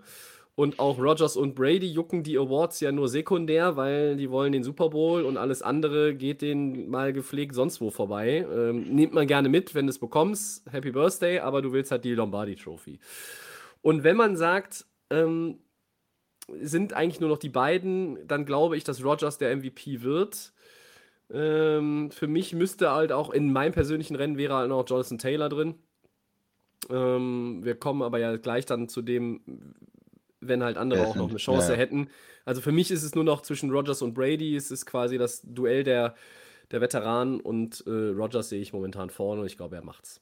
Und 0.56 0.80
auch 0.80 1.00
Rodgers 1.00 1.36
und 1.36 1.56
Brady 1.56 1.88
jucken 1.88 2.22
die 2.22 2.38
Awards 2.38 2.80
ja 2.80 2.92
nur 2.92 3.08
sekundär, 3.08 3.76
weil 3.76 4.18
die 4.18 4.30
wollen 4.30 4.52
den 4.52 4.64
Super 4.64 4.90
Bowl 4.90 5.24
und 5.24 5.36
alles 5.38 5.64
andere 5.64 6.14
geht 6.14 6.44
denen 6.44 6.90
mal 6.90 7.12
gepflegt 7.12 7.56
sonst 7.56 7.82
wo 7.82 7.90
vorbei. 7.90 8.46
Ähm, 8.52 8.84
nimmt 8.96 9.14
man 9.14 9.26
gerne 9.26 9.50
mit, 9.50 9.74
wenn 9.74 9.88
du 9.88 9.90
es 9.90 9.98
bekommst. 9.98 10.64
Happy 10.72 10.92
Birthday, 10.92 11.40
aber 11.40 11.64
du 11.64 11.72
willst 11.72 11.92
halt 11.92 12.06
die 12.06 12.14
Lombardi 12.14 12.56
Trophy. 12.56 13.00
Und 13.82 14.04
wenn 14.04 14.16
man 14.16 14.38
sagt, 14.38 14.86
ähm, 15.10 15.58
sind 16.62 16.94
eigentlich 16.94 17.20
nur 17.20 17.30
noch 17.30 17.38
die 17.38 17.50
beiden, 17.50 18.28
dann 18.28 18.46
glaube 18.46 18.78
ich, 18.78 18.84
dass 18.84 19.04
Rodgers 19.04 19.38
der 19.38 19.56
MVP 19.56 20.02
wird. 20.02 20.54
Ähm, 21.32 22.12
für 22.12 22.28
mich 22.28 22.54
müsste 22.54 22.92
halt 22.92 23.12
auch 23.12 23.32
in 23.32 23.52
meinem 23.52 23.74
persönlichen 23.74 24.16
Rennen 24.16 24.38
wäre 24.38 24.56
halt 24.56 24.70
noch 24.70 24.88
Jonathan 24.88 25.18
Taylor 25.18 25.50
drin. 25.50 25.76
Ähm, 26.90 27.62
wir 27.64 27.76
kommen 27.76 28.02
aber 28.02 28.20
ja 28.20 28.36
gleich 28.38 28.66
dann 28.66 28.90
zu 28.90 29.02
dem, 29.02 29.42
wenn 30.42 30.64
halt 30.64 30.78
andere 30.78 31.06
auch 31.08 31.16
noch 31.16 31.30
eine 31.30 31.38
Chance 31.38 31.74
Ja, 31.74 31.78
hätten. 31.78 32.10
Also 32.46 32.62
für 32.62 32.72
mich 32.72 32.92
ist 32.92 33.04
es 33.04 33.16
nur 33.16 33.24
noch 33.24 33.42
zwischen 33.42 33.72
Rodgers 33.72 34.02
und 34.02 34.14
Brady. 34.14 34.56
Es 34.56 34.72
ist 34.72 34.86
quasi 34.86 35.18
das 35.18 35.42
Duell 35.44 35.84
der, 35.84 36.16
der 36.72 36.82
Veteranen 36.82 37.40
und 37.40 37.84
äh, 37.88 37.92
Rodgers 37.92 38.50
sehe 38.50 38.62
ich 38.62 38.74
momentan 38.74 39.10
vorne 39.10 39.42
und 39.42 39.48
ich 39.48 39.58
glaube, 39.58 39.76
er 39.76 39.84
macht's. 39.84 40.22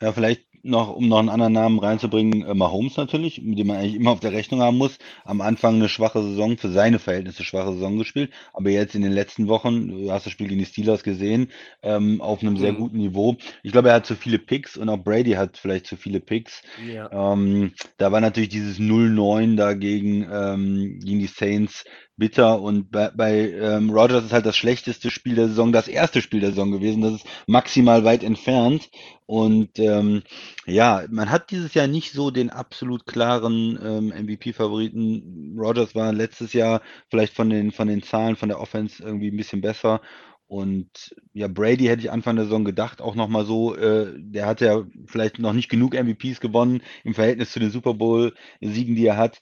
Ja, 0.00 0.12
vielleicht 0.12 0.46
noch, 0.62 0.94
um 0.94 1.08
noch 1.08 1.18
einen 1.18 1.28
anderen 1.28 1.52
Namen 1.52 1.78
reinzubringen, 1.78 2.44
äh, 2.44 2.54
Mahomes 2.54 2.96
natürlich, 2.96 3.42
mit 3.42 3.58
dem 3.58 3.68
man 3.68 3.76
eigentlich 3.78 3.94
immer 3.94 4.10
auf 4.12 4.20
der 4.20 4.32
Rechnung 4.32 4.60
haben 4.60 4.78
muss. 4.78 4.98
Am 5.24 5.40
Anfang 5.40 5.76
eine 5.76 5.88
schwache 5.88 6.22
Saison, 6.22 6.56
für 6.58 6.70
seine 6.70 6.98
Verhältnisse 6.98 7.44
schwache 7.44 7.72
Saison 7.74 7.98
gespielt, 7.98 8.32
aber 8.52 8.70
jetzt 8.70 8.94
in 8.94 9.02
den 9.02 9.12
letzten 9.12 9.48
Wochen, 9.48 9.88
du 9.88 10.12
hast 10.12 10.26
das 10.26 10.32
Spiel 10.32 10.48
gegen 10.48 10.60
die 10.60 10.66
Steelers 10.66 11.02
gesehen, 11.02 11.50
ähm, 11.82 12.20
auf 12.20 12.42
einem 12.42 12.56
sehr 12.56 12.72
Mhm. 12.72 12.76
guten 12.76 12.98
Niveau. 12.98 13.36
Ich 13.62 13.72
glaube, 13.72 13.88
er 13.90 13.96
hat 13.96 14.06
zu 14.06 14.14
viele 14.16 14.38
Picks 14.38 14.76
und 14.76 14.88
auch 14.88 14.98
Brady 14.98 15.32
hat 15.32 15.58
vielleicht 15.58 15.86
zu 15.86 15.96
viele 15.96 16.20
Picks. 16.20 16.62
Ja. 16.86 17.32
Ähm, 17.32 17.72
da 17.98 18.12
war 18.12 18.20
natürlich 18.20 18.48
dieses 18.50 18.78
0-9 18.78 19.56
da 19.56 19.74
gegen, 19.74 20.26
ähm, 20.30 20.98
gegen 21.02 21.18
die 21.20 21.26
Saints 21.26 21.84
bitter 22.18 22.60
und 22.62 22.90
bei, 22.90 23.10
bei 23.10 23.50
ähm, 23.50 23.90
Rodgers 23.90 24.24
ist 24.24 24.32
halt 24.32 24.46
das 24.46 24.56
schlechteste 24.56 25.10
Spiel 25.10 25.34
der 25.34 25.48
Saison, 25.48 25.70
das 25.72 25.86
erste 25.86 26.22
Spiel 26.22 26.40
der 26.40 26.50
Saison 26.50 26.72
gewesen. 26.72 27.02
Das 27.02 27.12
ist 27.14 27.26
maximal 27.46 28.04
weit 28.04 28.24
entfernt. 28.24 28.88
Und 29.26 29.78
ähm, 29.78 30.22
ja, 30.66 31.04
man 31.10 31.30
hat 31.30 31.50
dieses 31.50 31.74
Jahr 31.74 31.86
nicht 31.86 32.12
so 32.12 32.30
den 32.30 32.50
absolut 32.50 33.06
klaren 33.06 33.78
ähm, 33.82 34.08
MVP-Favoriten. 34.08 35.56
Rodgers 35.58 35.94
war 35.94 36.12
letztes 36.12 36.52
Jahr 36.52 36.82
vielleicht 37.08 37.34
von 37.34 37.50
den, 37.50 37.72
von 37.72 37.88
den 37.88 38.02
Zahlen, 38.02 38.36
von 38.36 38.48
der 38.48 38.60
Offense 38.60 39.02
irgendwie 39.02 39.30
ein 39.30 39.36
bisschen 39.36 39.60
besser. 39.60 40.00
Und 40.48 41.14
ja, 41.32 41.48
Brady 41.48 41.86
hätte 41.86 42.02
ich 42.02 42.10
Anfang 42.10 42.36
der 42.36 42.44
Saison 42.44 42.64
gedacht, 42.64 43.00
auch 43.00 43.16
nochmal 43.16 43.44
so, 43.44 43.74
äh, 43.76 44.12
der 44.16 44.46
hat 44.46 44.60
ja 44.60 44.84
vielleicht 45.06 45.40
noch 45.40 45.52
nicht 45.52 45.68
genug 45.68 45.94
MVPs 45.94 46.40
gewonnen 46.40 46.82
im 47.02 47.14
Verhältnis 47.14 47.50
zu 47.50 47.58
den 47.58 47.70
Super 47.70 47.94
Bowl-Siegen, 47.94 48.94
die 48.94 49.06
er 49.06 49.16
hat. 49.16 49.40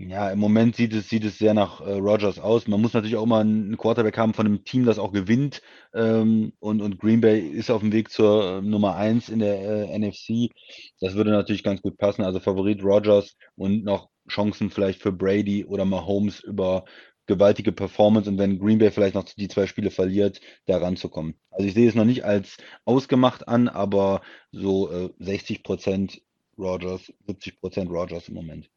Ja, 0.00 0.30
im 0.30 0.38
Moment 0.38 0.76
sieht 0.76 0.92
es, 0.94 1.08
sieht 1.08 1.24
es 1.24 1.38
sehr 1.38 1.54
nach 1.54 1.80
äh, 1.80 1.94
Rodgers 1.94 2.38
aus. 2.38 2.68
Man 2.68 2.80
muss 2.80 2.92
natürlich 2.92 3.16
auch 3.16 3.26
mal 3.26 3.40
einen 3.40 3.76
Quarterback 3.76 4.16
haben 4.16 4.32
von 4.32 4.46
einem 4.46 4.62
Team, 4.62 4.84
das 4.84 5.00
auch 5.00 5.12
gewinnt. 5.12 5.60
Ähm, 5.92 6.52
und, 6.60 6.80
und 6.82 7.00
Green 7.00 7.20
Bay 7.20 7.40
ist 7.40 7.68
auf 7.68 7.80
dem 7.80 7.92
Weg 7.92 8.08
zur 8.08 8.58
äh, 8.58 8.62
Nummer 8.62 8.94
1 8.94 9.28
in 9.28 9.40
der 9.40 9.58
äh, 9.60 9.98
NFC. 9.98 10.50
Das 11.00 11.14
würde 11.14 11.32
natürlich 11.32 11.64
ganz 11.64 11.82
gut 11.82 11.98
passen. 11.98 12.22
Also 12.22 12.38
Favorit 12.38 12.80
Rodgers 12.84 13.36
und 13.56 13.82
noch 13.82 14.08
Chancen 14.28 14.70
vielleicht 14.70 15.02
für 15.02 15.10
Brady 15.10 15.64
oder 15.64 15.84
Mahomes 15.84 16.38
über 16.44 16.84
gewaltige 17.26 17.72
Performance 17.72 18.30
und 18.30 18.38
wenn 18.38 18.60
Green 18.60 18.78
Bay 18.78 18.92
vielleicht 18.92 19.16
noch 19.16 19.24
die 19.24 19.48
zwei 19.48 19.66
Spiele 19.66 19.90
verliert, 19.90 20.40
da 20.66 20.78
ranzukommen. 20.78 21.34
Also 21.50 21.66
ich 21.66 21.74
sehe 21.74 21.88
es 21.88 21.96
noch 21.96 22.04
nicht 22.04 22.24
als 22.24 22.56
ausgemacht 22.84 23.48
an, 23.48 23.66
aber 23.66 24.22
so 24.52 24.92
äh, 24.92 25.10
60% 25.20 26.20
Rodgers, 26.56 27.12
70% 27.26 27.88
Rodgers 27.88 28.28
im 28.28 28.34
Moment. 28.34 28.70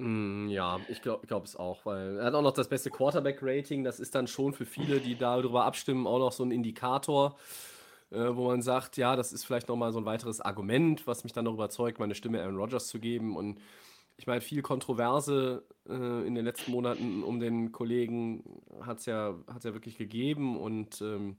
Mm, 0.00 0.48
Ja, 0.48 0.80
ich 0.88 1.02
glaube 1.02 1.26
glaub 1.26 1.44
es 1.44 1.56
auch, 1.56 1.84
weil 1.84 2.18
er 2.18 2.26
hat 2.26 2.34
auch 2.34 2.42
noch 2.42 2.52
das 2.52 2.68
beste 2.68 2.90
Quarterback-Rating. 2.90 3.84
Das 3.84 4.00
ist 4.00 4.14
dann 4.14 4.26
schon 4.26 4.52
für 4.52 4.66
viele, 4.66 5.00
die 5.00 5.16
darüber 5.16 5.64
abstimmen, 5.64 6.06
auch 6.06 6.18
noch 6.18 6.32
so 6.32 6.44
ein 6.44 6.50
Indikator, 6.52 7.36
äh, 8.10 8.18
wo 8.34 8.46
man 8.48 8.62
sagt, 8.62 8.96
ja, 8.96 9.16
das 9.16 9.32
ist 9.32 9.44
vielleicht 9.44 9.68
nochmal 9.68 9.92
so 9.92 9.98
ein 9.98 10.04
weiteres 10.06 10.40
Argument, 10.40 11.06
was 11.06 11.24
mich 11.24 11.32
dann 11.32 11.44
noch 11.46 11.54
überzeugt, 11.54 11.98
meine 11.98 12.14
Stimme 12.14 12.40
Aaron 12.42 12.56
Rodgers 12.56 12.88
zu 12.88 13.00
geben. 13.00 13.36
Und 13.36 13.60
ich 14.16 14.26
meine, 14.26 14.40
viel 14.40 14.62
Kontroverse 14.62 15.64
äh, 15.88 16.26
in 16.26 16.34
den 16.34 16.44
letzten 16.44 16.70
Monaten 16.72 17.22
um 17.24 17.40
den 17.40 17.72
Kollegen 17.72 18.44
hat 18.82 18.98
es 19.00 19.06
ja, 19.06 19.34
hat's 19.52 19.64
ja 19.64 19.74
wirklich 19.74 19.96
gegeben. 19.98 20.56
Und 20.58 21.00
ähm, 21.02 21.38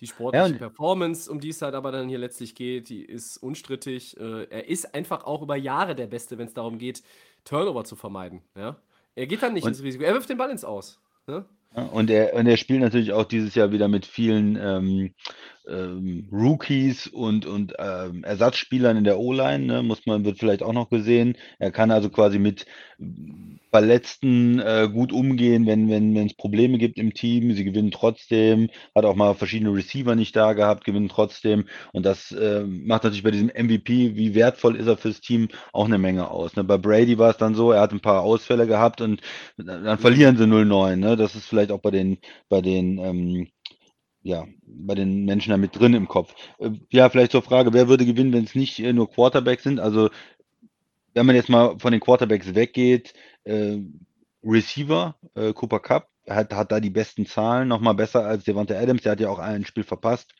die 0.00 0.06
sportliche 0.06 0.54
und- 0.54 0.58
Performance, 0.58 1.30
um 1.30 1.40
die 1.40 1.48
es 1.48 1.60
halt 1.62 1.74
aber 1.74 1.90
dann 1.90 2.08
hier 2.08 2.18
letztlich 2.18 2.54
geht, 2.54 2.88
die 2.88 3.04
ist 3.04 3.36
unstrittig. 3.38 4.16
Äh, 4.18 4.44
er 4.50 4.68
ist 4.68 4.94
einfach 4.94 5.24
auch 5.24 5.42
über 5.42 5.56
Jahre 5.56 5.94
der 5.96 6.06
Beste, 6.06 6.38
wenn 6.38 6.46
es 6.46 6.54
darum 6.54 6.78
geht, 6.78 7.02
Turnover 7.44 7.84
zu 7.84 7.96
vermeiden. 7.96 8.42
Ja? 8.56 8.76
Er 9.14 9.26
geht 9.26 9.42
dann 9.42 9.54
nicht 9.54 9.64
Und- 9.64 9.70
ins 9.70 9.82
Risiko. 9.82 10.04
Er 10.04 10.14
wirft 10.14 10.28
den 10.28 10.38
Ball 10.38 10.50
ins 10.50 10.64
Aus. 10.64 11.00
Ne? 11.26 11.44
Und 11.92 12.08
er, 12.10 12.34
und 12.34 12.46
er 12.46 12.56
spielt 12.56 12.80
natürlich 12.80 13.12
auch 13.12 13.24
dieses 13.24 13.54
Jahr 13.54 13.72
wieder 13.72 13.88
mit 13.88 14.06
vielen 14.06 14.56
ähm, 14.56 15.14
ähm, 15.68 16.28
Rookies 16.32 17.06
und, 17.06 17.46
und 17.46 17.74
ähm, 17.78 18.24
Ersatzspielern 18.24 18.96
in 18.96 19.04
der 19.04 19.18
O-Line, 19.18 19.64
ne, 19.64 19.82
muss 19.82 20.06
man, 20.06 20.24
wird 20.24 20.38
vielleicht 20.38 20.62
auch 20.62 20.72
noch 20.72 20.90
gesehen. 20.90 21.36
Er 21.58 21.70
kann 21.70 21.90
also 21.90 22.10
quasi 22.10 22.38
mit 22.38 22.66
Verletzten 23.70 24.58
äh, 24.60 24.88
gut 24.90 25.12
umgehen, 25.12 25.66
wenn 25.66 25.88
wenn 25.90 26.14
wenn 26.14 26.26
es 26.26 26.34
Probleme 26.34 26.78
gibt 26.78 26.98
im 26.98 27.12
Team. 27.12 27.52
Sie 27.54 27.64
gewinnen 27.64 27.90
trotzdem, 27.90 28.70
hat 28.94 29.04
auch 29.04 29.14
mal 29.14 29.34
verschiedene 29.34 29.72
Receiver 29.74 30.14
nicht 30.14 30.34
da 30.34 30.54
gehabt, 30.54 30.84
gewinnen 30.84 31.08
trotzdem. 31.08 31.66
Und 31.92 32.06
das 32.06 32.32
äh, 32.32 32.64
macht 32.64 33.04
natürlich 33.04 33.22
bei 33.22 33.30
diesem 33.30 33.48
MVP, 33.48 34.16
wie 34.16 34.34
wertvoll 34.34 34.74
ist 34.76 34.86
er 34.86 34.96
fürs 34.96 35.20
Team, 35.20 35.48
auch 35.72 35.84
eine 35.84 35.98
Menge 35.98 36.30
aus. 36.30 36.56
Ne? 36.56 36.64
Bei 36.64 36.78
Brady 36.78 37.18
war 37.18 37.30
es 37.30 37.36
dann 37.36 37.54
so, 37.54 37.72
er 37.72 37.82
hat 37.82 37.92
ein 37.92 38.00
paar 38.00 38.22
Ausfälle 38.22 38.66
gehabt 38.66 39.00
und 39.00 39.20
dann 39.58 39.84
dann 39.84 39.98
verlieren 39.98 40.36
sie 40.36 40.44
0-9. 40.44 40.96
Ne? 40.96 41.16
Das 41.16 41.34
ist 41.34 41.46
vielleicht 41.46 41.70
auch 41.70 41.80
bei 41.80 41.90
den, 41.90 42.18
bei 42.48 42.60
den 42.62 42.98
ähm, 42.98 43.48
ja, 44.22 44.46
bei 44.66 44.94
den 44.94 45.24
Menschen 45.24 45.50
da 45.50 45.56
mit 45.56 45.78
drin 45.78 45.94
im 45.94 46.08
Kopf. 46.08 46.34
Äh, 46.58 46.70
Ja, 46.90 47.08
vielleicht 47.10 47.32
zur 47.32 47.42
Frage, 47.42 47.72
wer 47.72 47.88
würde 47.88 48.06
gewinnen, 48.06 48.32
wenn 48.32 48.44
es 48.44 48.54
nicht 48.54 48.78
äh, 48.80 48.92
nur 48.92 49.10
Quarterbacks 49.10 49.62
sind? 49.62 49.80
Also, 49.80 50.10
wenn 51.14 51.26
man 51.26 51.36
jetzt 51.36 51.48
mal 51.48 51.78
von 51.78 51.92
den 51.92 52.00
Quarterbacks 52.00 52.54
weggeht, 52.54 53.14
äh, 53.44 53.78
Receiver, 54.42 55.16
äh, 55.34 55.52
Cooper 55.52 55.80
Cup, 55.80 56.08
hat, 56.28 56.52
hat 56.54 56.72
da 56.72 56.80
die 56.80 56.90
besten 56.90 57.26
Zahlen, 57.26 57.68
nochmal 57.68 57.94
besser 57.94 58.24
als 58.26 58.44
Devonta 58.44 58.74
Adams, 58.74 59.02
der 59.02 59.12
hat 59.12 59.20
ja 59.20 59.28
auch 59.30 59.38
ein 59.38 59.64
Spiel 59.64 59.84
verpasst. 59.84 60.34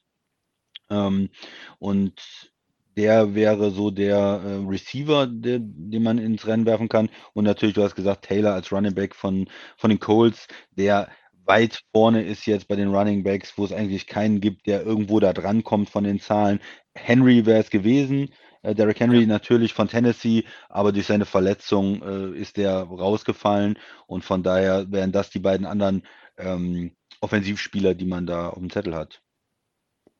Ähm, 0.91 1.31
und 1.79 2.53
der 2.97 3.35
wäre 3.35 3.70
so 3.70 3.91
der 3.91 4.16
äh, 4.16 4.66
Receiver, 4.66 5.26
der, 5.26 5.61
den 5.61 6.03
man 6.03 6.18
ins 6.18 6.47
Rennen 6.47 6.66
werfen 6.66 6.89
kann. 6.89 7.11
Und 7.33 7.45
natürlich, 7.45 7.74
du 7.74 7.83
hast 7.83 7.95
gesagt, 7.95 8.24
Taylor 8.26 8.55
als 8.55 8.72
Running 8.72 8.95
Back 8.95 9.14
von, 9.14 9.49
von 9.76 9.91
den 9.91 10.01
Colts, 10.01 10.49
der 10.72 11.09
weit 11.49 11.82
vorne 11.92 12.22
ist 12.22 12.46
jetzt 12.46 12.68
bei 12.68 12.76
den 12.76 12.94
Running 12.94 13.24
Backs, 13.24 13.57
wo 13.57 13.64
es 13.64 13.72
eigentlich 13.72 14.07
keinen 14.07 14.40
gibt, 14.40 14.66
der 14.66 14.82
irgendwo 14.82 15.18
da 15.18 15.32
dran 15.32 15.64
kommt 15.64 15.88
von 15.90 16.05
den 16.05 16.20
Zahlen. 16.20 16.61
Henry 16.94 17.46
wäre 17.46 17.61
es 17.61 17.70
gewesen, 17.70 18.30
äh, 18.62 18.74
Derrick 18.74 19.01
Henry 19.01 19.26
natürlich 19.26 19.72
von 19.72 19.88
Tennessee, 19.88 20.44
aber 20.68 20.92
durch 20.92 21.07
seine 21.07 21.24
Verletzung 21.24 22.03
äh, 22.03 22.38
ist 22.38 22.57
der 22.57 22.82
rausgefallen 22.82 23.78
und 24.07 24.24
von 24.24 24.42
daher 24.42 24.90
wären 24.92 25.12
das 25.12 25.30
die 25.30 25.38
beiden 25.38 25.66
anderen 25.66 26.07
ähm, 26.36 26.94
Offensivspieler, 27.20 27.94
die 27.94 28.07
man 28.07 28.26
da 28.26 28.51
auf 28.51 28.59
dem 28.59 28.70
Zettel 28.70 28.94
hat. 28.94 29.22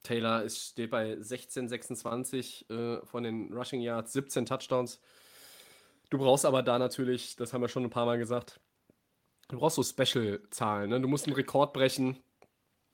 Taylor 0.03 0.43
ist, 0.43 0.71
steht 0.71 0.91
bei 0.91 1.17
16, 1.21 1.69
26 1.69 2.71
äh, 2.71 3.05
von 3.05 3.23
den 3.23 3.53
Rushing 3.53 3.81
Yards, 3.81 4.13
17 4.13 4.47
Touchdowns. 4.47 5.01
Du 6.11 6.19
brauchst 6.19 6.47
aber 6.47 6.63
da 6.63 6.79
natürlich, 6.79 7.37
das 7.37 7.53
haben 7.53 7.61
wir 7.61 7.69
schon 7.69 7.85
ein 7.85 7.91
paar 7.91 8.07
Mal 8.07 8.19
gesagt, 8.19 8.61
du 9.49 9.59
brauchst 9.59 9.77
so 9.77 9.83
Special-Zahlen. 9.83 10.91
Ne? 10.91 11.01
Du 11.01 11.09
musst 11.09 11.27
einen 11.27 11.37
Rekord 11.37 11.73
brechen 11.73 12.19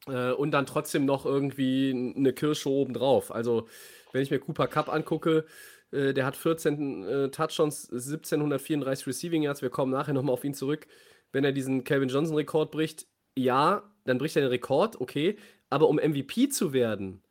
äh, 0.06 0.32
und 0.32 0.52
dann 0.52 0.66
trotzdem 0.66 1.04
noch 1.04 1.26
irgendwie 1.26 2.14
eine 2.16 2.32
Kirsche 2.32 2.70
obendrauf. 2.70 3.32
Also, 3.32 3.68
wenn 4.12 4.22
ich 4.22 4.30
mir 4.30 4.38
Cooper 4.38 4.68
Cup 4.68 4.88
angucke, 4.88 5.44
äh, 5.90 6.14
der 6.14 6.26
hat 6.26 6.36
14 6.36 7.04
äh, 7.04 7.30
Touchdowns, 7.30 7.90
1734 7.90 9.06
Receiving 9.06 9.42
Yards. 9.42 9.62
Wir 9.62 9.70
kommen 9.70 9.92
nachher 9.92 10.14
nochmal 10.14 10.32
auf 10.32 10.44
ihn 10.44 10.54
zurück. 10.54 10.86
Wenn 11.32 11.44
er 11.44 11.52
diesen 11.52 11.84
Calvin 11.84 12.08
Johnson-Rekord 12.08 12.70
bricht, 12.70 13.06
ja, 13.36 13.82
dann 14.04 14.18
bricht 14.18 14.36
er 14.36 14.42
den 14.42 14.50
Rekord, 14.50 15.00
okay. 15.00 15.36
Aber 15.70 15.88
um 15.88 15.96
MVP 15.96 16.48
zu 16.48 16.72
werden, 16.72 17.22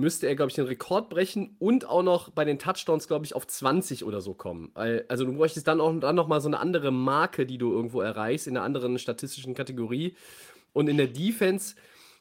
müsste 0.00 0.26
er, 0.26 0.34
glaube 0.34 0.50
ich, 0.50 0.56
den 0.56 0.66
Rekord 0.66 1.08
brechen 1.08 1.56
und 1.58 1.88
auch 1.88 2.02
noch 2.02 2.30
bei 2.30 2.44
den 2.44 2.58
Touchdowns, 2.58 3.06
glaube 3.06 3.24
ich, 3.24 3.34
auf 3.34 3.46
20 3.46 4.04
oder 4.04 4.20
so 4.20 4.34
kommen. 4.34 4.72
Also 4.74 5.24
du 5.24 5.32
bräuchtest 5.32 5.68
dann 5.68 5.80
auch 5.80 5.92
dann 6.00 6.16
noch 6.16 6.26
mal 6.26 6.40
so 6.40 6.48
eine 6.48 6.58
andere 6.58 6.90
Marke, 6.90 7.46
die 7.46 7.58
du 7.58 7.72
irgendwo 7.72 8.00
erreichst, 8.00 8.46
in 8.46 8.56
einer 8.56 8.64
anderen 8.64 8.98
statistischen 8.98 9.54
Kategorie. 9.54 10.16
Und 10.72 10.88
in 10.88 10.96
der 10.96 11.08
Defense. 11.08 11.74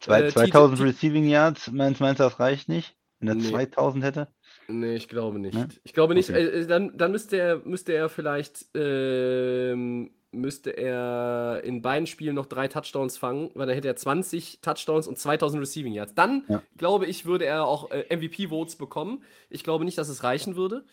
Äh, 0.07 0.29
2000 0.29 0.81
Receiving 0.81 1.27
Yards, 1.27 1.71
meinst, 1.71 2.01
meinst 2.01 2.19
du, 2.19 2.23
das 2.23 2.39
reicht 2.39 2.69
nicht? 2.69 2.95
Wenn 3.19 3.27
er 3.27 3.35
nee. 3.35 3.49
2000 3.49 4.03
hätte? 4.03 4.27
Nee, 4.67 4.95
ich 4.95 5.07
glaube 5.07 5.39
nicht. 5.39 5.55
Ne? 5.55 5.67
Ich 5.83 5.93
glaube 5.93 6.13
nicht. 6.13 6.29
Okay. 6.29 6.61
Äh, 6.61 6.67
dann, 6.67 6.97
dann 6.97 7.11
müsste 7.11 7.37
er, 7.37 7.57
müsste 7.65 7.93
er 7.93 8.07
vielleicht 8.09 8.65
ähm, 8.75 10.11
müsste 10.31 10.71
er 10.71 11.61
in 11.63 11.81
beiden 11.81 12.05
Spielen 12.05 12.35
noch 12.35 12.45
drei 12.45 12.67
Touchdowns 12.67 13.17
fangen, 13.17 13.51
weil 13.55 13.67
dann 13.67 13.75
hätte 13.75 13.87
er 13.87 13.95
20 13.95 14.59
Touchdowns 14.61 15.07
und 15.07 15.17
2000 15.17 15.61
Receiving 15.61 15.93
Yards. 15.93 16.13
Dann, 16.13 16.43
ja. 16.47 16.61
glaube 16.77 17.07
ich, 17.07 17.25
würde 17.25 17.45
er 17.45 17.65
auch 17.65 17.91
äh, 17.91 18.15
MVP-Votes 18.15 18.75
bekommen. 18.75 19.23
Ich 19.49 19.63
glaube 19.63 19.85
nicht, 19.85 19.97
dass 19.97 20.09
es 20.09 20.23
reichen 20.23 20.55
würde 20.55 20.85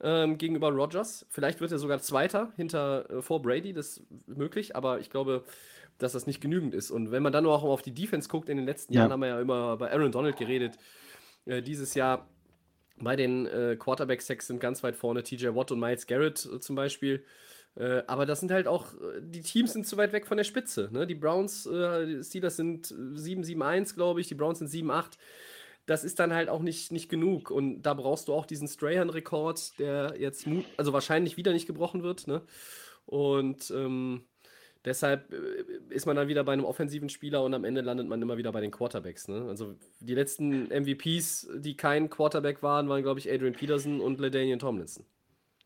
ähm, 0.00 0.38
gegenüber 0.38 0.70
Rodgers. 0.70 1.26
Vielleicht 1.30 1.60
wird 1.60 1.72
er 1.72 1.78
sogar 1.78 2.00
Zweiter 2.00 2.52
hinter 2.56 3.10
äh, 3.10 3.22
vor 3.22 3.42
Brady, 3.42 3.72
das 3.72 3.98
ist 3.98 4.28
möglich, 4.28 4.74
aber 4.74 4.98
ich 5.00 5.10
glaube, 5.10 5.44
dass 5.98 6.12
das 6.12 6.26
nicht 6.26 6.40
genügend 6.40 6.74
ist. 6.74 6.90
Und 6.90 7.12
wenn 7.12 7.22
man 7.22 7.32
dann 7.32 7.46
auch 7.46 7.62
auf 7.62 7.82
die 7.82 7.94
Defense 7.94 8.28
guckt, 8.28 8.48
in 8.48 8.56
den 8.56 8.66
letzten 8.66 8.92
ja. 8.92 9.00
Jahren 9.00 9.12
haben 9.12 9.20
wir 9.20 9.28
ja 9.28 9.40
immer 9.40 9.76
bei 9.76 9.92
Aaron 9.92 10.12
Donald 10.12 10.36
geredet. 10.36 10.76
Äh, 11.46 11.62
dieses 11.62 11.94
Jahr 11.94 12.28
bei 12.98 13.16
den 13.16 13.46
äh, 13.46 13.76
Quarterback-Sacks 13.78 14.46
sind 14.46 14.60
ganz 14.60 14.82
weit 14.82 14.96
vorne 14.96 15.22
TJ 15.22 15.48
Watt 15.54 15.70
und 15.70 15.80
Miles 15.80 16.06
Garrett 16.06 16.44
äh, 16.46 16.60
zum 16.60 16.76
Beispiel. 16.76 17.24
Äh, 17.76 18.02
aber 18.06 18.24
das 18.24 18.40
sind 18.40 18.52
halt 18.52 18.68
auch, 18.68 18.94
äh, 18.94 19.20
die 19.20 19.40
Teams 19.40 19.72
sind 19.72 19.86
zu 19.86 19.96
weit 19.96 20.12
weg 20.12 20.26
von 20.26 20.36
der 20.36 20.44
Spitze. 20.44 20.88
Ne? 20.92 21.06
Die 21.06 21.14
Browns, 21.14 21.66
äh, 21.66 22.06
die 22.06 22.22
Steelers 22.22 22.56
sind 22.56 22.86
7-7-1, 22.86 23.94
glaube 23.94 24.20
ich, 24.20 24.28
die 24.28 24.34
Browns 24.34 24.60
sind 24.60 24.70
7-8. 24.70 25.18
Das 25.86 26.04
ist 26.04 26.18
dann 26.18 26.32
halt 26.32 26.48
auch 26.48 26.62
nicht, 26.62 26.92
nicht 26.92 27.08
genug. 27.08 27.50
Und 27.50 27.82
da 27.82 27.94
brauchst 27.94 28.28
du 28.28 28.34
auch 28.34 28.46
diesen 28.46 28.68
Strahan-Rekord, 28.68 29.78
der 29.78 30.14
jetzt, 30.18 30.46
also 30.76 30.92
wahrscheinlich 30.92 31.36
wieder 31.36 31.52
nicht 31.52 31.66
gebrochen 31.66 32.02
wird. 32.02 32.26
Ne? 32.26 32.42
Und 33.06 33.70
ähm, 33.72 34.22
deshalb 34.84 35.32
äh, 35.32 35.64
ist 35.90 36.06
man 36.06 36.14
dann 36.14 36.28
wieder 36.28 36.44
bei 36.44 36.52
einem 36.52 36.64
offensiven 36.64 37.08
Spieler 37.08 37.42
und 37.42 37.54
am 37.54 37.64
Ende 37.64 37.80
landet 37.80 38.06
man 38.06 38.22
immer 38.22 38.36
wieder 38.36 38.52
bei 38.52 38.60
den 38.60 38.70
Quarterbacks. 38.70 39.26
Ne? 39.26 39.46
Also 39.48 39.74
die 39.98 40.14
letzten 40.14 40.68
MVPs, 40.68 41.48
die 41.56 41.76
kein 41.76 42.08
Quarterback 42.08 42.62
waren, 42.62 42.88
waren, 42.88 43.02
glaube 43.02 43.18
ich, 43.18 43.30
Adrian 43.30 43.54
Peterson 43.54 44.00
und 44.00 44.20
LaDainian 44.20 44.60
Tomlinson. 44.60 45.04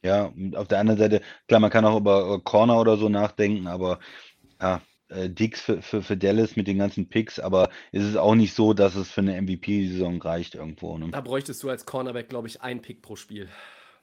Ja, 0.02 0.26
und 0.26 0.56
auf 0.56 0.68
der 0.68 0.78
anderen 0.78 0.98
Seite, 0.98 1.20
klar, 1.48 1.60
man 1.60 1.70
kann 1.70 1.84
auch 1.84 1.98
über 1.98 2.40
Corner 2.40 2.80
oder 2.80 2.96
so 2.96 3.08
nachdenken, 3.08 3.66
aber 3.66 3.98
ja, 4.60 4.80
äh, 5.08 5.30
Dix 5.30 5.60
für, 5.60 5.82
für, 5.82 6.02
für 6.02 6.16
Dallas 6.16 6.56
mit 6.56 6.66
den 6.68 6.78
ganzen 6.78 7.08
Picks, 7.08 7.40
aber 7.40 7.70
es 7.92 8.04
ist 8.04 8.16
auch 8.16 8.34
nicht 8.34 8.54
so, 8.54 8.74
dass 8.74 8.94
es 8.94 9.10
für 9.10 9.22
eine 9.22 9.40
MVP-Saison 9.40 10.20
reicht 10.20 10.54
irgendwo. 10.54 10.98
Ne? 10.98 11.08
Da 11.10 11.20
bräuchtest 11.20 11.62
du 11.62 11.70
als 11.70 11.86
Cornerback, 11.86 12.28
glaube 12.28 12.48
ich, 12.48 12.62
einen 12.62 12.82
Pick 12.82 13.02
pro 13.02 13.16
Spiel. 13.16 13.48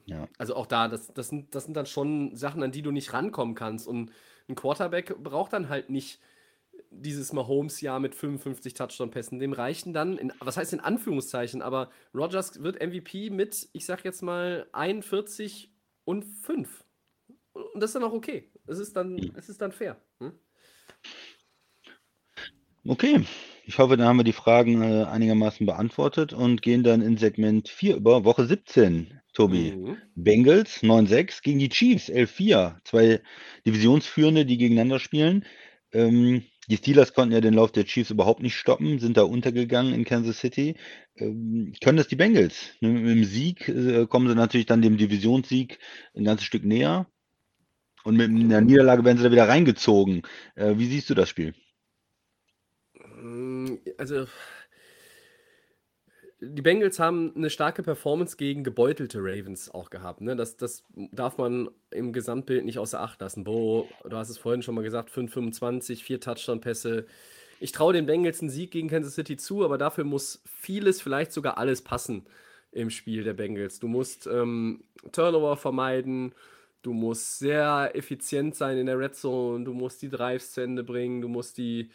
Ja. 0.06 0.28
Also 0.38 0.54
auch 0.54 0.66
da, 0.66 0.88
das, 0.88 1.12
das, 1.12 1.28
sind, 1.28 1.54
das 1.54 1.64
sind 1.64 1.76
dann 1.76 1.86
schon 1.86 2.34
Sachen, 2.36 2.62
an 2.62 2.72
die 2.72 2.82
du 2.82 2.90
nicht 2.90 3.12
rankommen 3.12 3.54
kannst. 3.54 3.86
Und 3.86 4.12
ein 4.48 4.54
Quarterback 4.54 5.16
braucht 5.22 5.52
dann 5.52 5.68
halt 5.68 5.90
nicht 5.90 6.20
dieses 6.90 7.32
Mahomes-Jahr 7.32 8.00
mit 8.00 8.14
55 8.14 8.74
Touchdown-Pässen. 8.74 9.38
Dem 9.38 9.52
reichen 9.52 9.92
dann, 9.92 10.16
in, 10.18 10.32
was 10.38 10.56
heißt 10.56 10.72
in 10.72 10.80
Anführungszeichen, 10.80 11.62
aber 11.62 11.90
Rogers 12.14 12.62
wird 12.62 12.80
MVP 12.80 13.30
mit, 13.30 13.68
ich 13.72 13.84
sag 13.84 14.04
jetzt 14.04 14.22
mal, 14.22 14.66
41 14.72 15.70
und 16.06 16.24
5. 16.24 16.84
Und 17.52 17.82
das 17.82 17.90
ist 17.90 17.94
dann 17.94 18.04
auch 18.04 18.14
okay. 18.14 18.50
Es 18.66 18.78
ist 18.78 18.96
dann, 18.96 19.18
hm. 19.18 19.32
es 19.36 19.50
ist 19.50 19.60
dann 19.60 19.72
fair. 19.72 20.00
Hm? 20.20 20.32
Okay, 22.88 23.24
ich 23.64 23.78
hoffe, 23.78 23.96
dann 23.96 24.06
haben 24.06 24.18
wir 24.18 24.24
die 24.24 24.32
Fragen 24.32 24.80
äh, 24.80 25.04
einigermaßen 25.04 25.66
beantwortet 25.66 26.32
und 26.32 26.62
gehen 26.62 26.84
dann 26.84 27.02
in 27.02 27.16
Segment 27.16 27.68
4 27.68 27.96
über 27.96 28.24
Woche 28.24 28.46
17. 28.46 29.20
Tobi, 29.32 29.72
mhm. 29.72 29.96
Bengals 30.14 30.82
9-6 30.82 31.42
gegen 31.42 31.58
die 31.58 31.68
Chiefs 31.68 32.08
11-4. 32.08 32.76
Zwei 32.84 33.20
Divisionsführende, 33.66 34.46
die 34.46 34.56
gegeneinander 34.56 34.98
spielen. 34.98 35.44
Ähm, 35.92 36.42
die 36.68 36.76
Steelers 36.76 37.14
konnten 37.14 37.32
ja 37.32 37.40
den 37.40 37.54
Lauf 37.54 37.70
der 37.70 37.84
Chiefs 37.84 38.10
überhaupt 38.10 38.42
nicht 38.42 38.56
stoppen, 38.56 38.98
sind 38.98 39.16
da 39.16 39.22
untergegangen 39.22 39.94
in 39.94 40.04
Kansas 40.04 40.40
City. 40.40 40.76
Ähm, 41.16 41.72
können 41.82 41.96
das 41.96 42.08
die 42.08 42.16
Bengals? 42.16 42.70
Ne, 42.80 42.88
mit 42.88 43.10
dem 43.10 43.24
Sieg 43.24 43.68
äh, 43.68 44.06
kommen 44.06 44.28
sie 44.28 44.34
natürlich 44.34 44.66
dann 44.66 44.82
dem 44.82 44.96
Divisionssieg 44.96 45.78
ein 46.14 46.24
ganzes 46.24 46.46
Stück 46.46 46.64
näher. 46.64 47.06
Und 48.02 48.16
mit 48.16 48.30
einer 48.30 48.60
Niederlage 48.60 49.04
werden 49.04 49.18
sie 49.18 49.24
da 49.24 49.32
wieder 49.32 49.48
reingezogen. 49.48 50.22
Äh, 50.54 50.78
wie 50.78 50.86
siehst 50.86 51.10
du 51.10 51.14
das 51.14 51.28
Spiel? 51.28 51.54
Mm, 53.16 53.78
also, 53.98 54.26
die 56.48 56.62
Bengals 56.62 56.98
haben 56.98 57.32
eine 57.36 57.50
starke 57.50 57.82
Performance 57.82 58.36
gegen 58.36 58.64
gebeutelte 58.64 59.18
Ravens 59.20 59.70
auch 59.70 59.90
gehabt. 59.90 60.20
Ne? 60.20 60.36
Das, 60.36 60.56
das 60.56 60.84
darf 60.94 61.38
man 61.38 61.68
im 61.90 62.12
Gesamtbild 62.12 62.64
nicht 62.64 62.78
außer 62.78 63.00
Acht 63.00 63.20
lassen. 63.20 63.44
Bo, 63.44 63.88
du 64.08 64.16
hast 64.16 64.30
es 64.30 64.38
vorhin 64.38 64.62
schon 64.62 64.74
mal 64.74 64.84
gesagt, 64.84 65.10
5,25, 65.10 66.02
vier 66.02 66.20
Touchdown-Pässe. 66.20 67.06
Ich 67.60 67.72
traue 67.72 67.92
den 67.92 68.06
Bengals 68.06 68.40
einen 68.40 68.50
Sieg 68.50 68.70
gegen 68.70 68.88
Kansas 68.88 69.14
City 69.14 69.36
zu, 69.36 69.64
aber 69.64 69.78
dafür 69.78 70.04
muss 70.04 70.42
vieles, 70.44 71.00
vielleicht 71.00 71.32
sogar 71.32 71.58
alles 71.58 71.82
passen 71.82 72.26
im 72.72 72.90
Spiel 72.90 73.24
der 73.24 73.34
Bengals. 73.34 73.78
Du 73.78 73.88
musst 73.88 74.26
ähm, 74.26 74.84
Turnover 75.12 75.56
vermeiden, 75.56 76.34
du 76.82 76.92
musst 76.92 77.38
sehr 77.38 77.90
effizient 77.94 78.54
sein 78.54 78.78
in 78.78 78.86
der 78.86 78.98
Red 78.98 79.14
Zone, 79.16 79.64
du 79.64 79.72
musst 79.72 80.02
die 80.02 80.10
Drives 80.10 80.52
zu 80.52 80.60
Ende 80.60 80.84
bringen, 80.84 81.20
du 81.20 81.28
musst 81.28 81.56
die 81.58 81.90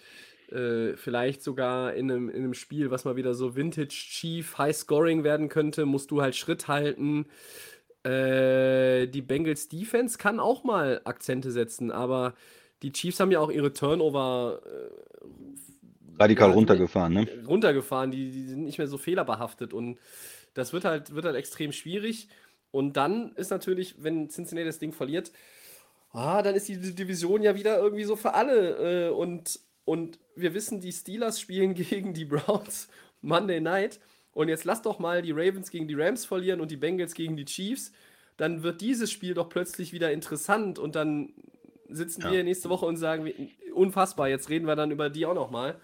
äh, 0.52 0.96
vielleicht 0.98 1.44
sogar 1.44 1.94
in 1.94 2.12
einem, 2.12 2.30
in 2.30 2.44
einem 2.44 2.54
Spiel, 2.54 2.92
was 2.92 3.06
mal 3.06 3.16
wieder 3.16 3.34
so 3.34 3.56
Vintage 3.56 3.90
Chief 3.90 4.58
High 4.58 4.76
Scoring 4.76 5.24
werden 5.24 5.50
könnte, 5.50 5.86
musst 5.86 6.12
du 6.12 6.22
halt 6.22 6.36
Schritt 6.36 6.68
halten. 6.68 7.26
Äh, 8.04 9.08
die 9.08 9.22
Bengals 9.22 9.70
Defense 9.70 10.18
kann 10.18 10.40
auch 10.40 10.64
mal 10.64 11.02
Akzente 11.04 11.52
setzen, 11.52 11.92
aber 11.92 12.34
die 12.82 12.92
Chiefs 12.92 13.20
haben 13.20 13.32
ja 13.32 13.40
auch 13.40 13.52
ihre 13.52 13.74
Turnover 13.74 14.62
äh, 14.66 16.20
radikal 16.20 16.50
ja, 16.50 16.56
runtergefahren, 16.56 17.14
ne? 17.14 17.28
Runtergefahren, 17.48 18.12
die, 18.12 18.32
die 18.32 18.48
sind 18.48 18.64
nicht 18.64 18.78
mehr 18.78 18.88
so 18.88 18.98
fehlerbehaftet 18.98 19.74
und 19.74 20.00
das 20.54 20.74
wird 20.74 20.86
halt, 20.86 21.14
wird 21.16 21.26
halt 21.26 21.36
extrem 21.36 21.72
schwierig. 21.72 22.28
Und 22.72 22.98
dann 22.98 23.34
ist 23.36 23.52
natürlich, 23.52 23.96
wenn 24.00 24.30
Cincinnati 24.30 24.66
das 24.66 24.80
Ding 24.80 24.94
verliert, 24.94 25.32
ah, 26.12 26.42
dann 26.42 26.56
ist 26.56 26.68
die 26.68 26.78
Division 26.78 27.42
ja 27.42 27.56
wieder 27.56 27.78
irgendwie 27.80 28.04
so 28.04 28.16
für 28.16 28.34
alle. 28.34 29.08
Äh, 29.08 29.10
und 29.10 29.60
und 29.86 30.20
wir 30.36 30.54
wissen, 30.54 30.80
die 30.80 30.92
Steelers 30.92 31.40
spielen 31.40 31.74
gegen 31.76 32.14
die 32.14 32.26
Browns 32.26 32.90
Monday 33.22 33.60
Night. 33.60 34.00
Und 34.34 34.48
jetzt 34.48 34.64
lass 34.64 34.82
doch 34.82 35.00
mal 35.00 35.22
die 35.22 35.32
Ravens 35.32 35.72
gegen 35.72 35.88
die 35.88 35.96
Rams 35.96 36.26
verlieren 36.26 36.62
und 36.62 36.72
die 36.72 36.78
Bengals 36.78 37.14
gegen 37.14 37.36
die 37.36 37.46
Chiefs. 37.46 37.92
Dann 38.38 38.64
wird 38.64 38.80
dieses 38.82 39.12
Spiel 39.12 39.34
doch 39.34 39.50
plötzlich 39.50 39.92
wieder 39.92 40.12
interessant. 40.12 40.80
Und 40.80 40.96
dann 40.96 41.34
sitzen 41.90 42.22
ja. 42.22 42.32
wir 42.32 42.44
nächste 42.44 42.70
Woche 42.70 42.86
und 42.86 42.96
sagen, 42.96 43.30
unfassbar, 43.74 44.30
jetzt 44.30 44.50
reden 44.50 44.68
wir 44.68 44.76
dann 44.76 44.92
über 44.92 45.10
die 45.10 45.26
auch 45.26 45.34
nochmal. 45.34 45.76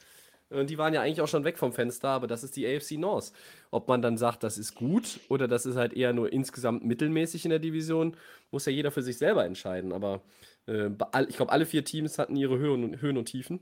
Und 0.50 0.70
die 0.70 0.78
waren 0.78 0.94
ja 0.94 1.02
eigentlich 1.02 1.20
auch 1.20 1.28
schon 1.28 1.44
weg 1.44 1.58
vom 1.58 1.74
Fenster, 1.74 2.08
aber 2.08 2.28
das 2.28 2.44
ist 2.44 2.56
die 2.56 2.66
AFC 2.66 2.92
North. 2.92 3.34
Ob 3.70 3.90
man 3.90 4.02
dann 4.02 4.18
sagt, 4.18 4.44
das 4.44 4.58
ist 4.58 4.76
gut 4.76 5.20
oder 5.28 5.50
das 5.50 5.66
ist 5.66 5.76
halt 5.76 5.94
eher 5.94 6.14
nur 6.14 6.32
insgesamt 6.32 6.86
mittelmäßig 6.86 7.44
in 7.44 7.50
der 7.50 7.60
Division, 7.60 8.16
muss 8.52 8.66
ja 8.66 8.72
jeder 8.72 8.92
für 8.92 9.02
sich 9.02 9.18
selber 9.18 9.44
entscheiden. 9.44 9.92
Aber 9.92 10.22
äh, 10.68 10.90
ich 11.28 11.36
glaube, 11.36 11.52
alle 11.52 11.66
vier 11.66 11.84
Teams 11.84 12.18
hatten 12.18 12.38
ihre 12.38 12.58
Höhen 12.58 13.02
Höhen 13.02 13.18
und 13.18 13.26
Tiefen. 13.26 13.60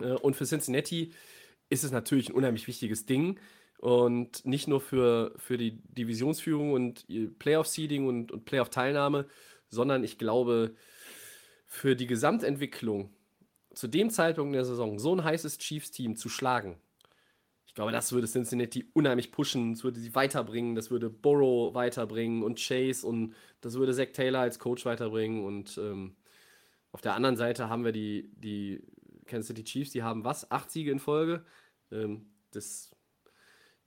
Äh, 0.00 0.12
und 0.12 0.36
für 0.36 0.44
Cincinnati 0.44 1.12
ist 1.70 1.84
es 1.84 1.90
natürlich 1.90 2.30
ein 2.30 2.34
unheimlich 2.34 2.66
wichtiges 2.66 3.06
Ding. 3.06 3.38
Und 3.78 4.44
nicht 4.46 4.68
nur 4.68 4.80
für, 4.80 5.34
für 5.38 5.58
die 5.58 5.82
Divisionsführung 5.82 6.72
und 6.72 7.04
Playoff-Seeding 7.40 8.06
und, 8.06 8.30
und 8.30 8.44
Playoff-Teilnahme, 8.44 9.26
sondern 9.68 10.04
ich 10.04 10.18
glaube, 10.18 10.76
für 11.66 11.96
die 11.96 12.06
Gesamtentwicklung 12.06 13.10
zu 13.74 13.88
dem 13.88 14.10
Zeitpunkt 14.10 14.54
der 14.54 14.64
Saison 14.64 15.00
so 15.00 15.12
ein 15.14 15.24
heißes 15.24 15.58
Chiefs-Team 15.58 16.14
zu 16.14 16.28
schlagen, 16.28 16.76
ich 17.72 17.76
glaube, 17.76 17.90
das 17.90 18.12
würde 18.12 18.26
Cincinnati 18.26 18.84
unheimlich 18.92 19.32
pushen, 19.32 19.72
das 19.72 19.82
würde 19.82 19.98
sie 19.98 20.14
weiterbringen, 20.14 20.74
das 20.74 20.90
würde 20.90 21.08
Burrow 21.08 21.72
weiterbringen 21.72 22.42
und 22.42 22.58
Chase 22.62 23.06
und 23.06 23.34
das 23.62 23.76
würde 23.76 23.94
Zach 23.94 24.12
Taylor 24.12 24.40
als 24.40 24.58
Coach 24.58 24.84
weiterbringen. 24.84 25.42
Und 25.42 25.78
ähm, 25.78 26.14
auf 26.90 27.00
der 27.00 27.14
anderen 27.14 27.38
Seite 27.38 27.70
haben 27.70 27.86
wir 27.86 27.92
die, 27.92 28.30
die 28.36 28.82
Kansas 29.26 29.48
City 29.48 29.64
Chiefs, 29.64 29.90
die 29.90 30.02
haben 30.02 30.24
was? 30.24 30.50
Acht 30.50 30.70
Siege 30.70 30.90
in 30.90 30.98
Folge. 30.98 31.44
Ähm, 31.90 32.26
das, 32.50 32.94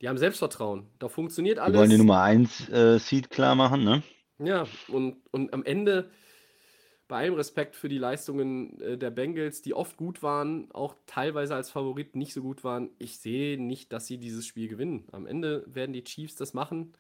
die 0.02 0.10
haben 0.10 0.18
Selbstvertrauen. 0.18 0.88
Da 1.00 1.08
funktioniert 1.08 1.60
alles. 1.60 1.74
Die 1.74 1.80
wollen 1.80 1.90
die 1.90 1.98
Nummer 1.98 2.22
1 2.22 2.70
äh, 2.70 3.00
Seed 3.00 3.30
klar 3.30 3.56
machen, 3.56 3.84
ne? 3.84 4.04
Ja, 4.40 4.68
und, 4.90 5.18
und 5.32 5.54
am 5.54 5.64
Ende, 5.64 6.12
bei 7.08 7.20
allem 7.20 7.36
Respekt 7.36 7.76
für 7.76 7.88
die 7.88 7.98
Leistungen 7.98 8.80
äh, 8.82 8.98
der 8.98 9.12
Bengals, 9.12 9.62
die 9.62 9.74
oft 9.74 9.96
gut 9.96 10.24
waren, 10.24 10.72
auch 10.72 10.96
teilweise 11.06 11.56
als 11.56 11.70
Favorit 11.70 12.16
nicht 12.16 12.34
so 12.34 12.42
gut 12.42 12.64
waren, 12.64 12.90
ich 12.98 13.20
sehe 13.20 13.62
nicht, 13.62 13.94
dass 13.94 14.08
sie 14.08 14.18
dieses 14.18 14.46
Spiel 14.46 14.68
gewinnen. 14.68 15.08
Am 15.12 15.26
Ende 15.26 15.64
werden 15.68 15.94
die 15.94 16.04
Chiefs 16.04 16.36
das 16.36 16.54
machen, 16.54 16.94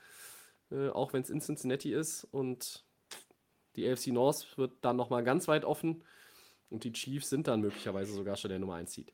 äh, 0.71 0.89
auch 0.89 1.11
wenn 1.11 1.23
es 1.23 1.29
in 1.29 1.41
Cincinnati 1.41 1.91
ist. 1.91 2.23
Und 2.31 2.85
die 3.75 3.89
AFC 3.89 4.07
North 4.07 4.57
wird 4.57 4.73
dann 4.81 4.95
nochmal 4.95 5.23
ganz 5.23 5.47
weit 5.47 5.65
offen. 5.65 6.03
Und 6.69 6.83
die 6.83 6.91
Chiefs 6.91 7.29
sind 7.29 7.47
dann 7.47 7.61
möglicherweise 7.61 8.13
sogar 8.13 8.35
schon 8.35 8.49
der 8.49 8.59
Nummer 8.59 8.75
1 8.75 8.91
Seed. 8.91 9.13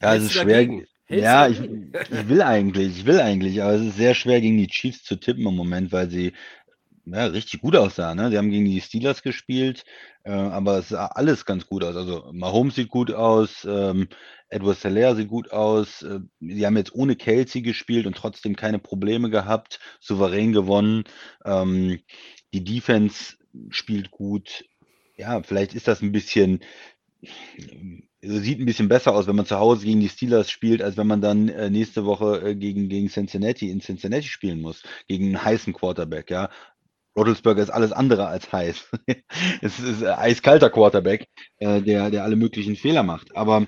Ja, 0.00 0.14
es 0.14 0.24
ist 0.24 0.32
schwer. 0.32 0.84
Ja, 1.08 1.48
ich, 1.48 1.60
ich 1.60 2.28
will 2.28 2.40
eigentlich, 2.40 2.98
ich 2.98 3.06
will 3.06 3.20
eigentlich, 3.20 3.62
aber 3.62 3.74
es 3.74 3.82
ist 3.82 3.96
sehr 3.96 4.14
schwer 4.14 4.40
gegen 4.40 4.56
die 4.56 4.68
Chiefs 4.68 5.04
zu 5.04 5.16
tippen 5.16 5.46
im 5.46 5.54
Moment, 5.54 5.92
weil 5.92 6.08
sie 6.08 6.32
ja, 7.06 7.26
richtig 7.26 7.60
gut 7.60 7.76
aussahen. 7.76 8.16
Ne? 8.16 8.30
Sie 8.30 8.38
haben 8.38 8.50
gegen 8.50 8.64
die 8.64 8.80
Steelers 8.80 9.22
gespielt, 9.22 9.84
äh, 10.24 10.32
aber 10.32 10.78
es 10.78 10.88
sah 10.88 11.06
alles 11.06 11.44
ganz 11.44 11.66
gut 11.66 11.84
aus. 11.84 11.96
Also 11.96 12.30
Mahomes 12.32 12.76
sieht 12.76 12.88
gut 12.88 13.12
aus, 13.12 13.66
ähm, 13.68 14.08
Edward 14.48 14.78
Selaire 14.78 15.14
sieht 15.14 15.28
gut 15.28 15.50
aus. 15.52 16.02
Äh, 16.02 16.20
sie 16.40 16.64
haben 16.64 16.76
jetzt 16.76 16.94
ohne 16.94 17.16
Kelsey 17.16 17.60
gespielt 17.60 18.06
und 18.06 18.16
trotzdem 18.16 18.56
keine 18.56 18.78
Probleme 18.78 19.28
gehabt, 19.28 19.80
souverän 20.00 20.52
gewonnen. 20.52 21.04
Ähm, 21.44 22.00
die 22.54 22.64
Defense 22.64 23.36
spielt 23.70 24.10
gut. 24.10 24.64
Ja, 25.16 25.42
vielleicht 25.42 25.74
ist 25.74 25.88
das 25.88 26.02
ein 26.02 26.12
bisschen 26.12 26.60
also 28.22 28.38
sieht 28.38 28.58
ein 28.58 28.66
bisschen 28.66 28.88
besser 28.88 29.14
aus, 29.14 29.26
wenn 29.26 29.36
man 29.36 29.46
zu 29.46 29.58
Hause 29.58 29.84
gegen 29.84 30.00
die 30.00 30.08
Steelers 30.08 30.50
spielt, 30.50 30.82
als 30.82 30.96
wenn 30.96 31.06
man 31.06 31.20
dann 31.20 31.48
äh, 31.48 31.70
nächste 31.70 32.04
Woche 32.04 32.40
äh, 32.40 32.54
gegen, 32.54 32.88
gegen 32.88 33.08
Cincinnati 33.08 33.70
in 33.70 33.80
Cincinnati 33.80 34.28
spielen 34.28 34.60
muss, 34.60 34.82
gegen 35.08 35.26
einen 35.26 35.44
heißen 35.44 35.72
Quarterback, 35.72 36.30
ja. 36.30 36.50
Roethlisberger 37.16 37.62
ist 37.62 37.70
alles 37.70 37.92
andere 37.92 38.26
als 38.26 38.50
heiß. 38.52 38.90
es 39.62 39.78
ist 39.78 40.02
äh, 40.02 40.08
eiskalter 40.08 40.70
Quarterback, 40.70 41.28
äh, 41.58 41.80
der, 41.80 42.10
der 42.10 42.24
alle 42.24 42.34
möglichen 42.34 42.74
Fehler 42.74 43.04
macht. 43.04 43.36
Aber 43.36 43.66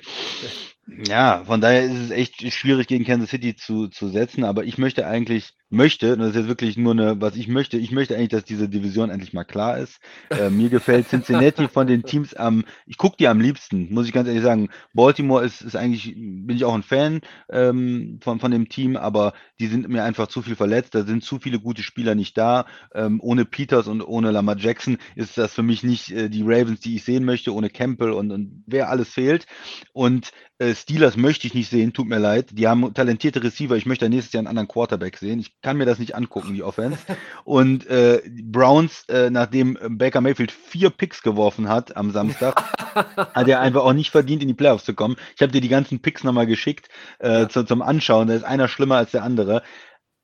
ja, 0.86 1.42
von 1.44 1.60
daher 1.60 1.84
ist 1.84 1.98
es 1.98 2.10
echt 2.10 2.52
schwierig 2.52 2.86
gegen 2.86 3.04
Kansas 3.04 3.30
City 3.30 3.56
zu, 3.56 3.88
zu 3.88 4.08
setzen. 4.08 4.44
Aber 4.44 4.64
ich 4.64 4.78
möchte 4.78 5.06
eigentlich, 5.06 5.52
möchte, 5.68 6.12
und 6.12 6.20
das 6.20 6.30
ist 6.30 6.36
jetzt 6.36 6.48
wirklich 6.48 6.76
nur 6.76 6.92
eine, 6.92 7.20
was 7.20 7.34
ich 7.34 7.48
möchte, 7.48 7.76
ich 7.76 7.90
möchte 7.90 8.14
eigentlich, 8.14 8.28
dass 8.28 8.44
diese 8.44 8.68
Division 8.68 9.10
endlich 9.10 9.32
mal 9.32 9.44
klar 9.44 9.78
ist. 9.78 9.98
Äh, 10.30 10.48
mir 10.50 10.68
gefällt 10.68 11.08
Cincinnati 11.08 11.66
von 11.66 11.88
den 11.88 12.04
Teams 12.04 12.34
am, 12.34 12.64
ich 12.86 12.98
gucke 12.98 13.16
die 13.16 13.26
am 13.26 13.40
liebsten, 13.40 13.92
muss 13.92 14.06
ich 14.06 14.12
ganz 14.12 14.28
ehrlich 14.28 14.44
sagen. 14.44 14.68
Baltimore 14.94 15.44
ist, 15.44 15.60
ist 15.60 15.74
eigentlich, 15.74 16.14
bin 16.14 16.54
ich 16.54 16.64
auch 16.64 16.74
ein 16.74 16.84
Fan 16.84 17.20
ähm, 17.50 18.20
von, 18.22 18.38
von 18.38 18.52
dem 18.52 18.68
Team, 18.68 18.96
aber 18.96 19.32
die 19.58 19.66
sind 19.66 19.88
mir 19.88 20.04
einfach 20.04 20.28
zu 20.28 20.40
viel 20.40 20.54
verletzt. 20.54 20.94
Da 20.94 21.04
sind 21.04 21.24
zu 21.24 21.40
viele 21.40 21.58
gute 21.58 21.82
Spieler 21.82 22.14
nicht 22.14 22.38
da. 22.38 22.66
Ähm, 22.94 23.20
ohne 23.20 23.44
Peters 23.44 23.88
und 23.88 24.02
ohne 24.02 24.30
Lamar 24.30 24.56
Jackson 24.56 24.98
ist 25.16 25.36
das 25.36 25.52
für 25.52 25.64
mich 25.64 25.82
nicht 25.82 26.12
äh, 26.12 26.28
die 26.28 26.42
Ravens, 26.42 26.78
die 26.78 26.94
ich 26.94 27.04
sehen 27.04 27.24
möchte, 27.24 27.52
ohne 27.52 27.70
Campbell 27.70 28.12
und, 28.12 28.30
und 28.30 28.62
wer 28.66 28.88
alles 28.88 29.08
fehlt. 29.08 29.46
Und 29.92 30.30
Steelers 30.74 31.16
möchte 31.18 31.46
ich 31.46 31.52
nicht 31.52 31.68
sehen, 31.68 31.92
tut 31.92 32.08
mir 32.08 32.18
leid. 32.18 32.48
Die 32.52 32.66
haben 32.66 32.94
talentierte 32.94 33.42
Receiver. 33.42 33.76
Ich 33.76 33.84
möchte 33.84 34.08
nächstes 34.08 34.32
Jahr 34.32 34.40
einen 34.40 34.46
anderen 34.46 34.68
Quarterback 34.68 35.18
sehen. 35.18 35.38
Ich 35.38 35.60
kann 35.60 35.76
mir 35.76 35.84
das 35.84 35.98
nicht 35.98 36.14
angucken, 36.14 36.54
die 36.54 36.62
Offense. 36.62 36.98
Und 37.44 37.86
äh, 37.88 38.22
Browns, 38.42 39.04
äh, 39.08 39.28
nachdem 39.28 39.78
Baker 39.98 40.22
Mayfield 40.22 40.50
vier 40.52 40.88
Picks 40.88 41.22
geworfen 41.22 41.68
hat 41.68 41.96
am 41.96 42.10
Samstag, 42.10 42.56
hat 42.94 43.48
er 43.48 43.60
einfach 43.60 43.82
auch 43.82 43.92
nicht 43.92 44.10
verdient, 44.10 44.40
in 44.40 44.48
die 44.48 44.54
Playoffs 44.54 44.84
zu 44.86 44.94
kommen. 44.94 45.16
Ich 45.34 45.42
habe 45.42 45.52
dir 45.52 45.60
die 45.60 45.68
ganzen 45.68 46.00
Picks 46.00 46.24
nochmal 46.24 46.46
geschickt 46.46 46.88
äh, 47.18 47.40
Ja. 47.42 47.48
zu, 47.50 47.64
zum 47.64 47.82
Anschauen. 47.82 48.28
Da 48.28 48.34
ist 48.34 48.44
einer 48.44 48.68
schlimmer 48.68 48.96
als 48.96 49.10
der 49.10 49.24
andere. 49.24 49.62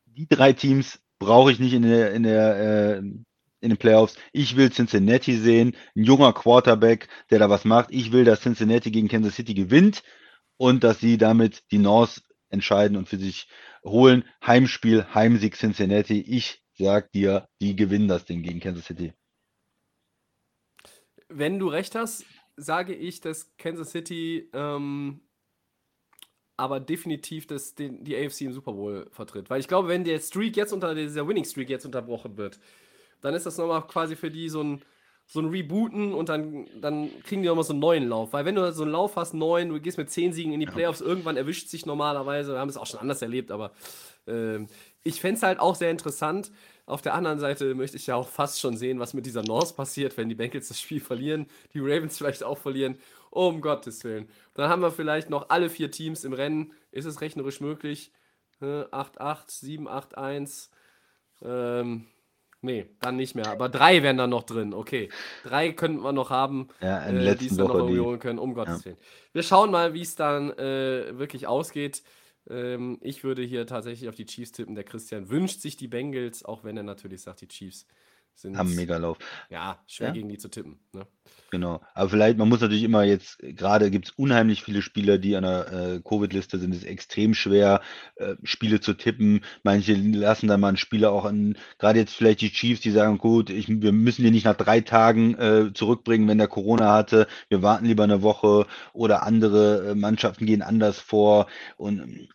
Die 0.07 0.29
drei 0.29 0.55
Teams 0.55 1.01
brauche 1.19 1.53
ich 1.53 1.59
nicht 1.59 1.75
in 1.75 1.83
der, 1.83 2.13
in 2.15 2.23
der 2.23 2.57
äh, 2.57 3.03
in 3.61 3.69
den 3.69 3.77
Playoffs. 3.79 4.17
Ich 4.33 4.57
will 4.57 4.71
Cincinnati 4.71 5.37
sehen, 5.37 5.77
ein 5.95 6.05
junger 6.05 6.33
Quarterback, 6.33 7.09
der 7.31 7.39
da 7.39 7.49
was 7.49 7.65
macht. 7.65 7.89
Ich 7.91 8.11
will, 8.11 8.25
dass 8.25 8.41
Cincinnati 8.41 8.91
gegen 8.91 9.09
Kansas 9.09 9.37
City 9.37 9.55
gewinnt 9.55 10.03
und 10.63 10.85
dass 10.85 11.01
sie 11.01 11.19
damit 11.19 11.65
die 11.73 11.79
North 11.79 12.23
entscheiden 12.49 12.97
und 12.97 13.09
für 13.09 13.17
sich 13.17 13.49
holen. 13.83 14.23
Heimspiel, 14.47 15.05
Heimsieg 15.13 15.57
Cincinnati. 15.57 16.21
Ich 16.21 16.63
sag 16.75 17.11
dir, 17.11 17.49
die 17.61 17.75
gewinnen 17.75 18.07
das 18.07 18.27
Ding 18.27 18.43
gegen 18.45 18.61
Kansas 18.61 18.85
City. 18.85 19.13
Wenn 21.29 21.59
du 21.59 21.67
recht 21.67 21.97
hast, 21.97 22.25
sage 22.55 22.95
ich, 22.95 23.21
dass 23.21 23.57
Kansas 23.57 23.91
City 23.91 24.51
ähm, 24.53 25.23
aber 26.57 26.79
definitiv 26.79 27.49
das, 27.49 27.75
den, 27.75 28.05
die 28.05 28.17
AFC 28.17 28.43
im 28.43 28.53
Super 28.53 28.75
Bowl 28.75 29.09
vertritt. 29.11 29.51
Weil 29.51 29.59
ich 29.59 29.67
glaube, 29.67 29.89
wenn 29.89 30.05
der 30.05 30.21
Streak 30.21 30.57
jetzt 30.57 30.73
unter 30.73 30.95
dieser 30.95 31.27
Winning 31.27 31.45
Streak 31.45 31.71
jetzt 31.71 31.87
unterbrochen 31.87 32.37
wird, 32.37 32.61
dann 33.21 33.35
ist 33.35 33.47
das 33.47 33.59
nochmal 33.59 33.85
quasi 33.89 34.15
für 34.15 34.31
die 34.31 34.49
so 34.49 34.63
ein, 34.63 34.85
so 35.27 35.41
ein 35.41 35.49
Rebooten 35.49 36.13
und 36.13 36.29
dann, 36.29 36.67
dann 36.81 37.11
kriegen 37.23 37.43
die 37.43 37.49
nochmal 37.49 37.65
so 37.65 37.73
einen 37.73 37.81
neuen 37.81 38.09
Lauf. 38.09 38.33
Weil 38.33 38.45
wenn 38.45 38.55
du 38.55 38.73
so 38.73 38.83
einen 38.83 38.93
Lauf 38.93 39.17
hast, 39.17 39.35
neun, 39.35 39.71
du 39.71 39.81
gehst 39.81 39.99
mit 39.99 40.11
zehn 40.11 40.33
Siegen 40.33 40.53
in 40.53 40.61
die 40.61 40.67
Playoffs, 40.67 41.01
irgendwann 41.01 41.37
erwischt 41.37 41.69
sich 41.69 41.87
normalerweise, 41.87 42.53
wir 42.53 42.59
haben 42.59 42.69
es 42.69 42.77
auch 42.77 42.87
schon 42.87 43.01
anders 43.01 43.23
erlebt, 43.23 43.51
aber 43.51 43.73
ähm, 44.27 44.69
ich 45.05 45.21
fände 45.21 45.37
es 45.37 45.43
halt 45.43 45.59
auch 45.59 45.75
sehr 45.75 45.91
interessant. 45.91 46.53
Auf 46.85 47.01
der 47.01 47.15
anderen 47.15 47.39
Seite 47.39 47.75
möchte 47.75 47.97
ich 47.97 48.07
ja 48.07 48.17
auch 48.17 48.29
fast 48.29 48.61
schon 48.61 48.77
sehen, 48.77 48.99
was 48.99 49.15
mit 49.15 49.25
dieser 49.25 49.43
North 49.43 49.77
passiert, 49.77 50.17
wenn 50.17 50.29
die 50.29 50.35
Bengals 50.35 50.69
das 50.69 50.81
Spiel 50.81 51.01
verlieren, 51.01 51.47
die 51.73 51.81
Ravens 51.81 52.19
vielleicht 52.19 52.43
auch 52.43 52.59
verlieren. 52.59 52.99
Um 53.31 53.63
Gottes 53.63 54.05
Willen. 54.05 54.29
Dann 54.53 54.69
haben 54.69 54.83
wir 54.83 54.91
vielleicht 54.91 55.31
noch 55.31 55.49
alle 55.49 55.71
vier 55.71 55.91
Teams 55.91 56.23
im 56.25 56.35
Rennen. 56.35 56.75
Ist 56.91 57.07
es 57.07 57.23
rechnerisch 57.23 57.63
möglich? 57.63 58.13
Äh, 58.61 58.85
8-8, 58.85 59.49
7-8-1. 59.81 60.69
Ähm, 61.41 62.09
nee, 62.63 62.87
dann 63.01 63.17
nicht 63.17 63.35
mehr. 63.35 63.49
Aber 63.49 63.69
drei 63.69 64.03
wären 64.03 64.17
dann 64.17 64.31
noch 64.31 64.45
drin. 64.45 64.73
Okay. 64.73 65.09
Drei 65.45 65.73
könnten 65.73 66.03
wir 66.03 66.13
noch 66.13 66.31
haben, 66.31 66.69
Ja, 66.81 67.07
äh, 67.07 67.37
die 67.37 67.47
es 67.47 67.57
dann 67.57 67.67
noch 67.69 67.75
irgendwie 67.75 68.01
holen 68.01 68.19
können. 68.19 68.39
Um 68.39 68.55
Gottes 68.55 68.81
Ja. 68.81 68.85
Willen. 68.87 68.97
Wir 69.33 69.43
schauen 69.43 69.71
mal, 69.71 69.95
wie 69.95 70.03
es 70.03 70.15
dann 70.15 70.51
äh, 70.53 71.19
wirklich 71.19 71.47
ausgeht. 71.47 72.03
Ähm, 72.49 72.99
ich 73.03 73.23
würde 73.25 73.43
hier 73.43 73.67
tatsächlich 73.67 74.09
auf 74.09 74.15
die 74.15 74.27
Chiefs 74.27 74.53
tippen. 74.53 74.75
Der 74.75 74.85
Christian 74.85 75.29
wünscht 75.31 75.61
sich 75.61 75.77
die 75.77 75.89
Bengals, 75.89 76.45
auch 76.45 76.65
wenn 76.65 76.77
er 76.77 76.83
natürlich 76.83 77.23
sagt, 77.23 77.41
die 77.43 77.49
Chiefs 77.49 77.87
sind 78.35 78.57
Haben 78.57 78.69
einen 78.69 78.77
Megalauf. 78.77 79.19
ja, 79.51 79.79
schwer 79.87 80.09
Ja. 80.09 80.15
gegen 80.15 80.29
die 80.29 80.39
zu 80.39 80.49
tippen. 80.49 80.79
Ne? 80.93 81.07
Genau. 81.51 81.81
Aber 81.95 82.09
vielleicht, 82.09 82.39
man 82.39 82.49
muss 82.49 82.61
natürlich 82.61 82.83
immer 82.83 83.05
jetzt, 83.05 83.39
gerade 83.41 83.91
gibt 83.91 84.07
es 84.07 84.11
unheimlich 84.13 84.63
viele 84.65 84.81
Spieler, 84.83 85.19
die 85.19 85.37
an 85.37 85.43
der 85.45 85.73
äh, 85.73 86.01
Covid-Liste 86.03 86.59
sind. 86.59 86.73
Es 86.73 86.79
ist 86.79 86.87
extrem 86.87 87.35
schwer, 87.35 87.83
äh, 88.17 88.35
Spiele 88.43 88.81
zu 88.81 88.95
tippen. 88.95 89.45
Manche 89.63 89.95
lassen 89.95 90.49
dann 90.49 90.61
mal 90.61 90.69
einen 90.69 90.77
Spieler 90.79 91.13
auch 91.13 91.25
an, 91.27 91.57
gerade 91.79 91.99
jetzt 92.01 92.15
vielleicht 92.15 92.41
die 92.41 92.51
Chiefs, 92.51 92.81
die 92.81 92.91
sagen, 92.91 93.19
gut, 93.19 93.51
ich, 93.51 93.69
wir 93.69 93.93
müssen 93.93 94.23
den 94.25 94.33
nicht 94.33 94.47
nach 94.47 94.57
drei 94.57 94.81
Tagen 94.81 95.35
äh, 95.35 95.73
zurückbringen, 95.75 96.27
wenn 96.27 96.39
der 96.39 96.49
Corona 96.49 96.93
hatte. 96.95 97.27
Wir 97.49 97.63
warten 97.63 97.85
lieber 97.85 98.05
eine 98.05 98.23
Woche 98.23 98.67
oder 98.95 99.23
andere 99.23 99.91
äh, 99.91 99.95
Mannschaften 99.95 100.47
gehen 100.47 100.63
anders 100.63 100.99
vor. 100.99 101.47
Und 101.77 102.29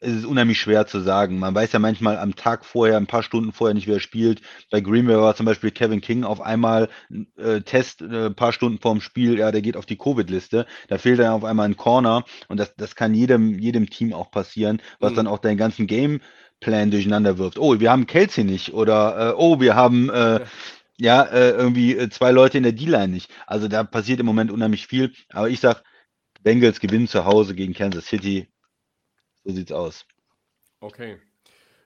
es 0.00 0.12
ist 0.12 0.24
unheimlich 0.26 0.60
schwer 0.60 0.86
zu 0.86 1.00
sagen. 1.00 1.38
Man 1.38 1.54
weiß 1.54 1.72
ja 1.72 1.78
manchmal 1.78 2.18
am 2.18 2.34
Tag 2.34 2.64
vorher, 2.64 2.96
ein 2.96 3.06
paar 3.06 3.22
Stunden 3.22 3.52
vorher 3.52 3.74
nicht, 3.74 3.86
wer 3.86 4.00
spielt. 4.00 4.40
Bei 4.70 4.80
Green 4.80 5.06
Bay 5.06 5.16
war 5.16 5.36
zum 5.36 5.46
Beispiel 5.46 5.70
Kevin 5.70 6.00
King 6.00 6.24
auf 6.24 6.40
einmal 6.40 6.88
äh, 7.36 7.60
Test 7.60 8.02
äh, 8.02 8.26
ein 8.26 8.34
paar 8.34 8.52
Stunden 8.52 8.80
vorm 8.80 9.00
Spiel, 9.00 9.38
ja, 9.38 9.52
der 9.52 9.62
geht 9.62 9.76
auf 9.76 9.86
die 9.86 9.96
Covid-Liste. 9.96 10.66
Da 10.88 10.98
fehlt 10.98 11.20
dann 11.20 11.32
auf 11.32 11.44
einmal 11.44 11.68
ein 11.68 11.76
Corner 11.76 12.24
und 12.48 12.58
das, 12.58 12.74
das 12.76 12.96
kann 12.96 13.14
jedem, 13.14 13.58
jedem 13.58 13.88
Team 13.88 14.12
auch 14.12 14.30
passieren, 14.30 14.82
was 14.98 15.12
Mhm. 15.12 15.16
dann 15.16 15.26
auch 15.28 15.38
deinen 15.38 15.56
ganzen 15.58 15.86
Gameplan 15.86 16.90
durcheinander 16.90 17.38
wirft. 17.38 17.58
Oh, 17.58 17.78
wir 17.78 17.90
haben 17.92 18.06
Kelsey 18.06 18.44
nicht 18.44 18.72
oder 18.74 19.30
äh, 19.30 19.34
oh, 19.36 19.60
wir 19.60 19.76
haben 19.76 20.10
äh, 20.10 20.40
ja 20.98 21.22
äh, 21.24 21.50
irgendwie 21.50 21.96
äh, 21.96 22.10
zwei 22.10 22.32
Leute 22.32 22.56
in 22.58 22.64
der 22.64 22.72
D-Line 22.72 23.08
nicht. 23.08 23.30
Also 23.46 23.68
da 23.68 23.84
passiert 23.84 24.20
im 24.20 24.26
Moment 24.26 24.50
unheimlich 24.50 24.86
viel. 24.86 25.12
Aber 25.30 25.48
ich 25.48 25.60
sag, 25.60 25.82
Bengals 26.42 26.80
gewinnen 26.80 27.08
zu 27.08 27.24
Hause 27.24 27.54
gegen 27.54 27.74
Kansas 27.74 28.06
City. 28.06 28.48
So 29.44 29.52
sieht's 29.52 29.72
aus. 29.72 30.04
Okay. 30.80 31.18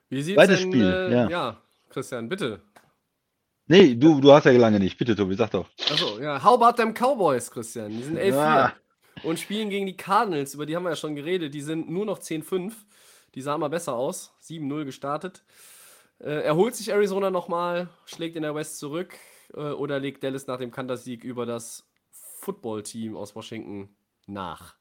Wie 0.09 0.23
sieht's 0.23 0.37
Zweites 0.37 0.61
denn, 0.61 0.73
Spiel, 0.73 0.87
äh, 0.87 1.13
ja. 1.13 1.29
ja, 1.29 1.63
Christian, 1.89 2.29
bitte. 2.29 2.61
Nee, 3.67 3.95
du, 3.95 4.21
du 4.21 4.33
hast 4.33 4.45
ja 4.45 4.53
lange 4.53 4.79
nicht. 4.79 4.99
Bitte, 4.99 5.17
Tobi, 5.17 5.35
sag 5.35 5.51
doch. 5.51 5.69
Achso, 5.91 6.21
ja. 6.21 6.43
How 6.43 6.61
about 6.61 6.77
them 6.77 6.93
Cowboys, 6.93 7.51
Christian? 7.51 7.91
Die 7.91 8.03
sind 8.03 8.19
11-4 8.19 8.35
Ah. 8.37 8.73
und 9.23 9.41
spielen 9.41 9.71
gegen 9.71 9.87
die 9.87 9.97
Cardinals, 9.97 10.55
über 10.55 10.67
die 10.67 10.77
haben 10.77 10.83
wir 10.83 10.91
ja 10.91 10.97
schon 10.97 11.15
geredet. 11.17 11.55
Die 11.55 11.63
sind 11.63 11.89
nur 11.91 12.05
noch 12.05 12.19
10-5. 12.19 12.73
Die 13.35 13.41
sahen 13.41 13.61
mal 13.61 13.69
besser 13.71 13.95
aus. 13.95 14.33
7-0 14.43 14.85
gestartet. 14.85 15.45
Äh, 16.21 16.43
erholt 16.43 16.77
sich 16.77 16.91
Arizona 16.91 17.31
nochmal, 17.31 17.89
schlägt 18.05 18.37
in 18.37 18.43
der 18.43 18.55
West 18.55 18.79
zurück 18.79 19.15
äh, 19.55 19.61
oder 19.61 19.99
legt 19.99 20.23
Dallas 20.23 20.47
nach 20.47 20.59
dem 20.59 20.71
Kantersieg 20.71 21.25
über 21.25 21.45
das 21.47 21.85
Football-Team 22.41 23.17
aus 23.17 23.35
Washington 23.35 23.97
nach? 24.27 24.77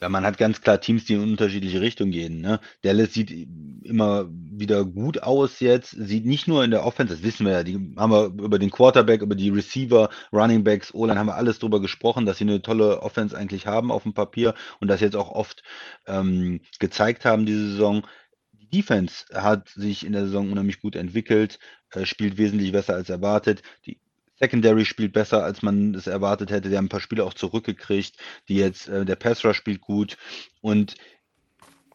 Ja, 0.00 0.10
man 0.10 0.26
hat 0.26 0.36
ganz 0.36 0.60
klar 0.60 0.78
Teams, 0.80 1.06
die 1.06 1.14
in 1.14 1.22
unterschiedliche 1.22 1.80
Richtungen 1.80 2.10
gehen. 2.10 2.42
Ne? 2.42 2.60
Dallas 2.82 3.14
sieht 3.14 3.30
immer 3.30 4.28
wieder 4.30 4.84
gut 4.84 5.22
aus 5.22 5.60
jetzt, 5.60 5.92
sieht 5.92 6.26
nicht 6.26 6.46
nur 6.46 6.62
in 6.64 6.70
der 6.70 6.84
Offense, 6.84 7.14
das 7.14 7.22
wissen 7.22 7.46
wir 7.46 7.52
ja, 7.54 7.62
die 7.62 7.94
haben 7.96 8.10
wir 8.12 8.26
über 8.44 8.58
den 8.58 8.70
Quarterback, 8.70 9.22
über 9.22 9.34
die 9.34 9.48
Receiver, 9.48 10.10
Running 10.32 10.64
Backs, 10.64 10.92
O-Line 10.92 11.18
haben 11.18 11.28
wir 11.28 11.36
alles 11.36 11.60
drüber 11.60 11.80
gesprochen, 11.80 12.26
dass 12.26 12.38
sie 12.38 12.44
eine 12.44 12.60
tolle 12.60 13.00
Offense 13.00 13.34
eigentlich 13.36 13.66
haben 13.66 13.90
auf 13.90 14.02
dem 14.02 14.12
Papier 14.12 14.54
und 14.80 14.88
das 14.88 15.00
jetzt 15.00 15.16
auch 15.16 15.30
oft 15.30 15.62
ähm, 16.06 16.60
gezeigt 16.78 17.24
haben 17.24 17.46
diese 17.46 17.70
Saison. 17.70 18.06
Die 18.52 18.68
Defense 18.68 19.24
hat 19.32 19.70
sich 19.70 20.04
in 20.04 20.12
der 20.12 20.26
Saison 20.26 20.52
unheimlich 20.52 20.80
gut 20.80 20.94
entwickelt, 20.94 21.58
äh, 21.92 22.04
spielt 22.04 22.36
wesentlich 22.36 22.72
besser 22.72 22.94
als 22.94 23.08
erwartet. 23.08 23.62
Die 23.86 24.00
Secondary 24.38 24.84
spielt 24.84 25.12
besser, 25.12 25.42
als 25.42 25.62
man 25.62 25.94
es 25.94 26.06
erwartet 26.06 26.50
hätte. 26.50 26.68
Die 26.68 26.76
haben 26.76 26.86
ein 26.86 26.90
paar 26.90 27.00
Spiele 27.00 27.24
auch 27.24 27.34
zurückgekriegt, 27.34 28.16
die 28.48 28.56
jetzt, 28.56 28.88
äh, 28.88 29.04
der 29.04 29.16
Pass 29.16 29.44
Rush 29.44 29.56
spielt 29.56 29.80
gut. 29.80 30.16
Und 30.60 30.94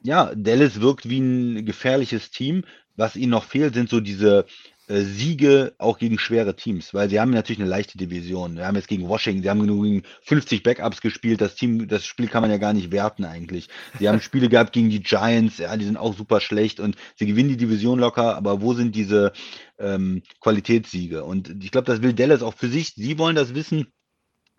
ja, 0.04 0.34
Dallas 0.36 0.82
wirkt 0.82 1.08
wie 1.08 1.20
ein 1.20 1.66
gefährliches 1.66 2.32
Team. 2.32 2.64
Was 2.96 3.16
ihnen 3.16 3.32
noch 3.32 3.46
fehlt, 3.46 3.76
sind 3.76 3.90
so 3.90 4.00
diese 4.00 4.46
äh, 4.92 5.04
Siege 5.04 5.74
auch 5.78 5.98
gegen 5.98 6.20
schwere 6.20 6.56
Teams, 6.56 6.94
weil 6.94 7.10
sie 7.10 7.20
haben 7.20 7.32
natürlich 7.32 7.62
eine 7.62 7.70
leichte 7.70 7.98
Division. 7.98 8.58
Wir 8.58 8.68
haben 8.68 8.76
jetzt 8.76 8.90
gegen 8.90 9.08
Washington, 9.08 9.42
sie 9.42 9.50
haben 9.50 9.66
gegen 9.66 10.04
50 10.24 10.64
Backups 10.64 11.00
gespielt. 11.00 11.40
Das 11.40 11.56
Team, 11.56 11.88
das 11.88 12.06
Spiel 12.06 12.28
kann 12.28 12.42
man 12.42 12.52
ja 12.52 12.58
gar 12.58 12.74
nicht 12.74 12.92
werten 12.92 13.24
eigentlich. 13.24 13.70
Sie 14.00 14.10
haben 14.10 14.20
Spiele 14.20 14.50
gehabt 14.50 14.74
gegen 14.74 14.90
die 14.90 15.02
Giants, 15.02 15.60
ja, 15.60 15.76
die 15.78 15.86
sind 15.86 15.98
auch 15.98 16.18
super 16.18 16.42
schlecht 16.42 16.82
und 16.82 16.98
sie 17.16 17.26
gewinnen 17.26 17.50
die 17.50 17.58
Division 17.58 18.00
locker, 18.00 18.36
aber 18.36 18.62
wo 18.62 18.74
sind 18.74 18.94
diese 18.94 19.32
ähm, 19.80 20.24
Qualitätssiege? 20.42 21.24
Und 21.24 21.64
ich 21.64 21.72
glaube, 21.72 21.86
das 21.86 22.02
will 22.02 22.14
Dallas 22.14 22.44
auch 22.44 22.56
für 22.56 22.68
sich. 22.68 22.94
Sie 22.96 23.18
wollen 23.18 23.36
das 23.38 23.56
wissen. 23.56 23.88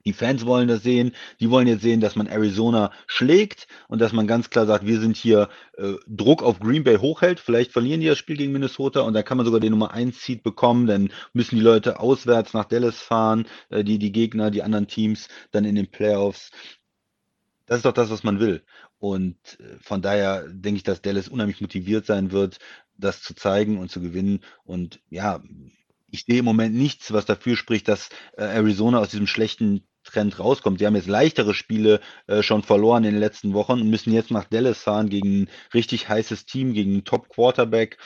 Die 0.05 0.13
Fans 0.13 0.47
wollen 0.47 0.69
das 0.69 0.83
sehen. 0.83 1.13
Die 1.41 1.51
wollen 1.51 1.69
jetzt 1.69 1.83
sehen, 1.83 2.01
dass 2.01 2.17
man 2.17 2.27
Arizona 2.27 2.91
schlägt 3.07 3.67
und 3.89 4.01
dass 4.01 4.13
man 4.13 4.27
ganz 4.27 4.51
klar 4.51 4.67
sagt, 4.67 4.87
wir 4.87 5.01
sind 5.01 5.17
hier 5.17 5.49
äh, 5.77 5.95
Druck 6.07 6.43
auf 6.43 6.59
Green 6.61 6.85
Bay 6.85 6.97
hochhält. 6.97 7.41
Vielleicht 7.41 7.73
verlieren 7.73 8.01
die 8.01 8.09
das 8.09 8.19
Spiel 8.19 8.37
gegen 8.37 8.53
Minnesota 8.53 9.01
und 9.03 9.15
dann 9.15 9.25
kann 9.25 9.37
man 9.37 9.47
sogar 9.47 9.61
den 9.61 9.71
Nummer 9.71 9.93
1 9.93 10.21
Seed 10.21 10.43
bekommen. 10.43 10.87
Dann 10.87 11.13
müssen 11.33 11.57
die 11.57 11.63
Leute 11.63 12.01
auswärts 12.01 12.53
nach 12.55 12.65
Dallas 12.65 12.99
fahren, 12.99 13.47
äh, 13.71 13.85
die, 13.85 13.99
die 13.99 14.13
Gegner, 14.13 14.51
die 14.51 14.63
anderen 14.63 14.89
Teams 14.89 15.29
dann 15.51 15.65
in 15.65 15.75
den 15.75 15.91
Playoffs. 15.91 16.51
Das 17.67 17.79
ist 17.79 17.85
doch 17.85 17.93
das, 17.93 18.11
was 18.11 18.25
man 18.25 18.41
will. 18.41 18.65
Und 18.99 19.37
äh, 19.61 19.79
von 19.81 20.03
daher 20.03 20.49
denke 20.49 20.79
ich, 20.79 20.83
dass 20.83 21.03
Dallas 21.03 21.29
unheimlich 21.29 21.61
motiviert 21.61 22.07
sein 22.07 22.33
wird, 22.33 22.59
das 22.97 23.23
zu 23.23 23.35
zeigen 23.35 23.79
und 23.79 23.91
zu 23.91 24.01
gewinnen. 24.01 24.41
Und 24.65 25.01
ja, 25.11 25.43
ich 26.11 26.25
sehe 26.25 26.41
im 26.41 26.45
Moment 26.45 26.75
nichts, 26.75 27.13
was 27.13 27.25
dafür 27.25 27.57
spricht, 27.57 27.89
dass 27.89 28.11
äh, 28.37 28.45
Arizona 28.45 28.99
aus 28.99 29.09
diesem 29.09 29.27
schlechten 29.27 29.85
Trend 30.03 30.39
rauskommt. 30.39 30.79
Sie 30.79 30.87
haben 30.87 30.97
jetzt 30.97 31.09
leichtere 31.09 31.55
Spiele 31.55 32.01
äh, 32.27 32.43
schon 32.43 32.63
verloren 32.63 33.05
in 33.05 33.13
den 33.13 33.21
letzten 33.21 33.55
Wochen 33.55 33.81
und 33.81 33.91
müssen 33.91 34.13
jetzt 34.13 34.31
nach 34.31 34.45
Dallas 34.45 34.79
fahren 34.79 35.09
gegen 35.09 35.43
ein 35.43 35.51
richtig 35.75 36.09
heißes 36.09 36.47
Team, 36.47 36.73
gegen 36.73 36.93
einen 36.93 37.05
Top-Quarterback 37.05 37.99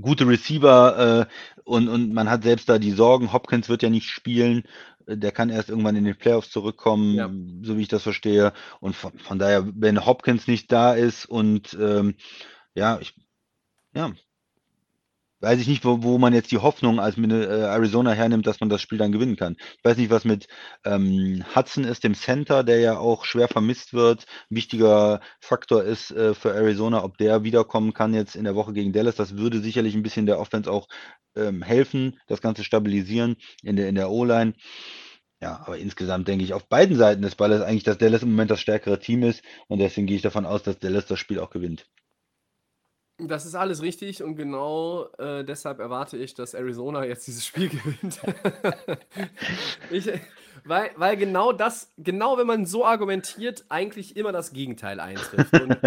gute 0.00 0.26
Receiver 0.26 1.26
äh, 1.28 1.60
und, 1.64 1.88
und 1.88 2.12
man 2.12 2.30
hat 2.30 2.42
selbst 2.42 2.68
da 2.68 2.78
die 2.78 2.92
Sorgen, 2.92 3.32
Hopkins 3.32 3.68
wird 3.68 3.82
ja 3.82 3.90
nicht 3.90 4.08
spielen, 4.08 4.64
der 5.06 5.32
kann 5.32 5.50
erst 5.50 5.68
irgendwann 5.68 5.96
in 5.96 6.04
den 6.04 6.16
Playoffs 6.16 6.50
zurückkommen, 6.50 7.14
ja. 7.14 7.30
so 7.62 7.76
wie 7.76 7.82
ich 7.82 7.88
das 7.88 8.02
verstehe. 8.02 8.52
Und 8.80 8.96
von, 8.96 9.18
von, 9.18 9.38
daher, 9.38 9.66
wenn 9.74 10.04
Hopkins 10.04 10.46
nicht 10.46 10.72
da 10.72 10.94
ist 10.94 11.26
und 11.26 11.76
ähm, 11.80 12.14
ja, 12.74 12.98
ich, 13.00 13.14
ja, 13.94 14.12
weiß 15.44 15.60
ich 15.60 15.68
nicht, 15.68 15.84
wo, 15.84 16.02
wo 16.02 16.18
man 16.18 16.32
jetzt 16.32 16.50
die 16.50 16.58
Hoffnung 16.58 16.98
als 16.98 17.16
äh, 17.18 17.22
Arizona 17.22 18.12
hernimmt, 18.12 18.46
dass 18.46 18.60
man 18.60 18.68
das 18.68 18.82
Spiel 18.82 18.98
dann 18.98 19.12
gewinnen 19.12 19.36
kann. 19.36 19.56
Ich 19.78 19.84
weiß 19.84 19.96
nicht, 19.96 20.10
was 20.10 20.24
mit 20.24 20.48
ähm, 20.84 21.44
Hudson 21.54 21.84
ist, 21.84 22.02
dem 22.02 22.14
Center, 22.14 22.64
der 22.64 22.80
ja 22.80 22.98
auch 22.98 23.24
schwer 23.24 23.48
vermisst 23.48 23.92
wird, 23.92 24.26
ein 24.50 24.56
wichtiger 24.56 25.20
Faktor 25.40 25.84
ist 25.84 26.10
äh, 26.10 26.34
für 26.34 26.54
Arizona, 26.54 27.04
ob 27.04 27.18
der 27.18 27.44
wiederkommen 27.44 27.92
kann 27.92 28.14
jetzt 28.14 28.34
in 28.36 28.44
der 28.44 28.54
Woche 28.54 28.72
gegen 28.72 28.92
Dallas. 28.92 29.16
Das 29.16 29.36
würde 29.36 29.60
sicherlich 29.60 29.94
ein 29.94 30.02
bisschen 30.02 30.26
der 30.26 30.40
Offense 30.40 30.70
auch 30.70 30.88
ähm, 31.36 31.62
helfen, 31.62 32.18
das 32.26 32.40
Ganze 32.40 32.64
stabilisieren 32.64 33.36
in 33.62 33.76
der, 33.76 33.88
in 33.88 33.94
der 33.94 34.10
O-Line. 34.10 34.54
Ja, 35.40 35.62
aber 35.66 35.76
insgesamt 35.76 36.26
denke 36.26 36.44
ich 36.44 36.54
auf 36.54 36.68
beiden 36.68 36.96
Seiten 36.96 37.22
des 37.22 37.34
Balles 37.34 37.60
eigentlich, 37.60 37.84
dass 37.84 37.98
Dallas 37.98 38.22
im 38.22 38.30
Moment 38.30 38.50
das 38.50 38.60
stärkere 38.60 38.98
Team 38.98 39.22
ist 39.22 39.42
und 39.68 39.78
deswegen 39.78 40.06
gehe 40.06 40.16
ich 40.16 40.22
davon 40.22 40.46
aus, 40.46 40.62
dass 40.62 40.78
Dallas 40.78 41.06
das 41.06 41.18
Spiel 41.18 41.38
auch 41.38 41.50
gewinnt. 41.50 41.86
Das 43.18 43.46
ist 43.46 43.54
alles 43.54 43.80
richtig 43.80 44.24
und 44.24 44.34
genau 44.34 45.06
äh, 45.18 45.44
deshalb 45.44 45.78
erwarte 45.78 46.16
ich, 46.16 46.34
dass 46.34 46.52
Arizona 46.52 47.04
jetzt 47.04 47.26
dieses 47.28 47.46
Spiel 47.46 47.68
gewinnt. 47.70 48.20
ich, 49.90 50.10
weil, 50.64 50.90
weil 50.96 51.16
genau 51.16 51.52
das, 51.52 51.92
genau 51.96 52.38
wenn 52.38 52.46
man 52.46 52.66
so 52.66 52.84
argumentiert, 52.84 53.66
eigentlich 53.68 54.16
immer 54.16 54.32
das 54.32 54.52
Gegenteil 54.52 54.98
eintrifft. 54.98 55.52
Und 55.60 55.78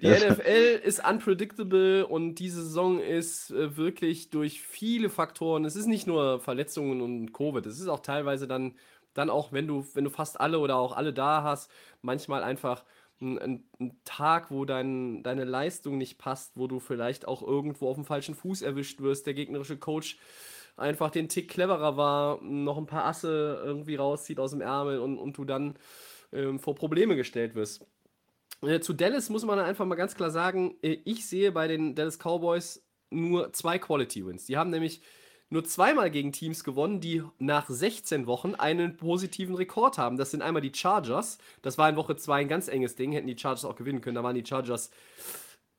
die 0.00 0.08
NFL 0.08 0.80
ist 0.82 1.06
unpredictable 1.06 2.06
und 2.06 2.36
diese 2.36 2.62
Saison 2.62 2.98
ist 2.98 3.50
äh, 3.50 3.76
wirklich 3.76 4.30
durch 4.30 4.62
viele 4.62 5.08
Faktoren, 5.08 5.64
es 5.64 5.76
ist 5.76 5.86
nicht 5.86 6.08
nur 6.08 6.40
Verletzungen 6.40 7.00
und 7.00 7.32
Covid, 7.32 7.64
es 7.66 7.78
ist 7.78 7.88
auch 7.88 8.00
teilweise 8.00 8.48
dann, 8.48 8.74
dann 9.14 9.30
auch, 9.30 9.52
wenn 9.52 9.68
du, 9.68 9.86
wenn 9.94 10.04
du 10.04 10.10
fast 10.10 10.40
alle 10.40 10.58
oder 10.58 10.76
auch 10.76 10.96
alle 10.96 11.12
da 11.12 11.44
hast, 11.44 11.70
manchmal 12.00 12.42
einfach 12.42 12.84
ein, 13.22 13.64
ein, 13.78 14.00
Tag, 14.04 14.50
wo 14.50 14.64
dein, 14.64 15.22
deine 15.22 15.44
Leistung 15.44 15.96
nicht 15.96 16.18
passt, 16.18 16.52
wo 16.56 16.66
du 16.66 16.80
vielleicht 16.80 17.26
auch 17.26 17.42
irgendwo 17.42 17.88
auf 17.88 17.96
dem 17.96 18.04
falschen 18.04 18.34
Fuß 18.34 18.62
erwischt 18.62 19.00
wirst, 19.00 19.26
der 19.26 19.34
gegnerische 19.34 19.78
Coach 19.78 20.18
einfach 20.76 21.10
den 21.10 21.28
Tick 21.28 21.48
cleverer 21.48 21.96
war, 21.96 22.42
noch 22.42 22.78
ein 22.78 22.86
paar 22.86 23.04
Asse 23.04 23.62
irgendwie 23.64 23.96
rauszieht 23.96 24.40
aus 24.40 24.50
dem 24.50 24.60
Ärmel 24.60 24.98
und, 24.98 25.18
und 25.18 25.36
du 25.36 25.44
dann 25.44 25.76
ähm, 26.32 26.58
vor 26.58 26.74
Probleme 26.74 27.16
gestellt 27.16 27.54
wirst. 27.54 27.86
Äh, 28.62 28.80
zu 28.80 28.92
Dallas 28.92 29.28
muss 29.28 29.44
man 29.44 29.58
einfach 29.58 29.84
mal 29.84 29.94
ganz 29.94 30.14
klar 30.14 30.30
sagen, 30.30 30.76
äh, 30.82 30.98
ich 31.04 31.26
sehe 31.26 31.52
bei 31.52 31.68
den 31.68 31.94
Dallas 31.94 32.18
Cowboys 32.18 32.84
nur 33.10 33.52
zwei 33.52 33.78
Quality 33.78 34.26
Wins. 34.26 34.46
Die 34.46 34.56
haben 34.56 34.70
nämlich 34.70 35.02
nur 35.52 35.64
zweimal 35.64 36.10
gegen 36.10 36.32
Teams 36.32 36.64
gewonnen, 36.64 37.00
die 37.00 37.22
nach 37.38 37.68
16 37.68 38.26
Wochen 38.26 38.54
einen 38.54 38.96
positiven 38.96 39.54
Rekord 39.54 39.98
haben. 39.98 40.16
Das 40.16 40.30
sind 40.30 40.40
einmal 40.40 40.62
die 40.62 40.72
Chargers. 40.74 41.36
Das 41.60 41.76
war 41.76 41.90
in 41.90 41.96
Woche 41.96 42.16
2 42.16 42.40
ein 42.40 42.48
ganz 42.48 42.68
enges 42.68 42.96
Ding. 42.96 43.12
Hätten 43.12 43.26
die 43.26 43.36
Chargers 43.36 43.66
auch 43.66 43.76
gewinnen 43.76 44.00
können. 44.00 44.14
Da 44.14 44.22
waren 44.22 44.34
die 44.34 44.46
Chargers 44.46 44.90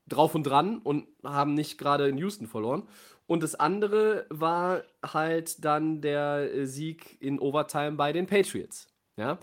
drauf 0.08 0.36
und 0.36 0.44
dran 0.44 0.78
und 0.78 1.08
haben 1.24 1.56
nicht 1.56 1.80
gerade 1.80 2.08
in 2.08 2.20
Houston 2.20 2.46
verloren. 2.46 2.84
Und 3.26 3.42
das 3.42 3.56
andere 3.56 4.28
war 4.30 4.84
halt 5.04 5.66
dann 5.66 6.02
der 6.02 6.68
Sieg 6.68 7.20
in 7.20 7.40
Overtime 7.40 7.94
bei 7.94 8.14
den 8.14 8.28
Patriots. 8.28 8.88
Ja? 9.18 9.40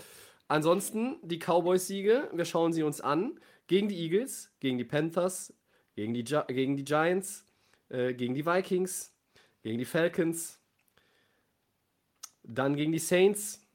Ansonsten 0.46 1.16
die 1.22 1.40
Cowboys-Siege, 1.40 2.30
wir 2.32 2.44
schauen 2.44 2.72
sie 2.72 2.84
uns 2.84 3.00
an. 3.00 3.40
Gegen 3.66 3.88
die 3.88 3.98
Eagles, 3.98 4.52
gegen 4.60 4.78
die 4.78 4.84
Panthers, 4.84 5.52
gegen 5.96 6.14
die, 6.14 6.22
Gi 6.22 6.40
gegen 6.46 6.76
die 6.76 6.84
Giants, 6.84 7.44
äh, 7.88 8.14
gegen 8.14 8.34
die 8.34 8.46
Vikings, 8.46 9.12
gegen 9.62 9.78
die 9.78 9.84
Falcons, 9.84 10.60
dann 12.42 12.76
gegen 12.76 12.92
die 12.92 12.98
Saints, 12.98 13.66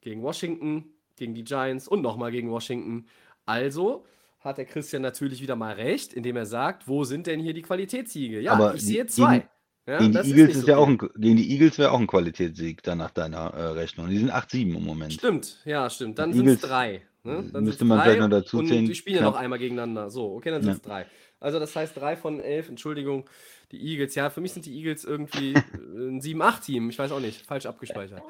gegen 0.00 0.22
Washington, 0.22 0.84
gegen 1.16 1.34
die 1.34 1.44
Giants 1.44 1.88
und 1.88 2.02
nochmal 2.02 2.30
gegen 2.30 2.50
Washington. 2.50 3.06
Also 3.44 4.04
hat 4.40 4.58
der 4.58 4.64
Christian 4.64 5.02
natürlich 5.02 5.42
wieder 5.42 5.56
mal 5.56 5.74
recht, 5.74 6.12
indem 6.12 6.36
er 6.36 6.46
sagt, 6.46 6.88
wo 6.88 7.04
sind 7.04 7.26
denn 7.26 7.40
hier 7.40 7.54
die 7.54 7.62
Qualitätssiege? 7.62 8.40
Ja, 8.40 8.52
Aber 8.52 8.74
ich 8.74 8.82
sehe 8.82 9.06
zwei. 9.06 9.38
Gegen, 9.38 9.48
ja, 9.86 9.98
gegen, 9.98 10.12
die 10.12 10.18
Eagles 10.18 10.50
ist, 10.50 10.56
ist 10.58 10.68
ja 10.68 10.76
auch 10.76 10.86
ein, 10.86 10.98
gegen 10.98 11.36
die 11.36 11.50
Eagles 11.50 11.78
wäre 11.78 11.92
auch 11.92 11.98
ein 11.98 12.06
Qualitätssieg 12.06 12.82
dann 12.82 12.98
nach 12.98 13.10
deiner 13.10 13.52
äh, 13.54 13.62
Rechnung. 13.68 14.08
Die 14.08 14.18
sind 14.18 14.30
8-7 14.30 14.76
im 14.76 14.84
Moment. 14.84 15.12
Stimmt, 15.12 15.60
ja, 15.64 15.88
stimmt. 15.90 16.18
Dann 16.18 16.32
sind 16.32 16.46
es 16.46 16.60
drei. 16.60 17.02
Ne? 17.24 17.44
Dann 17.52 17.64
müsste 17.64 17.84
man 17.84 18.02
vielleicht 18.02 18.20
noch 18.20 18.30
dazu 18.30 18.62
zählen. 18.62 18.86
Die 18.86 18.94
spielen 18.94 19.16
ja 19.16 19.22
noch 19.22 19.36
einmal 19.36 19.58
gegeneinander. 19.58 20.08
So, 20.10 20.36
okay, 20.36 20.50
dann 20.50 20.62
sind 20.62 20.72
es 20.72 20.82
ja. 20.82 20.88
drei. 20.88 21.06
Also 21.40 21.58
das 21.58 21.74
heißt 21.74 21.96
drei 21.96 22.16
von 22.16 22.40
elf, 22.40 22.68
Entschuldigung 22.68 23.28
die 23.72 23.80
Eagles. 23.80 24.14
Ja, 24.14 24.30
für 24.30 24.40
mich 24.40 24.52
sind 24.52 24.66
die 24.66 24.76
Eagles 24.76 25.04
irgendwie 25.04 25.54
ein 25.74 26.20
7-8-Team. 26.20 26.90
Ich 26.90 26.98
weiß 26.98 27.12
auch 27.12 27.20
nicht. 27.20 27.44
Falsch 27.46 27.66
abgespeichert. 27.66 28.22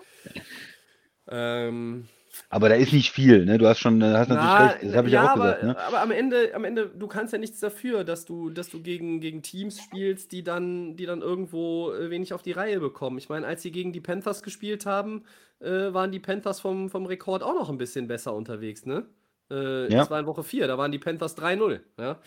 Ähm, 1.29 2.09
aber 2.51 2.69
da 2.69 2.75
ist 2.75 2.93
nicht 2.93 3.11
viel, 3.11 3.45
ne? 3.45 3.59
Du 3.59 3.67
hast 3.67 3.79
schon, 3.79 4.03
hast 4.03 4.29
natürlich 4.29 4.45
na, 4.45 4.67
recht, 4.67 4.85
das 4.85 4.95
habe 4.95 5.09
ich 5.09 5.15
ja, 5.15 5.25
auch 5.25 5.29
aber, 5.31 5.45
gesagt. 5.45 5.63
Ne? 5.65 5.79
Aber 5.79 6.01
am 6.01 6.11
Ende, 6.11 6.55
am 6.55 6.65
Ende, 6.65 6.89
du 6.89 7.07
kannst 7.07 7.33
ja 7.33 7.39
nichts 7.39 7.61
dafür, 7.61 8.05
dass 8.05 8.25
du, 8.25 8.51
dass 8.51 8.69
du 8.71 8.81
gegen, 8.81 9.21
gegen 9.21 9.43
Teams 9.43 9.81
spielst, 9.81 10.33
die 10.33 10.43
dann, 10.43 10.97
die 10.97 11.07
dann 11.07 11.21
irgendwo 11.21 11.93
äh, 11.93 12.11
wenig 12.11 12.33
auf 12.33 12.43
die 12.43 12.53
Reihe 12.53 12.81
bekommen. 12.81 13.19
Ich 13.19 13.29
meine, 13.29 13.47
als 13.47 13.63
sie 13.63 13.73
gegen 13.73 13.93
die 13.93 14.01
Panthers 14.01 14.43
gespielt 14.43 14.87
haben, 14.87 15.25
äh, 15.61 15.93
waren 15.93 16.13
die 16.13 16.21
Panthers 16.21 16.61
vom, 16.61 16.91
vom 16.91 17.07
Rekord 17.07 17.43
auch 17.43 17.55
noch 17.55 17.71
ein 17.71 17.79
bisschen 17.79 18.09
besser 18.09 18.35
unterwegs, 18.35 18.87
ne? 18.87 19.07
Äh, 19.51 19.91
ja. 19.91 20.01
Das 20.01 20.11
war 20.11 20.21
in 20.21 20.27
Woche 20.27 20.43
4, 20.43 20.67
da 20.67 20.77
waren 20.79 20.93
die 20.93 20.99
Panthers 20.99 21.37
3-0, 21.37 21.81
ja. 21.99 22.19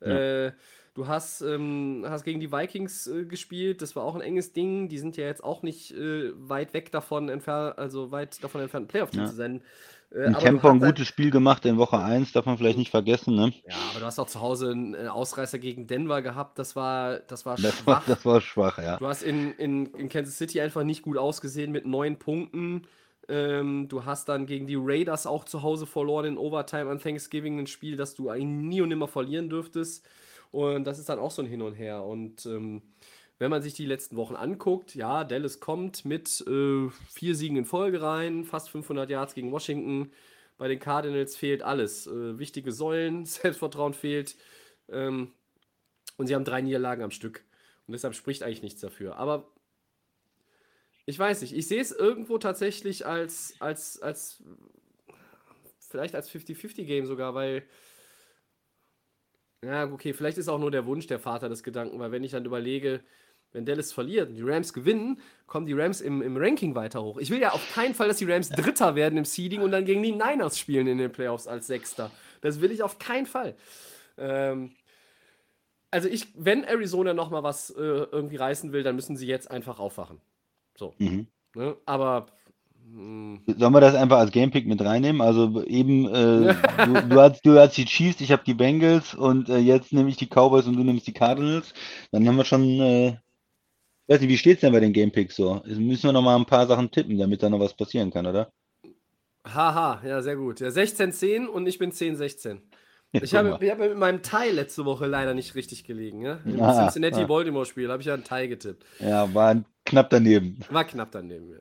Ja. 0.00 0.46
Äh, 0.46 0.52
Du 0.94 1.06
hast, 1.06 1.40
ähm, 1.40 2.04
hast 2.08 2.24
gegen 2.24 2.40
die 2.40 2.50
Vikings 2.50 3.06
äh, 3.06 3.24
gespielt, 3.24 3.80
das 3.80 3.94
war 3.94 4.02
auch 4.02 4.16
ein 4.16 4.20
enges 4.20 4.52
Ding. 4.52 4.88
Die 4.88 4.98
sind 4.98 5.16
ja 5.16 5.24
jetzt 5.24 5.44
auch 5.44 5.62
nicht 5.62 5.92
äh, 5.92 6.32
weit 6.34 6.74
weg 6.74 6.90
davon 6.90 7.28
entfernt, 7.28 7.78
also 7.78 8.10
weit 8.10 8.42
davon 8.42 8.60
entfernt, 8.60 8.88
Playoff-Team 8.88 9.22
ja. 9.22 9.26
zu 9.28 9.36
sein. 9.36 9.62
Äh, 10.12 10.26
ein 10.26 10.34
Camper 10.34 10.70
ein 10.70 10.80
halt 10.82 10.96
gutes 10.96 11.06
Spiel 11.06 11.30
gemacht 11.30 11.64
in 11.64 11.76
Woche 11.76 11.98
1, 12.00 12.32
darf 12.32 12.44
man 12.44 12.58
vielleicht 12.58 12.76
nicht 12.76 12.90
vergessen, 12.90 13.36
ne? 13.36 13.52
Ja, 13.68 13.76
aber 13.90 14.00
du 14.00 14.06
hast 14.06 14.18
auch 14.18 14.26
zu 14.26 14.40
Hause 14.40 14.72
einen 14.72 15.08
Ausreißer 15.08 15.60
gegen 15.60 15.86
Denver 15.86 16.22
gehabt, 16.22 16.58
das 16.58 16.74
war, 16.74 17.20
das 17.20 17.46
war 17.46 17.54
das 17.54 17.78
schwach. 17.78 17.86
War, 17.86 18.02
das 18.06 18.24
war 18.26 18.40
schwach, 18.40 18.78
ja. 18.78 18.96
Du 18.96 19.06
hast 19.06 19.22
in, 19.22 19.52
in, 19.52 19.86
in 19.94 20.08
Kansas 20.08 20.36
City 20.36 20.60
einfach 20.60 20.82
nicht 20.82 21.02
gut 21.02 21.16
ausgesehen 21.16 21.70
mit 21.70 21.86
neun 21.86 22.18
Punkten. 22.18 22.82
Ähm, 23.30 23.88
du 23.88 24.04
hast 24.04 24.28
dann 24.28 24.46
gegen 24.46 24.66
die 24.66 24.76
Raiders 24.78 25.26
auch 25.26 25.44
zu 25.44 25.62
Hause 25.62 25.86
verloren 25.86 26.24
in 26.26 26.38
Overtime 26.38 26.90
an 26.90 26.98
Thanksgiving, 26.98 27.58
ein 27.58 27.66
Spiel, 27.66 27.96
das 27.96 28.14
du 28.14 28.32
nie 28.32 28.80
und 28.80 28.88
nimmer 28.88 29.08
verlieren 29.08 29.48
dürftest. 29.48 30.06
Und 30.50 30.84
das 30.84 30.98
ist 30.98 31.08
dann 31.08 31.20
auch 31.20 31.30
so 31.30 31.42
ein 31.42 31.48
Hin 31.48 31.62
und 31.62 31.74
Her. 31.74 32.02
Und 32.02 32.44
ähm, 32.46 32.82
wenn 33.38 33.50
man 33.50 33.62
sich 33.62 33.74
die 33.74 33.86
letzten 33.86 34.16
Wochen 34.16 34.34
anguckt, 34.34 34.94
ja, 34.94 35.24
Dallas 35.24 35.60
kommt 35.60 36.04
mit 36.04 36.44
äh, 36.46 36.88
vier 37.08 37.34
Siegen 37.34 37.56
in 37.56 37.64
Folge 37.64 38.02
rein, 38.02 38.44
fast 38.44 38.68
500 38.70 39.08
Yards 39.08 39.34
gegen 39.34 39.52
Washington. 39.52 40.10
Bei 40.58 40.68
den 40.68 40.78
Cardinals 40.78 41.36
fehlt 41.36 41.62
alles. 41.62 42.06
Äh, 42.06 42.38
wichtige 42.38 42.72
Säulen, 42.72 43.24
Selbstvertrauen 43.26 43.94
fehlt. 43.94 44.36
Ähm, 44.90 45.32
und 46.16 46.26
sie 46.26 46.34
haben 46.34 46.44
drei 46.44 46.60
Niederlagen 46.60 47.02
am 47.02 47.12
Stück. 47.12 47.44
Und 47.86 47.92
deshalb 47.92 48.14
spricht 48.14 48.42
eigentlich 48.42 48.62
nichts 48.62 48.80
dafür. 48.80 49.16
Aber 49.16 49.50
ich 51.10 51.18
weiß 51.18 51.42
nicht, 51.42 51.54
ich 51.54 51.66
sehe 51.68 51.80
es 51.80 51.92
irgendwo 51.92 52.38
tatsächlich 52.38 53.06
als, 53.06 53.54
als, 53.58 54.00
als 54.00 54.42
vielleicht 55.80 56.14
als 56.14 56.30
50-50-Game 56.30 57.06
sogar, 57.06 57.34
weil 57.34 57.64
ja, 59.64 59.90
okay, 59.92 60.14
vielleicht 60.14 60.38
ist 60.38 60.48
auch 60.48 60.58
nur 60.58 60.70
der 60.70 60.86
Wunsch 60.86 61.06
der 61.06 61.18
Vater 61.18 61.48
des 61.50 61.62
Gedanken, 61.62 61.98
weil 61.98 62.12
wenn 62.12 62.24
ich 62.24 62.32
dann 62.32 62.44
überlege, 62.46 63.02
Wenn 63.52 63.66
Dallas 63.66 63.92
verliert 63.92 64.28
und 64.30 64.36
die 64.36 64.42
Rams 64.42 64.72
gewinnen, 64.72 65.20
kommen 65.46 65.66
die 65.66 65.72
Rams 65.72 66.00
im, 66.00 66.22
im 66.22 66.36
Ranking 66.36 66.74
weiter 66.76 67.02
hoch. 67.02 67.18
Ich 67.18 67.30
will 67.30 67.40
ja 67.40 67.50
auf 67.50 67.74
keinen 67.74 67.94
Fall, 67.94 68.08
dass 68.08 68.18
die 68.18 68.30
Rams 68.30 68.48
Dritter 68.50 68.94
werden 68.94 69.18
im 69.18 69.24
Seeding 69.24 69.62
und 69.62 69.72
dann 69.72 69.84
gegen 69.84 70.02
die 70.02 70.12
Niners 70.12 70.58
spielen 70.58 70.86
in 70.86 70.98
den 70.98 71.10
Playoffs 71.10 71.48
als 71.48 71.66
Sechster. 71.66 72.12
Das 72.42 72.60
will 72.60 72.70
ich 72.70 72.82
auf 72.82 72.98
keinen 73.00 73.26
Fall. 73.26 73.56
Ähm, 74.18 74.70
also 75.90 76.08
ich, 76.08 76.28
wenn 76.36 76.62
Arizona 76.64 77.12
noch 77.14 77.30
mal 77.30 77.42
was 77.42 77.70
äh, 77.70 77.74
irgendwie 77.82 78.36
reißen 78.36 78.72
will, 78.72 78.84
dann 78.84 78.94
müssen 78.94 79.16
sie 79.16 79.26
jetzt 79.26 79.50
einfach 79.50 79.80
aufwachen. 79.80 80.20
So. 80.76 80.94
Mhm. 80.98 81.26
Ne? 81.54 81.76
Aber 81.86 82.26
mh, 82.86 83.40
Sollen 83.58 83.72
wir 83.72 83.80
das 83.80 83.94
einfach 83.94 84.18
als 84.18 84.30
Gamepick 84.30 84.66
mit 84.66 84.82
reinnehmen? 84.82 85.20
Also 85.20 85.64
eben, 85.64 86.06
äh, 86.06 86.54
du, 86.86 87.08
du, 87.08 87.20
hast, 87.20 87.44
du 87.44 87.58
hast 87.58 87.76
die 87.76 87.84
Chiefs, 87.84 88.20
ich 88.20 88.32
habe 88.32 88.44
die 88.44 88.54
Bengals 88.54 89.14
und 89.14 89.48
äh, 89.48 89.58
jetzt 89.58 89.92
nehme 89.92 90.08
ich 90.08 90.16
die 90.16 90.28
Cowboys 90.28 90.66
und 90.66 90.76
du 90.76 90.84
nimmst 90.84 91.06
die 91.06 91.12
Cardinals. 91.12 91.74
Dann 92.12 92.26
haben 92.26 92.36
wir 92.36 92.44
schon, 92.44 92.62
äh, 92.80 93.08
ich 93.08 94.14
weiß 94.14 94.20
nicht, 94.20 94.30
wie 94.30 94.38
steht's 94.38 94.60
denn 94.62 94.72
bei 94.72 94.80
den 94.80 94.92
Gamepicks 94.92 95.36
so? 95.36 95.62
Jetzt 95.64 95.78
müssen 95.78 96.04
wir 96.04 96.12
noch 96.12 96.22
mal 96.22 96.36
ein 96.36 96.46
paar 96.46 96.66
Sachen 96.66 96.90
tippen, 96.90 97.18
damit 97.18 97.42
da 97.42 97.48
noch 97.50 97.60
was 97.60 97.74
passieren 97.74 98.10
kann, 98.10 98.26
oder? 98.26 98.52
haha, 99.46 100.02
ja, 100.04 100.22
sehr 100.22 100.36
gut. 100.36 100.60
Ja, 100.60 100.68
16-10 100.68 101.46
und 101.46 101.66
ich 101.66 101.78
bin 101.78 101.92
10-16. 101.92 102.60
Ich 103.12 103.34
habe, 103.34 103.58
ich 103.60 103.70
habe 103.70 103.88
mit 103.88 103.98
meinem 103.98 104.22
Tie 104.22 104.50
letzte 104.52 104.84
Woche 104.84 105.06
leider 105.06 105.34
nicht 105.34 105.54
richtig 105.56 105.84
gelegen. 105.84 106.22
Ja? 106.22 106.38
Im 106.44 106.60
Ah, 106.62 106.82
Cincinnati-Baltimore-Spiel 106.90 107.90
habe 107.90 108.00
ich 108.02 108.06
ja 108.06 108.14
einen 108.14 108.24
Tie 108.24 108.46
getippt. 108.48 108.84
Ja, 109.00 109.32
war 109.34 109.64
knapp 109.84 110.10
daneben. 110.10 110.60
War 110.70 110.84
knapp 110.84 111.10
daneben. 111.10 111.50
Ja. 111.50 111.58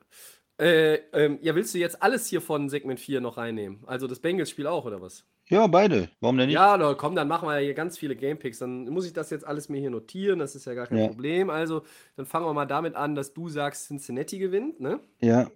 Äh, 0.63 0.95
ähm, 1.13 1.39
ja, 1.41 1.55
willst 1.55 1.73
du 1.73 1.79
jetzt 1.79 2.03
alles 2.03 2.27
hier 2.27 2.41
von 2.41 2.69
Segment 2.69 2.99
4 2.99 3.21
noch 3.21 3.37
reinnehmen? 3.37 3.79
Also 3.87 4.05
das 4.07 4.19
Bengals-Spiel 4.19 4.67
auch, 4.67 4.85
oder 4.85 5.01
was? 5.01 5.25
Ja, 5.47 5.65
beide. 5.65 6.09
Warum 6.19 6.37
denn 6.37 6.47
nicht? 6.47 6.53
Ja, 6.55 6.77
na, 6.77 6.93
komm, 6.93 7.15
dann 7.15 7.27
machen 7.27 7.47
wir 7.47 7.55
ja 7.59 7.63
hier 7.65 7.73
ganz 7.73 7.97
viele 7.97 8.15
Gamepicks. 8.15 8.59
Dann 8.59 8.85
muss 8.89 9.07
ich 9.07 9.13
das 9.13 9.31
jetzt 9.31 9.47
alles 9.47 9.69
mir 9.69 9.79
hier 9.79 9.89
notieren. 9.89 10.37
Das 10.37 10.53
ist 10.55 10.65
ja 10.65 10.75
gar 10.75 10.85
kein 10.85 10.99
Ja. 10.99 11.07
Problem. 11.07 11.49
Also, 11.49 11.81
dann 12.15 12.27
fangen 12.27 12.45
wir 12.45 12.53
mal 12.53 12.65
damit 12.67 12.93
an, 12.95 13.15
dass 13.15 13.33
du 13.33 13.49
sagst, 13.49 13.87
Cincinnati 13.87 14.37
gewinnt, 14.37 14.79
ne? 14.79 14.99
Ja, 15.21 15.49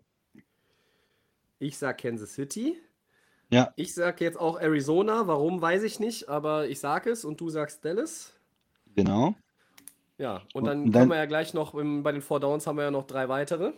Ich 1.60 1.78
sag 1.78 2.00
Kansas 2.02 2.34
City. 2.34 2.78
Ja, 3.54 3.72
Ich 3.76 3.94
sag 3.94 4.20
jetzt 4.22 4.40
auch 4.40 4.60
Arizona. 4.60 5.28
Warum, 5.28 5.62
weiß 5.62 5.84
ich 5.84 6.00
nicht, 6.00 6.28
aber 6.30 6.68
ich 6.68 6.80
sag 6.80 7.06
es 7.08 7.24
und 7.26 7.40
du 7.40 7.50
sagst 7.50 7.84
Dallas. 7.86 8.34
genau. 8.96 9.36
Ja, 10.20 10.42
und 10.54 10.62
Und 10.62 10.66
dann, 10.66 10.84
dann- 10.86 10.92
können 10.94 11.10
wir 11.12 11.18
ja 11.18 11.26
gleich 11.26 11.54
noch, 11.54 11.74
im, 11.74 12.04
bei 12.04 12.12
den 12.12 12.22
Four 12.22 12.40
Downs 12.40 12.68
haben 12.68 12.78
wir 12.78 12.84
ja 12.84 12.92
noch 12.92 13.08
drei 13.08 13.28
weitere. 13.30 13.74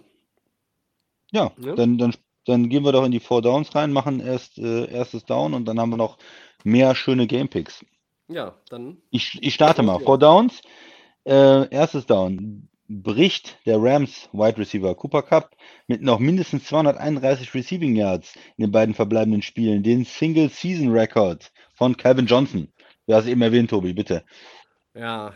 Ja, 1.32 1.52
Ja. 1.58 1.76
Dann, 1.76 1.98
dann, 1.98 2.14
dann 2.46 2.70
gehen 2.70 2.84
wir 2.84 2.92
doch 2.92 3.06
in 3.06 3.12
die 3.12 3.20
Four 3.22 3.42
Downs 3.42 3.74
rein, 3.74 3.92
machen 3.94 4.20
erst 4.20 4.58
äh, 4.60 4.86
erstes 4.92 5.24
Down 5.26 5.54
und 5.54 5.66
dann 5.66 5.80
haben 5.80 5.90
wir 5.92 5.98
noch 5.98 6.18
mehr 6.64 6.94
schöne 6.94 7.26
Gamepicks. 7.26 7.86
Ja, 8.28 8.54
dann 8.70 8.98
Ich, 9.12 9.38
ich 9.42 9.54
starte 9.54 9.82
mal. 9.82 10.00
Four 10.00 10.18
Downs. 10.20 10.62
Äh, 11.26 11.70
erstes 11.70 12.06
Down. 12.06 12.68
Bricht 12.88 13.58
der 13.66 13.82
Rams 13.82 14.30
Wide 14.32 14.58
Receiver 14.58 14.94
Cooper 14.96 15.24
Cup 15.24 15.56
mit 15.88 16.02
noch 16.02 16.20
mindestens 16.20 16.66
231 16.66 17.54
Receiving 17.54 17.96
Yards 17.96 18.36
in 18.58 18.66
den 18.66 18.72
beiden 18.72 18.94
verbleibenden 18.94 19.42
Spielen 19.42 19.84
den 19.84 20.06
Single 20.06 20.50
Season 20.50 20.92
Record 20.92 21.52
von 21.74 21.98
Calvin 21.98 22.28
Johnson. 22.28 22.68
Du 23.08 23.14
hast 23.14 23.28
eben 23.28 23.42
erwähnt, 23.42 23.70
Tobi, 23.70 23.94
bitte. 23.94 24.24
Ja. 24.94 25.34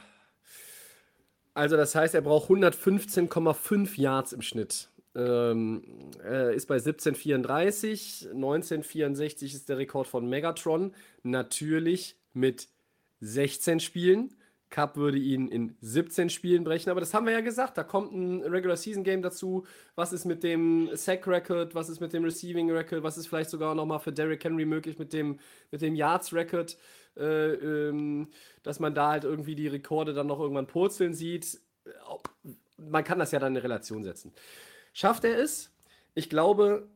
Also 1.53 1.75
das 1.75 1.95
heißt, 1.95 2.15
er 2.15 2.21
braucht 2.21 2.49
115,5 2.49 3.99
Yards 3.99 4.33
im 4.33 4.41
Schnitt. 4.41 4.89
Ähm, 5.15 5.83
ist 6.53 6.67
bei 6.67 6.77
17,34, 6.77 8.31
19,64 8.31 9.43
ist 9.43 9.69
der 9.69 9.77
Rekord 9.77 10.07
von 10.07 10.29
Megatron. 10.29 10.93
Natürlich 11.23 12.15
mit 12.33 12.69
16 13.21 13.79
Spielen. 13.79 14.35
Cup 14.69 14.97
würde 14.97 15.17
ihn 15.17 15.47
in 15.47 15.75
17 15.81 16.29
Spielen 16.29 16.63
brechen, 16.63 16.89
aber 16.91 16.99
das 16.99 17.13
haben 17.13 17.25
wir 17.25 17.33
ja 17.33 17.41
gesagt. 17.41 17.77
Da 17.77 17.83
kommt 17.83 18.13
ein 18.13 18.41
Regular 18.43 18.77
Season 18.77 19.03
Game 19.03 19.21
dazu. 19.21 19.65
Was 19.95 20.13
ist 20.13 20.25
mit 20.25 20.43
dem 20.43 20.89
Sack 20.93 21.27
Record? 21.27 21.73
Was 21.73 21.89
ist 21.89 21.99
mit 21.99 22.13
dem 22.13 22.23
Receiving 22.23 22.69
Record? 22.69 23.01
Was 23.01 23.17
ist 23.17 23.27
vielleicht 23.27 23.49
sogar 23.49 23.73
nochmal 23.73 23.99
für 23.99 24.11
Derrick 24.11 24.43
Henry 24.43 24.65
möglich 24.65 24.99
mit 24.99 25.11
dem, 25.11 25.39
mit 25.71 25.81
dem 25.81 25.95
Yards 25.95 26.33
Record? 26.33 26.77
Äh, 27.17 27.53
ähm, 27.53 28.27
dass 28.63 28.79
man 28.79 28.93
da 28.93 29.09
halt 29.09 29.23
irgendwie 29.23 29.55
die 29.55 29.67
Rekorde 29.67 30.13
dann 30.13 30.27
noch 30.27 30.39
irgendwann 30.39 30.67
purzeln 30.67 31.13
sieht. 31.13 31.59
Man 32.77 33.03
kann 33.03 33.19
das 33.19 33.31
ja 33.31 33.39
dann 33.39 33.55
in 33.55 33.61
Relation 33.61 34.03
setzen. 34.03 34.31
Schafft 34.93 35.23
er 35.23 35.37
es? 35.39 35.71
Ich 36.13 36.29
glaube, 36.29 36.87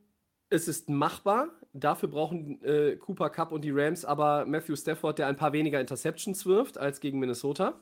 es 0.49 0.67
ist 0.67 0.89
machbar. 0.89 1.49
Dafür 1.73 2.07
brauchen 2.07 2.63
äh, 2.63 2.95
Cooper 2.97 3.31
Cup 3.31 3.51
und 3.51 3.61
die 3.61 3.71
Rams 3.71 4.05
aber 4.05 4.45
Matthew 4.45 4.75
Stafford, 4.75 5.17
der 5.17 5.27
ein 5.27 5.37
paar 5.37 5.53
weniger 5.53 5.81
Interceptions 5.81 6.45
wirft 6.45 6.77
als 6.77 6.99
gegen 6.99 7.19
Minnesota. 7.19 7.81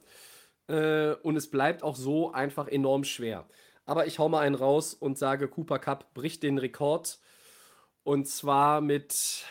Äh, 0.67 1.13
und 1.23 1.35
es 1.35 1.51
bleibt 1.51 1.83
auch 1.83 1.97
so 1.97 2.31
einfach 2.31 2.69
enorm 2.69 3.03
schwer. 3.03 3.45
Aber 3.85 4.07
ich 4.07 4.19
hau 4.19 4.29
mal 4.29 4.39
einen 4.39 4.55
raus 4.55 4.93
und 4.93 5.17
sage, 5.17 5.49
Cooper 5.49 5.79
Cup 5.79 6.13
bricht 6.13 6.43
den 6.43 6.57
Rekord. 6.57 7.19
Und 8.03 8.27
zwar 8.29 8.79
mit, 8.79 9.43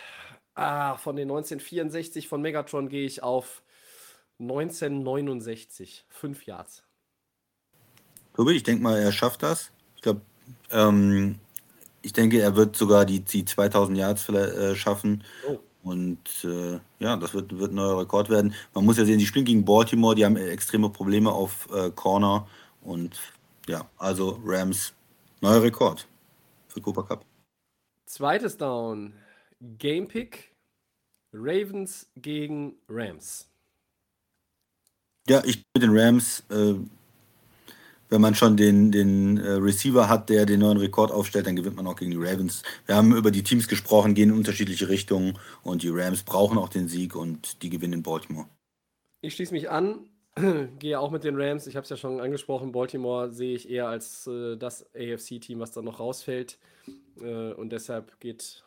ah, 0.55 0.97
von 0.97 1.17
den 1.17 1.31
1964 1.31 2.27
von 2.27 2.41
Megatron 2.41 2.89
gehe 2.89 3.05
ich 3.05 3.23
auf 3.23 3.63
1969. 4.39 6.07
Fünf 6.09 6.47
Yards. 6.47 6.83
Tobi, 8.35 8.53
ich 8.53 8.63
denke 8.63 8.83
mal, 8.83 8.99
er 8.99 9.13
schafft 9.13 9.43
das. 9.43 9.71
Ich 9.97 10.03
glaube, 10.03 10.23
ähm, 10.71 11.39
ich 12.03 12.13
denke, 12.13 12.41
er 12.41 12.57
wird 12.57 12.77
sogar 12.77 13.05
die, 13.05 13.21
die 13.21 13.45
2000 13.45 13.97
Yards 13.97 14.23
vielleicht, 14.23 14.55
äh, 14.55 14.75
schaffen. 14.75 15.25
Oh. 15.47 15.59
Und 15.83 16.45
äh, 16.45 16.79
ja, 16.99 17.17
das 17.17 17.33
wird, 17.33 17.59
wird 17.59 17.73
ein 17.73 17.77
neuer 17.77 18.01
Rekord 18.01 18.29
werden. 18.29 18.55
Man 18.75 18.85
muss 18.85 18.99
ja 18.99 19.05
sehen, 19.05 19.19
die 19.19 19.27
spielen 19.27 19.47
gegen 19.47 19.65
Baltimore, 19.65 20.15
die 20.15 20.25
haben 20.25 20.37
extreme 20.37 20.91
Probleme 20.91 21.33
auf 21.33 21.69
äh, 21.73 21.91
Corner. 21.91 22.47
Und 22.83 23.19
ja, 23.67 23.89
also 23.97 24.41
Rams, 24.45 24.93
neuer 25.41 25.63
Rekord 25.63 26.07
für 26.69 26.81
Cooper 26.81 27.05
Cup. 27.05 27.25
Zweites 28.07 28.57
Down. 28.57 29.15
Game 29.79 30.07
Pick. 30.09 30.51
Ravens 31.33 32.11
gegen 32.17 32.75
Rams. 32.89 33.49
Ja, 35.29 35.43
ich 35.45 35.63
mit 35.75 35.83
den 35.83 35.97
Rams, 35.97 36.43
äh, 36.51 36.75
wenn 38.11 38.21
man 38.21 38.35
schon 38.35 38.57
den, 38.57 38.91
den 38.93 39.39
äh, 39.39 39.53
Receiver 39.53 40.09
hat, 40.09 40.29
der 40.29 40.45
den 40.45 40.61
neuen 40.61 40.79
Rekord 40.79 41.13
aufstellt, 41.13 41.47
dann 41.47 41.57
gewinnt 41.57 41.77
man 41.77 41.87
auch 41.87 41.97
gegen 41.97 42.11
die 42.11 42.17
Ravens. 42.17 42.63
Wir 42.87 42.97
haben 42.97 43.17
über 43.17 43.31
die 43.31 43.45
Teams 43.45 43.69
gesprochen, 43.69 44.15
gehen 44.15 44.31
in 44.31 44.37
unterschiedliche 44.37 44.89
Richtungen 44.89 45.39
und 45.63 45.83
die 45.83 45.89
Rams 45.89 46.25
brauchen 46.25 46.59
auch 46.59 46.69
den 46.69 46.89
Sieg 46.89 47.15
und 47.15 47.63
die 47.63 47.71
gewinnen 47.71 47.95
in 47.95 48.03
Baltimore. 48.03 48.47
Ich 49.23 49.35
schließe 49.35 49.55
mich 49.55 49.71
an. 49.71 50.09
Gehe 50.79 50.99
auch 50.99 51.11
mit 51.11 51.25
den 51.25 51.41
Rams. 51.41 51.67
Ich 51.67 51.77
habe 51.77 51.85
es 51.85 51.91
ja 51.91 51.97
schon 51.97 52.21
angesprochen. 52.21 52.73
Baltimore 52.73 53.31
sehe 53.31 53.55
ich 53.55 53.71
eher 53.71 53.89
als 53.89 54.27
äh, 54.27 54.57
das 54.57 54.85
AFC-Team, 54.95 55.61
was 55.61 55.73
dann 55.73 55.85
noch 55.85 56.01
rausfällt. 56.01 56.59
Äh, 57.21 57.53
und 57.53 57.71
deshalb 57.71 58.19
geht 58.21 58.65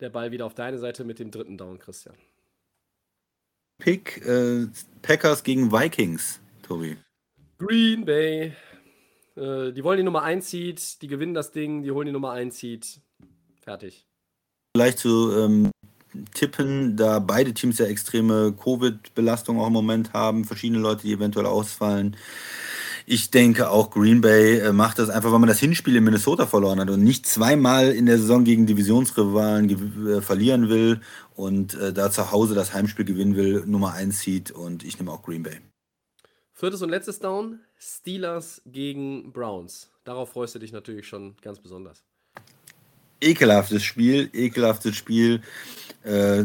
der 0.00 0.10
Ball 0.10 0.30
wieder 0.30 0.46
auf 0.46 0.54
deine 0.54 0.78
Seite 0.78 1.04
mit 1.04 1.18
dem 1.18 1.30
dritten 1.30 1.58
Down, 1.58 1.78
Christian. 1.78 2.16
Pick 3.78 4.24
äh, 4.26 4.66
Packers 5.02 5.42
gegen 5.42 5.72
Vikings, 5.72 6.40
Tobi. 6.62 6.96
Green 7.58 8.04
Bay. 8.04 8.54
Äh, 9.40 9.72
die 9.72 9.82
wollen 9.82 9.98
die 9.98 10.04
Nummer 10.04 10.22
1 10.22 10.50
Seed. 10.50 11.02
Die 11.02 11.06
gewinnen 11.06 11.34
das 11.34 11.50
Ding. 11.50 11.82
Die 11.82 11.90
holen 11.90 12.06
die 12.06 12.12
Nummer 12.12 12.32
1 12.32 12.58
Seed. 12.58 13.00
Fertig. 13.60 14.06
Vielleicht 14.76 14.98
zu 14.98 15.32
ähm, 15.36 15.70
tippen, 16.34 16.96
da 16.96 17.18
beide 17.18 17.54
Teams 17.54 17.78
ja 17.78 17.86
extreme 17.86 18.52
Covid-Belastung 18.52 19.60
auch 19.60 19.68
im 19.68 19.72
Moment 19.72 20.12
haben, 20.12 20.44
verschiedene 20.44 20.80
Leute, 20.80 21.02
die 21.02 21.12
eventuell 21.12 21.46
ausfallen. 21.46 22.16
Ich 23.06 23.30
denke 23.30 23.70
auch 23.70 23.90
Green 23.90 24.20
Bay 24.20 24.58
äh, 24.58 24.72
macht 24.72 24.98
das 24.98 25.10
einfach, 25.10 25.32
weil 25.32 25.40
man 25.40 25.48
das 25.48 25.58
Hinspiel 25.58 25.96
in 25.96 26.04
Minnesota 26.04 26.46
verloren 26.46 26.78
hat 26.78 26.90
und 26.90 27.02
nicht 27.02 27.26
zweimal 27.26 27.90
in 27.90 28.06
der 28.06 28.18
Saison 28.18 28.44
gegen 28.44 28.66
Divisionsrivalen 28.66 30.06
äh, 30.06 30.20
verlieren 30.20 30.68
will 30.68 31.00
und 31.34 31.74
äh, 31.74 31.92
da 31.92 32.10
zu 32.10 32.30
Hause 32.30 32.54
das 32.54 32.72
Heimspiel 32.72 33.04
gewinnen 33.04 33.34
will, 33.34 33.64
Nummer 33.66 33.94
1 33.94 34.20
Seed 34.20 34.50
und 34.52 34.84
ich 34.84 34.98
nehme 34.98 35.10
auch 35.10 35.22
Green 35.22 35.42
Bay. 35.42 35.58
Viertes 36.60 36.82
und 36.82 36.90
letztes 36.90 37.18
Down. 37.20 37.60
Steelers 37.78 38.60
gegen 38.66 39.32
Browns. 39.32 39.90
Darauf 40.04 40.32
freust 40.32 40.54
du 40.54 40.58
dich 40.58 40.72
natürlich 40.72 41.08
schon 41.08 41.34
ganz 41.40 41.58
besonders. 41.58 42.04
Ekelhaftes 43.18 43.82
Spiel, 43.82 44.28
ekelhaftes 44.34 44.94
Spiel. 44.94 45.40
Äh, 46.02 46.44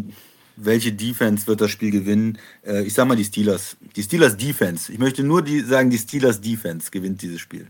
welche 0.56 0.94
Defense 0.94 1.46
wird 1.48 1.60
das 1.60 1.70
Spiel 1.70 1.92
gewinnen? 1.92 2.38
Äh, 2.64 2.84
ich 2.84 2.94
sag 2.94 3.10
mal 3.10 3.18
die 3.18 3.26
Steelers. 3.26 3.76
Die 3.98 4.04
Steelers 4.04 4.38
Defense. 4.38 4.90
Ich 4.90 5.00
möchte 5.00 5.22
nur 5.22 5.42
die, 5.42 5.60
sagen, 5.60 5.90
die 5.90 5.98
Steelers 5.98 6.40
Defense 6.40 6.92
gewinnt 6.92 7.22
dieses 7.22 7.42
Spiel. 7.42 7.70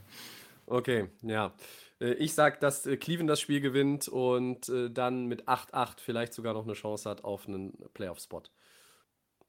Okay, 0.67 1.09
ja. 1.23 1.51
Äh, 1.99 2.13
Ich 2.13 2.35
sag, 2.35 2.59
dass 2.59 2.85
äh, 2.85 2.95
Cleveland 2.97 3.31
das 3.31 3.41
Spiel 3.41 3.59
gewinnt 3.59 4.07
und 4.07 4.69
äh, 4.69 4.91
dann 4.91 5.25
mit 5.25 5.47
8-8 5.47 5.95
vielleicht 5.97 6.35
sogar 6.35 6.53
noch 6.53 6.65
eine 6.65 6.73
Chance 6.73 7.09
hat 7.09 7.23
auf 7.23 7.47
einen 7.47 7.73
Playoff-Spot. 7.95 8.43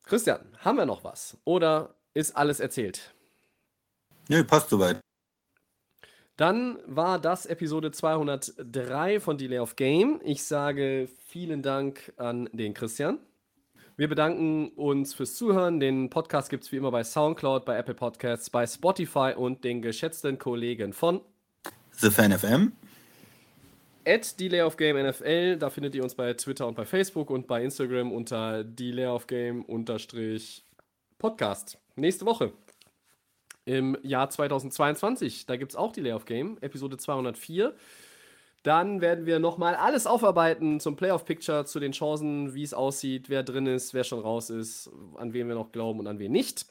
Christian, 0.05 0.41
haben 0.61 0.79
wir 0.79 0.87
noch 0.87 1.05
was? 1.05 1.37
Oder 1.45 1.96
ist 2.17 2.35
alles 2.35 2.61
erzählt? 2.61 3.15
Nö, 4.29 4.43
passt 4.43 4.71
soweit. 4.71 4.99
Dann 6.37 6.79
war 6.87 7.19
das 7.19 7.47
Episode 7.47 7.93
203 7.93 9.21
von 9.21 9.39
Delay 9.39 9.59
of 9.59 9.77
Game. 9.77 10.21
Ich 10.25 10.43
sage 10.43 11.09
vielen 11.27 11.63
Dank 11.63 12.13
an 12.17 12.49
den 12.53 12.75
Christian. 12.75 13.19
Wir 13.97 14.09
bedanken 14.09 14.69
uns 14.77 15.15
fürs 15.15 15.35
Zuhören. 15.35 15.79
Den 15.79 16.11
Podcast 16.11 16.51
gibt 16.51 16.65
es 16.65 16.73
wie 16.73 16.77
immer 16.77 16.91
bei 16.91 17.05
Soundcloud, 17.05 17.65
bei 17.65 17.77
Apple 17.77 17.95
Podcasts, 17.95 18.51
bei 18.51 18.67
Spotify 18.67 19.35
und 19.37 19.65
den 19.65 19.81
geschätzten 19.81 20.39
Kollegen 20.39 20.93
von 20.93 21.21
The 21.93 22.11
Fan 22.11 22.33
FM. 22.33 22.73
At 24.07 24.39
Delay 24.41 24.63
of 24.63 24.77
Game 24.77 24.97
NFL, 24.97 25.57
da 25.57 25.69
findet 25.69 25.95
ihr 25.95 26.03
uns 26.03 26.15
bei 26.15 26.33
Twitter 26.35 26.67
und 26.67 26.77
bei 26.77 26.85
Facebook 26.85 27.31
und 27.31 27.47
bei 27.47 27.63
Instagram 27.63 28.13
unter 28.13 28.65
Delay 28.65 29.07
of 29.07 29.27
Game 29.27 29.65
Podcast. 31.19 31.79
Nächste 31.99 32.27
Woche 32.27 32.53
im 33.65 33.97
Jahr 34.03 34.29
2022, 34.29 35.47
da 35.47 35.57
gibt 35.57 35.73
es 35.73 35.77
auch 35.77 35.93
Delay 35.93 36.13
of 36.13 36.27
Game, 36.27 36.59
Episode 36.61 36.99
204. 36.99 37.75
Dann 38.63 39.01
werden 39.01 39.25
wir 39.25 39.39
nochmal 39.39 39.75
alles 39.75 40.07
aufarbeiten 40.07 40.79
zum 40.79 40.97
Playoff-Picture, 40.97 41.65
zu 41.65 41.81
den 41.81 41.93
Chancen, 41.93 42.55
wie 42.55 42.63
es 42.63 42.75
aussieht, 42.75 43.31
wer 43.31 43.43
drin 43.43 43.67
ist, 43.67 43.95
wer 43.95 44.05
schon 44.05 44.21
raus 44.21 44.51
ist, 44.51 44.91
an 45.17 45.33
wen 45.33 45.49
wir 45.49 45.55
noch 45.55 45.73
glauben 45.73 46.01
und 46.01 46.07
an 46.07 46.19
wen 46.19 46.33
nicht. 46.33 46.67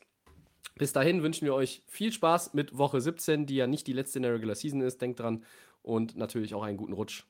Bis 0.76 0.94
dahin 0.94 1.24
wünschen 1.24 1.46
wir 1.46 1.56
euch 1.56 1.82
viel 1.88 2.12
Spaß 2.12 2.54
mit 2.54 2.78
Woche 2.78 3.02
17, 3.02 3.48
die 3.48 3.56
ja 3.56 3.66
nicht 3.66 3.88
die 3.88 3.94
letzte 3.94 4.20
in 4.20 4.24
der 4.24 4.34
Regular 4.34 4.56
Season 4.56 4.82
ist. 4.82 5.02
Denkt 5.02 5.22
dran 5.22 5.44
und 5.82 6.16
natürlich 6.16 6.54
auch 6.54 6.64
einen 6.64 6.78
guten 6.78 6.94
Rutsch. 6.94 7.24